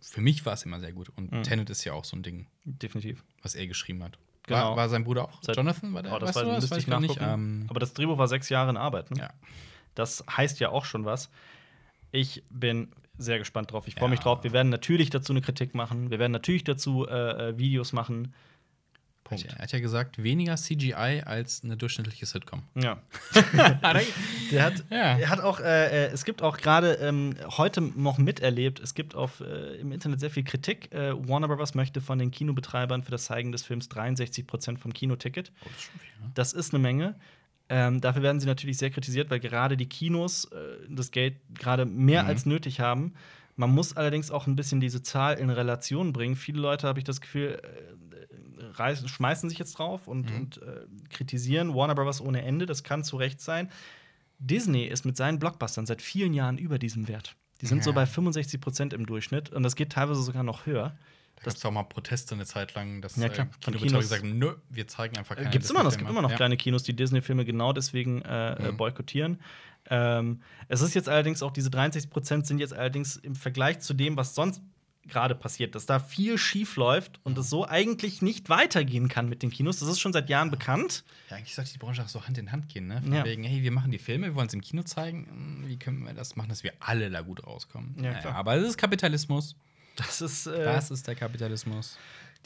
für 0.00 0.20
mich 0.20 0.44
war 0.46 0.52
es 0.54 0.62
immer 0.64 0.78
sehr 0.80 0.92
gut. 0.92 1.10
Und 1.16 1.32
Mhm. 1.32 1.42
Tenet 1.42 1.70
ist 1.70 1.84
ja 1.84 1.92
auch 1.92 2.04
so 2.04 2.16
ein 2.16 2.22
Ding, 2.22 2.46
Definitiv. 2.64 3.24
was 3.42 3.54
er 3.54 3.66
geschrieben 3.66 4.02
hat. 4.04 4.18
Genau. 4.44 4.58
War, 4.70 4.76
war 4.76 4.88
sein 4.88 5.02
Bruder 5.04 5.24
auch? 5.24 5.42
Seit- 5.42 5.56
Jonathan? 5.56 5.92
War 5.92 6.02
der? 6.02 6.12
Oh, 6.14 6.18
das 6.20 6.28
weißt 6.28 6.36
war, 6.36 6.44
du, 6.44 6.52
müsste 6.60 6.78
ich 6.78 6.86
nachgucken. 6.86 7.18
Ähm, 7.20 7.66
Aber 7.68 7.80
das 7.80 7.94
Drehbuch 7.94 8.16
war 8.18 8.28
sechs 8.28 8.48
Jahre 8.48 8.70
in 8.70 8.76
Arbeit. 8.76 9.10
Ne? 9.10 9.18
ja. 9.20 9.30
Das 9.96 10.24
heißt 10.30 10.60
ja 10.60 10.68
auch 10.68 10.84
schon 10.84 11.04
was. 11.04 11.30
Ich 12.12 12.44
bin 12.50 12.88
sehr 13.18 13.38
gespannt 13.38 13.72
drauf. 13.72 13.88
Ich 13.88 13.94
freue 13.94 14.04
Ja. 14.04 14.10
mich 14.10 14.20
drauf. 14.20 14.44
Wir 14.44 14.52
werden 14.52 14.68
natürlich 14.68 15.10
dazu 15.10 15.32
eine 15.32 15.40
Kritik 15.40 15.74
machen. 15.74 16.10
Wir 16.10 16.18
werden 16.18 16.32
natürlich 16.32 16.62
dazu 16.64 17.06
äh, 17.08 17.48
äh, 17.50 17.58
Videos 17.58 17.92
machen. 17.92 18.34
Punkt. 19.28 19.44
Er 19.46 19.58
hat 19.58 19.72
ja 19.72 19.80
gesagt, 19.80 20.22
weniger 20.22 20.56
CGI 20.56 21.22
als 21.24 21.62
eine 21.64 21.76
durchschnittliche 21.76 22.26
Sitcom. 22.26 22.62
Ja. 22.74 22.98
Der 24.50 24.62
hat, 24.62 24.84
Ja. 24.90 25.18
er 25.18 25.28
hat 25.28 25.40
auch, 25.40 25.60
äh, 25.60 26.06
äh, 26.06 26.10
es 26.12 26.24
gibt 26.24 26.42
auch 26.42 26.56
gerade 26.58 26.94
ähm, 26.94 27.34
heute 27.56 27.80
noch 27.80 28.18
miterlebt, 28.18 28.80
es 28.80 28.94
gibt 28.94 29.14
auf, 29.14 29.40
äh, 29.40 29.76
im 29.76 29.92
Internet 29.92 30.20
sehr 30.20 30.30
viel 30.30 30.44
Kritik. 30.44 30.92
Äh, 30.92 31.12
Warner 31.28 31.48
Bros. 31.48 31.74
möchte 31.74 32.00
von 32.00 32.18
den 32.18 32.30
Kinobetreibern 32.30 33.02
für 33.02 33.10
das 33.10 33.24
Zeigen 33.24 33.52
des 33.52 33.62
Films 33.64 33.88
63% 33.90 34.78
vom 34.78 34.92
Kinoticket. 34.92 35.52
Oh, 35.64 35.68
das 35.68 35.74
ist 35.78 35.82
schon 35.90 36.00
viel, 36.00 36.24
ne? 36.24 36.30
Das 36.34 36.52
ist 36.52 36.74
eine 36.74 36.82
Menge. 36.82 37.14
Ähm, 37.68 38.00
dafür 38.00 38.22
werden 38.22 38.40
sie 38.40 38.46
natürlich 38.46 38.78
sehr 38.78 38.90
kritisiert, 38.90 39.28
weil 39.30 39.40
gerade 39.40 39.76
die 39.76 39.86
Kinos 39.88 40.44
äh, 40.46 40.56
das 40.88 41.10
Geld 41.10 41.34
gerade 41.58 41.84
mehr 41.84 42.22
Mhm. 42.22 42.28
als 42.28 42.46
nötig 42.46 42.78
haben. 42.80 43.14
Man 43.56 43.70
muss 43.70 43.96
allerdings 43.96 44.30
auch 44.30 44.46
ein 44.46 44.54
bisschen 44.54 44.80
diese 44.80 45.02
Zahl 45.02 45.38
in 45.38 45.48
Relation 45.50 46.12
bringen. 46.12 46.36
Viele 46.36 46.60
Leute, 46.60 46.86
habe 46.86 46.98
ich 47.00 47.04
das 47.04 47.20
Gefühl, 47.20 47.58
äh, 47.62 48.05
reißen, 48.78 49.08
schmeißen 49.08 49.48
sich 49.48 49.58
jetzt 49.58 49.74
drauf 49.78 50.06
und, 50.08 50.30
Mhm. 50.30 50.36
und 50.36 50.62
äh, 50.62 50.86
kritisieren 51.10 51.74
Warner 51.74 51.94
Bros. 51.94 52.20
ohne 52.20 52.42
Ende. 52.42 52.66
Das 52.66 52.82
kann 52.82 53.04
zu 53.04 53.16
Recht 53.16 53.40
sein. 53.40 53.70
Disney 54.38 54.84
ist 54.84 55.04
mit 55.04 55.16
seinen 55.16 55.38
Blockbustern 55.38 55.86
seit 55.86 56.02
vielen 56.02 56.34
Jahren 56.34 56.58
über 56.58 56.78
diesem 56.78 57.08
Wert. 57.08 57.36
Die 57.62 57.66
sind 57.66 57.82
so 57.82 57.90
Ja. 57.90 57.94
bei 57.96 58.06
65 58.06 58.60
Prozent 58.60 58.92
im 58.92 59.06
Durchschnitt 59.06 59.50
und 59.50 59.62
das 59.62 59.76
geht 59.76 59.90
teilweise 59.92 60.22
sogar 60.22 60.42
noch 60.42 60.66
höher. 60.66 60.96
Da 61.36 61.44
gab 61.44 61.54
es 61.54 61.64
auch 61.64 61.70
mal 61.70 61.82
Proteste 61.84 62.34
eine 62.34 62.44
Zeit 62.46 62.74
lang, 62.74 63.00
dass 63.02 63.16
Ja, 63.16 63.28
klar. 63.28 63.46
äh, 63.46 63.50
Von 63.64 63.74
Kinobetreiber 63.74 63.86
Kinos- 63.88 64.04
gesagt 64.04 64.22
haben, 64.22 64.38
nö, 64.38 64.54
wir 64.70 64.88
zeigen 64.88 65.16
einfach 65.18 65.36
keine 65.36 65.50
Gibt 65.50 65.64
es 65.64 65.70
immer 65.70 65.82
noch, 65.82 65.90
es 65.90 65.98
gibt 65.98 66.10
immer 66.10 66.22
noch 66.22 66.30
Ja. 66.30 66.36
kleine 66.36 66.56
Kinos, 66.56 66.82
die 66.82 66.94
Disney-Filme 66.96 67.44
genau 67.44 67.72
deswegen 67.72 68.22
äh, 68.22 68.52
äh, 68.54 68.72
Mhm. 68.72 68.76
boykottieren. 68.76 69.40
Ähm, 69.88 70.40
es 70.68 70.80
ist 70.80 70.94
jetzt 70.94 71.08
allerdings 71.08 71.42
auch, 71.42 71.50
diese 71.52 71.70
63 71.70 72.10
Prozent 72.10 72.46
sind 72.46 72.58
jetzt 72.58 72.72
allerdings 72.74 73.16
im 73.16 73.34
Vergleich 73.36 73.80
zu 73.80 73.94
dem, 73.94 74.16
was 74.16 74.34
sonst 74.34 74.60
gerade 75.08 75.34
passiert, 75.34 75.74
dass 75.74 75.86
da 75.86 75.98
viel 75.98 76.38
schief 76.38 76.76
läuft 76.76 77.20
und 77.24 77.36
es 77.38 77.48
so 77.50 77.66
eigentlich 77.66 78.22
nicht 78.22 78.48
weitergehen 78.48 79.08
kann 79.08 79.28
mit 79.28 79.42
den 79.42 79.50
Kinos. 79.50 79.78
Das 79.78 79.88
ist 79.88 80.00
schon 80.00 80.12
seit 80.12 80.28
Jahren 80.28 80.50
bekannt. 80.50 81.04
Ja, 81.30 81.36
eigentlich 81.36 81.54
sollte 81.54 81.72
die 81.72 81.78
Branche 81.78 82.02
auch 82.02 82.08
so 82.08 82.26
Hand 82.26 82.38
in 82.38 82.52
Hand 82.52 82.68
gehen, 82.68 82.86
ne? 82.86 83.00
Von 83.02 83.12
Ja. 83.12 83.24
wegen, 83.24 83.44
hey, 83.44 83.62
wir 83.62 83.70
machen 83.72 83.90
die 83.90 83.98
Filme, 83.98 84.26
wir 84.28 84.34
wollen 84.34 84.48
es 84.48 84.54
im 84.54 84.60
Kino 84.60 84.82
zeigen. 84.82 85.26
Hm, 85.28 85.68
Wie 85.68 85.78
können 85.78 86.04
wir 86.04 86.14
das 86.14 86.36
machen, 86.36 86.48
dass 86.48 86.62
wir 86.62 86.72
alle 86.80 87.10
da 87.10 87.20
gut 87.22 87.46
rauskommen? 87.46 87.94
Ja, 88.02 88.12
Naja, 88.12 88.32
aber 88.32 88.56
es 88.56 88.68
ist 88.68 88.78
Kapitalismus. 88.78 89.54
Das 89.96 90.20
ist, 90.20 90.46
äh, 90.46 90.64
Das 90.64 90.90
ist 90.90 91.06
der 91.06 91.14
Kapitalismus, 91.14 91.96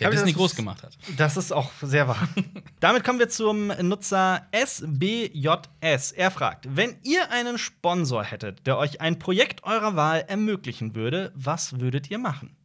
der 0.01 0.09
Aber 0.09 0.15
das 0.15 0.23
Disney 0.25 0.31
ist- 0.33 0.37
groß 0.39 0.55
gemacht 0.57 0.83
hat. 0.83 0.97
Das 1.17 1.37
ist 1.37 1.53
auch 1.53 1.71
sehr 1.83 2.09
wahr. 2.09 2.29
Damit 2.81 3.05
kommen 3.05 3.19
wir 3.19 3.29
zum 3.29 3.69
Nutzer 3.69 4.47
SBJS. 4.53 6.13
Er 6.13 6.31
fragt: 6.31 6.67
Wenn 6.75 6.97
ihr 7.03 7.31
einen 7.31 7.59
Sponsor 7.59 8.25
hättet, 8.25 8.67
der 8.67 8.79
euch 8.79 9.01
ein 9.01 9.19
Projekt 9.19 9.65
eurer 9.65 9.97
Wahl 9.97 10.25
ermöglichen 10.29 10.95
würde, 10.95 11.33
was 11.35 11.81
würdet 11.81 12.11
ihr 12.11 12.19
machen? 12.19 12.57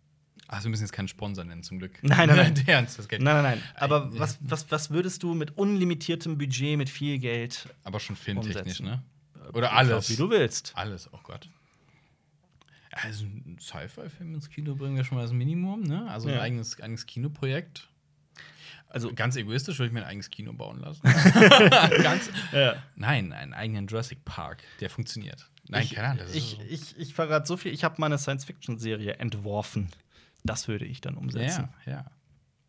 Also 0.48 0.66
wir 0.66 0.72
müssen 0.72 0.84
jetzt 0.84 0.94
keinen 0.94 1.08
Sponsor 1.08 1.44
nennen, 1.44 1.64
zum 1.64 1.80
Glück. 1.80 1.94
Nein, 2.04 2.28
nein, 2.30 2.38
nein. 2.38 2.56
Der 2.68 2.76
Ernst, 2.76 3.00
das 3.00 3.08
Geld. 3.08 3.22
Nein, 3.22 3.42
nein, 3.42 3.44
nein. 3.60 3.64
Aber 3.76 4.04
Ein- 4.06 4.20
was, 4.20 4.38
was, 4.42 4.70
was 4.72 4.92
würdest 4.92 5.24
du 5.24 5.34
mit 5.34 5.58
unlimitiertem 5.58 6.38
Budget, 6.38 6.78
mit 6.78 6.90
viel 6.90 7.18
Geld 7.18 7.68
Aber 7.84 8.00
schon 8.00 8.16
filmtechnisch, 8.16 8.80
Umsetzen. 8.80 8.86
ne? 8.86 9.04
Oder 9.54 9.74
alles. 9.74 10.08
glaub, 10.08 10.10
Wie 10.10 10.16
du 10.22 10.30
willst. 10.30 10.72
Alles, 10.76 11.10
oh 11.12 11.20
Gott. 11.24 11.50
Also 13.04 13.26
ein 13.26 13.58
Sci-Fi-Film 13.60 14.34
ins 14.36 14.50
Kino 14.50 14.76
bringen 14.76 14.96
wir 14.96 15.04
schon 15.04 15.18
mal 15.18 15.24
das 15.24 15.34
Minimum, 15.34 15.82
ne? 15.82 16.10
Also 16.10 16.30
ein 16.30 16.36
Ja. 16.36 16.42
eigenes, 16.42 16.80
eigenes 16.82 17.06
Kinoprojekt. 17.06 17.88
Also, 18.88 19.14
Ganz 19.14 19.36
egoistisch 19.36 19.78
würde 19.80 19.88
ich 19.88 19.94
mir 19.94 20.00
ein 20.02 20.08
eigenes 20.08 20.30
Kino 20.30 20.54
bauen 20.54 20.80
lassen. 20.80 21.02
Ganz, 22.02 22.30
ja. 22.54 22.76
nein, 22.96 23.34
einen 23.34 23.54
eigenen 23.54 23.88
Jurassic 23.88 24.24
Park, 24.24 24.64
der 24.80 24.90
funktioniert. 24.90 25.50
Nein, 25.68 25.84
ich, 25.84 25.96
keine 25.96 26.10
Ahnung. 26.10 26.26
Ich, 26.34 26.52
so- 26.58 26.64
ich, 26.70 26.98
ich 26.98 27.14
verrate 27.14 27.46
so 27.46 27.58
viel. 27.58 27.74
Ich 27.74 27.84
habe 27.84 27.96
mal 28.00 28.06
eine 28.06 28.18
Science-Fiction-Serie 28.18 29.14
entworfen. 29.16 29.90
Das 30.46 30.68
würde 30.70 30.86
ich 30.86 31.02
dann 31.02 31.16
umsetzen. 31.18 31.68
ja, 31.86 31.92
ja. 31.92 32.06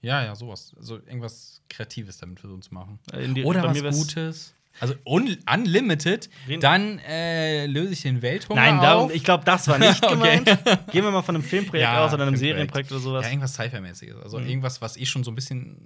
Ja, 0.02 0.24
ja, 0.24 0.34
sowas. 0.34 0.72
Also 0.76 0.96
irgendwas 0.96 1.62
Kreatives 1.68 2.18
damit 2.18 2.38
versuchen 2.40 2.62
zu 2.62 2.72
machen. 2.74 2.98
Äh, 3.12 3.42
Oder 3.44 3.62
was 3.84 3.96
Gutes. 3.96 4.54
Also 4.80 4.94
un 5.04 5.36
unlimited, 5.52 6.28
dann 6.60 6.98
äh, 7.00 7.66
löse 7.66 7.92
ich 7.94 8.02
den 8.02 8.22
Welthunger 8.22 8.60
Nein, 8.60 8.74
auf. 8.76 8.82
darum, 8.82 9.10
ich 9.10 9.24
glaube, 9.24 9.44
das 9.44 9.68
war 9.68 9.78
nicht 9.78 10.02
Okay. 10.04 10.14
gemeint. 10.14 10.46
Gehen 10.92 11.04
wir 11.04 11.10
mal 11.10 11.22
von 11.22 11.34
einem 11.36 11.44
Filmprojekt 11.44 11.82
Ja, 11.82 12.04
aus 12.04 12.12
oder 12.12 12.26
einem. 12.26 12.36
Serienprojekt 12.36 12.90
oder 12.92 13.00
sowas. 13.00 13.24
Ja, 13.24 13.30
irgendwas 13.30 13.54
Sci-Fi-mäßiges. 13.54 14.16
Also 14.22 14.38
Mhm. 14.38 14.46
irgendwas, 14.48 14.82
was 14.82 14.96
eh 14.96 15.06
schon 15.06 15.24
so 15.24 15.30
ein 15.30 15.34
bisschen 15.34 15.76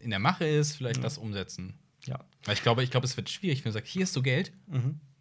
in 0.00 0.10
der 0.10 0.18
Mache 0.18 0.44
ist, 0.46 0.76
vielleicht 0.76 1.02
das 1.04 1.18
umsetzen. 1.18 1.74
Ja. 2.04 2.20
Weil 2.44 2.54
ich 2.54 2.62
glaube, 2.62 2.82
ich 2.84 2.90
glaube, 2.90 3.06
es 3.06 3.16
wird 3.16 3.28
schwierig, 3.30 3.64
wenn 3.64 3.70
du 3.70 3.74
sagst, 3.74 3.90
hier 3.92 4.02
ist 4.04 4.12
so 4.12 4.22
Geld, 4.22 4.52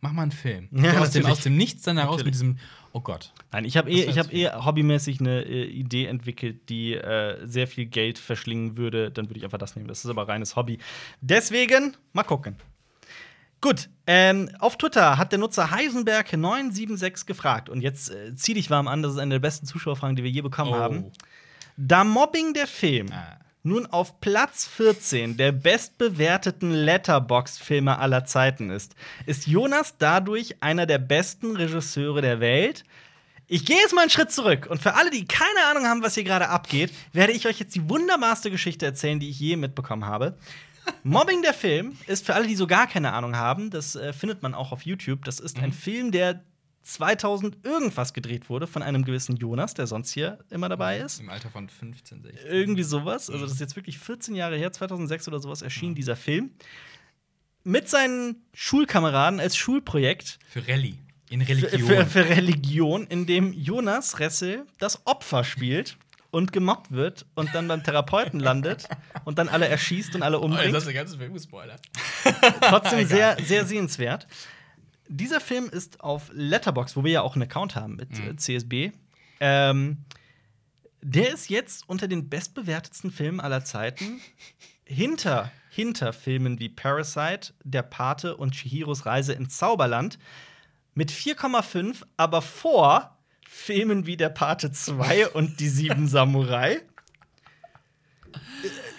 mach 0.02 0.12
mal 0.12 0.22
einen 0.24 0.32
Film. 0.32 0.68
Mhm. 0.72 0.86
Ja, 0.86 1.00
aus, 1.00 1.12
dem, 1.12 1.26
aus 1.26 1.40
dem 1.42 1.58
Nichts 1.58 1.82
dann 1.84 1.98
heraus 1.98 2.24
mit 2.24 2.34
diesem, 2.36 2.58
oh 2.92 3.00
Gott. 3.02 3.34
Nein, 3.52 3.66
ich 3.66 3.76
habe 3.78 3.90
eh, 3.90 4.04
ich 4.04 4.20
hab 4.20 4.32
eh 4.32 4.50
hobbymäßig 4.52 5.20
eine 5.20 5.42
äh, 5.44 5.64
Idee 5.66 6.06
entwickelt, 6.06 6.70
die 6.70 6.94
äh, 6.94 7.44
sehr 7.48 7.68
viel 7.68 7.86
Geld 7.88 8.20
verschlingen 8.20 8.78
würde. 8.78 9.10
Dann 9.10 9.28
würde 9.30 9.40
ich 9.40 9.44
einfach 9.46 9.58
das 9.58 9.76
nehmen. 9.76 9.88
Das 9.88 10.04
ist 10.06 10.10
aber 10.12 10.28
reines 10.28 10.56
Hobby. 10.56 10.78
Deswegen, 11.22 11.96
mal 12.14 12.24
gucken. 12.24 12.56
Gut, 13.66 13.90
ähm, 14.06 14.52
auf 14.60 14.78
Twitter 14.78 15.18
hat 15.18 15.32
der 15.32 15.40
Nutzer 15.40 15.72
Heisenberg976 15.72 17.26
gefragt. 17.26 17.68
Und 17.68 17.82
jetzt 17.82 18.12
äh, 18.12 18.36
zieh 18.36 18.54
dich 18.54 18.70
warm 18.70 18.88
an, 18.88 19.02
das 19.02 19.14
ist 19.14 19.18
eine 19.18 19.34
der 19.36 19.40
besten 19.40 19.66
Zuschauerfragen, 19.66 20.16
die 20.16 20.24
wir 20.24 20.30
je 20.30 20.42
bekommen 20.42 20.74
Oh. 20.74 20.78
haben. 20.78 21.12
Da 21.76 22.04
Mobbing 22.04 22.54
der 22.54 22.68
Film 22.68 23.08
Ah. 23.12 23.40
nun 23.64 23.88
auf 23.88 24.22
Platz 24.22 24.68
14 24.68 25.36
der 25.38 25.52
bestbewerteten 25.52 26.72
Letterboxd-Filme 26.74 27.98
aller 27.98 28.26
Zeiten 28.26 28.70
ist, 28.70 28.94
ist 29.26 29.48
Jonas 29.48 29.96
dadurch 29.98 30.62
einer 30.62 30.86
der 30.86 31.00
besten 31.00 31.56
Regisseure 31.56 32.22
der 32.22 32.40
Welt. 32.40 32.84
Ich 33.48 33.66
gehe 33.66 33.78
jetzt 33.78 33.96
mal 33.96 34.02
einen 34.02 34.12
Schritt 34.12 34.32
zurück 34.32 34.68
und 34.70 34.80
für 34.80 34.94
alle, 34.94 35.10
die 35.10 35.26
keine 35.26 35.66
Ahnung 35.72 35.86
haben, 35.88 36.04
was 36.04 36.14
hier 36.14 36.24
gerade 36.24 36.50
abgeht, 36.50 36.92
werde 37.14 37.34
ich 37.34 37.48
euch 37.48 37.60
jetzt 37.60 37.74
die 37.74 37.90
wunderbarste 37.90 38.52
Geschichte 38.52 38.86
erzählen, 38.86 39.20
die 39.20 39.30
ich 39.32 39.40
je 39.40 39.56
mitbekommen 39.56 40.06
habe. 40.06 40.38
Mobbing 41.04 41.42
der 41.42 41.54
Film 41.54 41.98
ist 42.08 42.26
für 42.26 42.34
alle, 42.34 42.48
die 42.48 42.56
so 42.56 42.68
gar 42.68 42.88
keine 42.88 43.14
Ahnung 43.14 43.36
haben, 43.36 43.70
das 43.70 43.96
äh, 43.96 44.14
findet 44.14 44.42
man 44.42 44.54
auch 44.54 44.72
auf 44.72 44.84
YouTube. 44.84 45.26
Das 45.26 45.40
ist 45.40 45.60
ein 45.60 45.72
Film, 45.72 46.12
der 46.12 46.44
2000 46.86 47.66
irgendwas 47.66 48.14
gedreht 48.14 48.50
wurde 48.50 48.68
von 48.68 48.84
einem 48.84 49.04
gewissen 49.06 49.36
Jonas, 49.38 49.74
der 49.74 49.88
sonst 49.88 50.12
hier 50.12 50.40
immer 50.50 50.70
dabei 50.70 51.00
ist. 51.00 51.20
Im 51.20 51.30
Alter 51.30 51.50
von 51.50 51.68
15, 51.68 52.22
16. 52.22 52.48
Irgendwie 52.48 52.84
sowas. 52.84 53.30
Also, 53.30 53.44
das 53.44 53.54
ist 53.54 53.60
jetzt 53.60 53.76
wirklich 53.76 53.98
14 53.98 54.36
Jahre 54.36 54.56
her, 54.56 54.72
2006 54.72 55.28
oder 55.28 55.40
sowas 55.40 55.62
erschien 55.62 55.96
dieser 55.96 56.16
Film. 56.16 56.52
Mit 57.64 57.90
seinen 57.90 58.44
Schulkameraden 58.54 59.40
als 59.40 59.58
Schulprojekt 59.58 60.38
Für 60.48 60.68
Rallye. 60.68 61.00
In 61.32 61.42
Religion. 61.42 61.82
für, 61.82 62.06
für 62.06 62.30
Religion, 62.30 63.08
in 63.08 63.26
dem 63.26 63.52
Jonas 63.52 64.20
Ressel 64.20 64.68
das 64.78 65.08
Opfer 65.08 65.44
spielt 65.44 65.98
und 66.36 66.52
gemobbt 66.52 66.92
wird 66.92 67.26
und 67.36 67.56
dann 67.56 67.70
beim 67.70 67.82
Therapeuten 67.82 68.42
landet 68.42 68.90
und 69.24 69.38
dann 69.40 69.48
alle 69.48 69.70
erschießt 69.70 70.16
und 70.16 70.22
alle 70.22 70.38
oh, 70.42 70.44
umbringt. 70.44 70.76
hast 70.76 70.84
du 70.84 70.90
den 70.90 70.98
ganzen 70.98 71.18
Film 71.18 71.34
gespoilert. 71.34 71.82
Trotzdem 72.60 73.06
sehr, 73.08 73.38
sehr 73.42 73.66
sehenswert. 73.66 74.28
Dieser 75.08 75.40
Film 75.40 75.70
ist 75.70 76.02
auf 76.02 76.30
Letterbox, 76.34 76.98
wo 76.98 77.06
wir 77.06 77.12
ja 77.14 77.22
auch 77.22 77.36
einen 77.36 77.44
Account 77.44 77.78
haben 77.78 77.96
mit 77.96 78.12
Mhm. 78.20 78.32
äh, 78.32 78.36
CSB. 78.36 78.92
Ähm, 79.40 80.04
der 81.02 81.34
ist 81.34 81.50
jetzt 81.50 81.88
unter 81.88 82.10
den 82.10 82.28
bestbewertetsten 82.28 83.12
Filmen 83.12 83.40
aller 83.40 83.64
Zeiten. 83.64 84.20
Hinter, 84.84 85.54
hinter 85.70 86.12
Filmen 86.12 86.60
wie 86.60 86.68
Parasite, 86.68 87.54
Der 87.64 87.84
Pate 87.84 88.36
und 88.36 88.56
Chihiros 88.56 89.06
Reise 89.06 89.32
ins 89.32 89.56
Zauberland. 89.58 90.20
Mit 90.96 91.12
4,5, 91.12 92.04
aber 92.18 92.42
vor 92.42 93.15
Filmen 93.58 94.06
wie 94.06 94.18
Der 94.18 94.30
Pate 94.30 94.72
2 94.72 95.30
und 95.30 95.60
Die 95.62 95.70
Sieben 95.70 96.08
Samurai. 96.10 96.82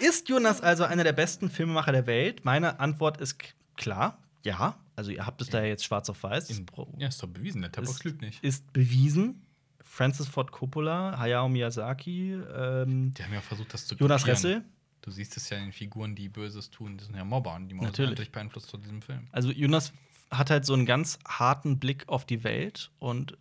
Ist 0.01 0.29
Jonas 0.29 0.61
also 0.63 0.85
einer 0.85 1.05
der 1.05 1.13
besten 1.13 1.51
Filmemacher 1.51 1.93
der 1.93 2.07
Welt? 2.07 2.45
Meine 2.45 2.81
Antwort 2.81 3.21
ist 3.21 3.37
klar, 3.77 4.19
ja. 4.45 4.77
Also 4.97 5.11
ihr 5.11 5.27
habt 5.27 5.43
es 5.43 5.51
da 5.51 5.59
ja 5.61 5.67
jetzt 5.67 5.85
schwarz 5.85 6.09
auf 6.09 6.23
weiß. 6.23 6.49
Im- 6.51 6.67
Ja, 6.97 7.09
ist 7.09 7.23
doch 7.23 7.29
bewiesen, 7.29 7.61
der 7.61 7.71
Tabak 7.71 7.91
ist, 7.91 8.05
lügt 8.05 8.23
nicht. 8.23 8.43
ist 8.43 8.73
bewiesen. 8.73 9.43
Francis 9.85 10.27
Ford 10.27 10.51
Coppola, 10.53 11.19
Hayao 11.19 11.49
Miyazaki, 11.51 12.33
ähm, 12.33 13.13
Die 13.15 13.23
haben 13.23 13.35
ja 13.35 13.41
versucht, 13.43 13.73
das 13.75 13.87
zu 13.87 13.95
Jonas 13.95 14.23
kopieren. 14.23 14.37
Ressel. 14.37 14.65
Du 15.03 15.11
siehst 15.11 15.37
es 15.37 15.49
ja 15.51 15.59
in 15.59 15.65
den 15.65 15.73
Figuren, 15.73 16.15
die 16.17 16.29
Böses 16.31 16.71
tun. 16.71 16.97
Die 16.97 17.05
sind 17.05 17.15
ja 17.15 17.25
Mobber 17.25 17.55
und 17.55 17.69
die 17.69 17.75
Mobber 17.75 17.89
Natürlich. 17.89 18.07
sind 18.07 18.11
natürlich 18.13 18.33
beeinflusst 18.33 18.71
von 18.71 18.81
diesem 18.83 19.03
Film. 19.03 19.29
Also 19.33 19.51
Jonas 19.53 19.93
hat 20.31 20.51
halt 20.51 20.65
so 20.65 20.73
einen 20.75 20.87
ganz 20.87 21.19
harten 21.29 21.79
Blick 21.79 22.09
auf 22.09 22.25
die 22.25 22.43
Welt 22.43 22.91
und 22.99 23.37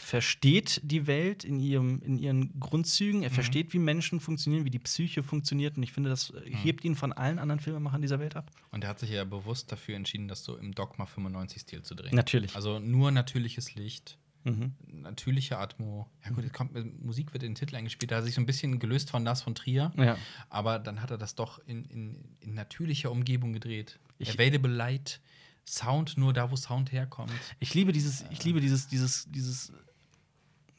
versteht 0.00 0.80
die 0.82 1.06
Welt 1.06 1.44
in, 1.44 1.60
ihrem, 1.60 2.00
in 2.02 2.18
ihren 2.18 2.58
Grundzügen. 2.58 3.22
Er 3.22 3.30
versteht, 3.30 3.72
wie 3.72 3.78
Menschen 3.78 4.18
funktionieren, 4.20 4.64
wie 4.64 4.70
die 4.70 4.78
Psyche 4.78 5.22
funktioniert. 5.22 5.76
Und 5.76 5.82
ich 5.82 5.92
finde, 5.92 6.10
das 6.10 6.30
äh, 6.30 6.50
hebt 6.50 6.84
ihn 6.84 6.94
von 6.96 7.12
allen 7.12 7.38
anderen 7.38 7.60
Filmemachern 7.60 8.02
dieser 8.02 8.18
Welt 8.18 8.36
ab. 8.36 8.50
Und 8.70 8.82
er 8.84 8.90
hat 8.90 8.98
sich 8.98 9.10
ja 9.10 9.24
bewusst 9.24 9.70
dafür 9.70 9.96
entschieden, 9.96 10.26
das 10.28 10.42
so 10.44 10.56
im 10.56 10.72
Dogma 10.74 11.04
95-Stil 11.04 11.82
zu 11.82 11.94
drehen. 11.94 12.14
Natürlich. 12.14 12.56
Also 12.56 12.78
nur 12.78 13.10
natürliches 13.10 13.74
Licht, 13.74 14.16
Mhm. 14.42 14.72
natürliche 14.86 15.58
Atmo. 15.58 16.08
Ja 16.24 16.30
gut, 16.30 16.50
kommt, 16.54 16.72
Musik 17.04 17.34
wird 17.34 17.42
in 17.42 17.50
den 17.50 17.54
Titel 17.56 17.76
eingespielt. 17.76 18.10
Da 18.10 18.16
hat 18.16 18.22
er 18.22 18.24
sich 18.24 18.34
so 18.36 18.40
ein 18.40 18.46
bisschen 18.46 18.78
gelöst 18.78 19.10
von 19.10 19.22
das 19.22 19.42
von 19.42 19.54
Trier. 19.54 19.92
Ja. 19.98 20.16
Aber 20.48 20.78
dann 20.78 21.02
hat 21.02 21.10
er 21.10 21.18
das 21.18 21.34
doch 21.34 21.58
in, 21.66 21.84
in, 21.84 22.24
in 22.40 22.54
natürlicher 22.54 23.10
Umgebung 23.10 23.52
gedreht. 23.52 23.98
Ich- 24.18 24.30
Available 24.32 24.72
Light, 24.72 25.20
Sound 25.68 26.16
nur 26.16 26.32
da, 26.32 26.50
wo 26.50 26.56
Sound 26.56 26.90
herkommt. 26.90 27.30
Ich 27.58 27.74
liebe 27.74 27.92
dieses, 27.92 28.24
ich 28.30 28.42
liebe 28.42 28.62
dieses, 28.62 28.88
dieses, 28.88 29.30
dieses, 29.30 29.72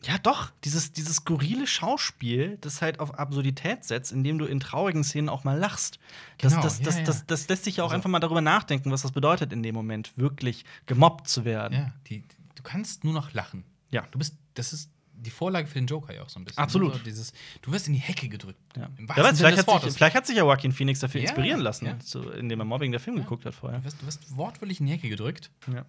ja 0.03 0.17
doch, 0.17 0.51
dieses, 0.63 0.91
dieses 0.93 1.17
skurrile 1.17 1.67
Schauspiel, 1.67 2.57
das 2.61 2.81
halt 2.81 2.99
auf 2.99 3.17
Absurdität 3.19 3.83
setzt, 3.83 4.11
indem 4.11 4.37
du 4.39 4.45
in 4.45 4.59
traurigen 4.59 5.03
Szenen 5.03 5.29
auch 5.29 5.43
mal 5.43 5.57
lachst. 5.57 5.99
Das, 6.39 6.53
Genau, 6.53 6.63
das, 6.63 6.81
das, 6.81 6.97
ja, 6.97 7.03
das, 7.03 7.17
ja. 7.19 7.23
das 7.27 7.47
lässt 7.49 7.63
sich 7.65 7.77
ja 7.77 7.83
auch 7.83 7.87
Also- 7.89 7.95
einfach 7.97 8.09
mal 8.09 8.19
darüber 8.19 8.41
nachdenken, 8.41 8.91
was 8.91 9.03
das 9.03 9.11
bedeutet 9.11 9.53
in 9.53 9.61
dem 9.63 9.75
Moment, 9.75 10.11
wirklich 10.17 10.65
gemobbt 10.87 11.27
zu 11.27 11.45
werden. 11.45 11.73
Ja, 11.77 11.93
die, 12.07 12.23
du 12.55 12.63
kannst 12.63 13.03
nur 13.03 13.13
noch 13.13 13.33
lachen. 13.33 13.63
Ja. 13.91 14.07
Du 14.11 14.17
bist, 14.17 14.35
das 14.55 14.73
ist 14.73 14.89
die 15.13 15.29
Vorlage 15.29 15.67
für 15.67 15.75
den 15.75 15.85
Joker 15.85 16.15
ja 16.15 16.23
auch 16.23 16.29
so 16.29 16.39
ein 16.39 16.45
bisschen. 16.45 16.63
Absolut. 16.63 16.93
So 16.93 16.99
dieses, 16.99 17.31
du 17.61 17.71
wirst 17.71 17.85
in 17.87 17.93
die 17.93 17.99
Hecke 17.99 18.27
gedrückt. 18.27 18.57
Ja. 18.75 18.89
Weiß, 18.97 19.37
vielleicht, 19.37 19.67
hat 19.67 19.83
sich, 19.83 19.93
vielleicht 19.93 20.15
hat 20.15 20.25
sich 20.25 20.35
ja 20.35 20.43
Joaquin 20.43 20.71
Phoenix 20.71 20.99
dafür 20.99 21.21
Ja, 21.21 21.27
inspirieren 21.27 21.59
lassen, 21.61 21.85
ja. 21.85 21.95
so, 22.03 22.27
indem 22.31 22.59
er 22.59 22.65
Mobbing 22.65 22.89
der 22.91 22.99
Film 22.99 23.17
geguckt 23.17 23.45
hat 23.45 23.53
vorher. 23.53 23.77
Du 23.79 23.85
wirst, 23.85 24.01
du 24.01 24.07
wirst 24.07 24.35
wortwörtlich 24.35 24.79
in 24.79 24.87
die 24.87 24.93
Hecke 24.93 25.09
gedrückt 25.09 25.51
Ja. 25.71 25.85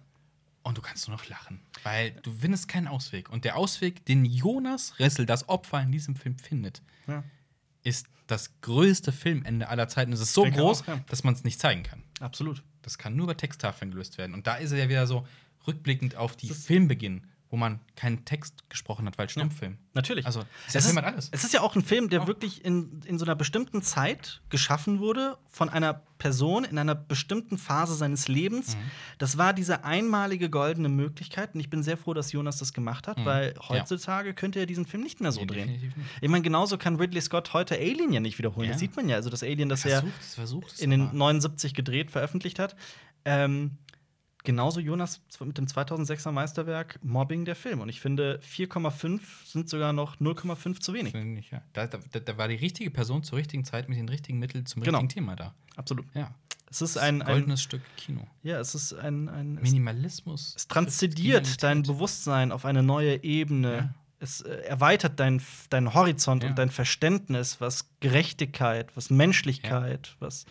Und 0.63 0.77
du 0.77 0.81
kannst 0.81 1.07
nur 1.07 1.17
noch 1.17 1.27
lachen. 1.27 1.59
Weil 1.83 2.11
du 2.23 2.31
findest 2.33 2.67
keinen 2.67 2.87
Ausweg. 2.87 3.29
Und 3.29 3.45
der 3.45 3.57
Ausweg, 3.57 4.05
den 4.05 4.25
Jonas 4.25 4.97
Ressel, 4.99 5.25
das 5.25 5.49
Opfer 5.49 5.81
in 5.81 5.91
diesem 5.91 6.15
Film 6.15 6.37
findet, 6.37 6.81
Ja. 7.07 7.23
ist 7.83 8.07
das 8.27 8.61
größte 8.61 9.11
Filmende 9.11 9.67
aller 9.67 9.87
Zeiten. 9.89 10.13
Es 10.13 10.21
ist 10.21 10.33
so 10.33 10.43
groß, 10.45 10.83
auch, 10.83 10.87
ja. 10.87 10.99
dass 11.09 11.23
man 11.23 11.33
es 11.33 11.43
nicht 11.43 11.59
zeigen 11.59 11.83
kann. 11.83 12.01
Absolut. 12.21 12.63
Das 12.81 12.97
kann 12.97 13.15
nur 13.15 13.25
über 13.25 13.35
Texttafeln 13.37 13.91
gelöst 13.91 14.17
werden. 14.17 14.33
Und 14.33 14.47
da 14.47 14.55
ist 14.55 14.71
er 14.71 14.77
ja 14.77 14.89
wieder 14.89 15.05
so 15.07 15.27
rückblickend 15.67 16.15
auf 16.15 16.35
die 16.37 16.49
Filmbeginn, 16.49 17.27
wo 17.53 17.57
man 17.57 17.79
keinen 17.95 18.25
Text 18.25 18.67
gesprochen 18.67 19.05
hat, 19.05 19.19
weil 19.19 19.29
Stummfilm. 19.29 19.77
Natürlich. 19.93 20.25
Also, 20.25 20.41
es 20.67 20.73
ist, 20.73 20.85
Film 20.87 20.97
hat 20.97 21.05
alles. 21.05 21.29
es 21.31 21.43
ist 21.43 21.53
ja 21.53 21.61
auch 21.61 21.75
ein 21.75 21.83
Film, 21.83 22.09
der 22.09 22.21
Ja. 22.21 22.27
wirklich 22.27 22.65
in, 22.65 23.01
in 23.05 23.19
so 23.19 23.25
einer 23.25 23.35
bestimmten 23.35 23.83
Zeit 23.83 24.41
geschaffen 24.49 24.97
wurde, 24.99 25.37
von 25.49 25.69
einer 25.69 26.01
Person 26.17 26.63
in 26.63 26.79
einer 26.79 26.95
bestimmten 26.95 27.59
Phase 27.59 27.93
seines 27.93 28.27
Lebens. 28.27 28.75
Mhm. 28.75 28.79
Das 29.19 29.37
war 29.37 29.53
diese 29.53 29.83
einmalige 29.83 30.49
goldene 30.49 30.89
Möglichkeit. 30.89 31.53
Und 31.53 31.59
ich 31.59 31.69
bin 31.69 31.83
sehr 31.83 31.95
froh, 31.95 32.15
dass 32.15 32.31
Jonas 32.31 32.57
das 32.57 32.73
gemacht 32.73 33.07
hat, 33.07 33.19
Mhm. 33.19 33.25
weil 33.25 33.53
Ja. 33.55 33.69
heutzutage 33.69 34.33
könnte 34.33 34.57
er 34.59 34.65
diesen 34.65 34.87
Film 34.87 35.03
nicht 35.03 35.21
mehr 35.21 35.31
so 35.31 35.41
Nee, 35.41 35.45
drehen. 35.45 35.71
nicht. 35.73 35.83
Ich 36.21 36.29
meine, 36.29 36.41
genauso 36.41 36.79
kann 36.79 36.95
Ridley 36.95 37.21
Scott 37.21 37.53
heute 37.53 37.75
Alien 37.75 38.11
ja 38.13 38.19
nicht 38.19 38.39
wiederholen. 38.39 38.65
Ja. 38.65 38.71
Das 38.71 38.79
sieht 38.79 38.95
man 38.95 39.07
ja. 39.09 39.15
Also 39.17 39.29
das 39.29 39.43
Alien, 39.43 39.69
das 39.69 39.85
er 39.85 39.99
Versucht, 39.99 40.21
es 40.21 40.33
versucht 40.33 40.79
in 40.79 40.89
den 40.89 41.01
aber. 41.03 41.13
79 41.13 41.75
gedreht, 41.75 42.09
veröffentlicht 42.09 42.57
hat. 42.57 42.75
Ähm, 43.25 43.77
genauso 44.43 44.79
Jonas 44.79 45.21
mit 45.39 45.57
dem 45.57 45.65
2006er 45.67 46.31
Meisterwerk 46.31 46.99
Mobbing 47.03 47.45
der 47.45 47.55
Film. 47.55 47.79
Und 47.81 47.89
ich 47.89 48.01
finde, 48.01 48.39
4,5 48.41 49.19
sind 49.45 49.69
sogar 49.69 49.93
noch 49.93 50.17
0,5 50.17 50.79
zu 50.79 50.93
wenig. 50.93 51.13
Ich, 51.15 51.51
ja. 51.51 51.61
Da, 51.73 51.87
da, 51.87 51.99
da 52.19 52.37
war 52.37 52.47
die 52.47 52.55
richtige 52.55 52.91
Person 52.91 53.23
zur 53.23 53.37
richtigen 53.37 53.63
Zeit 53.65 53.89
mit 53.89 53.97
den 53.97 54.09
richtigen 54.09 54.39
Mitteln 54.39 54.65
zum 54.65 54.83
Genau. 54.83 54.99
richtigen 54.99 55.21
Thema 55.25 55.35
da. 55.35 55.53
Absolut. 55.75 56.05
Ja. 56.13 56.33
Es 56.69 56.81
ist 56.81 56.97
ein, 56.97 57.21
ein 57.21 57.27
goldenes 57.27 57.61
Stück 57.61 57.81
Kino. 57.97 58.25
ja, 58.41 58.59
es 58.59 58.73
ist 58.73 58.93
ein, 58.93 59.29
ein 59.29 59.55
Minimalismus. 59.61 60.55
es 60.57 60.67
transzendiert 60.67 61.61
dein 61.61 61.83
Bewusstsein 61.83 62.51
auf 62.51 62.65
eine 62.65 62.81
neue 62.81 63.23
Ebene. 63.23 63.75
Ja. 63.75 63.93
Es 64.19 64.41
äh, 64.41 64.49
erweitert 64.63 65.19
dein, 65.19 65.39
deinen 65.69 65.93
Horizont 65.93 66.41
Ja. 66.43 66.49
und 66.49 66.57
dein 66.57 66.71
Verständnis, 66.71 67.61
was 67.61 67.89
Gerechtigkeit, 67.99 68.89
was 68.95 69.09
Menschlichkeit, 69.11 70.15
was 70.19 70.45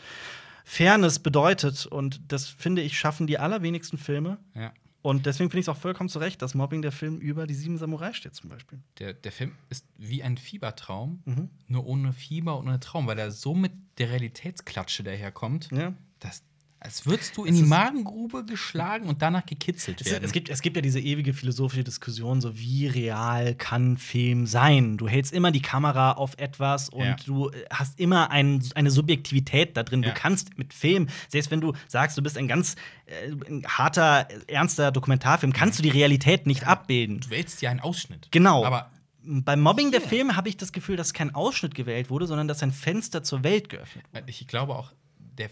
Fairness 0.64 1.18
bedeutet. 1.18 1.86
Und 1.86 2.20
das 2.28 2.48
finde 2.48 2.82
ich, 2.82 2.98
schaffen 2.98 3.26
die 3.26 3.38
allerwenigsten 3.38 3.98
Filme. 3.98 4.38
Ja. 4.54 4.72
Und 5.02 5.26
deswegen 5.26 5.50
finde 5.50 5.60
ich 5.60 5.64
es 5.64 5.68
auch 5.68 5.76
vollkommen 5.76 6.08
zu 6.08 6.20
Recht, 6.20 6.42
dass 6.42 6.54
Mobbing 6.54 6.80
der 6.80 6.92
Film 6.92 7.18
über 7.18 7.48
die 7.48 7.54
sieben 7.54 7.76
Samurai 7.76 8.12
steht, 8.12 8.36
zum 8.36 8.48
Beispiel. 8.50 8.78
Der, 9.00 9.12
der 9.12 9.32
Film 9.32 9.52
ist 9.68 9.84
wie 9.98 10.22
ein 10.22 10.36
Fiebertraum, 10.38 11.22
Mhm. 11.24 11.50
nur 11.66 11.86
ohne 11.86 12.12
Fieber 12.12 12.56
und 12.56 12.68
ohne 12.68 12.78
Traum, 12.78 13.08
weil 13.08 13.18
er 13.18 13.32
so 13.32 13.52
mit 13.54 13.72
der 13.98 14.10
Realitätsklatsche 14.10 15.02
daherkommt, 15.02 15.70
Ja. 15.72 15.92
dass 16.20 16.44
Als 16.84 17.06
würdest 17.06 17.36
du 17.36 17.44
in 17.44 17.54
die 17.54 17.62
Magengrube 17.62 18.44
geschlagen 18.44 19.08
und 19.08 19.22
danach 19.22 19.46
gekitzelt 19.46 20.00
Es, 20.00 20.10
werden. 20.10 20.24
es, 20.24 20.32
gibt, 20.32 20.48
es 20.48 20.62
gibt 20.62 20.74
ja 20.74 20.82
diese 20.82 20.98
ewige 20.98 21.32
philosophische 21.32 21.84
Diskussion, 21.84 22.40
so 22.40 22.58
wie 22.58 22.88
real 22.88 23.54
kann 23.54 23.96
Film 23.98 24.46
sein? 24.46 24.96
Du 24.96 25.06
hältst 25.06 25.32
immer 25.32 25.52
die 25.52 25.62
Kamera 25.62 26.12
auf 26.12 26.34
etwas 26.38 26.88
und 26.88 27.04
Ja. 27.04 27.16
du 27.24 27.50
äh, 27.50 27.64
hast 27.70 28.00
immer 28.00 28.30
ein, 28.32 28.64
eine 28.74 28.90
Subjektivität 28.90 29.76
da 29.76 29.84
drin. 29.84 30.02
Ja. 30.02 30.08
Du 30.08 30.14
kannst 30.20 30.58
mit 30.58 30.74
Film, 30.74 31.08
selbst 31.28 31.52
wenn 31.52 31.60
du 31.60 31.72
sagst, 31.86 32.18
du 32.18 32.22
bist 32.22 32.36
ein 32.36 32.48
ganz 32.48 32.74
äh, 33.06 33.30
ein 33.48 33.64
harter, 33.66 34.26
ernster 34.48 34.90
Dokumentarfilm, 34.90 35.52
kannst 35.52 35.78
du 35.78 35.82
die 35.84 35.90
Realität 35.90 36.46
nicht 36.46 36.66
abbilden. 36.66 37.20
du 37.20 37.30
wählst 37.30 37.62
ja 37.62 37.70
einen 37.70 37.80
Ausschnitt. 37.80 38.26
Genau. 38.32 38.64
Aber 38.64 38.90
Beim 39.22 39.60
Mobbing 39.60 39.92
der 39.92 40.00
Hier. 40.00 40.08
Filme 40.08 40.34
habe 40.36 40.48
ich 40.48 40.56
das 40.56 40.72
Gefühl, 40.72 40.96
dass 40.96 41.12
kein 41.12 41.32
Ausschnitt 41.32 41.76
gewählt 41.76 42.10
wurde, 42.10 42.26
sondern 42.26 42.48
dass 42.48 42.60
ein 42.64 42.72
Fenster 42.72 43.22
zur 43.22 43.44
Welt 43.44 43.68
geöffnet 43.68 44.04
wurde. 44.12 44.24
ich 44.26 44.48
glaube 44.48 44.74
auch, 44.74 44.90
der, 45.38 45.48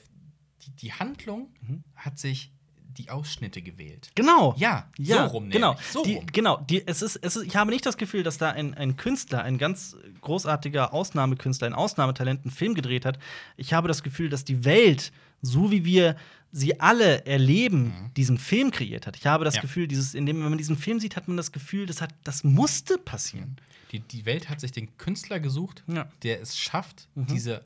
die, 0.67 0.71
die 0.73 0.93
Handlung 0.93 1.49
hat 1.97 2.19
sich 2.19 2.53
die 2.99 3.09
Ausschnitte 3.09 3.63
gewählt. 3.63 4.11
Genau. 4.17 4.55
Ja, 4.59 4.91
Ja, 4.99 5.25
so 5.29 5.33
rum 5.35 5.43
nämlich. 5.45 5.55
genau. 5.57 5.77
So 5.93 6.05
die, 6.05 6.15
rum. 6.17 6.27
genau. 6.33 6.57
Die, 6.59 6.87
es 6.87 7.03
ist, 7.03 7.17
es 7.17 7.37
ist, 7.37 7.47
ich 7.47 7.57
habe 7.57 7.71
nicht 7.71 7.87
das 7.87 7.97
Gefühl, 7.97 8.23
dass 8.25 8.37
da 8.37 8.51
ein, 8.51 8.75
ein 8.75 8.97
Künstler, 8.97 9.43
ein 9.45 9.59
ganz 9.59 9.97
großartiger 10.21 10.93
Ausnahmekünstler, 10.93 11.69
ein 11.69 11.75
Ausnahmetalent 11.75 12.43
einen 12.45 12.51
Film 12.51 12.75
gedreht 12.75 13.05
hat. 13.07 13.19
Ich 13.57 13.73
habe 13.73 13.87
das 13.89 14.03
Gefühl, 14.03 14.29
dass 14.29 14.45
die 14.45 14.65
Welt, 14.65 15.13
so 15.41 15.71
wie 15.71 15.85
wir 15.85 16.17
sie 16.53 16.81
alle 16.81 17.25
erleben, 17.27 18.11
diesen 18.17 18.37
Film 18.39 18.73
kreiert 18.73 19.07
hat. 19.07 19.17
Ich 19.17 19.27
habe 19.27 19.45
das 19.45 19.55
Mhm. 19.55 19.59
Ja. 19.59 19.63
Gefühl, 19.63 19.87
dieses, 19.89 20.15
indem 20.15 20.43
wenn 20.43 20.49
man 20.51 20.59
diesen 20.59 20.77
Film 20.77 20.99
sieht, 20.99 21.15
hat 21.15 21.29
man 21.29 21.37
das 21.37 21.53
Gefühl, 21.53 21.87
das, 21.87 22.03
hat, 22.03 22.13
das 22.25 22.43
musste 22.43 22.99
passieren. 22.99 23.57
Die, 23.93 24.01
die 24.01 24.27
Welt 24.27 24.49
hat 24.49 24.61
sich 24.61 24.73
den 24.73 24.97
Künstler 24.99 25.39
gesucht, 25.39 25.85
Ja. 25.87 26.09
der 26.25 26.41
es 26.43 26.59
schafft, 26.59 27.09
Mhm. 27.15 27.27
diese 27.27 27.65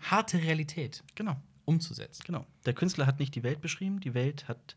harte 0.00 0.36
Realität 0.38 1.02
Genau. 1.14 1.36
Umzusetzen. 1.66 2.22
Genau. 2.24 2.46
Der 2.64 2.72
Künstler 2.72 3.06
hat 3.06 3.18
nicht 3.20 3.34
die 3.34 3.42
Welt 3.42 3.60
beschrieben, 3.60 4.00
die 4.00 4.14
Welt 4.14 4.48
hat 4.48 4.76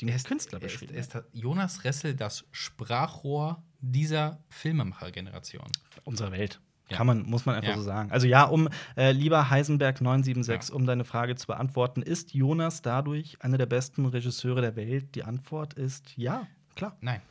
den 0.00 0.08
Er 0.08 0.16
ist- 0.16 0.26
Künstler 0.28 0.60
er 0.60 0.66
ist, 0.66 0.72
beschrieben. 0.72 0.94
er 0.94 1.00
ist 1.00 1.16
Jonas 1.32 1.82
Ressel 1.84 2.14
das 2.14 2.44
Sprachrohr 2.52 3.62
dieser 3.80 4.38
Filmemacher-Generation. 4.50 5.66
unserer 6.04 6.32
Welt. 6.32 6.60
Ja. 6.90 6.98
Kann 6.98 7.06
man, 7.06 7.22
muss 7.22 7.46
man 7.46 7.54
einfach 7.54 7.70
Ja. 7.70 7.76
so 7.76 7.82
sagen. 7.82 8.10
Also 8.12 8.26
ja, 8.26 8.44
um 8.44 8.68
äh, 8.96 9.12
lieber 9.12 9.48
Heisenberg 9.48 10.00
976, 10.02 10.68
Ja. 10.70 10.74
um 10.74 10.84
deine 10.84 11.04
Frage 11.04 11.34
zu 11.34 11.46
beantworten, 11.46 12.02
ist 12.02 12.34
Jonas 12.34 12.82
dadurch 12.82 13.38
einer 13.40 13.56
der 13.56 13.64
besten 13.66 14.04
Regisseure 14.04 14.60
der 14.60 14.76
Welt? 14.76 15.14
Die 15.14 15.22
Antwort 15.24 15.72
ist 15.74 16.14
ja, 16.18 16.46
klar. 16.76 16.96
Nein, 17.00 17.22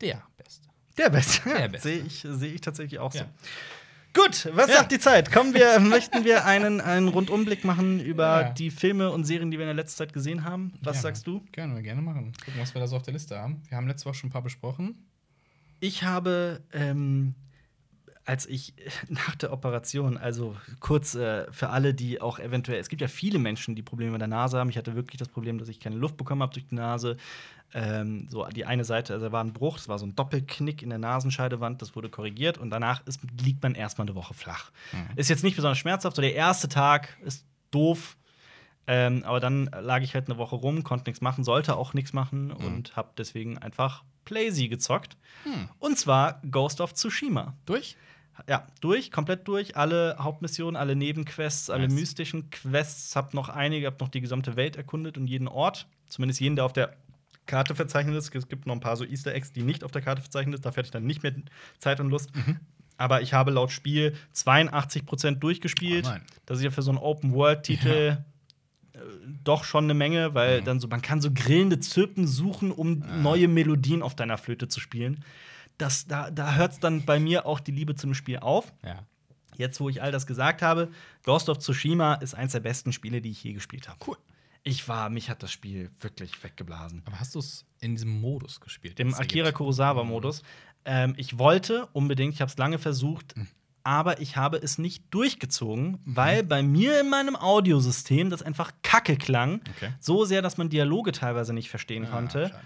der 0.00 0.22
Beste. 0.36 0.68
Der 0.96 1.10
Beste. 1.10 1.48
Der 1.48 1.68
Beste. 1.68 1.88
Sehe 1.88 1.98
ich, 2.02 2.20
sehe 2.28 2.52
ich 2.52 2.60
tatsächlich 2.60 3.00
auch 3.00 3.10
so. 3.12 3.24
Gut, 4.14 4.48
was 4.54 4.68
Ja. 4.68 4.76
sagt 4.78 4.92
die 4.92 4.98
Zeit? 4.98 5.30
Kommen 5.30 5.54
wir, 5.54 5.78
möchten 5.80 6.24
wir 6.24 6.44
einen, 6.44 6.80
einen 6.80 7.08
Rundumblick 7.08 7.64
machen 7.64 8.00
über 8.00 8.42
Ja. 8.42 8.50
die 8.50 8.70
Filme 8.70 9.10
und 9.10 9.24
Serien, 9.24 9.50
die 9.50 9.58
wir 9.58 9.64
in 9.64 9.68
der 9.68 9.74
letzten 9.76 9.98
Zeit 9.98 10.12
gesehen 10.12 10.44
haben? 10.44 10.72
Was 10.80 10.94
Gerne. 10.94 11.02
sagst 11.02 11.26
du? 11.26 11.44
Gerne, 11.52 11.74
wir 11.76 11.82
gerne 11.82 12.02
machen. 12.02 12.32
Gucken, 12.44 12.60
was 12.60 12.74
wir 12.74 12.80
da 12.80 12.86
so 12.86 12.96
auf 12.96 13.02
der 13.02 13.12
Liste 13.12 13.38
haben. 13.38 13.62
Wir 13.68 13.76
haben 13.76 13.86
letzte 13.86 14.06
Woche 14.06 14.14
schon 14.14 14.28
ein 14.28 14.32
paar 14.32 14.42
besprochen. 14.42 15.06
Ich 15.80 16.02
habe, 16.02 16.62
ähm, 16.72 17.34
als 18.28 18.46
ich 18.46 18.74
nach 19.08 19.34
der 19.36 19.52
Operation, 19.52 20.18
also 20.18 20.54
kurz 20.80 21.14
äh, 21.14 21.50
für 21.50 21.70
alle, 21.70 21.94
die 21.94 22.20
auch 22.20 22.38
eventuell, 22.38 22.78
es 22.78 22.88
gibt 22.88 23.00
ja 23.00 23.08
viele 23.08 23.38
Menschen, 23.38 23.74
die 23.74 23.82
Probleme 23.82 24.12
mit 24.12 24.20
der 24.20 24.28
Nase 24.28 24.58
haben. 24.58 24.68
Ich 24.68 24.76
hatte 24.76 24.94
wirklich 24.94 25.18
das 25.18 25.28
Problem, 25.28 25.58
dass 25.58 25.68
ich 25.68 25.80
keine 25.80 25.96
Luft 25.96 26.16
bekommen 26.16 26.42
habe 26.42 26.52
durch 26.52 26.66
die 26.68 26.74
Nase. 26.74 27.16
Ähm, 27.74 28.28
so 28.30 28.46
die 28.46 28.64
eine 28.64 28.84
Seite, 28.84 29.14
also 29.14 29.26
da 29.26 29.32
war 29.32 29.44
ein 29.44 29.52
Bruch, 29.52 29.76
es 29.76 29.88
war 29.88 29.98
so 29.98 30.06
ein 30.06 30.14
Doppelknick 30.14 30.82
in 30.82 30.88
der 30.88 30.98
Nasenscheidewand, 30.98 31.82
das 31.82 31.96
wurde 31.96 32.08
korrigiert 32.08 32.56
und 32.56 32.70
danach 32.70 33.06
ist, 33.06 33.20
liegt 33.42 33.62
man 33.62 33.74
erstmal 33.74 34.06
eine 34.06 34.14
Woche 34.14 34.32
flach. 34.32 34.70
Ist 35.16 35.28
jetzt 35.28 35.44
nicht 35.44 35.56
besonders 35.56 35.78
schmerzhaft, 35.78 36.16
so 36.16 36.22
der 36.22 36.34
erste 36.34 36.68
Tag 36.68 37.18
ist 37.24 37.44
doof. 37.70 38.16
Ähm, 38.86 39.22
aber 39.24 39.38
dann 39.38 39.66
lag 39.66 40.00
ich 40.00 40.14
halt 40.14 40.30
eine 40.30 40.38
Woche 40.38 40.56
rum, 40.56 40.82
konnte 40.82 41.10
nichts 41.10 41.20
machen, 41.20 41.44
sollte 41.44 41.76
auch 41.76 41.92
nichts 41.92 42.14
machen 42.14 42.50
und 42.50 42.96
habe 42.96 43.10
deswegen 43.18 43.58
einfach 43.58 44.02
Playsee 44.24 44.68
gezockt. 44.68 45.18
Und 45.78 45.98
zwar 45.98 46.40
Ghost 46.50 46.80
of 46.80 46.94
Tsushima. 46.94 47.54
Durch? 47.66 47.96
Ja, 48.48 48.66
durch, 48.80 49.10
komplett 49.10 49.48
durch. 49.48 49.76
Alle 49.76 50.16
Hauptmissionen, 50.18 50.76
alle 50.76 50.94
Nebenquests, 50.96 51.70
alle 51.70 51.88
Nice. 51.88 51.94
mystischen 51.94 52.50
Quests. 52.50 53.16
Hab 53.16 53.34
noch 53.34 53.48
einige, 53.48 53.86
hab 53.86 54.00
noch 54.00 54.08
die 54.08 54.20
gesamte 54.20 54.56
Welt 54.56 54.76
erkundet 54.76 55.16
und 55.18 55.26
jeden 55.26 55.48
Ort. 55.48 55.86
Zumindest 56.08 56.40
jeden, 56.40 56.56
der 56.56 56.64
auf 56.64 56.72
der 56.72 56.94
Karte 57.46 57.74
verzeichnet 57.74 58.14
ist. 58.14 58.34
Es 58.34 58.48
gibt 58.48 58.66
noch 58.66 58.74
ein 58.74 58.80
paar 58.80 58.96
so 58.96 59.04
Easter 59.04 59.34
Eggs, 59.34 59.52
die 59.52 59.62
nicht 59.62 59.82
auf 59.82 59.90
der 59.90 60.02
Karte 60.02 60.22
verzeichnet 60.22 60.56
sind. 60.56 60.66
Dafür 60.66 60.82
hatte 60.82 60.88
ich 60.88 60.92
dann 60.92 61.06
nicht 61.06 61.22
mehr 61.22 61.34
Zeit 61.78 61.98
und 62.00 62.10
Lust. 62.10 62.34
Mhm. 62.36 62.58
Aber 62.96 63.22
ich 63.22 63.32
habe 63.32 63.50
laut 63.52 63.70
Spiel 63.70 64.14
82% 64.34 65.36
durchgespielt. 65.36 66.06
Oh 66.08 66.16
das 66.46 66.58
ist 66.58 66.64
ja 66.64 66.70
für 66.70 66.82
so 66.82 66.90
einen 66.90 66.98
Open-World-Titel 66.98 68.18
äh, 68.92 68.98
doch 69.44 69.64
schon 69.64 69.84
eine 69.84 69.94
Menge, 69.94 70.30
Mhm. 70.30 70.34
weil 70.34 70.62
dann 70.62 70.80
so, 70.80 70.88
man 70.88 71.02
kann 71.02 71.20
so 71.20 71.30
grillende 71.32 71.78
Zirpen 71.80 72.26
suchen, 72.26 72.70
um 72.72 73.02
Ah. 73.02 73.16
neue 73.18 73.48
Melodien 73.48 74.02
auf 74.02 74.14
deiner 74.16 74.36
Flöte 74.38 74.68
zu 74.68 74.80
spielen. 74.80 75.24
Das, 75.78 76.06
da 76.06 76.30
da 76.30 76.54
hört 76.54 76.72
es 76.72 76.80
dann 76.80 77.04
bei 77.04 77.18
mir 77.20 77.46
auch 77.46 77.60
die 77.60 77.70
Liebe 77.72 77.94
zum 77.94 78.14
Spiel 78.14 78.38
auf. 78.38 78.72
Ja. 78.84 78.98
Jetzt, 79.56 79.80
wo 79.80 79.88
ich 79.88 80.02
all 80.02 80.12
das 80.12 80.26
gesagt 80.26 80.62
habe, 80.62 80.88
Ghost 81.24 81.48
of 81.48 81.58
Tsushima 81.58 82.14
ist 82.14 82.34
eins 82.34 82.52
der 82.52 82.60
besten 82.60 82.92
Spiele, 82.92 83.20
die 83.20 83.30
ich 83.30 83.42
je 83.42 83.52
gespielt 83.54 83.88
habe. 83.88 83.98
Cool. 84.06 84.16
Ich 84.64 84.86
war, 84.88 85.08
mich 85.08 85.30
hat 85.30 85.42
das 85.42 85.50
Spiel 85.50 85.90
wirklich 86.00 86.42
weggeblasen. 86.44 87.02
Aber 87.06 87.18
hast 87.18 87.34
du 87.34 87.38
es 87.38 87.64
in 87.80 87.94
diesem 87.96 88.20
Modus 88.20 88.60
gespielt? 88.60 88.98
Da 89.00 89.04
Akira? 89.16 89.50
Kurosawa-Modus. 89.52 90.42
Ähm, 90.84 91.14
ich 91.16 91.38
wollte 91.38 91.86
unbedingt, 91.92 92.34
ich 92.34 92.40
habe 92.40 92.50
es 92.50 92.56
lange 92.58 92.78
versucht, 92.78 93.34
Hm. 93.34 93.46
aber 93.82 94.20
ich 94.20 94.36
habe 94.36 94.58
es 94.58 94.78
nicht 94.78 95.04
durchgezogen, 95.10 95.98
weil 96.04 96.42
bei 96.42 96.62
mir 96.62 97.00
in 97.00 97.08
meinem 97.08 97.34
Audiosystem 97.36 98.30
das 98.30 98.42
einfach 98.42 98.72
kacke 98.82 99.16
klang. 99.16 99.60
Okay. 99.76 99.92
So 100.00 100.24
sehr, 100.24 100.42
dass 100.42 100.56
man 100.58 100.68
Dialoge 100.68 101.12
teilweise 101.12 101.52
nicht 101.52 101.70
verstehen 101.70 102.06
Ah, 102.06 102.10
konnte. 102.10 102.48
schade. 102.50 102.60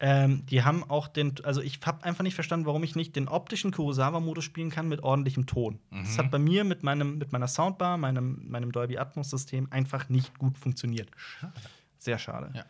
Ähm, 0.00 0.46
die 0.46 0.62
haben 0.62 0.84
auch 0.88 1.08
den, 1.08 1.34
also 1.44 1.60
ich 1.60 1.80
habe 1.84 2.04
einfach 2.04 2.22
nicht 2.22 2.34
verstanden, 2.36 2.66
warum 2.66 2.84
ich 2.84 2.94
nicht 2.94 3.16
den 3.16 3.26
optischen 3.26 3.72
Kurosawa-Modus 3.72 4.44
spielen 4.44 4.70
kann 4.70 4.88
mit 4.88 5.02
ordentlichem 5.02 5.46
Ton. 5.46 5.80
Das 5.90 6.14
Mhm. 6.14 6.18
hat 6.18 6.30
bei 6.30 6.38
mir 6.38 6.62
mit, 6.64 6.82
meinem, 6.84 7.18
mit 7.18 7.32
meiner 7.32 7.48
Soundbar, 7.48 7.96
meinem, 7.98 8.48
meinem 8.48 8.70
Dolby 8.70 8.96
Atmos-System 8.98 9.66
einfach 9.72 10.08
nicht 10.08 10.38
gut 10.38 10.56
funktioniert. 10.56 11.10
Schade. 11.16 11.52
Sehr 11.98 12.18
schade. 12.18 12.50
Ja. 12.54 12.64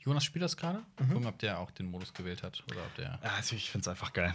Jonas 0.00 0.24
spielt 0.24 0.44
das 0.44 0.56
gerade? 0.56 0.80
Mhm. 1.00 1.08
Gucken, 1.14 1.26
ob 1.26 1.38
der 1.38 1.58
auch 1.58 1.70
den 1.70 1.90
Modus 1.90 2.12
gewählt 2.12 2.42
hat. 2.42 2.62
Oder 2.70 2.80
ob 2.82 2.94
der. 2.96 3.18
Also 3.36 3.56
ich 3.56 3.70
finde 3.70 3.82
es 3.82 3.88
einfach 3.88 4.12
geil. 4.12 4.32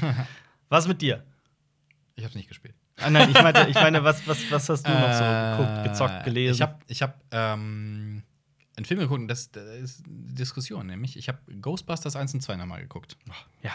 was 0.68 0.86
mit 0.86 1.00
dir? 1.02 1.24
Ich 2.16 2.24
hab's 2.24 2.34
nicht 2.34 2.48
gespielt. 2.48 2.74
Ah, 3.00 3.10
nein, 3.10 3.30
ich 3.30 3.40
meinte, 3.42 3.66
ich 3.68 3.74
meine, 3.76 4.02
was, 4.04 4.26
was, 4.26 4.38
was 4.50 4.68
hast 4.68 4.82
du 4.86 4.90
noch 4.90 5.12
so 5.12 5.22
geguckt, 5.24 5.78
Äh, 5.86 5.88
gezockt, 5.88 6.24
gelesen? 6.24 6.54
Ich 6.56 6.62
habe 6.62 6.78
ich 6.88 7.02
hab, 7.02 7.20
ähm, 7.30 8.22
einen 8.78 8.86
Film 8.86 9.00
geguckt, 9.00 9.30
das, 9.30 9.50
das 9.50 9.64
ist 9.76 10.04
eine 10.06 10.32
Diskussion, 10.34 10.86
nämlich. 10.86 11.16
Ich 11.18 11.28
habe 11.28 11.38
Ghostbusters 11.60 12.16
1 12.16 12.32
und 12.34 12.40
2 12.40 12.56
nochmal 12.56 12.80
geguckt. 12.80 13.16
ja, 13.62 13.72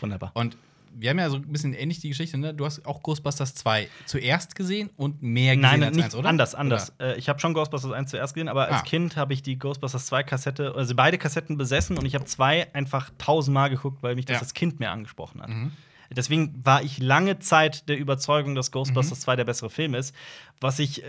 wunderbar. 0.00 0.32
Und 0.34 0.56
wir 0.98 1.10
haben 1.10 1.18
ja 1.18 1.28
so 1.28 1.36
ein 1.36 1.52
bisschen 1.52 1.74
ähnlich 1.74 2.00
die 2.00 2.08
Geschichte, 2.08 2.38
ne? 2.38 2.54
Du 2.54 2.64
hast 2.64 2.86
auch 2.86 3.02
Ghostbusters 3.02 3.54
2 3.54 3.86
zuerst 4.06 4.54
gesehen 4.54 4.88
und 4.96 5.20
mehr 5.22 5.54
gesehen 5.54 5.60
Nein, 5.70 5.82
als 5.84 5.94
nicht 5.94 6.04
1, 6.06 6.14
oder? 6.14 6.28
anders, 6.30 6.54
anders. 6.54 6.92
Äh, 6.98 7.18
ich 7.18 7.28
habe 7.28 7.38
schon 7.38 7.52
Ghostbusters 7.52 7.92
1 7.92 8.10
zuerst 8.10 8.32
gesehen, 8.32 8.48
aber 8.48 8.68
als 8.68 8.80
Ah. 8.80 8.82
Kind 8.82 9.14
habe 9.16 9.34
ich 9.34 9.42
die 9.42 9.58
Ghostbusters 9.58 10.06
2 10.06 10.22
Kassette, 10.22 10.74
also 10.74 10.94
beide 10.94 11.18
Kassetten 11.18 11.58
besessen 11.58 11.98
und 11.98 12.06
ich 12.06 12.14
habe 12.14 12.24
zwei 12.24 12.72
einfach 12.74 13.10
tausendmal 13.18 13.68
geguckt, 13.68 14.02
weil 14.02 14.14
mich 14.14 14.24
das 14.24 14.36
Ja. 14.36 14.40
als 14.40 14.54
Kind 14.54 14.80
mehr 14.80 14.90
angesprochen 14.90 15.42
hat. 15.42 15.50
Mhm. 15.50 15.72
Deswegen 16.10 16.64
war 16.64 16.82
ich 16.82 16.98
lange 16.98 17.38
Zeit 17.38 17.88
der 17.88 17.98
Überzeugung, 17.98 18.54
dass 18.54 18.68
Mhm. 18.68 18.72
Ghostbusters 18.72 19.20
2 19.20 19.36
der 19.36 19.44
bessere 19.44 19.70
Film 19.70 19.94
ist, 19.94 20.14
was 20.60 20.78
ich, 20.78 21.02
äh, 21.04 21.06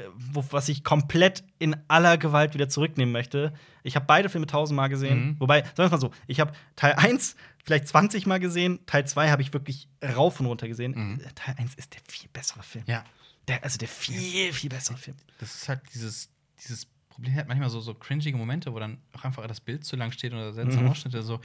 was 0.52 0.70
ich 0.70 0.84
komplett 0.84 1.44
in 1.60 1.76
aller 1.88 2.18
Gewalt 2.18 2.54
wieder 2.54 2.70
zurücknehmen 2.70 3.12
möchte. 3.12 3.54
Ich 3.84 3.96
habe 3.96 4.06
beide 4.06 4.30
Filme 4.30 4.48
tausendmal 4.48 4.90
gesehen. 4.90 5.26
Mhm. 5.32 5.40
Wobei, 5.40 5.62
sagen 5.62 5.78
wir 5.78 5.90
mal 5.90 6.00
so, 6.00 6.12
ich 6.28 6.40
habe 6.40 6.52
Teil 6.76 6.94
1 6.94 7.36
vielleicht 7.64 7.88
20 7.88 8.26
Mal 8.26 8.40
gesehen, 8.40 8.80
Teil 8.86 9.06
2 9.06 9.30
habe 9.30 9.42
ich 9.42 9.52
wirklich 9.54 9.88
rauf 10.16 10.40
und 10.40 10.46
runter 10.46 10.68
gesehen. 10.68 10.94
Mhm. 10.96 11.20
Äh, 11.20 11.32
Teil 11.36 11.56
1 11.58 11.76
ist 11.76 11.94
der 11.94 12.02
viel 12.08 12.30
bessere 12.32 12.64
Film. 12.64 12.84
Ja. 12.88 13.04
Der, 13.48 13.64
also 13.64 13.78
der 13.78 13.88
viel, 13.88 14.52
viel 14.54 14.70
bessere 14.70 14.98
Film. 14.98 15.16
Das 15.40 15.54
ist 15.56 15.70
halt 15.70 15.82
dieses, 15.94 16.30
dieses 16.62 16.86
Problem, 17.10 17.36
hat 17.36 17.48
manchmal 17.48 17.70
so, 17.70 17.80
so 17.80 17.94
cringige 17.94 18.38
Momente, 18.38 18.74
wo 18.74 18.80
dann 18.80 18.98
auch 19.14 19.24
einfach 19.24 19.46
das 19.48 19.60
Bild 19.62 19.86
zu 19.86 19.96
lang 19.96 20.12
steht 20.12 20.34
oder 20.34 20.52
seltsame 20.54 20.84
Mhm. 20.84 20.90
Ausschnitte, 20.92 21.22
so, 21.24 21.40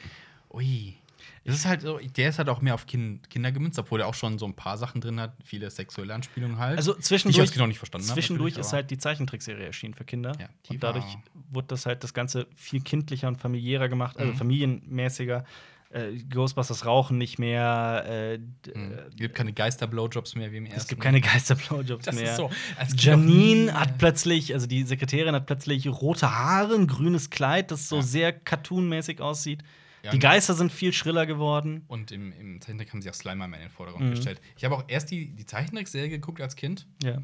ui. 0.50 0.96
Das 1.44 1.54
ist 1.56 1.66
halt 1.66 1.80
so, 1.82 1.98
der 1.98 2.28
ist 2.28 2.38
halt 2.38 2.48
auch 2.48 2.60
mehr 2.60 2.74
auf 2.74 2.86
kind, 2.86 3.28
Kinder 3.30 3.50
gemünzt, 3.52 3.78
obwohl 3.78 4.00
er 4.00 4.06
auch 4.06 4.14
schon 4.14 4.38
so 4.38 4.46
ein 4.46 4.54
paar 4.54 4.78
Sachen 4.78 5.00
drin 5.00 5.18
hat, 5.20 5.34
viele 5.44 5.70
sexuelle 5.70 6.14
Anspielungen 6.14 6.58
halt. 6.58 6.76
Also 6.78 6.96
ich 6.96 7.04
zwischendurch, 7.04 7.50
Kind 7.50 7.56
noch 7.60 7.66
nicht 7.66 7.78
verstanden 7.78 8.08
habe. 8.08 8.20
zwischendurch 8.20 8.56
ist 8.56 8.72
halt 8.72 8.90
die 8.90 8.98
Zeichentrickserie 8.98 9.66
erschienen 9.66 9.94
für 9.94 10.04
Kinder. 10.04 10.32
Ja, 10.40 10.48
und 10.70 10.82
dadurch 10.82 11.18
wurde 11.50 11.66
das 11.68 11.86
halt 11.86 12.04
das 12.04 12.14
Ganze 12.14 12.46
viel 12.54 12.80
kindlicher 12.80 13.28
und 13.28 13.40
familiärer 13.40 13.88
gemacht, 13.88 14.16
also 14.18 14.32
Mhm. 14.32 14.36
familienmäßiger. 14.36 15.44
Äh, 15.90 16.16
Ghostbusters 16.30 16.86
rauchen 16.86 17.18
nicht 17.18 17.38
mehr. 17.38 18.04
Äh, 18.08 18.38
Mhm. 18.38 18.92
äh, 18.92 18.94
Es 19.10 19.16
gibt 19.16 19.34
keine 19.34 19.52
Geister-Blowjobs 19.52 20.36
mehr 20.36 20.50
wie 20.50 20.56
im 20.56 20.64
ersten. 20.64 20.80
es 20.80 20.88
gibt 20.88 21.02
keine 21.02 21.20
Geisterblowjobs 21.20 22.06
mehr. 22.12 22.22
ist 22.30 22.36
so. 22.36 22.50
Janine 22.96 23.74
hat 23.78 23.98
plötzlich, 23.98 24.54
also 24.54 24.66
die 24.66 24.84
Sekretärin 24.84 25.34
hat 25.34 25.44
plötzlich 25.44 25.86
rote 25.88 26.34
Haare, 26.34 26.76
ein 26.76 26.86
grünes 26.86 27.28
Kleid, 27.28 27.70
das 27.70 27.90
so 27.90 27.96
Ja. 27.96 28.02
sehr 28.02 28.32
cartoonmäßig 28.32 29.20
aussieht. 29.20 29.62
Ja, 30.02 30.10
die 30.10 30.18
Geister 30.18 30.54
sind 30.54 30.72
viel 30.72 30.92
schriller 30.92 31.26
geworden. 31.26 31.84
Und 31.86 32.10
im, 32.10 32.32
im 32.32 32.60
Zeichentrick 32.60 32.92
haben 32.92 33.02
sie 33.02 33.08
auch 33.10 33.14
Slimer 33.14 33.44
in 33.44 33.52
den 33.52 33.70
Vordergrund 33.70 34.06
Mhm. 34.06 34.10
gestellt. 34.14 34.40
Ich 34.56 34.64
habe 34.64 34.74
auch 34.76 34.84
erst 34.88 35.10
die, 35.10 35.28
die 35.34 35.46
Zeichentrickserie 35.46 36.08
geguckt 36.08 36.40
als 36.40 36.56
Kind. 36.56 36.86
Ja. 37.02 37.18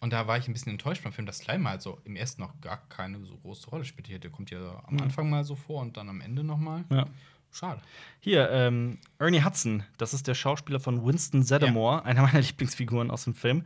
Und 0.00 0.12
da 0.12 0.26
war 0.26 0.36
ich 0.36 0.48
ein 0.48 0.52
bisschen 0.52 0.72
enttäuscht 0.72 1.02
beim 1.04 1.12
Film, 1.12 1.26
dass 1.26 1.38
Slime 1.38 1.68
halt 1.68 1.80
so 1.80 1.98
im 2.04 2.16
ersten 2.16 2.42
noch 2.42 2.60
gar 2.60 2.86
keine 2.88 3.24
so 3.24 3.36
große 3.38 3.70
Rolle 3.70 3.84
spielt. 3.84 4.22
Der 4.22 4.30
kommt 4.30 4.50
ja 4.50 4.82
am 4.86 4.94
Mhm. 4.96 5.00
Anfang 5.02 5.30
mal 5.30 5.44
so 5.44 5.54
vor 5.56 5.80
und 5.80 5.96
dann 5.96 6.08
am 6.08 6.20
Ende 6.20 6.44
nochmal. 6.44 6.84
Ja. 6.90 7.06
Schade. 7.52 7.80
Hier, 8.18 8.50
ähm, 8.50 8.98
Ernie 9.20 9.44
Hudson, 9.44 9.84
das 9.96 10.12
ist 10.12 10.26
der 10.26 10.34
Schauspieler 10.34 10.80
von 10.80 11.06
Winston 11.06 11.44
Zeddemore, 11.44 12.04
einer 12.04 12.22
meiner 12.22 12.40
Lieblingsfiguren 12.40 13.12
aus 13.12 13.24
dem 13.24 13.34
Film, 13.34 13.62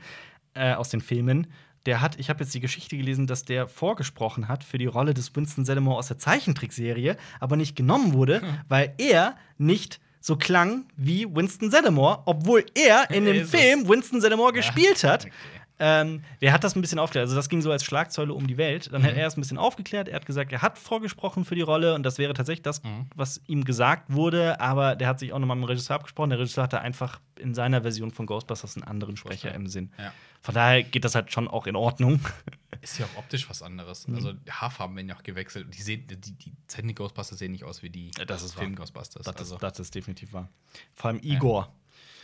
äh, 0.54 0.74
aus 0.74 0.90
den 0.90 1.00
Filmen. 1.00 1.46
Der 1.86 2.00
hat, 2.00 2.18
ich 2.18 2.28
habe 2.28 2.42
jetzt 2.44 2.52
die 2.54 2.60
Geschichte 2.60 2.96
gelesen, 2.96 3.26
dass 3.26 3.44
der 3.44 3.68
vorgesprochen 3.68 4.48
hat 4.48 4.64
für 4.64 4.78
die 4.78 4.86
Rolle 4.86 5.14
des 5.14 5.34
Winston 5.34 5.64
Zeddemore 5.64 5.98
aus 5.98 6.08
der 6.08 6.18
Zeichentrickserie, 6.18 7.16
aber 7.40 7.56
nicht 7.56 7.76
genommen 7.76 8.12
wurde, 8.12 8.42
weil 8.68 8.94
er 8.98 9.36
nicht 9.58 10.00
so 10.20 10.36
klang 10.36 10.86
wie 10.96 11.24
Winston 11.32 11.70
Zeddemore, 11.70 12.22
obwohl 12.26 12.64
er 12.74 13.10
in 13.10 13.24
dem 13.24 13.46
Film 13.46 13.88
Winston 13.88 14.20
Zeddemore 14.20 14.52
gespielt 14.52 15.04
hat. 15.04 15.26
Okay. 15.26 15.32
Ähm, 15.80 16.24
der 16.40 16.52
hat 16.52 16.64
das 16.64 16.74
ein 16.74 16.80
bisschen 16.80 16.98
aufgeklärt. 16.98 17.26
Also, 17.26 17.36
das 17.36 17.48
ging 17.48 17.62
so 17.62 17.70
als 17.70 17.84
Schlagzeile 17.84 18.34
um 18.34 18.48
die 18.48 18.56
Welt. 18.56 18.92
Dann 18.92 19.04
hat 19.04 19.12
Mhm. 19.12 19.18
er 19.20 19.28
es 19.28 19.36
ein 19.36 19.40
bisschen 19.40 19.58
aufgeklärt. 19.58 20.08
Er 20.08 20.16
hat 20.16 20.26
gesagt, 20.26 20.50
er 20.50 20.60
hat 20.60 20.76
vorgesprochen 20.76 21.44
für 21.44 21.54
die 21.54 21.60
Rolle 21.60 21.94
und 21.94 22.02
das 22.02 22.18
wäre 22.18 22.34
tatsächlich 22.34 22.62
das, 22.64 22.82
Mhm. 22.82 23.06
was 23.14 23.40
ihm 23.46 23.62
gesagt 23.62 24.12
wurde. 24.12 24.60
Aber 24.60 24.96
der 24.96 25.06
hat 25.06 25.20
sich 25.20 25.32
auch 25.32 25.38
nochmal 25.38 25.56
mit 25.56 25.66
dem 25.66 25.68
Regisseur 25.68 25.94
abgesprochen. 25.94 26.30
Der 26.30 26.40
Regisseur 26.40 26.64
hatte 26.64 26.80
einfach 26.80 27.20
in 27.38 27.54
seiner 27.54 27.82
Version 27.82 28.10
von 28.10 28.26
Ghostbusters 28.26 28.74
einen 28.76 28.88
anderen 28.88 29.16
Sprecher 29.16 29.54
im 29.54 29.68
Sinn. 29.68 29.92
Ja. 29.96 30.12
Von 30.42 30.54
daher 30.54 30.82
geht 30.82 31.04
das 31.04 31.14
halt 31.14 31.32
schon 31.32 31.48
auch 31.48 31.66
in 31.66 31.76
Ordnung. 31.76 32.20
Ist 32.80 32.98
ja 32.98 33.06
auch 33.06 33.18
optisch 33.18 33.48
was 33.50 33.60
anderes. 33.62 34.06
Mhm. 34.06 34.14
Also 34.14 34.34
Haarfarben 34.48 34.96
werden 34.96 35.08
ja 35.08 35.16
auch 35.16 35.22
gewechselt. 35.24 35.66
Die, 35.74 35.82
sehen, 35.82 36.06
die, 36.06 36.16
die 36.16 36.52
Zeiten 36.68 36.94
Ghostbusters 36.94 37.38
sehen 37.38 37.52
nicht 37.52 37.64
aus 37.64 37.82
wie 37.82 37.90
die 37.90 38.12
Ja, 38.16 38.24
das 38.24 38.42
ist 38.42 38.56
wahr. 38.56 38.62
Film-Ghostbusters. 38.64 39.24
Das, 39.24 39.36
Also, 39.36 39.56
ist, 39.56 39.62
das 39.62 39.80
ist 39.80 39.94
definitiv 39.94 40.32
wahr. 40.32 40.48
Vor 40.94 41.10
allem 41.10 41.20
Igor. 41.22 41.72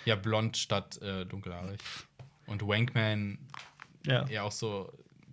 ja, 0.05 0.15
blond 0.15 0.57
statt 0.57 1.01
äh, 1.03 1.27
dunkelhaarig. 1.27 1.81
Und 2.47 2.63
Wankman 2.67 3.39
Ja. 4.07 4.27
ja 4.29 4.43
auch 4.45 4.53
so, 4.53 4.93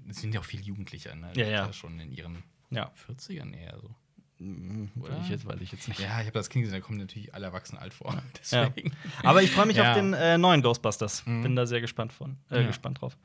sind 0.09 0.33
ja 0.33 0.39
auch 0.39 0.45
viel 0.45 0.61
Jugendlicher, 0.61 1.13
ne? 1.15 1.31
Ja, 1.35 1.45
ja. 1.47 1.73
Schon 1.73 1.99
in 1.99 2.11
ihren 2.11 2.43
Ja. 2.71 2.91
40ern 3.07 3.53
eher 3.53 3.77
so. 3.79 3.93
Mhm, 4.41 4.89
Oder? 4.99 5.19
ich 5.21 5.29
jetzt, 5.29 5.45
weiß 5.45 5.59
ich 5.61 5.71
jetzt 5.71 5.87
nicht. 5.87 5.99
Ja, 5.99 6.19
ich 6.19 6.25
habe 6.27 6.31
das 6.31 6.49
Kind 6.49 6.63
gesehen, 6.65 6.79
da 6.79 6.85
kommen 6.85 6.97
natürlich 6.97 7.33
alle 7.35 7.45
Erwachsenen 7.45 7.81
alt 7.81 7.93
vor. 7.93 8.21
Ja. 8.49 8.71
Aber 9.23 9.43
ich 9.43 9.51
freue 9.51 9.65
mich 9.67 9.77
Ja. 9.77 9.91
auf 9.91 9.95
den 9.97 10.13
äh, 10.13 10.37
neuen 10.37 10.61
Ghostbusters. 10.61 11.25
Mhm. 11.25 11.43
Bin 11.43 11.55
da 11.55 11.65
sehr 11.65 11.81
gespannt 11.81 12.11
von, 12.11 12.37
äh, 12.49 12.61
Ja. 12.61 12.67
gespannt 12.67 13.01
drauf. 13.01 13.17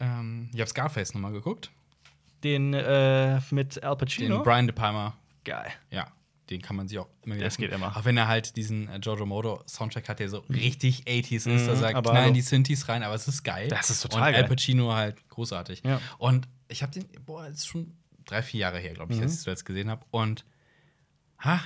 Ähm, 0.00 0.48
ich 0.54 0.60
habe 0.60 0.70
Scarface 0.70 1.14
nochmal 1.14 1.32
geguckt. 1.32 1.70
Den 2.42 2.74
äh, 2.74 3.40
mit 3.50 3.82
Al 3.82 3.96
Pacino. 3.96 4.36
Den 4.38 4.42
Brian 4.44 4.66
De 4.66 4.74
Palma, 4.74 5.16
Geil. 5.44 5.70
ja, 5.90 6.06
den 6.50 6.60
kann 6.60 6.76
man 6.76 6.88
sich 6.88 6.98
auch 6.98 7.08
immer 7.22 7.36
wieder 7.36 7.44
Das 7.46 7.56
geht 7.56 7.72
immer. 7.72 7.96
Auch 7.96 8.04
wenn 8.04 8.16
er 8.18 8.28
halt 8.28 8.56
diesen 8.56 8.88
äh, 8.88 8.98
Jojo 8.98 9.24
Moto 9.24 9.62
Soundtrack 9.66 10.08
hat, 10.10 10.18
der 10.20 10.28
so 10.28 10.38
richtig 10.50 11.04
80s 11.04 11.46
ist, 11.50 11.66
da 11.66 11.72
Mhm, 11.74 11.76
sagt, 11.78 11.94
aber 11.96 12.10
knallen 12.10 12.24
hallo. 12.26 12.34
die 12.34 12.40
Synthes 12.42 12.88
rein, 12.88 13.02
aber 13.02 13.14
es 13.14 13.26
ist 13.28 13.44
geil. 13.44 13.68
Das 13.68 13.88
ist 13.90 14.00
total 14.02 14.18
Und 14.20 14.24
Al 14.26 14.32
geil. 14.32 14.44
Pacino 14.44 14.92
halt 14.92 15.26
großartig. 15.30 15.82
Ja. 15.84 16.00
Und 16.18 16.46
ich 16.68 16.82
habe 16.82 16.92
den, 16.92 17.06
boah, 17.24 17.44
das 17.48 17.58
ist 17.60 17.66
schon 17.66 17.94
drei, 18.26 18.42
vier 18.42 18.60
Jahre 18.60 18.78
her, 18.78 18.92
glaube 18.94 19.12
ich, 19.12 19.18
Mhm. 19.18 19.24
als 19.24 19.32
ich 19.32 19.38
es 19.38 19.44
zuletzt 19.44 19.64
gesehen 19.64 19.88
habe. 19.90 20.04
Und 20.10 20.44
ha, 21.38 21.60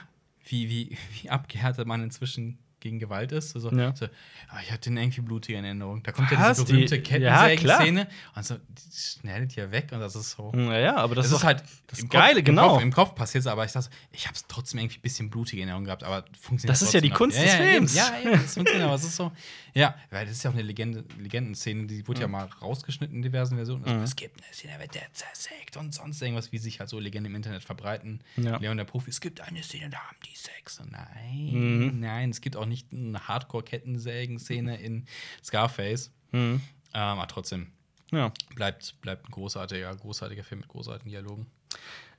wie, 0.45 0.69
wie, 0.69 0.99
wie 1.23 1.31
abgehärtet 1.31 1.87
man 1.87 2.03
inzwischen 2.03 2.59
gegen 2.81 2.99
Gewalt 2.99 3.33
ist. 3.33 3.55
Also, 3.55 3.71
Ja. 3.73 3.95
so, 3.95 4.07
ah, 4.49 4.61
ich 4.63 4.71
hatte 4.71 4.91
den 4.91 4.97
irgendwie 4.97 5.21
blutige 5.21 5.59
in 5.59 5.65
Erinnerung. 5.65 6.03
Da 6.03 6.13
kommt 6.13 6.31
ja 6.31 6.39
Was? 6.39 6.59
diese 6.59 6.67
Die- 6.67 6.73
berühmte 6.87 6.97
Ja, 7.19 7.49
Kettensägen-Szene 7.49 8.09
und 8.37 8.45
so, 8.47 8.57
die 8.57 8.97
schneidet 9.21 9.55
ja 9.57 9.71
weg 9.71 9.89
und 9.93 10.01
das 10.01 10.15
ist 10.17 10.31
so. 10.33 10.53
Ja, 10.55 10.79
ja, 10.79 10.97
aber 10.97 11.15
das, 11.15 11.29
Das, 11.31 11.39
ist 11.41 11.45
halt 11.45 11.63
das 11.89 11.99
im 12.01 12.09
Geile, 12.09 12.37
Kopf, 12.37 12.45
genau. 12.45 12.65
Im 12.65 12.71
Kopf, 12.71 12.83
im 12.83 12.93
Kopf 12.93 13.15
passiert 13.15 13.43
es, 13.43 13.47
aber 13.47 13.65
ich 13.65 13.73
dachte, 13.73 13.91
ich 14.13 14.27
habe 14.27 14.35
es 14.37 14.47
trotzdem 14.47 14.81
irgendwie 14.81 14.99
ein 14.99 15.03
bisschen 15.03 15.31
blutige 15.31 15.63
in 15.63 15.69
Erinnerung 15.69 15.85
gehabt, 15.87 16.05
aber 16.05 16.25
funktioniert 16.41 16.71
Das 16.71 16.83
ist 16.83 16.93
ja 16.95 17.01
die 17.01 17.11
Kunst 17.11 17.37
des 17.39 17.47
ja, 17.47 17.59
ja, 17.65 17.71
Films. 17.73 17.97
Eben, 17.97 18.05
ja, 18.25 18.31
ja, 18.33 18.37
das 18.39 18.55
funktioniert, 18.55 18.87
aber 18.87 18.95
es 18.95 19.05
ist 19.05 19.17
so. 19.17 19.33
Ja, 19.75 19.95
weil 20.11 20.25
das 20.27 20.35
ist 20.37 20.43
ja 20.45 20.51
auch 20.51 20.55
eine 20.55 20.63
Legende, 20.63 21.05
Legendenszene, 21.19 21.87
die 21.87 22.07
wurde 22.09 22.21
ja 22.23 22.29
mal 22.29 22.45
rausgeschnitten 22.61 23.15
in 23.17 23.23
diversen 23.23 23.57
Versionen. 23.57 23.85
Also, 23.85 23.97
Mhm. 23.97 24.03
Es 24.05 24.17
gibt 24.17 24.43
eine 24.43 24.53
Szene, 24.53 24.73
da 24.75 24.81
wird 24.81 24.95
der 24.95 25.13
zersägt 25.13 25.77
und 25.77 25.95
sonst 25.95 26.21
irgendwas, 26.23 26.53
wie 26.53 26.59
sich 26.59 26.81
halt 26.81 26.89
so 26.89 26.99
Legenden 26.99 27.33
im 27.33 27.37
Internet 27.37 27.63
verbreiten. 27.65 28.21
Ja. 28.37 28.57
Leon 28.59 28.77
der 28.77 28.85
Profi, 28.85 29.11
es 29.11 29.21
gibt 29.21 29.41
eine 29.41 29.63
Szene, 29.63 29.91
da 29.91 29.99
haben 29.99 30.17
die 30.25 30.37
Sex. 30.37 30.81
Und 30.81 30.93
nein, 30.93 31.51
Mhm. 31.95 32.01
nein, 32.01 32.31
es 32.31 32.41
gibt 32.41 32.57
auch 32.57 32.67
nicht 32.67 32.78
eine 32.93 33.27
Hardcore-Kettensägen-Szene 33.29 34.81
in 34.81 35.05
Scarface. 35.43 36.11
Mhm. 36.33 36.61
Ähm, 36.61 36.61
aber 36.95 37.27
trotzdem, 37.27 37.69
Ja. 38.13 38.33
bleibt, 38.55 39.01
bleibt 39.01 39.29
ein 39.29 39.31
großartiger, 39.33 39.95
großartiger 39.97 40.45
Film 40.45 40.61
mit 40.61 40.69
großartigen 40.69 41.11
Dialogen. 41.11 41.47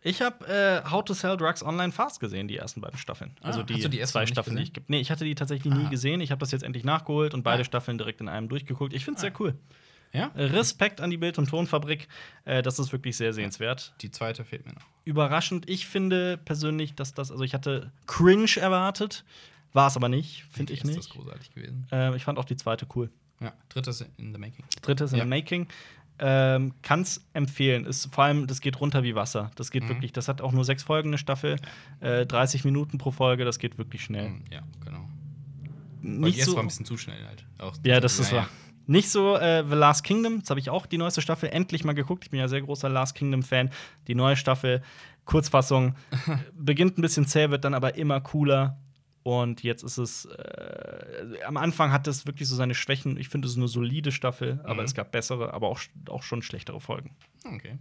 Ich 0.01 0.21
habe 0.21 0.47
äh, 0.47 0.89
How 0.89 1.03
to 1.03 1.13
Sell 1.13 1.35
Drugs 1.35 1.61
Online 1.61 1.91
Fast 1.91 2.19
gesehen, 2.21 2.47
die 2.47 2.55
ersten 2.57 2.79
beiden 2.79 2.97
Staffeln. 2.97 3.35
Ah, 3.41 3.47
also 3.47 3.63
die, 3.63 3.73
hast 3.73 3.83
du 3.83 3.89
die 3.89 3.99
ersten 3.99 4.13
zwei 4.13 4.25
Staffeln, 4.27 4.55
die 4.55 4.63
ich 4.63 4.71
gibt. 4.73 4.89
Nee, 4.89 4.99
ich 5.01 5.11
hatte 5.11 5.25
die 5.25 5.35
tatsächlich 5.35 5.73
nie 5.73 5.87
Ah. 5.87 5.89
gesehen. 5.89 6.21
Ich 6.21 6.31
habe 6.31 6.39
das 6.39 6.51
jetzt 6.51 6.63
endlich 6.63 6.85
nachgeholt 6.85 7.33
und 7.33 7.43
beide 7.43 7.61
Ah. 7.61 7.65
Staffeln 7.65 7.97
direkt 7.97 8.21
in 8.21 8.29
einem 8.29 8.47
durchgeguckt. 8.47 8.93
Ich 8.93 9.03
finde 9.03 9.15
es 9.17 9.21
sehr 9.21 9.33
cool. 9.41 9.55
Ja? 10.13 10.31
Respekt 10.35 11.01
an 11.01 11.09
die 11.11 11.17
Bild- 11.17 11.37
und 11.37 11.49
Tonfabrik. 11.49 12.07
Äh, 12.45 12.61
das 12.63 12.79
ist 12.79 12.91
wirklich 12.93 13.17
sehr 13.17 13.33
sehenswert. 13.33 13.93
Die 14.01 14.09
zweite 14.09 14.45
fehlt 14.45 14.65
mir 14.65 14.73
noch. 14.73 14.85
Überraschend. 15.03 15.69
Ich 15.69 15.85
finde 15.85 16.37
persönlich, 16.37 16.95
dass 16.95 17.13
das, 17.13 17.29
also 17.29 17.43
ich 17.43 17.53
hatte 17.53 17.91
Cringe 18.07 18.49
erwartet, 18.55 19.23
war 19.73 19.87
es 19.87 19.95
aber 19.95 20.09
nicht, 20.09 20.45
finde 20.51 20.73
ich 20.73 20.79
erste 20.79 20.87
nicht. 20.95 20.99
ist 20.99 21.09
großartig 21.11 21.51
gewesen. 21.51 21.87
Äh, 21.91 22.15
ich 22.15 22.23
fand 22.23 22.37
auch 22.39 22.45
die 22.45 22.55
zweite 22.55 22.87
cool. 22.95 23.09
Ja, 23.39 23.53
drittes 23.69 24.01
in 24.17 24.33
the 24.33 24.39
making. 24.39 24.65
Drittes 24.81 25.11
in 25.13 25.17
Ja. 25.19 25.23
the 25.23 25.29
Making. 25.29 25.67
Ähm, 26.21 26.73
Kann's 26.81 27.25
empfehlen. 27.31 27.85
Ist 27.85 28.13
vor 28.13 28.25
allem, 28.25 28.45
das 28.47 28.59
geht 28.59 28.81
runter 28.81 29.03
wie 29.03 29.15
Wasser. 29.15 29.51
Das 29.55 29.71
geht 29.71 29.83
Mhm. 29.83 29.89
wirklich, 29.89 30.11
das 30.11 30.27
hat 30.27 30.41
auch 30.41 30.51
nur 30.51 30.65
sechs 30.65 30.83
Folgen, 30.83 31.09
eine 31.11 31.17
Staffel. 31.17 31.55
Äh, 32.01 32.25
30 32.25 32.65
Minuten 32.65 32.97
pro 32.97 33.11
Folge, 33.11 33.45
das 33.45 33.57
geht 33.59 33.77
wirklich 33.77 34.03
schnell. 34.03 34.29
Mhm, 34.31 34.43
Ja, 34.51 34.63
genau. 34.83 35.07
Nicht 36.01 36.35
die 36.35 36.39
erste 36.39 36.51
so, 36.51 36.57
war 36.57 36.63
ein 36.63 36.67
bisschen 36.67 36.85
zu 36.85 36.97
schnell 36.97 37.25
halt. 37.25 37.45
Auch 37.57 37.75
ja, 37.85 37.99
das 38.01 38.19
ist 38.19 38.31
ja, 38.31 38.39
wahr. 38.39 38.49
Nicht 38.87 39.09
so 39.09 39.37
äh, 39.37 39.63
The 39.65 39.75
Last 39.75 40.03
Kingdom, 40.03 40.39
das 40.41 40.49
habe 40.49 40.59
ich 40.59 40.69
auch 40.69 40.85
die 40.87 40.97
neueste 40.97 41.21
Staffel 41.21 41.49
endlich 41.49 41.83
mal 41.85 41.93
geguckt. 41.93 42.25
Ich 42.25 42.31
bin 42.31 42.39
ja 42.39 42.47
sehr 42.49 42.61
großer 42.61 42.89
Last 42.89 43.15
Kingdom-Fan. 43.15 43.69
Die 44.07 44.15
neue 44.15 44.35
Staffel, 44.35 44.81
Kurzfassung, 45.25 45.95
beginnt 46.57 46.97
ein 46.97 47.01
bisschen 47.01 47.27
zäh, 47.27 47.49
wird 47.49 47.63
dann 47.63 47.73
aber 47.75 47.95
immer 47.95 48.19
cooler. 48.19 48.77
Und 49.29 49.61
jetzt 49.61 49.83
ist 49.83 49.97
es, 49.99 50.25
äh, 50.25 51.43
am 51.45 51.57
Anfang 51.57 51.91
hat 51.91 52.07
es 52.07 52.25
wirklich 52.25 52.47
so 52.49 52.55
seine 52.55 52.73
Schwächen. 52.73 53.15
Ich 53.17 53.29
finde, 53.29 53.47
es 53.47 53.57
eine 53.57 53.67
solide 53.67 54.11
Staffel, 54.11 54.59
aber 54.63 54.81
Mhm. 54.81 54.85
es 54.85 54.95
gab 54.95 55.11
bessere, 55.11 55.53
aber 55.53 55.67
auch, 55.67 55.79
auch 56.09 56.23
schon 56.23 56.41
schlechtere 56.41 56.79
Folgen. 56.81 57.11
Okay. 57.45 57.77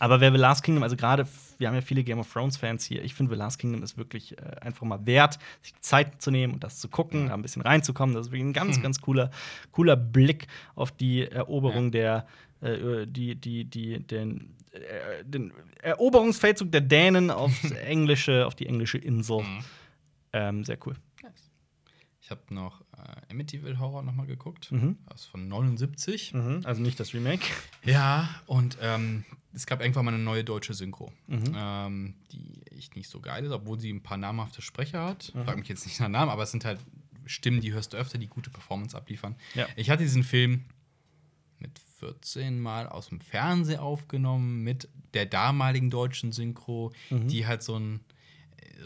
Aber 0.00 0.20
wer 0.20 0.32
The 0.32 0.38
Last 0.38 0.64
Kingdom, 0.64 0.82
also 0.82 0.96
gerade, 0.96 1.28
wir 1.58 1.68
haben 1.68 1.74
ja 1.76 1.80
viele 1.82 2.02
Game 2.02 2.18
of 2.18 2.32
Thrones-Fans 2.32 2.84
hier, 2.86 3.04
ich 3.04 3.14
finde, 3.14 3.34
The 3.34 3.38
Last 3.38 3.58
Kingdom 3.60 3.82
ist 3.84 3.98
wirklich 3.98 4.36
äh, 4.38 4.42
einfach 4.62 4.84
mal 4.86 5.04
wert, 5.06 5.38
sich 5.62 5.74
Zeit 5.80 6.20
zu 6.22 6.30
nehmen 6.32 6.54
und 6.54 6.64
das 6.64 6.78
zu 6.80 6.88
gucken, 6.88 7.28
da 7.28 7.34
ein 7.34 7.42
bisschen 7.42 7.62
reinzukommen. 7.62 8.14
Das 8.16 8.26
ist 8.26 8.32
wirklich 8.32 8.46
ein 8.48 8.52
ganz, 8.52 8.78
Mhm. 8.78 8.82
ganz 8.82 9.00
cooler, 9.00 9.30
cooler 9.70 9.96
Blick 9.96 10.48
auf 10.74 10.90
die 10.90 11.24
Eroberung 11.30 11.92
der, 11.92 12.26
äh, 12.62 13.06
die, 13.06 13.36
die, 13.36 13.64
die, 13.64 14.00
den, 14.00 14.56
äh, 14.72 15.22
den 15.24 15.52
Eroberungsfeldzug 15.82 16.72
der 16.72 16.80
Dänen 16.80 17.30
aufs 17.30 17.70
englische, 17.86 18.46
auf 18.46 18.54
die 18.56 18.66
englische 18.66 18.98
Insel. 18.98 19.42
Mhm. 19.42 19.58
Ähm, 20.32 20.64
sehr 20.64 20.78
cool. 20.86 20.94
Nice. 21.22 21.50
Ich 22.22 22.30
habe 22.30 22.42
noch 22.54 22.82
äh, 22.96 23.32
Amityville 23.32 23.78
Horror 23.78 24.02
noch 24.02 24.12
mal 24.14 24.26
geguckt. 24.26 24.70
Mhm. 24.70 24.98
Das 25.08 25.22
ist 25.22 25.26
von 25.26 25.48
79. 25.48 26.34
Also 26.64 26.80
nicht 26.82 27.00
das 27.00 27.12
Remake. 27.14 27.44
Ja, 27.84 28.28
und 28.46 28.78
ähm, 28.80 29.24
es 29.52 29.66
gab 29.66 29.80
irgendwann 29.80 30.04
mal 30.04 30.14
eine 30.14 30.22
neue 30.22 30.44
deutsche 30.44 30.74
Synchro, 30.74 31.12
Mhm. 31.26 31.52
ähm, 31.56 32.14
die 32.30 32.62
echt 32.70 32.94
nicht 32.94 33.08
so 33.08 33.20
geil 33.20 33.44
ist, 33.44 33.50
obwohl 33.52 33.80
sie 33.80 33.90
ein 33.92 34.02
paar 34.02 34.18
namhafte 34.18 34.62
Sprecher 34.62 35.04
hat. 35.04 35.32
Mhm. 35.34 35.44
Frag 35.44 35.58
mich 35.58 35.68
jetzt 35.68 35.86
nicht 35.86 35.98
nach 35.98 36.08
Namen, 36.08 36.30
aber 36.30 36.42
es 36.44 36.50
sind 36.52 36.64
halt 36.64 36.78
Stimmen, 37.26 37.60
die 37.60 37.72
hörst 37.72 37.92
du 37.92 37.96
öfter, 37.96 38.18
die 38.18 38.26
gute 38.28 38.50
Performance 38.50 38.96
abliefern. 38.96 39.34
Ja. 39.54 39.66
Ich 39.76 39.90
hatte 39.90 40.02
diesen 40.02 40.22
Film 40.22 40.64
mit 41.58 41.78
14 41.98 42.60
Mal 42.60 42.86
aus 42.88 43.08
dem 43.08 43.20
Fernsehen 43.20 43.78
aufgenommen, 43.80 44.62
mit 44.62 44.88
der 45.14 45.26
damaligen 45.26 45.90
deutschen 45.90 46.32
Synchro, 46.32 46.92
Mhm. 47.10 47.28
die 47.28 47.46
halt 47.46 47.62
so 47.62 47.76
ein 47.78 48.00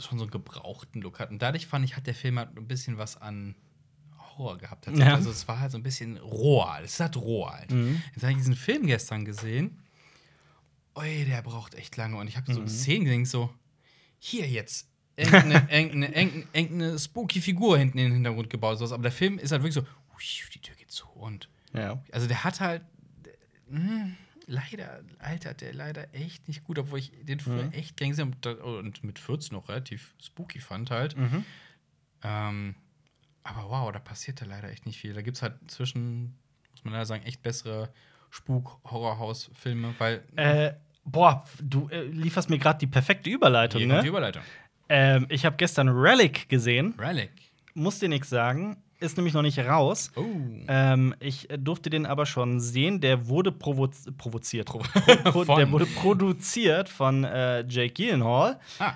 schon 0.00 0.18
so 0.18 0.24
einen 0.24 0.30
gebrauchten 0.30 1.00
Look 1.02 1.18
hat. 1.20 1.30
Und 1.30 1.40
dadurch 1.42 1.66
fand 1.66 1.84
ich, 1.84 1.96
hat 1.96 2.06
der 2.06 2.14
Film 2.14 2.38
halt 2.38 2.56
ein 2.56 2.66
bisschen 2.68 2.98
was 2.98 3.16
an 3.20 3.54
Horror 4.36 4.58
gehabt. 4.58 4.86
Hat. 4.86 4.96
Ja. 4.98 5.14
Also 5.14 5.30
es 5.30 5.46
war 5.48 5.60
halt 5.60 5.72
so 5.72 5.78
ein 5.78 5.82
bisschen 5.82 6.16
roher. 6.18 6.80
Es 6.82 6.94
ist 6.94 7.00
halt 7.00 7.16
roh 7.16 7.48
halt. 7.48 7.70
Mhm. 7.70 8.02
Jetzt 8.14 8.22
habe 8.22 8.32
ich 8.32 8.38
diesen 8.38 8.56
Film 8.56 8.86
gestern 8.86 9.24
gesehen. 9.24 9.80
Ui, 10.96 11.24
der 11.24 11.42
braucht 11.42 11.74
echt 11.74 11.96
lange. 11.96 12.16
Und 12.16 12.28
ich 12.28 12.36
habe 12.36 12.52
so 12.52 12.60
Mhm. 12.60 12.68
Szenen 12.68 13.04
gesehen, 13.04 13.24
so, 13.24 13.52
hier 14.18 14.48
jetzt. 14.48 14.88
Irgendeine, 15.16 15.54
irgendeine, 15.70 16.06
irgendeine, 16.14 16.46
irgendeine 16.52 16.98
spooky 16.98 17.40
Figur 17.40 17.78
hinten 17.78 17.98
in 17.98 18.04
den 18.06 18.12
Hintergrund 18.14 18.50
gebaut. 18.50 18.78
Sowas. 18.78 18.92
Aber 18.92 19.02
der 19.02 19.12
Film 19.12 19.38
ist 19.38 19.52
halt 19.52 19.62
wirklich 19.62 19.74
so, 19.74 19.80
ui, 19.82 20.48
die 20.54 20.60
Tür 20.60 20.74
geht 20.76 20.90
zu. 20.90 21.06
Und 21.08 21.48
Ja. 21.72 22.02
also 22.12 22.26
der 22.26 22.42
hat 22.44 22.60
halt. 22.60 22.82
Mh, 23.68 24.10
leider 24.46 25.02
altert 25.18 25.60
der 25.60 25.72
leider 25.74 26.12
echt 26.14 26.48
nicht 26.48 26.64
gut, 26.64 26.78
obwohl 26.78 26.98
ich 26.98 27.12
den 27.22 27.40
früher 27.40 27.64
Mhm. 27.64 27.72
echt 27.72 28.00
habe 28.00 28.62
und 28.62 29.02
mit 29.04 29.18
14 29.18 29.56
noch 29.56 29.68
relativ 29.68 30.14
spooky 30.22 30.60
fand 30.60 30.90
halt. 30.90 31.16
Mhm. 31.16 31.44
Ähm, 32.22 32.74
aber 33.42 33.68
wow, 33.70 33.92
da 33.92 33.98
passiert 33.98 34.40
da 34.40 34.46
leider 34.46 34.70
echt 34.70 34.86
nicht 34.86 34.98
viel. 34.98 35.12
Da 35.14 35.22
gibt 35.22 35.36
es 35.36 35.42
halt 35.42 35.54
zwischen, 35.70 36.36
muss 36.72 36.84
man 36.84 36.94
leider 36.94 37.06
sagen, 37.06 37.24
echt 37.24 37.42
bessere 37.42 37.90
Spuk-Horrorhaus-Filme, 38.30 39.94
weil. 39.98 40.22
Äh, 40.36 40.74
boah, 41.04 41.44
du 41.62 41.88
äh, 41.88 42.02
lieferst 42.04 42.50
mir 42.50 42.58
gerade 42.58 42.78
die 42.78 42.86
perfekte 42.86 43.30
Überleitung, 43.30 43.80
Hier 43.80 43.88
kommt 43.88 44.00
die 44.02 44.04
ne? 44.04 44.08
Überleitung. 44.10 44.42
Ähm, 44.88 45.26
ich 45.28 45.44
habe 45.44 45.56
gestern 45.56 45.88
Relic 45.88 46.48
gesehen. 46.48 46.94
Relic. 46.98 47.30
muss 47.74 47.98
dir 47.98 48.08
nichts 48.08 48.28
sagen. 48.28 48.76
Ist 49.04 49.16
nämlich 49.16 49.34
noch 49.34 49.42
nicht 49.42 49.58
raus. 49.58 50.10
Oh. 50.16 50.22
Ähm, 50.68 51.14
ich 51.20 51.48
durfte 51.58 51.90
den 51.90 52.06
aber 52.06 52.26
schon 52.26 52.58
sehen. 52.60 53.00
Der 53.00 53.28
wurde 53.28 53.52
provo 53.52 53.88
provoziert. 54.18 54.66
Pro 54.66 54.82
der 55.44 55.70
wurde 55.70 55.86
produziert 56.02 56.88
von 56.88 57.24
äh, 57.24 57.64
Jake 57.68 57.92
Gyllenhaal 57.94 58.58
Ah. 58.78 58.94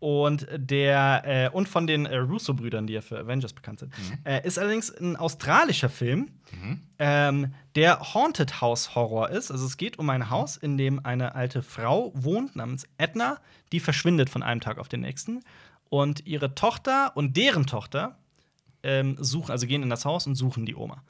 und 0.00 0.46
der 0.56 1.22
äh, 1.24 1.48
und 1.50 1.68
von 1.68 1.86
den 1.86 2.06
äh, 2.06 2.16
Russo-Brüdern, 2.16 2.86
die 2.86 2.94
ja 2.94 3.00
für 3.02 3.18
Avengers 3.18 3.52
bekannt 3.52 3.78
sind. 3.80 3.92
Äh, 4.24 4.46
ist 4.46 4.58
allerdings 4.58 4.90
ein 4.90 5.16
australischer 5.16 5.88
Film, 5.88 6.30
ähm, 6.98 7.54
der 7.74 8.14
Haunted 8.14 8.60
House 8.60 8.94
Horror 8.94 9.30
ist. 9.30 9.50
Also 9.50 9.64
es 9.66 9.76
geht 9.76 9.98
um 9.98 10.10
ein 10.10 10.28
Haus, 10.30 10.56
in 10.56 10.76
dem 10.76 11.04
eine 11.04 11.34
alte 11.34 11.62
Frau 11.62 12.12
wohnt 12.14 12.56
namens 12.56 12.86
Edna, 12.98 13.38
die 13.72 13.80
verschwindet 13.80 14.28
von 14.30 14.42
einem 14.42 14.60
Tag 14.60 14.78
auf 14.78 14.88
den 14.88 15.00
nächsten. 15.00 15.42
Und 15.88 16.26
ihre 16.26 16.54
Tochter 16.54 17.12
und 17.16 17.36
deren 17.36 17.66
Tochter 17.66 18.16
ähm, 18.82 19.16
suchen, 19.20 19.50
also 19.52 19.66
gehen 19.66 19.82
in 19.82 19.90
das 19.90 20.04
Haus 20.04 20.26
und 20.26 20.34
suchen 20.34 20.66
die 20.66 20.74
Oma. 20.74 21.02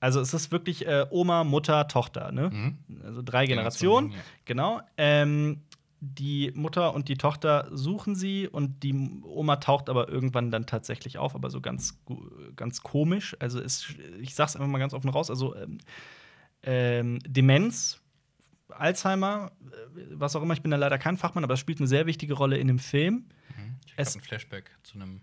Also 0.00 0.20
es 0.20 0.34
ist 0.34 0.52
wirklich 0.52 0.86
äh, 0.86 1.06
Oma, 1.10 1.44
Mutter, 1.44 1.88
Tochter, 1.88 2.30
ne? 2.32 2.76
Also 3.02 3.22
drei 3.22 3.46
Generationen. 3.46 4.12
Ja. 4.12 4.18
Genau. 4.44 4.80
Ähm, 4.96 5.62
die 6.00 6.52
Mutter 6.54 6.92
und 6.94 7.08
die 7.08 7.16
Tochter 7.16 7.68
suchen 7.72 8.14
sie 8.14 8.46
und 8.46 8.82
die 8.82 8.92
Oma 9.24 9.56
taucht 9.56 9.88
aber 9.88 10.08
irgendwann 10.10 10.50
dann 10.50 10.66
tatsächlich 10.66 11.16
auf, 11.16 11.34
aber 11.34 11.48
so 11.48 11.62
ganz, 11.62 11.98
ganz 12.54 12.82
komisch. 12.82 13.34
Also 13.40 13.58
ist, 13.60 13.94
ich 14.20 14.34
sag's 14.34 14.54
einfach 14.56 14.68
mal 14.68 14.78
ganz 14.78 14.92
offen 14.92 15.08
raus, 15.08 15.30
also 15.30 15.56
ähm, 15.56 15.78
ähm, 16.62 17.18
Demenz, 17.26 18.02
Alzheimer, 18.68 19.52
äh, 19.96 20.02
was 20.12 20.36
auch 20.36 20.42
immer, 20.42 20.52
ich 20.54 20.62
bin 20.62 20.70
da 20.70 20.76
leider 20.76 20.98
kein 20.98 21.16
Fachmann, 21.16 21.44
aber 21.44 21.54
es 21.54 21.60
spielt 21.60 21.78
eine 21.78 21.88
sehr 21.88 22.04
wichtige 22.06 22.34
Rolle 22.34 22.58
in 22.58 22.66
dem 22.66 22.78
Film. 22.78 23.24
Ich 23.86 23.92
Es- 23.96 24.08
habe 24.10 24.18
ein 24.18 24.22
Flashback 24.26 24.70
zu 24.82 24.96
einem 24.96 25.22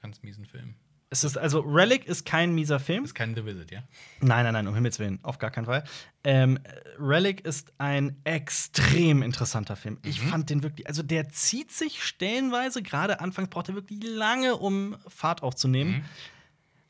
ganz 0.00 0.22
miesen 0.22 0.46
Film. 0.46 0.76
Es 1.08 1.22
ist, 1.22 1.38
also 1.38 1.60
Relic 1.60 2.06
ist 2.06 2.26
kein 2.26 2.52
mieser 2.52 2.80
Film. 2.80 3.04
Ist 3.04 3.14
kein 3.14 3.34
The 3.34 3.44
Visit, 3.44 3.70
ja? 3.70 3.84
Nein, 4.20 4.44
nein, 4.44 4.54
nein, 4.54 4.66
um 4.66 4.74
Himmels 4.74 4.98
Willen, 4.98 5.20
auf 5.22 5.38
gar 5.38 5.50
keinen 5.50 5.66
Fall. 5.66 5.84
Ähm, 6.24 6.58
Relic 6.98 7.42
ist 7.42 7.72
ein 7.78 8.16
extrem 8.24 9.22
interessanter 9.22 9.76
Film. 9.76 9.98
Ich 10.04 10.20
fand 10.20 10.50
den 10.50 10.64
wirklich, 10.64 10.88
also 10.88 11.04
der 11.04 11.28
zieht 11.28 11.70
sich 11.70 12.02
stellenweise, 12.02 12.82
gerade 12.82 13.20
anfangs 13.20 13.50
braucht 13.50 13.68
er 13.68 13.76
wirklich 13.76 14.02
lange, 14.02 14.56
um 14.56 14.96
Fahrt 15.06 15.42
aufzunehmen. 15.44 16.04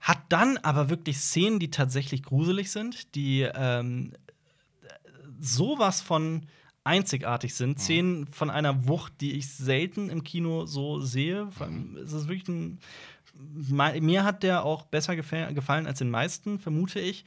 Hat 0.01 0.21
dann 0.31 0.57
aber 0.59 0.89
wirklich 0.89 1.19
Szenen, 1.19 1.59
die 1.59 1.71
tatsächlich 1.71 2.23
gruselig 2.23 2.71
sind, 2.71 3.15
die 3.15 3.43
ähm, 3.43 4.13
sowas 5.39 6.01
von 6.01 6.47
einzigartig 6.85 7.55
sind. 7.55 7.81
Szenen 7.81 8.29
von 8.29 8.49
einer 8.49 8.87
Wucht, 8.87 9.21
die 9.21 9.33
ich 9.33 9.49
selten 9.49 10.09
im 10.09 10.23
Kino 10.23 10.67
so 10.67 11.01
sehe. 11.01 11.51
Vor 11.51 11.67
allem 11.67 11.97
ist 11.97 12.13
es 12.13 12.29
wirklich 12.29 12.49
ein. 12.49 12.79
Mir 13.39 14.25
hat 14.25 14.43
der 14.43 14.65
auch 14.65 14.87
besser 14.87 15.17
gefallen 15.17 15.87
als 15.87 15.99
den 15.99 16.11
meisten, 16.11 16.59
vermute 16.59 17.01
ich. 17.01 17.25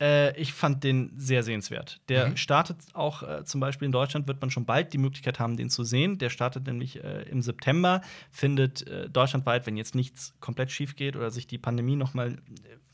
Äh, 0.00 0.36
ich 0.40 0.52
fand 0.52 0.82
den 0.82 1.12
sehr 1.16 1.42
sehenswert. 1.44 2.00
Der 2.08 2.30
Mhm. 2.30 2.36
startet 2.36 2.78
auch 2.92 3.22
äh, 3.22 3.44
zum 3.44 3.60
Beispiel 3.60 3.86
in 3.86 3.92
Deutschland, 3.92 4.26
wird 4.26 4.40
man 4.40 4.50
schon 4.50 4.64
bald 4.64 4.92
die 4.92 4.98
Möglichkeit 4.98 5.38
haben, 5.38 5.56
den 5.56 5.70
zu 5.70 5.84
sehen. 5.84 6.18
Der 6.18 6.28
startet 6.30 6.66
nämlich 6.66 7.02
äh, 7.04 7.22
im 7.30 7.40
September, 7.40 8.00
findet 8.30 8.86
äh, 8.88 9.08
deutschlandweit, 9.08 9.66
wenn 9.66 9.76
jetzt 9.76 9.94
nichts 9.94 10.34
komplett 10.40 10.72
schief 10.72 10.96
geht 10.96 11.14
oder 11.14 11.30
sich 11.30 11.46
die 11.46 11.58
Pandemie 11.58 11.96
noch 11.96 12.14
mal 12.14 12.32
äh, 12.32 12.36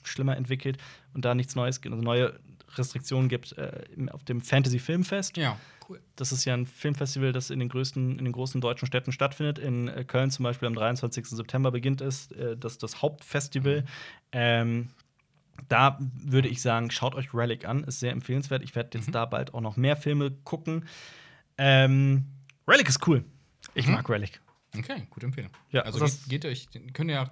schlimmer 0.02 0.36
entwickelt 0.36 0.78
und 1.14 1.24
da 1.24 1.34
nichts 1.34 1.54
Neues, 1.54 1.80
also 1.82 1.96
neue 1.96 2.38
Restriktionen 2.76 3.28
gibt, 3.28 3.52
äh, 3.58 3.84
auf 4.10 4.24
dem 4.24 4.40
Fantasy 4.40 4.78
Filmfest. 4.78 5.36
Ja, 5.36 5.58
cool. 5.88 6.00
Das 6.16 6.32
ist 6.32 6.44
ja 6.44 6.54
ein 6.54 6.66
Filmfestival, 6.66 7.32
das 7.32 7.50
in 7.50 7.58
den 7.60 7.68
größten, 7.68 8.18
in 8.18 8.24
den 8.24 8.32
großen 8.32 8.60
deutschen 8.60 8.86
Städten 8.86 9.12
stattfindet. 9.12 9.58
In 9.58 9.88
äh, 9.88 10.04
Köln 10.04 10.30
zum 10.30 10.42
Beispiel 10.42 10.68
am 10.68 10.74
23. 10.74 11.26
September 11.26 11.70
beginnt 11.70 12.00
es, 12.00 12.30
äh, 12.32 12.56
das, 12.56 12.78
das 12.78 13.00
Hauptfestival. 13.02 13.84
Ähm, 14.32 14.88
da 15.68 15.98
würde 16.00 16.48
ich 16.48 16.62
sagen, 16.62 16.90
schaut 16.90 17.14
euch 17.14 17.34
Relic 17.34 17.64
an, 17.66 17.82
ist 17.84 18.00
sehr 18.00 18.12
empfehlenswert. 18.12 18.62
Ich 18.62 18.74
werde 18.76 18.96
jetzt 18.98 19.12
da 19.14 19.24
bald 19.24 19.54
auch 19.54 19.60
noch 19.60 19.76
mehr 19.76 19.96
Filme 19.96 20.30
gucken. 20.44 20.84
Ähm, 21.56 22.24
Relic 22.66 22.88
ist 22.88 23.06
cool. 23.06 23.24
Ich 23.74 23.86
Mhm. 23.86 23.94
mag 23.94 24.08
Relic. 24.08 24.40
Okay, 24.76 25.06
gute 25.10 25.26
Empfehlung. 25.26 25.50
Ja, 25.70 25.82
also 25.82 25.98
das- 25.98 26.20
geht, 26.28 26.42
geht 26.42 26.44
euch, 26.44 26.68
könnt 26.92 27.10
ihr 27.10 27.16
ja 27.16 27.30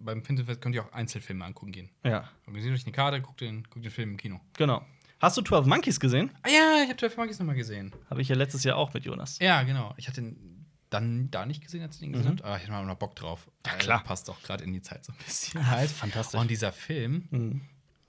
beim 0.00 0.22
Filmfest 0.24 0.60
könnt 0.60 0.74
ihr 0.74 0.84
auch 0.84 0.92
Einzelfilme 0.92 1.44
angucken 1.44 1.72
gehen. 1.72 1.90
Ja, 2.04 2.28
Organisiert 2.46 2.74
euch 2.74 2.84
eine 2.84 2.92
Karte, 2.92 3.20
guckt 3.20 3.40
den, 3.40 3.64
guckt 3.64 3.84
den 3.84 3.92
Film 3.92 4.10
im 4.12 4.16
Kino. 4.16 4.40
genau. 4.56 4.84
Hast 5.20 5.36
du 5.36 5.42
12 5.42 5.66
Monkeys 5.66 5.98
gesehen? 5.98 6.30
Ah 6.42 6.48
ja, 6.48 6.76
ich 6.84 6.88
habe 6.90 6.96
12 6.96 7.16
Monkeys 7.16 7.40
nochmal 7.40 7.56
gesehen. 7.56 7.92
Habe 8.08 8.22
ich 8.22 8.28
ja 8.28 8.36
letztes 8.36 8.62
Jahr 8.62 8.76
auch 8.76 8.94
mit 8.94 9.04
Jonas. 9.04 9.40
Ja, 9.40 9.64
genau. 9.64 9.92
Ich 9.96 10.06
hatte 10.06 10.20
ihn 10.20 10.64
dann 10.90 11.28
da 11.32 11.44
nicht 11.44 11.60
gesehen, 11.60 11.82
als 11.82 11.96
ich 11.96 12.00
den 12.02 12.12
gesehen 12.12 12.28
habe. 12.38 12.44
Aber 12.44 12.56
ich 12.56 12.62
hatte 12.62 12.70
mal 12.70 12.86
noch 12.86 12.94
Bock 12.94 13.16
drauf. 13.16 13.50
Ja, 13.66 13.72
klar. 13.74 14.04
Passt 14.04 14.30
auch 14.30 14.40
gerade 14.44 14.62
in 14.62 14.72
die 14.72 14.80
Zeit 14.80 15.04
so 15.04 15.12
ein 15.12 15.18
bisschen. 15.26 15.68
halt. 15.68 15.90
fantastisch. 15.90 16.38
Und 16.40 16.48
dieser 16.48 16.70
Film, 16.70 17.26
Mhm. 17.32 17.60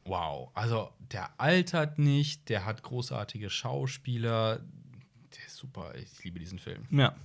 wow. 0.05 0.51
Also, 0.53 0.91
der 0.99 1.31
altert 1.39 1.97
nicht, 1.97 2.47
der 2.49 2.65
hat 2.65 2.83
großartige 2.83 3.49
Schauspieler. 3.49 4.59
Der 5.35 5.45
ist 5.47 5.55
super. 5.57 5.95
Ich 5.95 6.23
liebe 6.23 6.37
diesen 6.39 6.59
Film. 6.59 6.85
Ja. 6.91 7.15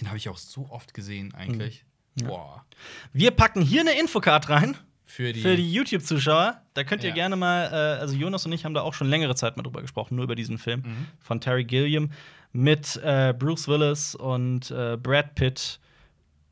Den 0.00 0.08
habe 0.08 0.16
ich 0.16 0.28
auch 0.28 0.38
so 0.38 0.68
oft 0.70 0.92
gesehen, 0.92 1.34
eigentlich. 1.34 1.84
Boah. 2.26 2.64
Wir 3.12 3.30
packen 3.30 3.62
hier 3.62 3.80
eine 3.82 3.98
Infocard 3.98 4.48
rein. 4.48 4.76
Für 5.04 5.32
die. 5.32 5.42
Die 5.42 5.72
YouTube-Zuschauer, 5.72 6.62
da 6.74 6.84
könnt 6.84 7.02
ihr 7.02 7.08
Ja. 7.10 7.14
gerne 7.14 7.34
mal, 7.36 7.64
äh, 7.66 8.00
also 8.00 8.14
Jonas 8.14 8.46
und 8.46 8.52
ich 8.52 8.64
haben 8.64 8.74
da 8.74 8.82
auch 8.82 8.94
schon 8.94 9.08
längere 9.08 9.34
Zeit 9.34 9.56
mal 9.56 9.62
drüber 9.64 9.82
gesprochen, 9.82 10.14
nur 10.14 10.24
über 10.24 10.36
diesen 10.36 10.56
Film 10.56 10.80
Mhm. 10.82 11.06
von 11.18 11.40
Terry 11.40 11.64
Gilliam 11.64 12.10
mit 12.52 12.96
äh, 13.02 13.34
Bruce 13.36 13.66
Willis 13.68 14.14
und 14.14 14.70
äh, 14.70 14.96
Brad 14.96 15.34
Pitt. 15.34 15.80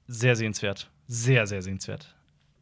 Sehr 0.08 0.34
sehenswert. 0.36 0.90
Sehr, 1.06 1.46
sehr 1.46 1.62
sehenswert. 1.62 2.14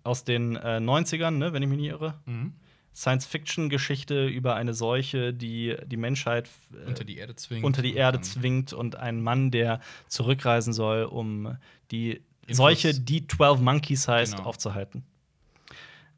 Aus 0.05 0.23
den 0.25 0.57
äh, 0.57 0.79
90ern, 0.81 1.33
ne, 1.39 1.53
wenn 1.53 1.63
ich 1.63 1.69
mich 1.69 1.79
nicht 1.79 1.89
irre. 1.91 2.15
Mhm. 2.27 2.53
Science-Fiction-Geschichte 2.95 4.27
über 4.27 4.55
eine 4.55 4.75
Seuche, 4.75 5.33
die 5.33 5.77
die 5.87 5.97
Menschheit 5.97 6.49
äh, 6.73 6.87
unter 6.89 7.05
die 7.05 7.17
Erde 7.17 7.37
zwingt. 7.37 7.65
unter 7.65 7.83
die 7.83 7.95
Erde 7.95 8.21
zwingt 8.21 8.73
und 8.73 8.97
einen 8.97 9.23
Mann, 9.23 9.51
der 9.51 9.81
zurückreisen 10.09 10.73
soll, 10.73 11.05
um 11.05 11.57
die 11.91 12.23
Infos- 12.47 12.57
Seuche, 12.57 12.95
die 12.95 13.27
12 13.27 13.61
Monkeys 13.61 14.09
heißt, 14.09 14.37
Genau. 14.37 14.49
aufzuhalten. 14.49 15.05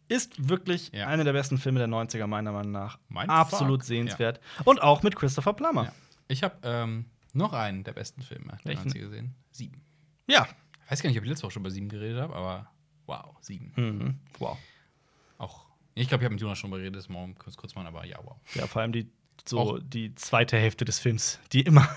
Ist 0.08 0.48
wirklich 0.48 0.90
Ja. 0.92 1.06
einer 1.06 1.24
der 1.24 1.32
besten 1.34 1.58
Filme 1.58 1.78
der 1.78 1.88
90er, 1.88 2.26
meiner 2.26 2.52
Meinung 2.52 2.72
nach. 2.72 2.98
Mein 3.08 3.28
Absolut 3.28 3.80
Fuck. 3.82 3.86
sehenswert. 3.88 4.40
Und 4.64 4.80
auch 4.82 5.02
mit 5.02 5.14
Christopher 5.16 5.52
Plummer. 5.52 5.84
Ja. 5.84 5.92
Ich 6.28 6.42
habe 6.42 6.56
ähm, 6.62 7.04
noch 7.34 7.52
einen 7.52 7.84
der 7.84 7.92
besten 7.92 8.22
Filme 8.22 8.56
der 8.64 8.64
Welchen? 8.64 8.90
90er 8.90 9.00
gesehen. 9.00 9.34
Sieben. 9.50 9.82
Ja. 10.26 10.46
Ich 10.86 10.90
weiß 10.92 11.02
gar 11.02 11.10
nicht, 11.10 11.18
ob 11.18 11.24
ich 11.24 11.28
letzte 11.30 11.44
Woche 11.44 11.52
schon 11.52 11.62
über 11.62 11.70
sieben 11.70 11.90
geredet 11.90 12.22
habe, 12.22 12.34
aber 12.34 12.70
wow, 13.06 13.36
sieben. 13.42 13.72
Mhm. 13.76 14.18
Wow. 14.38 14.56
Auch. 15.36 15.66
Ich 15.94 16.08
glaube, 16.08 16.22
ich 16.22 16.24
habe 16.26 16.34
mit 16.34 16.40
Jonas 16.40 16.58
schon 16.58 16.70
beredet, 16.70 16.96
das 16.96 17.08
morgen 17.10 17.34
kurz, 17.34 17.56
kurz 17.56 17.74
mal, 17.74 17.86
aber 17.86 18.06
ja, 18.06 18.18
wow. 18.24 18.36
Ja, 18.54 18.66
vor 18.66 18.80
allem 18.80 18.92
die, 18.92 19.10
so 19.48 19.58
Auch- 19.58 19.78
die 19.82 20.14
zweite 20.14 20.56
Hälfte 20.56 20.84
des 20.84 20.98
Films, 20.98 21.38
die 21.52 21.60
immer, 21.62 21.88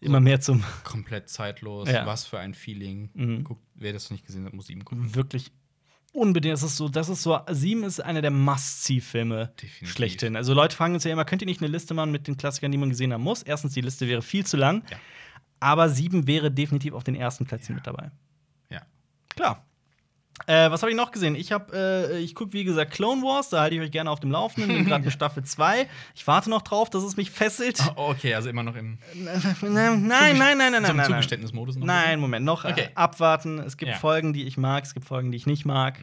immer 0.00 0.20
mehr 0.20 0.40
zum 0.40 0.62
Komplett 0.84 1.28
zeitlos, 1.28 1.88
Ja. 1.88 2.06
was 2.06 2.26
für 2.26 2.38
ein 2.38 2.54
Feeling. 2.54 3.10
Mhm. 3.14 3.44
Guckt, 3.44 3.62
wer 3.74 3.92
das 3.92 4.04
noch 4.04 4.12
nicht 4.12 4.26
gesehen 4.26 4.44
hat, 4.46 4.52
muss 4.52 4.66
sieben 4.66 4.84
gucken. 4.84 5.14
wirklich 5.14 5.52
unbedingt. 6.12 6.52
Das 6.54 6.62
ist 6.62 6.76
so, 6.76 6.88
das 6.88 7.08
ist 7.08 7.22
so, 7.22 7.38
Sieben 7.50 7.82
ist 7.84 8.00
einer 8.00 8.22
der 8.22 8.30
Must-See-Filme 8.30 9.52
schlechthin. 9.82 10.36
Also 10.36 10.54
Leute 10.54 10.76
fragen 10.76 10.94
uns 10.94 11.04
ja 11.04 11.12
immer, 11.12 11.24
könnt 11.24 11.42
ihr 11.42 11.46
nicht 11.46 11.60
eine 11.60 11.70
Liste 11.70 11.94
machen 11.94 12.10
mit 12.12 12.26
den 12.28 12.36
Klassikern, 12.36 12.70
die 12.72 12.78
man 12.78 12.90
gesehen 12.90 13.12
haben 13.12 13.22
muss? 13.22 13.42
Erstens, 13.42 13.72
die 13.74 13.80
Liste 13.80 14.06
wäre 14.08 14.22
viel 14.22 14.46
zu 14.46 14.56
lang. 14.56 14.84
Ja. 14.90 14.96
Aber 15.60 15.88
sieben 15.88 16.26
wäre 16.26 16.50
definitiv 16.50 16.92
auf 16.94 17.04
den 17.04 17.14
ersten 17.16 17.46
Plätzen 17.46 17.72
Ja. 17.72 17.76
mit 17.76 17.86
dabei. 17.86 18.10
Ja. 18.70 18.82
Klar. 19.30 19.64
Äh, 20.46 20.70
was 20.70 20.82
habe 20.82 20.90
ich 20.90 20.96
noch 20.96 21.12
gesehen? 21.12 21.36
Ich 21.36 21.52
habe, 21.52 22.10
äh, 22.12 22.18
ich 22.18 22.34
gucke 22.34 22.52
wie 22.54 22.64
gesagt 22.64 22.92
Clone 22.92 23.22
Wars, 23.22 23.50
da 23.50 23.60
halte 23.60 23.76
ich 23.76 23.80
euch 23.80 23.92
gerne 23.92 24.10
auf 24.10 24.18
dem 24.20 24.30
Laufenden. 24.32 24.74
Bin 24.74 24.84
gerade 24.84 25.04
in 25.04 25.10
Staffel 25.12 25.44
2. 25.44 25.86
Ich 26.16 26.26
warte 26.26 26.50
noch 26.50 26.62
drauf, 26.62 26.90
dass 26.90 27.04
es 27.04 27.16
mich 27.16 27.30
fesselt. 27.30 27.78
Oh, 27.96 28.10
okay, 28.10 28.34
also 28.34 28.48
immer 28.50 28.64
noch 28.64 28.74
im 28.74 28.98
nein, 29.14 29.40
nein, 29.62 30.08
nein, 30.38 30.58
nein, 30.58 30.72
nein, 30.82 30.98
im. 30.98 31.04
Zugeständnismodus 31.04 31.76
noch. 31.76 31.86
Nein, 31.86 32.18
Moment, 32.18 32.44
noch 32.44 32.64
Okay. 32.64 32.82
äh, 32.82 32.88
abwarten. 32.96 33.60
Es 33.60 33.76
gibt 33.76 33.92
Ja. 33.92 33.96
Folgen, 33.98 34.32
die 34.32 34.44
ich 34.44 34.56
mag, 34.56 34.84
es 34.84 34.92
gibt 34.92 35.06
Folgen, 35.06 35.30
die 35.30 35.36
ich 35.36 35.46
nicht 35.46 35.64
mag. 35.64 35.98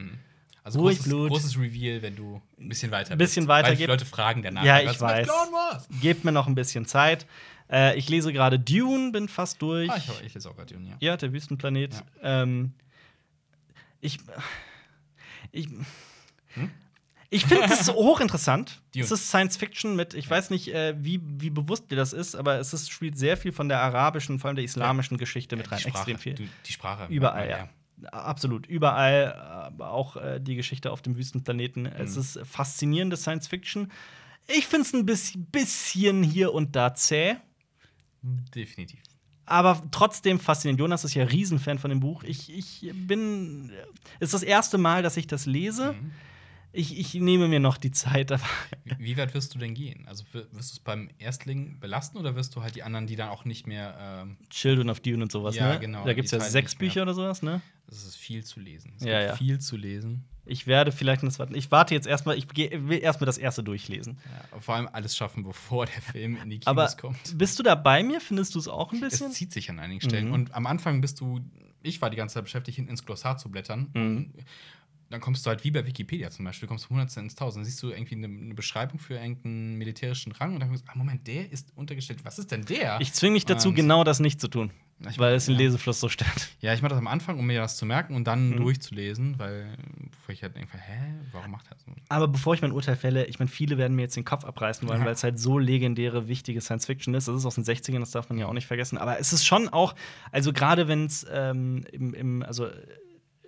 Also 0.63 0.79
Ruhig 0.79 0.97
großes, 0.99 1.09
Blut. 1.11 1.29
großes 1.29 1.57
Reveal, 1.59 2.01
wenn 2.01 2.15
du 2.15 2.41
ein 2.59 2.69
bisschen 2.69 2.91
weiter 2.91 3.11
Ein 3.13 3.17
bisschen 3.17 3.43
bist. 3.43 3.49
weiter 3.49 3.77
Weil 3.79 3.87
Leute 3.87 4.05
fragen 4.05 4.43
danach. 4.43 4.63
Ja, 4.63 4.79
ich 4.79 4.99
weiß. 5.01 5.27
Clone 5.27 5.51
Wars? 5.51 5.87
Gebt 6.01 6.23
mir 6.23 6.31
noch 6.31 6.47
ein 6.47 6.55
bisschen 6.55 6.85
Zeit. 6.85 7.25
Äh, 7.69 7.97
ich 7.97 8.07
lese 8.09 8.31
gerade 8.31 8.59
Dune, 8.59 9.11
bin 9.11 9.27
fast 9.27 9.61
durch. 9.61 9.89
Ah, 9.89 9.97
ich, 9.97 10.09
ich 10.27 10.33
lese 10.35 10.49
auch 10.49 10.55
gerade 10.55 10.73
Dune, 10.73 10.87
ja. 10.89 10.95
Ja, 10.99 11.17
der 11.17 11.33
Wüstenplanet. 11.33 12.03
Ähm, 12.21 12.73
ich. 14.01 14.19
Ich. 15.51 15.67
Ich 17.33 17.45
finde 17.45 17.67
das 17.69 17.85
so 17.85 17.93
hochinteressant. 17.95 18.81
Dune. 18.93 19.05
Es 19.05 19.11
ist 19.11 19.29
Science 19.29 19.55
Fiction 19.55 19.95
mit, 19.95 20.13
ich 20.13 20.29
weiß 20.29 20.49
nicht, 20.49 20.73
äh, 20.73 20.95
wie, 20.97 21.21
wie 21.23 21.49
bewusst 21.49 21.89
dir 21.89 21.95
das 21.95 22.11
ist, 22.11 22.35
aber 22.35 22.59
es 22.59 22.73
ist, 22.73 22.91
spielt 22.91 23.17
sehr 23.17 23.37
viel 23.37 23.53
von 23.53 23.69
der 23.69 23.79
arabischen, 23.79 24.37
vor 24.37 24.49
allem 24.49 24.57
der 24.57 24.65
islamischen 24.65 25.17
Geschichte 25.17 25.55
mit 25.55 25.67
Die 25.67 25.69
rein. 25.69 25.79
Sprache, 25.79 25.95
Extrem 25.95 26.17
viel. 26.17 26.35
Du, 26.35 26.43
die 26.65 26.71
Sprache. 26.73 27.07
Überall, 27.09 27.47
merkt 27.47 27.73
ja. 28.03 28.09
Absolut, 28.11 28.65
überall, 28.65 29.33
aber 29.33 29.91
auch 29.91 30.17
äh, 30.17 30.39
die 30.41 30.55
Geschichte 30.55 30.91
auf 30.91 31.01
dem 31.01 31.15
Wüstenplaneten. 31.15 31.83
Mhm. 31.83 31.91
Es 31.97 32.17
ist 32.17 32.39
faszinierende 32.43 33.15
Science 33.15 33.47
Fiction. 33.47 33.91
Ich 34.47 34.67
finde 34.67 34.87
es 35.13 35.33
ein 35.33 35.45
bisschen, 35.51 36.23
hier 36.23 36.53
und 36.53 36.75
da 36.75 36.93
zäh. 36.95 37.35
Definitiv. 38.21 38.99
Aber 39.51 39.81
trotzdem 39.91 40.39
faszinierend. 40.39 40.79
Jonas 40.79 41.03
ist 41.03 41.13
ja 41.13 41.25
Riesenfan 41.25 41.77
von 41.77 41.89
dem 41.89 41.99
Buch. 41.99 42.23
Ich, 42.23 42.51
ich 42.51 42.91
bin. 42.93 43.71
Es 44.19 44.29
ist 44.29 44.33
das 44.33 44.43
erste 44.43 44.77
Mal, 44.77 45.03
dass 45.03 45.17
ich 45.17 45.27
das 45.27 45.45
lese. 45.45 45.93
Mhm. 45.93 46.11
Ich, 46.73 46.97
ich 46.97 47.13
nehme 47.15 47.47
mir 47.49 47.59
noch 47.59 47.77
die 47.77 47.91
Zeit, 47.91 48.31
aber 48.31 48.43
Wie, 48.97 49.17
weit 49.17 49.33
wirst 49.33 49.53
du 49.53 49.59
denn 49.59 49.73
gehen? 49.73 50.07
Also 50.07 50.23
wir- 50.31 50.43
wirst 50.53 50.71
du 50.71 50.75
es 50.75 50.79
beim 50.79 51.09
Erstling 51.19 51.79
belasten 51.79 52.17
oder 52.17 52.35
wirst 52.35 52.55
du 52.55 52.61
halt 52.63 52.75
die 52.75 52.83
anderen, 52.83 53.07
die 53.07 53.15
dann 53.17 53.29
auch 53.29 53.43
nicht 53.45 53.67
mehr. 53.67 53.97
Ähm, 53.99 54.37
Children 54.49 54.89
of 54.89 55.01
Dune 55.01 55.21
und 55.23 55.31
sowas, 55.31 55.55
Ja, 55.55 55.73
ne? 55.73 55.79
genau, 55.79 56.05
Da 56.05 56.13
gibt 56.13 56.25
es 56.27 56.31
ja 56.31 56.39
sechs. 56.39 56.75
Bücher 56.75 57.01
oder 57.01 57.13
sowas, 57.13 57.41
ne? 57.41 57.61
es 57.87 58.05
ist 58.05 58.15
viel 58.15 58.43
zu 58.45 58.61
lesen. 58.61 58.93
Es 58.97 59.03
Ja, 59.03 59.19
gibt 59.19 59.29
ja. 59.31 59.35
viel 59.35 59.59
zu 59.59 59.75
lesen. 59.75 60.23
Ich 60.45 60.65
werde 60.65 60.93
vielleicht 60.93 61.23
das 61.23 61.39
warten. 61.39 61.55
Ich 61.55 61.69
warte 61.71 61.93
jetzt 61.93 62.07
erstmal, 62.07 62.37
ich 62.37 62.47
will 62.55 62.99
erstmal 62.99 63.25
das 63.25 63.37
erste 63.37 63.63
durchlesen. 63.63 64.17
Ja, 64.53 64.59
vor 64.61 64.75
allem 64.75 64.87
alles 64.93 65.15
schaffen, 65.15 65.43
bevor 65.43 65.85
der 65.87 66.01
Film 66.01 66.37
in 66.41 66.49
die 66.49 66.59
Kinos 66.59 66.67
Aber 66.67 66.87
kommt. 66.99 67.37
bist 67.37 67.59
du 67.59 67.63
da 67.63 67.75
bei 67.75 68.01
mir? 68.01 68.21
Findest 68.21 68.55
du 68.55 68.59
es 68.59 68.67
auch 68.69 68.93
ein 68.93 69.01
bisschen? 69.01 69.27
Es 69.27 69.33
zieht 69.33 69.51
sich 69.51 69.69
an 69.69 69.77
einigen 69.79 69.99
Stellen. 70.01 70.27
Mhm. 70.29 70.33
Und 70.33 70.53
am 70.55 70.67
Anfang 70.67 71.01
bist 71.01 71.19
du, 71.19 71.41
ich 71.83 72.01
war 72.01 72.09
die 72.09 72.15
ganze 72.17 72.35
Zeit 72.35 72.45
beschäftigt, 72.45 72.77
hinten 72.77 72.91
ins 72.91 73.05
Glossar 73.05 73.37
zu 73.37 73.51
blättern. 73.51 73.89
Mhm. 73.93 74.31
Dann 75.11 75.21
kommst 75.21 75.45
du 75.45 75.49
halt 75.49 75.63
wie 75.63 75.71
bei 75.71 75.85
Wikipedia 75.85 76.31
zum 76.31 76.45
Beispiel, 76.45 76.67
du 76.67 76.69
kommst 76.69 76.85
von 76.85 76.95
Hundertsten 76.95 77.23
ins 77.25 77.35
Tausend. 77.35 77.59
Dann 77.63 77.65
siehst 77.69 77.83
du 77.83 77.89
irgendwie 77.89 78.15
eine, 78.15 78.27
eine 78.27 78.53
Beschreibung 78.55 78.97
für 78.97 79.15
irgendeinen 79.15 79.77
militärischen 79.77 80.31
Rang 80.31 80.53
und 80.55 80.59
dann 80.61 80.69
denkst 80.69 80.85
du, 80.85 80.91
ah, 80.91 80.97
Moment, 80.97 81.27
der 81.27 81.51
ist 81.51 81.71
untergestellt. 81.75 82.23
Was 82.23 82.39
ist 82.39 82.51
denn 82.51 82.65
der? 82.65 82.99
Ich 83.01 83.13
zwinge 83.13 83.33
mich 83.33 83.45
dazu, 83.45 83.69
Und- 83.69 83.75
genau 83.75 84.03
das 84.03 84.19
nicht 84.19 84.39
zu 84.41 84.47
tun. 84.47 84.71
Ich- 85.09 85.17
weil 85.17 85.33
es 85.33 85.45
den 85.47 85.55
ja. 85.55 85.61
Lesefluss 85.61 85.99
so 85.99 86.09
stört. 86.09 86.49
Ja, 86.61 86.73
ich 86.75 86.81
mache 86.83 86.91
das 86.91 86.99
am 86.99 87.07
Anfang, 87.07 87.39
um 87.39 87.45
mir 87.47 87.59
das 87.59 87.75
zu 87.75 87.87
merken 87.87 88.13
und 88.15 88.25
dann 88.25 88.51
Mhm. 88.51 88.57
durchzulesen, 88.57 89.39
weil 89.39 89.75
bevor 90.11 90.31
ich 90.33 90.43
halt 90.43 90.55
denke, 90.55 90.77
hä, 90.77 91.15
warum 91.31 91.49
macht 91.51 91.65
er 91.71 91.77
so? 91.79 91.91
Aber 92.07 92.27
bevor 92.27 92.53
ich 92.53 92.61
mein 92.61 92.71
Urteil 92.71 92.95
fälle, 92.95 93.25
ich 93.25 93.39
meine, 93.39 93.49
viele 93.49 93.79
werden 93.79 93.95
mir 93.95 94.03
jetzt 94.03 94.15
den 94.15 94.25
Kopf 94.25 94.45
abreißen 94.45 94.87
wollen, 94.87 94.99
Ja. 94.99 95.05
weil 95.07 95.13
es 95.13 95.23
halt 95.23 95.39
so 95.39 95.57
legendäre, 95.57 96.27
wichtige 96.27 96.61
Science 96.61 96.85
Fiction 96.85 97.15
ist. 97.15 97.27
Das 97.27 97.35
ist 97.35 97.45
aus 97.47 97.55
den 97.55 97.63
60ern, 97.65 97.99
das 97.99 98.11
darf 98.11 98.29
man 98.29 98.37
ja 98.37 98.45
auch 98.45 98.53
nicht 98.53 98.67
vergessen. 98.67 98.99
Aber 98.99 99.19
es 99.19 99.33
ist 99.33 99.43
schon 99.43 99.69
auch, 99.69 99.95
also 100.31 100.53
gerade 100.53 100.87
wenn 100.87 101.05
es 101.05 101.25
ähm, 101.31 101.83
im, 101.91 102.13
im, 102.13 102.43
also, 102.43 102.67
äh, 102.67 102.73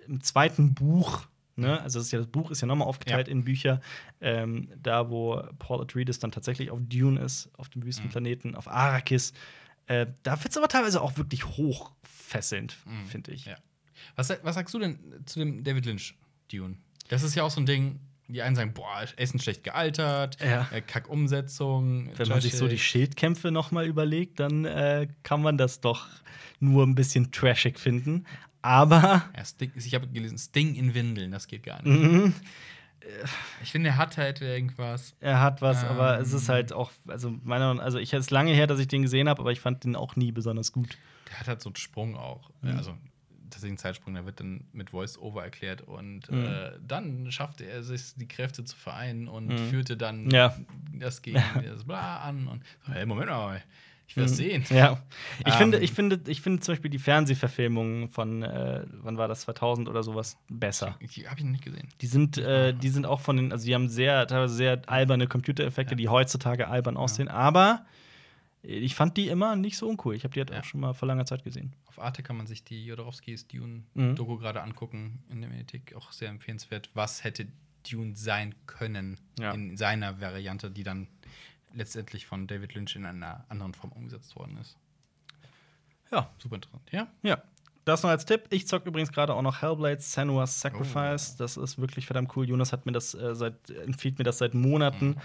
im 0.08 0.22
zweiten 0.24 0.74
Buch, 0.74 1.22
ne, 1.56 1.80
also 1.80 1.98
das, 1.98 2.10
ja, 2.10 2.18
das 2.18 2.26
Buch 2.28 2.50
ist 2.50 2.60
ja 2.60 2.66
nochmal 2.66 2.88
aufgeteilt 2.88 3.28
Ja. 3.28 3.32
in 3.32 3.44
Bücher, 3.44 3.80
ähm, 4.20 4.68
da 4.82 5.10
wo 5.10 5.42
Paul 5.58 5.82
Atreides 5.82 6.18
dann 6.18 6.30
tatsächlich 6.32 6.70
auf 6.70 6.78
Dune 6.82 7.20
ist, 7.20 7.50
auf 7.56 7.68
dem 7.68 7.84
Wüstenplaneten, 7.84 8.54
auf 8.54 8.68
Arrakis. 8.68 9.32
Äh, 9.86 10.06
da 10.22 10.38
wird 10.42 10.50
es 10.50 10.56
aber 10.56 10.68
teilweise 10.68 11.00
auch 11.02 11.16
wirklich 11.18 11.44
hochfesselnd, 11.46 12.76
Mhm. 12.84 13.06
finde 13.06 13.32
ich. 13.32 13.44
Ja. 13.46 13.56
Was, 14.16 14.30
was 14.42 14.54
sagst 14.54 14.74
du 14.74 14.78
denn 14.78 14.98
zu 15.26 15.38
dem 15.38 15.62
David 15.64 15.86
Lynch 15.86 16.14
Dune? 16.50 16.76
Das 17.08 17.22
ist 17.22 17.34
ja 17.34 17.42
auch 17.42 17.50
so 17.50 17.60
ein 17.60 17.66
Ding, 17.66 18.00
die 18.28 18.42
einen 18.42 18.56
sagen, 18.56 18.72
boah, 18.74 19.04
Essen 19.16 19.38
schlecht 19.38 19.64
gealtert, 19.64 20.38
Ja. 20.40 20.66
äh, 20.72 20.80
Kack-Umsetzung. 20.80 22.10
Wenn 22.16 22.28
man 22.28 22.40
sich 22.40 22.56
so 22.56 22.68
die. 22.68 22.78
Schildkämpfe 22.78 23.50
noch 23.50 23.70
mal 23.70 23.86
überlegt, 23.86 24.40
dann 24.40 24.64
äh, 24.64 25.08
kann 25.22 25.42
man 25.42 25.58
das 25.58 25.80
doch 25.80 26.06
nur 26.60 26.86
ein 26.86 26.94
bisschen 26.94 27.32
trashig 27.32 27.78
finden. 27.78 28.26
Aber 28.62 29.24
Ja, 29.36 29.44
Sting, 29.44 29.72
ich 29.74 29.94
habe 29.94 30.08
gelesen, 30.08 30.38
Sting 30.38 30.74
in 30.74 30.94
Windeln, 30.94 31.30
das 31.32 31.46
geht 31.48 31.64
gar 31.64 31.82
nicht. 31.82 32.00
mhm, 32.02 32.32
Ich 33.62 33.72
finde, 33.72 33.90
er 33.90 33.96
hat 33.98 34.16
halt 34.16 34.40
irgendwas. 34.40 35.14
er 35.20 35.40
hat 35.42 35.60
was, 35.60 35.84
aber 35.84 36.16
Ähm. 36.16 36.22
es 36.22 36.32
ist 36.32 36.48
halt 36.48 36.72
auch, 36.72 36.90
also 37.06 37.30
meiner, 37.42 37.78
also 37.82 37.98
ich 37.98 38.14
es 38.14 38.20
ist 38.20 38.30
lange 38.30 38.52
her, 38.54 38.66
dass 38.66 38.80
ich 38.80 38.88
den 38.88 39.02
gesehen 39.02 39.28
habe, 39.28 39.42
aber 39.42 39.52
ich 39.52 39.60
fand 39.60 39.84
den 39.84 39.94
auch 39.96 40.16
nie 40.16 40.32
besonders 40.32 40.72
gut. 40.72 40.96
Der 41.30 41.40
hat 41.40 41.48
halt 41.48 41.60
so 41.60 41.68
einen 41.68 41.76
Sprung 41.76 42.16
auch. 42.16 42.50
Mhm. 42.62 42.76
Also, 42.78 42.96
tatsächlich 43.54 43.74
ein 43.74 43.78
Zeitsprung, 43.78 44.14
der 44.14 44.26
wird 44.26 44.40
dann 44.40 44.64
mit 44.72 44.90
Voice-Over 44.90 45.42
erklärt 45.44 45.80
und 45.82 46.30
Mhm. 46.30 46.44
äh, 46.44 46.72
dann 46.86 47.30
schaffte 47.32 47.64
er 47.64 47.82
sich, 47.82 48.14
die 48.16 48.28
Kräfte 48.28 48.64
zu 48.64 48.76
vereinen 48.76 49.28
und 49.28 49.48
Mhm. 49.48 49.58
führte 49.58 49.96
dann 49.96 50.30
Ja. 50.30 50.54
das 50.92 51.22
gegen 51.22 51.40
das 51.66 51.84
Bla 51.84 52.18
an 52.18 52.46
und 52.48 52.62
so, 52.86 52.92
hey, 52.92 53.06
Moment 53.06 53.30
mal, 53.30 53.62
ich 54.06 54.16
will 54.16 54.24
das 54.24 54.32
Mhm. 54.32 54.36
sehen. 54.36 54.64
Ja. 54.68 54.98
Ich 55.46 55.52
Ähm. 55.54 55.58
finde, 55.58 55.78
ich 55.78 55.92
finde, 55.92 56.20
ich 56.26 56.40
finde 56.42 56.60
zum 56.60 56.72
Beispiel 56.72 56.90
die 56.90 56.98
Fernsehverfilmungen 56.98 58.08
von, 58.10 58.42
äh, 58.42 58.84
wann 59.02 59.16
war 59.16 59.28
das, 59.28 59.40
2000 59.42 59.88
oder 59.88 60.02
sowas, 60.02 60.36
besser. 60.48 60.98
Die 61.00 61.26
habe 61.26 61.38
ich 61.38 61.44
noch 61.44 61.52
nicht 61.52 61.64
gesehen. 61.64 61.88
Die 62.00 62.06
sind, 62.06 62.36
äh, 62.38 62.74
die 62.74 62.88
sind 62.90 63.06
auch 63.06 63.20
von 63.20 63.36
den, 63.36 63.50
also 63.52 63.64
die 63.66 63.74
haben 63.74 63.88
sehr, 63.88 64.26
teilweise 64.26 64.54
sehr 64.54 64.82
alberne 64.86 65.26
Computereffekte, 65.26 65.92
Ja. 65.92 65.96
die 65.96 66.08
heutzutage 66.08 66.68
albern 66.68 66.96
aussehen, 66.96 67.28
aber 67.28 67.86
ich 68.66 68.94
fand 68.94 69.16
die 69.16 69.28
immer 69.28 69.56
nicht 69.56 69.76
so 69.76 69.88
uncool. 69.88 70.14
Ich 70.14 70.24
habe 70.24 70.32
die 70.34 70.40
halt 70.40 70.50
Ja. 70.50 70.60
auch 70.60 70.64
schon 70.64 70.80
mal 70.80 70.92
vor 70.94 71.06
langer 71.08 71.26
Zeit 71.26 71.44
gesehen. 71.44 71.74
Auf 71.86 71.98
Arte 71.98 72.22
kann 72.22 72.36
man 72.36 72.46
sich 72.46 72.64
die 72.64 72.84
Jodorowskis 72.86 73.46
Mhm. 73.52 73.84
Dune-Doku 73.94 74.38
gerade 74.38 74.62
angucken 74.62 75.22
in 75.30 75.40
der 75.40 75.50
Mediathek. 75.50 75.94
Auch 75.94 76.12
sehr 76.12 76.28
empfehlenswert. 76.30 76.90
Was 76.94 77.24
hätte 77.24 77.46
Dune 77.90 78.16
sein 78.16 78.54
können 78.66 79.18
Ja. 79.38 79.52
in 79.52 79.76
seiner 79.76 80.20
Variante, 80.20 80.70
die 80.70 80.82
dann 80.82 81.06
letztendlich 81.74 82.24
von 82.26 82.46
David 82.46 82.74
Lynch 82.74 82.96
in 82.96 83.04
einer 83.04 83.44
anderen 83.48 83.74
Form 83.74 83.92
umgesetzt 83.92 84.34
worden 84.36 84.56
ist. 84.58 84.76
Ja, 86.10 86.30
Super 86.38 86.56
interessant. 86.56 86.82
Ja? 86.92 87.08
Ja. 87.22 87.42
Das 87.84 88.02
noch 88.02 88.08
als 88.10 88.24
Tipp. 88.24 88.44
Ich 88.50 88.66
zock 88.66 88.86
übrigens 88.86 89.12
gerade 89.12 89.34
auch 89.34 89.42
noch 89.42 89.60
Hellblade 89.60 90.00
Senua's 90.00 90.58
Sacrifice. 90.60 91.34
Oh. 91.34 91.38
Das 91.38 91.56
ist 91.58 91.78
wirklich 91.78 92.06
verdammt 92.06 92.34
cool. 92.34 92.48
Jonas 92.48 92.72
hat 92.72 92.86
mir 92.86 92.92
das 92.92 93.12
äh, 93.14 93.34
seit, 93.34 93.68
empfiehlt 93.70 94.16
mir 94.18 94.24
das 94.24 94.38
seit 94.38 94.54
Monaten. 94.54 95.08
Mhm. 95.08 95.16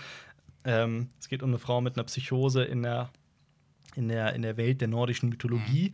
Ähm, 0.65 1.09
es 1.19 1.29
geht 1.29 1.41
um 1.41 1.51
eine 1.51 1.59
Frau 1.59 1.79
mit 1.79 1.95
einer 1.95 2.03
Psychose 2.03 2.63
in 2.65 2.83
der, 2.83 3.11
in 3.95 4.07
der, 4.07 4.33
in 4.33 4.41
der 4.41 4.57
Welt 4.57 4.81
der 4.81 4.87
nordischen 4.87 5.29
Mythologie. 5.29 5.93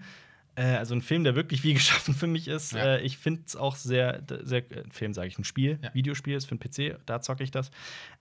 Äh, 0.56 0.64
also 0.64 0.96
ein 0.96 1.02
Film, 1.02 1.24
der 1.24 1.36
wirklich 1.36 1.64
wie 1.64 1.74
geschaffen 1.80 2.14
für 2.14 2.28
mich 2.28 2.48
ist. 2.48 2.74
Mhm. 2.74 2.80
Ja. 2.80 2.86
Äh, 2.96 3.02
ich 3.02 3.18
finde 3.18 3.42
es 3.46 3.56
auch 3.56 3.76
sehr, 3.76 4.22
sehr 4.44 4.60
äh, 4.72 4.84
Film 4.92 5.14
sage 5.14 5.28
ich, 5.28 5.38
ein 5.38 5.44
Spiel, 5.44 5.80
Ja. 5.82 5.94
Videospiel 5.94 6.36
ist 6.36 6.46
für 6.46 6.56
den 6.56 6.60
PC, 6.60 6.98
da 7.06 7.22
zocke 7.22 7.44
ich 7.44 7.52
das. 7.52 7.72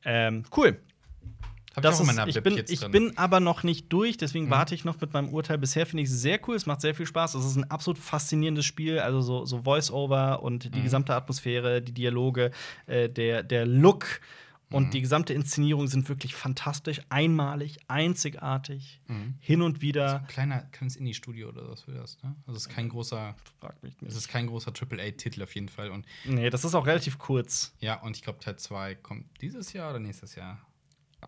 Ähm, 0.05 0.45
cool. 0.57 0.79
Hab 1.77 1.83
Das 1.83 2.01
ich 2.01 2.09
ist, 2.09 2.37
ich, 2.37 2.43
bin, 2.45 2.65
ich 2.69 2.87
bin 2.93 3.19
aber 3.19 3.41
noch 3.41 3.65
nicht 3.65 3.93
durch, 3.93 4.17
deswegen 4.17 4.47
Mhm. 4.47 4.51
warte 4.51 4.77
ich 4.77 4.85
noch 4.85 5.01
mit 5.01 5.13
meinem 5.13 5.31
Urteil. 5.31 5.59
Bisher 5.59 5.87
finde 5.87 6.05
ich 6.05 6.09
es 6.09 6.21
sehr 6.23 6.39
cool, 6.47 6.55
es 6.55 6.67
macht 6.67 6.81
sehr 6.81 6.95
viel 6.95 7.07
Spaß. 7.07 7.35
Es 7.35 7.45
ist 7.45 7.57
ein 7.57 7.69
absolut 7.69 7.99
faszinierendes 7.99 8.65
Spiel, 8.65 9.01
also 9.01 9.21
so, 9.23 9.45
so 9.45 9.63
Voice-Over 9.63 10.41
und 10.45 10.73
die 10.73 10.79
Mhm. 10.79 10.85
gesamte 10.85 11.15
Atmosphäre, 11.17 11.83
die 11.83 11.91
Dialoge, 11.93 12.53
äh, 12.87 13.09
der, 13.09 13.43
der 13.43 13.67
Look 13.67 14.21
und 14.75 14.87
Mhm. 14.87 14.91
die 14.91 15.01
gesamte 15.01 15.33
Inszenierung 15.35 15.87
sind 15.89 16.09
wirklich 16.09 16.35
fantastisch, 16.35 17.01
einmalig, 17.09 17.79
einzigartig, 17.89 19.01
Mhm. 19.09 19.35
hin 19.41 19.63
und 19.63 19.81
wieder. 19.81 20.21
Ein 20.21 20.27
kleiner, 20.27 20.61
kleines 20.73 20.97
Indie-Studio 20.97 21.49
oder 21.49 21.69
was 21.69 21.83
für 21.83 21.93
das, 21.93 22.23
ne? 22.23 22.35
Also 22.47 22.57
es 22.57 22.67
ist 22.67 22.69
kein 22.69 22.89
großer, 22.89 23.35
Frag 23.61 23.83
mich 23.83 23.95
es 23.97 24.03
nicht. 24.03 24.17
ist 24.17 24.29
kein 24.29 24.47
großer 24.47 24.73
AAA-Titel 24.73 25.43
auf 25.43 25.55
jeden 25.55 25.69
Fall. 25.69 25.91
Und 25.91 26.07
Nee, 26.25 26.51
das 26.51 26.65
ist 26.65 26.75
auch 26.75 26.87
relativ 26.87 27.19
kurz. 27.19 27.75
ja, 27.81 28.01
und 28.03 28.17
ich 28.17 28.23
glaube, 28.23 28.41
Teil 28.41 28.57
2 28.57 28.95
kommt 28.97 29.27
dieses 29.41 29.73
Jahr 29.73 29.91
oder 29.91 30.01
nächstes 30.01 30.35
Jahr. 30.35 30.61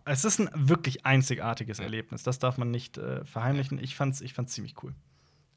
Es 0.05 0.25
ist 0.25 0.39
ein 0.39 0.49
wirklich 0.53 1.05
einzigartiges 1.05 1.79
Ja. 1.79 1.85
Erlebnis. 1.85 2.23
Das 2.23 2.37
darf 2.39 2.57
man 2.57 2.69
nicht 2.69 2.97
äh, 2.99 3.25
verheimlichen. 3.25 3.79
Ich 3.79 3.95
fand's, 3.95 4.21
ich 4.21 4.33
fand's 4.33 4.53
ziemlich 4.53 4.75
cool. 4.83 4.93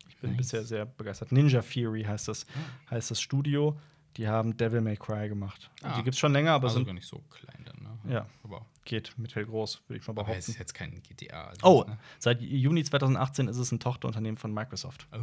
Ich 0.09 0.17
bin 0.17 0.31
Nice. 0.31 0.39
bisher 0.39 0.65
sehr 0.65 0.87
begeistert. 0.87 1.31
Ninja 1.33 1.61
Fury 1.63 2.05
heißt 2.05 2.29
das, 2.29 2.47
Ah. 2.89 2.93
heißt 2.93 3.11
das 3.11 3.21
Studio. 3.21 3.79
Die 4.17 4.27
haben 4.27 4.57
Devil 4.57 4.81
May 4.81 4.97
Cry 4.97 5.29
gemacht. 5.29 5.71
Ah. 5.83 5.97
Die 5.97 6.03
gibt's 6.03 6.19
schon 6.19 6.33
länger, 6.33 6.53
aber 6.53 6.65
also 6.69 6.79
sind, 6.79 6.87
gar 6.87 6.95
nicht 6.95 7.07
so 7.07 7.19
klein 7.31 7.65
dann? 7.65 7.80
Ja. 8.09 8.27
Aber, 8.45 8.65
geht 8.85 9.17
mittelgroß, 9.19 9.81
würde 9.89 10.01
ich 10.01 10.07
mal 10.07 10.13
aber 10.13 10.23
es 10.23 10.27
behaupten. 10.27 10.51
ist 10.53 10.59
jetzt 10.59 10.75
kein 10.75 11.03
GTA. 11.03 11.49
Also 11.49 11.61
Oh, 11.67 11.85
ne? 11.89 11.99
seit 12.19 12.41
Juni 12.41 12.83
2018 12.85 13.49
ist 13.49 13.59
es 13.59 13.71
ein 13.73 13.81
Tochterunternehmen 13.81 14.37
von 14.39 14.53
Microsoft. 14.53 15.07
Oh. 15.13 15.19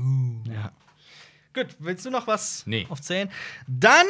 Ja. 0.52 0.72
Gut, 1.54 1.76
willst 1.80 2.06
du 2.06 2.12
noch 2.12 2.28
was 2.28 2.66
Nee. 2.68 2.86
aufzählen? 2.90 3.30
Dann 3.68 4.06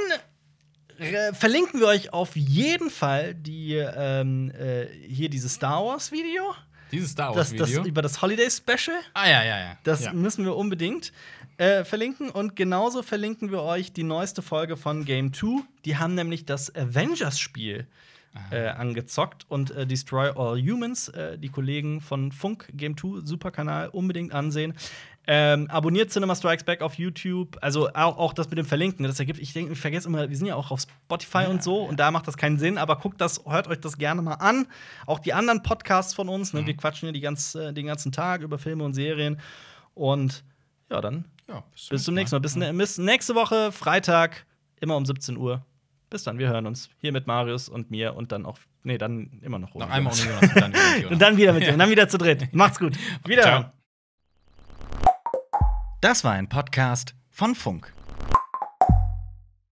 äh, 0.99 1.33
verlinken 1.33 1.79
wir 1.79 1.87
euch 1.87 2.11
auf 2.13 2.35
jeden 2.35 2.89
Fall 2.89 3.35
die 3.35 3.75
ähm, 3.75 4.51
äh, 4.51 4.87
hier 5.07 5.29
dieses 5.29 5.53
Star 5.53 5.83
Wars 5.85 6.11
Video, 6.11 6.53
Dieses 6.91 7.11
Star 7.11 7.33
das, 7.33 7.51
das 7.51 7.59
Wars-Video. 7.59 7.85
über 7.85 8.01
das 8.01 8.21
Holiday 8.21 8.49
Special. 8.49 8.97
Ah, 9.13 9.29
ja, 9.29 9.43
ja, 9.43 9.59
ja. 9.59 9.77
Das 9.83 10.05
ja. 10.05 10.13
müssen 10.13 10.43
wir 10.45 10.55
unbedingt 10.55 11.13
äh, 11.57 11.83
verlinken. 11.85 12.29
Und 12.29 12.55
genauso 12.55 13.01
verlinken 13.03 13.51
wir 13.51 13.61
euch 13.63 13.93
die 13.93 14.03
neueste 14.03 14.41
Folge 14.41 14.75
von 14.77 15.05
Game 15.05 15.33
2. 15.33 15.63
Die 15.85 15.97
haben 15.97 16.15
nämlich 16.15 16.45
das 16.45 16.73
Avengers-Spiel 16.75 17.87
äh, 18.51 18.67
angezockt 18.67 19.45
und 19.49 19.71
äh, 19.71 19.85
Destroy 19.85 20.29
All 20.29 20.61
Humans, 20.61 21.09
äh, 21.09 21.37
die 21.37 21.49
Kollegen 21.49 22.01
von 22.01 22.31
Funk 22.31 22.69
Game 22.73 22.97
2, 22.97 23.25
super 23.25 23.51
Kanal, 23.51 23.89
unbedingt 23.89 24.33
ansehen. 24.33 24.73
Ähm, 25.29 25.69
abonniert 25.69 26.09
Cinema 26.09 26.35
Strikes 26.35 26.63
Back 26.63 26.81
auf 26.81 26.93
YouTube. 26.93 27.57
Also 27.61 27.89
auch, 27.89 28.17
auch 28.17 28.33
das 28.33 28.49
mit 28.49 28.57
dem 28.57 28.65
Verlinken. 28.65 29.03
Das 29.05 29.19
ergibt, 29.19 29.39
ich 29.39 29.51
denke, 29.51 29.73
ich 29.73 29.79
vergesse 29.79 30.07
immer, 30.07 30.29
wir 30.29 30.37
sind 30.37 30.47
ja 30.47 30.55
auch 30.55 30.71
auf 30.71 30.79
Spotify 30.79 31.43
Ja, 31.43 31.47
und 31.49 31.61
so 31.61 31.83
ja. 31.83 31.89
und 31.89 31.99
da 31.99 32.11
macht 32.11 32.27
das 32.29 32.37
keinen 32.37 32.57
Sinn, 32.57 32.77
aber 32.77 32.95
guckt 32.95 33.19
das, 33.19 33.43
hört 33.45 33.67
euch 33.67 33.81
das 33.81 33.97
gerne 33.97 34.21
mal 34.21 34.35
an. 34.35 34.67
Auch 35.05 35.19
die 35.19 35.33
anderen 35.33 35.63
Podcasts 35.63 36.13
von 36.13 36.29
uns, 36.29 36.53
ne? 36.53 36.61
Mhm. 36.61 36.67
wir 36.67 36.77
quatschen 36.77 37.13
ja 37.13 37.21
ganz, 37.21 37.55
äh, 37.55 37.73
den 37.73 37.87
ganzen 37.87 38.13
Tag 38.13 38.41
über 38.41 38.57
Filme 38.57 38.85
und 38.85 38.93
Serien. 38.93 39.41
Und 39.93 40.45
ja, 40.89 41.01
dann 41.01 41.25
ja, 41.49 41.63
bis 41.89 42.03
zum 42.03 42.15
nächsten 42.15 42.35
Mal. 42.35 42.39
Bis, 42.39 42.55
ne, 42.55 42.73
bis 42.73 42.97
nächste 42.97 43.35
Woche, 43.35 43.73
Freitag, 43.73 44.45
immer 44.79 44.95
um 44.95 45.05
17 45.05 45.35
Uhr. 45.35 45.61
Bis 46.09 46.23
dann, 46.23 46.37
wir 46.39 46.47
hören 46.47 46.65
uns 46.65 46.89
hier 46.99 47.11
mit 47.11 47.27
Marius 47.27 47.67
und 47.67 47.91
mir 47.91 48.15
und 48.15 48.31
dann 48.31 48.45
auch, 48.45 48.57
nee, 48.83 48.97
dann 48.97 49.39
immer 49.41 49.59
noch 49.59 49.73
Noch 49.75 49.89
einmal 49.89 50.13
Jonas. 50.13 50.41
ohne 50.43 50.53
Jonas 50.53 50.55
und 50.61 50.61
dann 50.61 50.71
wieder 50.71 50.93
mit 50.93 51.03
Jonas. 51.03 51.11
Und 51.11 51.19
dann 51.21 51.37
wieder 51.37 51.53
mit 51.53 51.63
dir, 51.63 51.73
und 51.73 51.79
dann 51.79 51.89
wieder 51.89 52.07
zu 52.09 52.17
dritt. 52.17 52.53
Macht's 52.53 52.79
gut. 52.79 52.97
Wieder. 53.25 53.41
Ciao. 53.43 53.65
Das 55.99 56.23
war 56.23 56.31
ein 56.33 56.47
Podcast 56.47 57.15
von 57.29 57.55
Funk. 57.55 57.91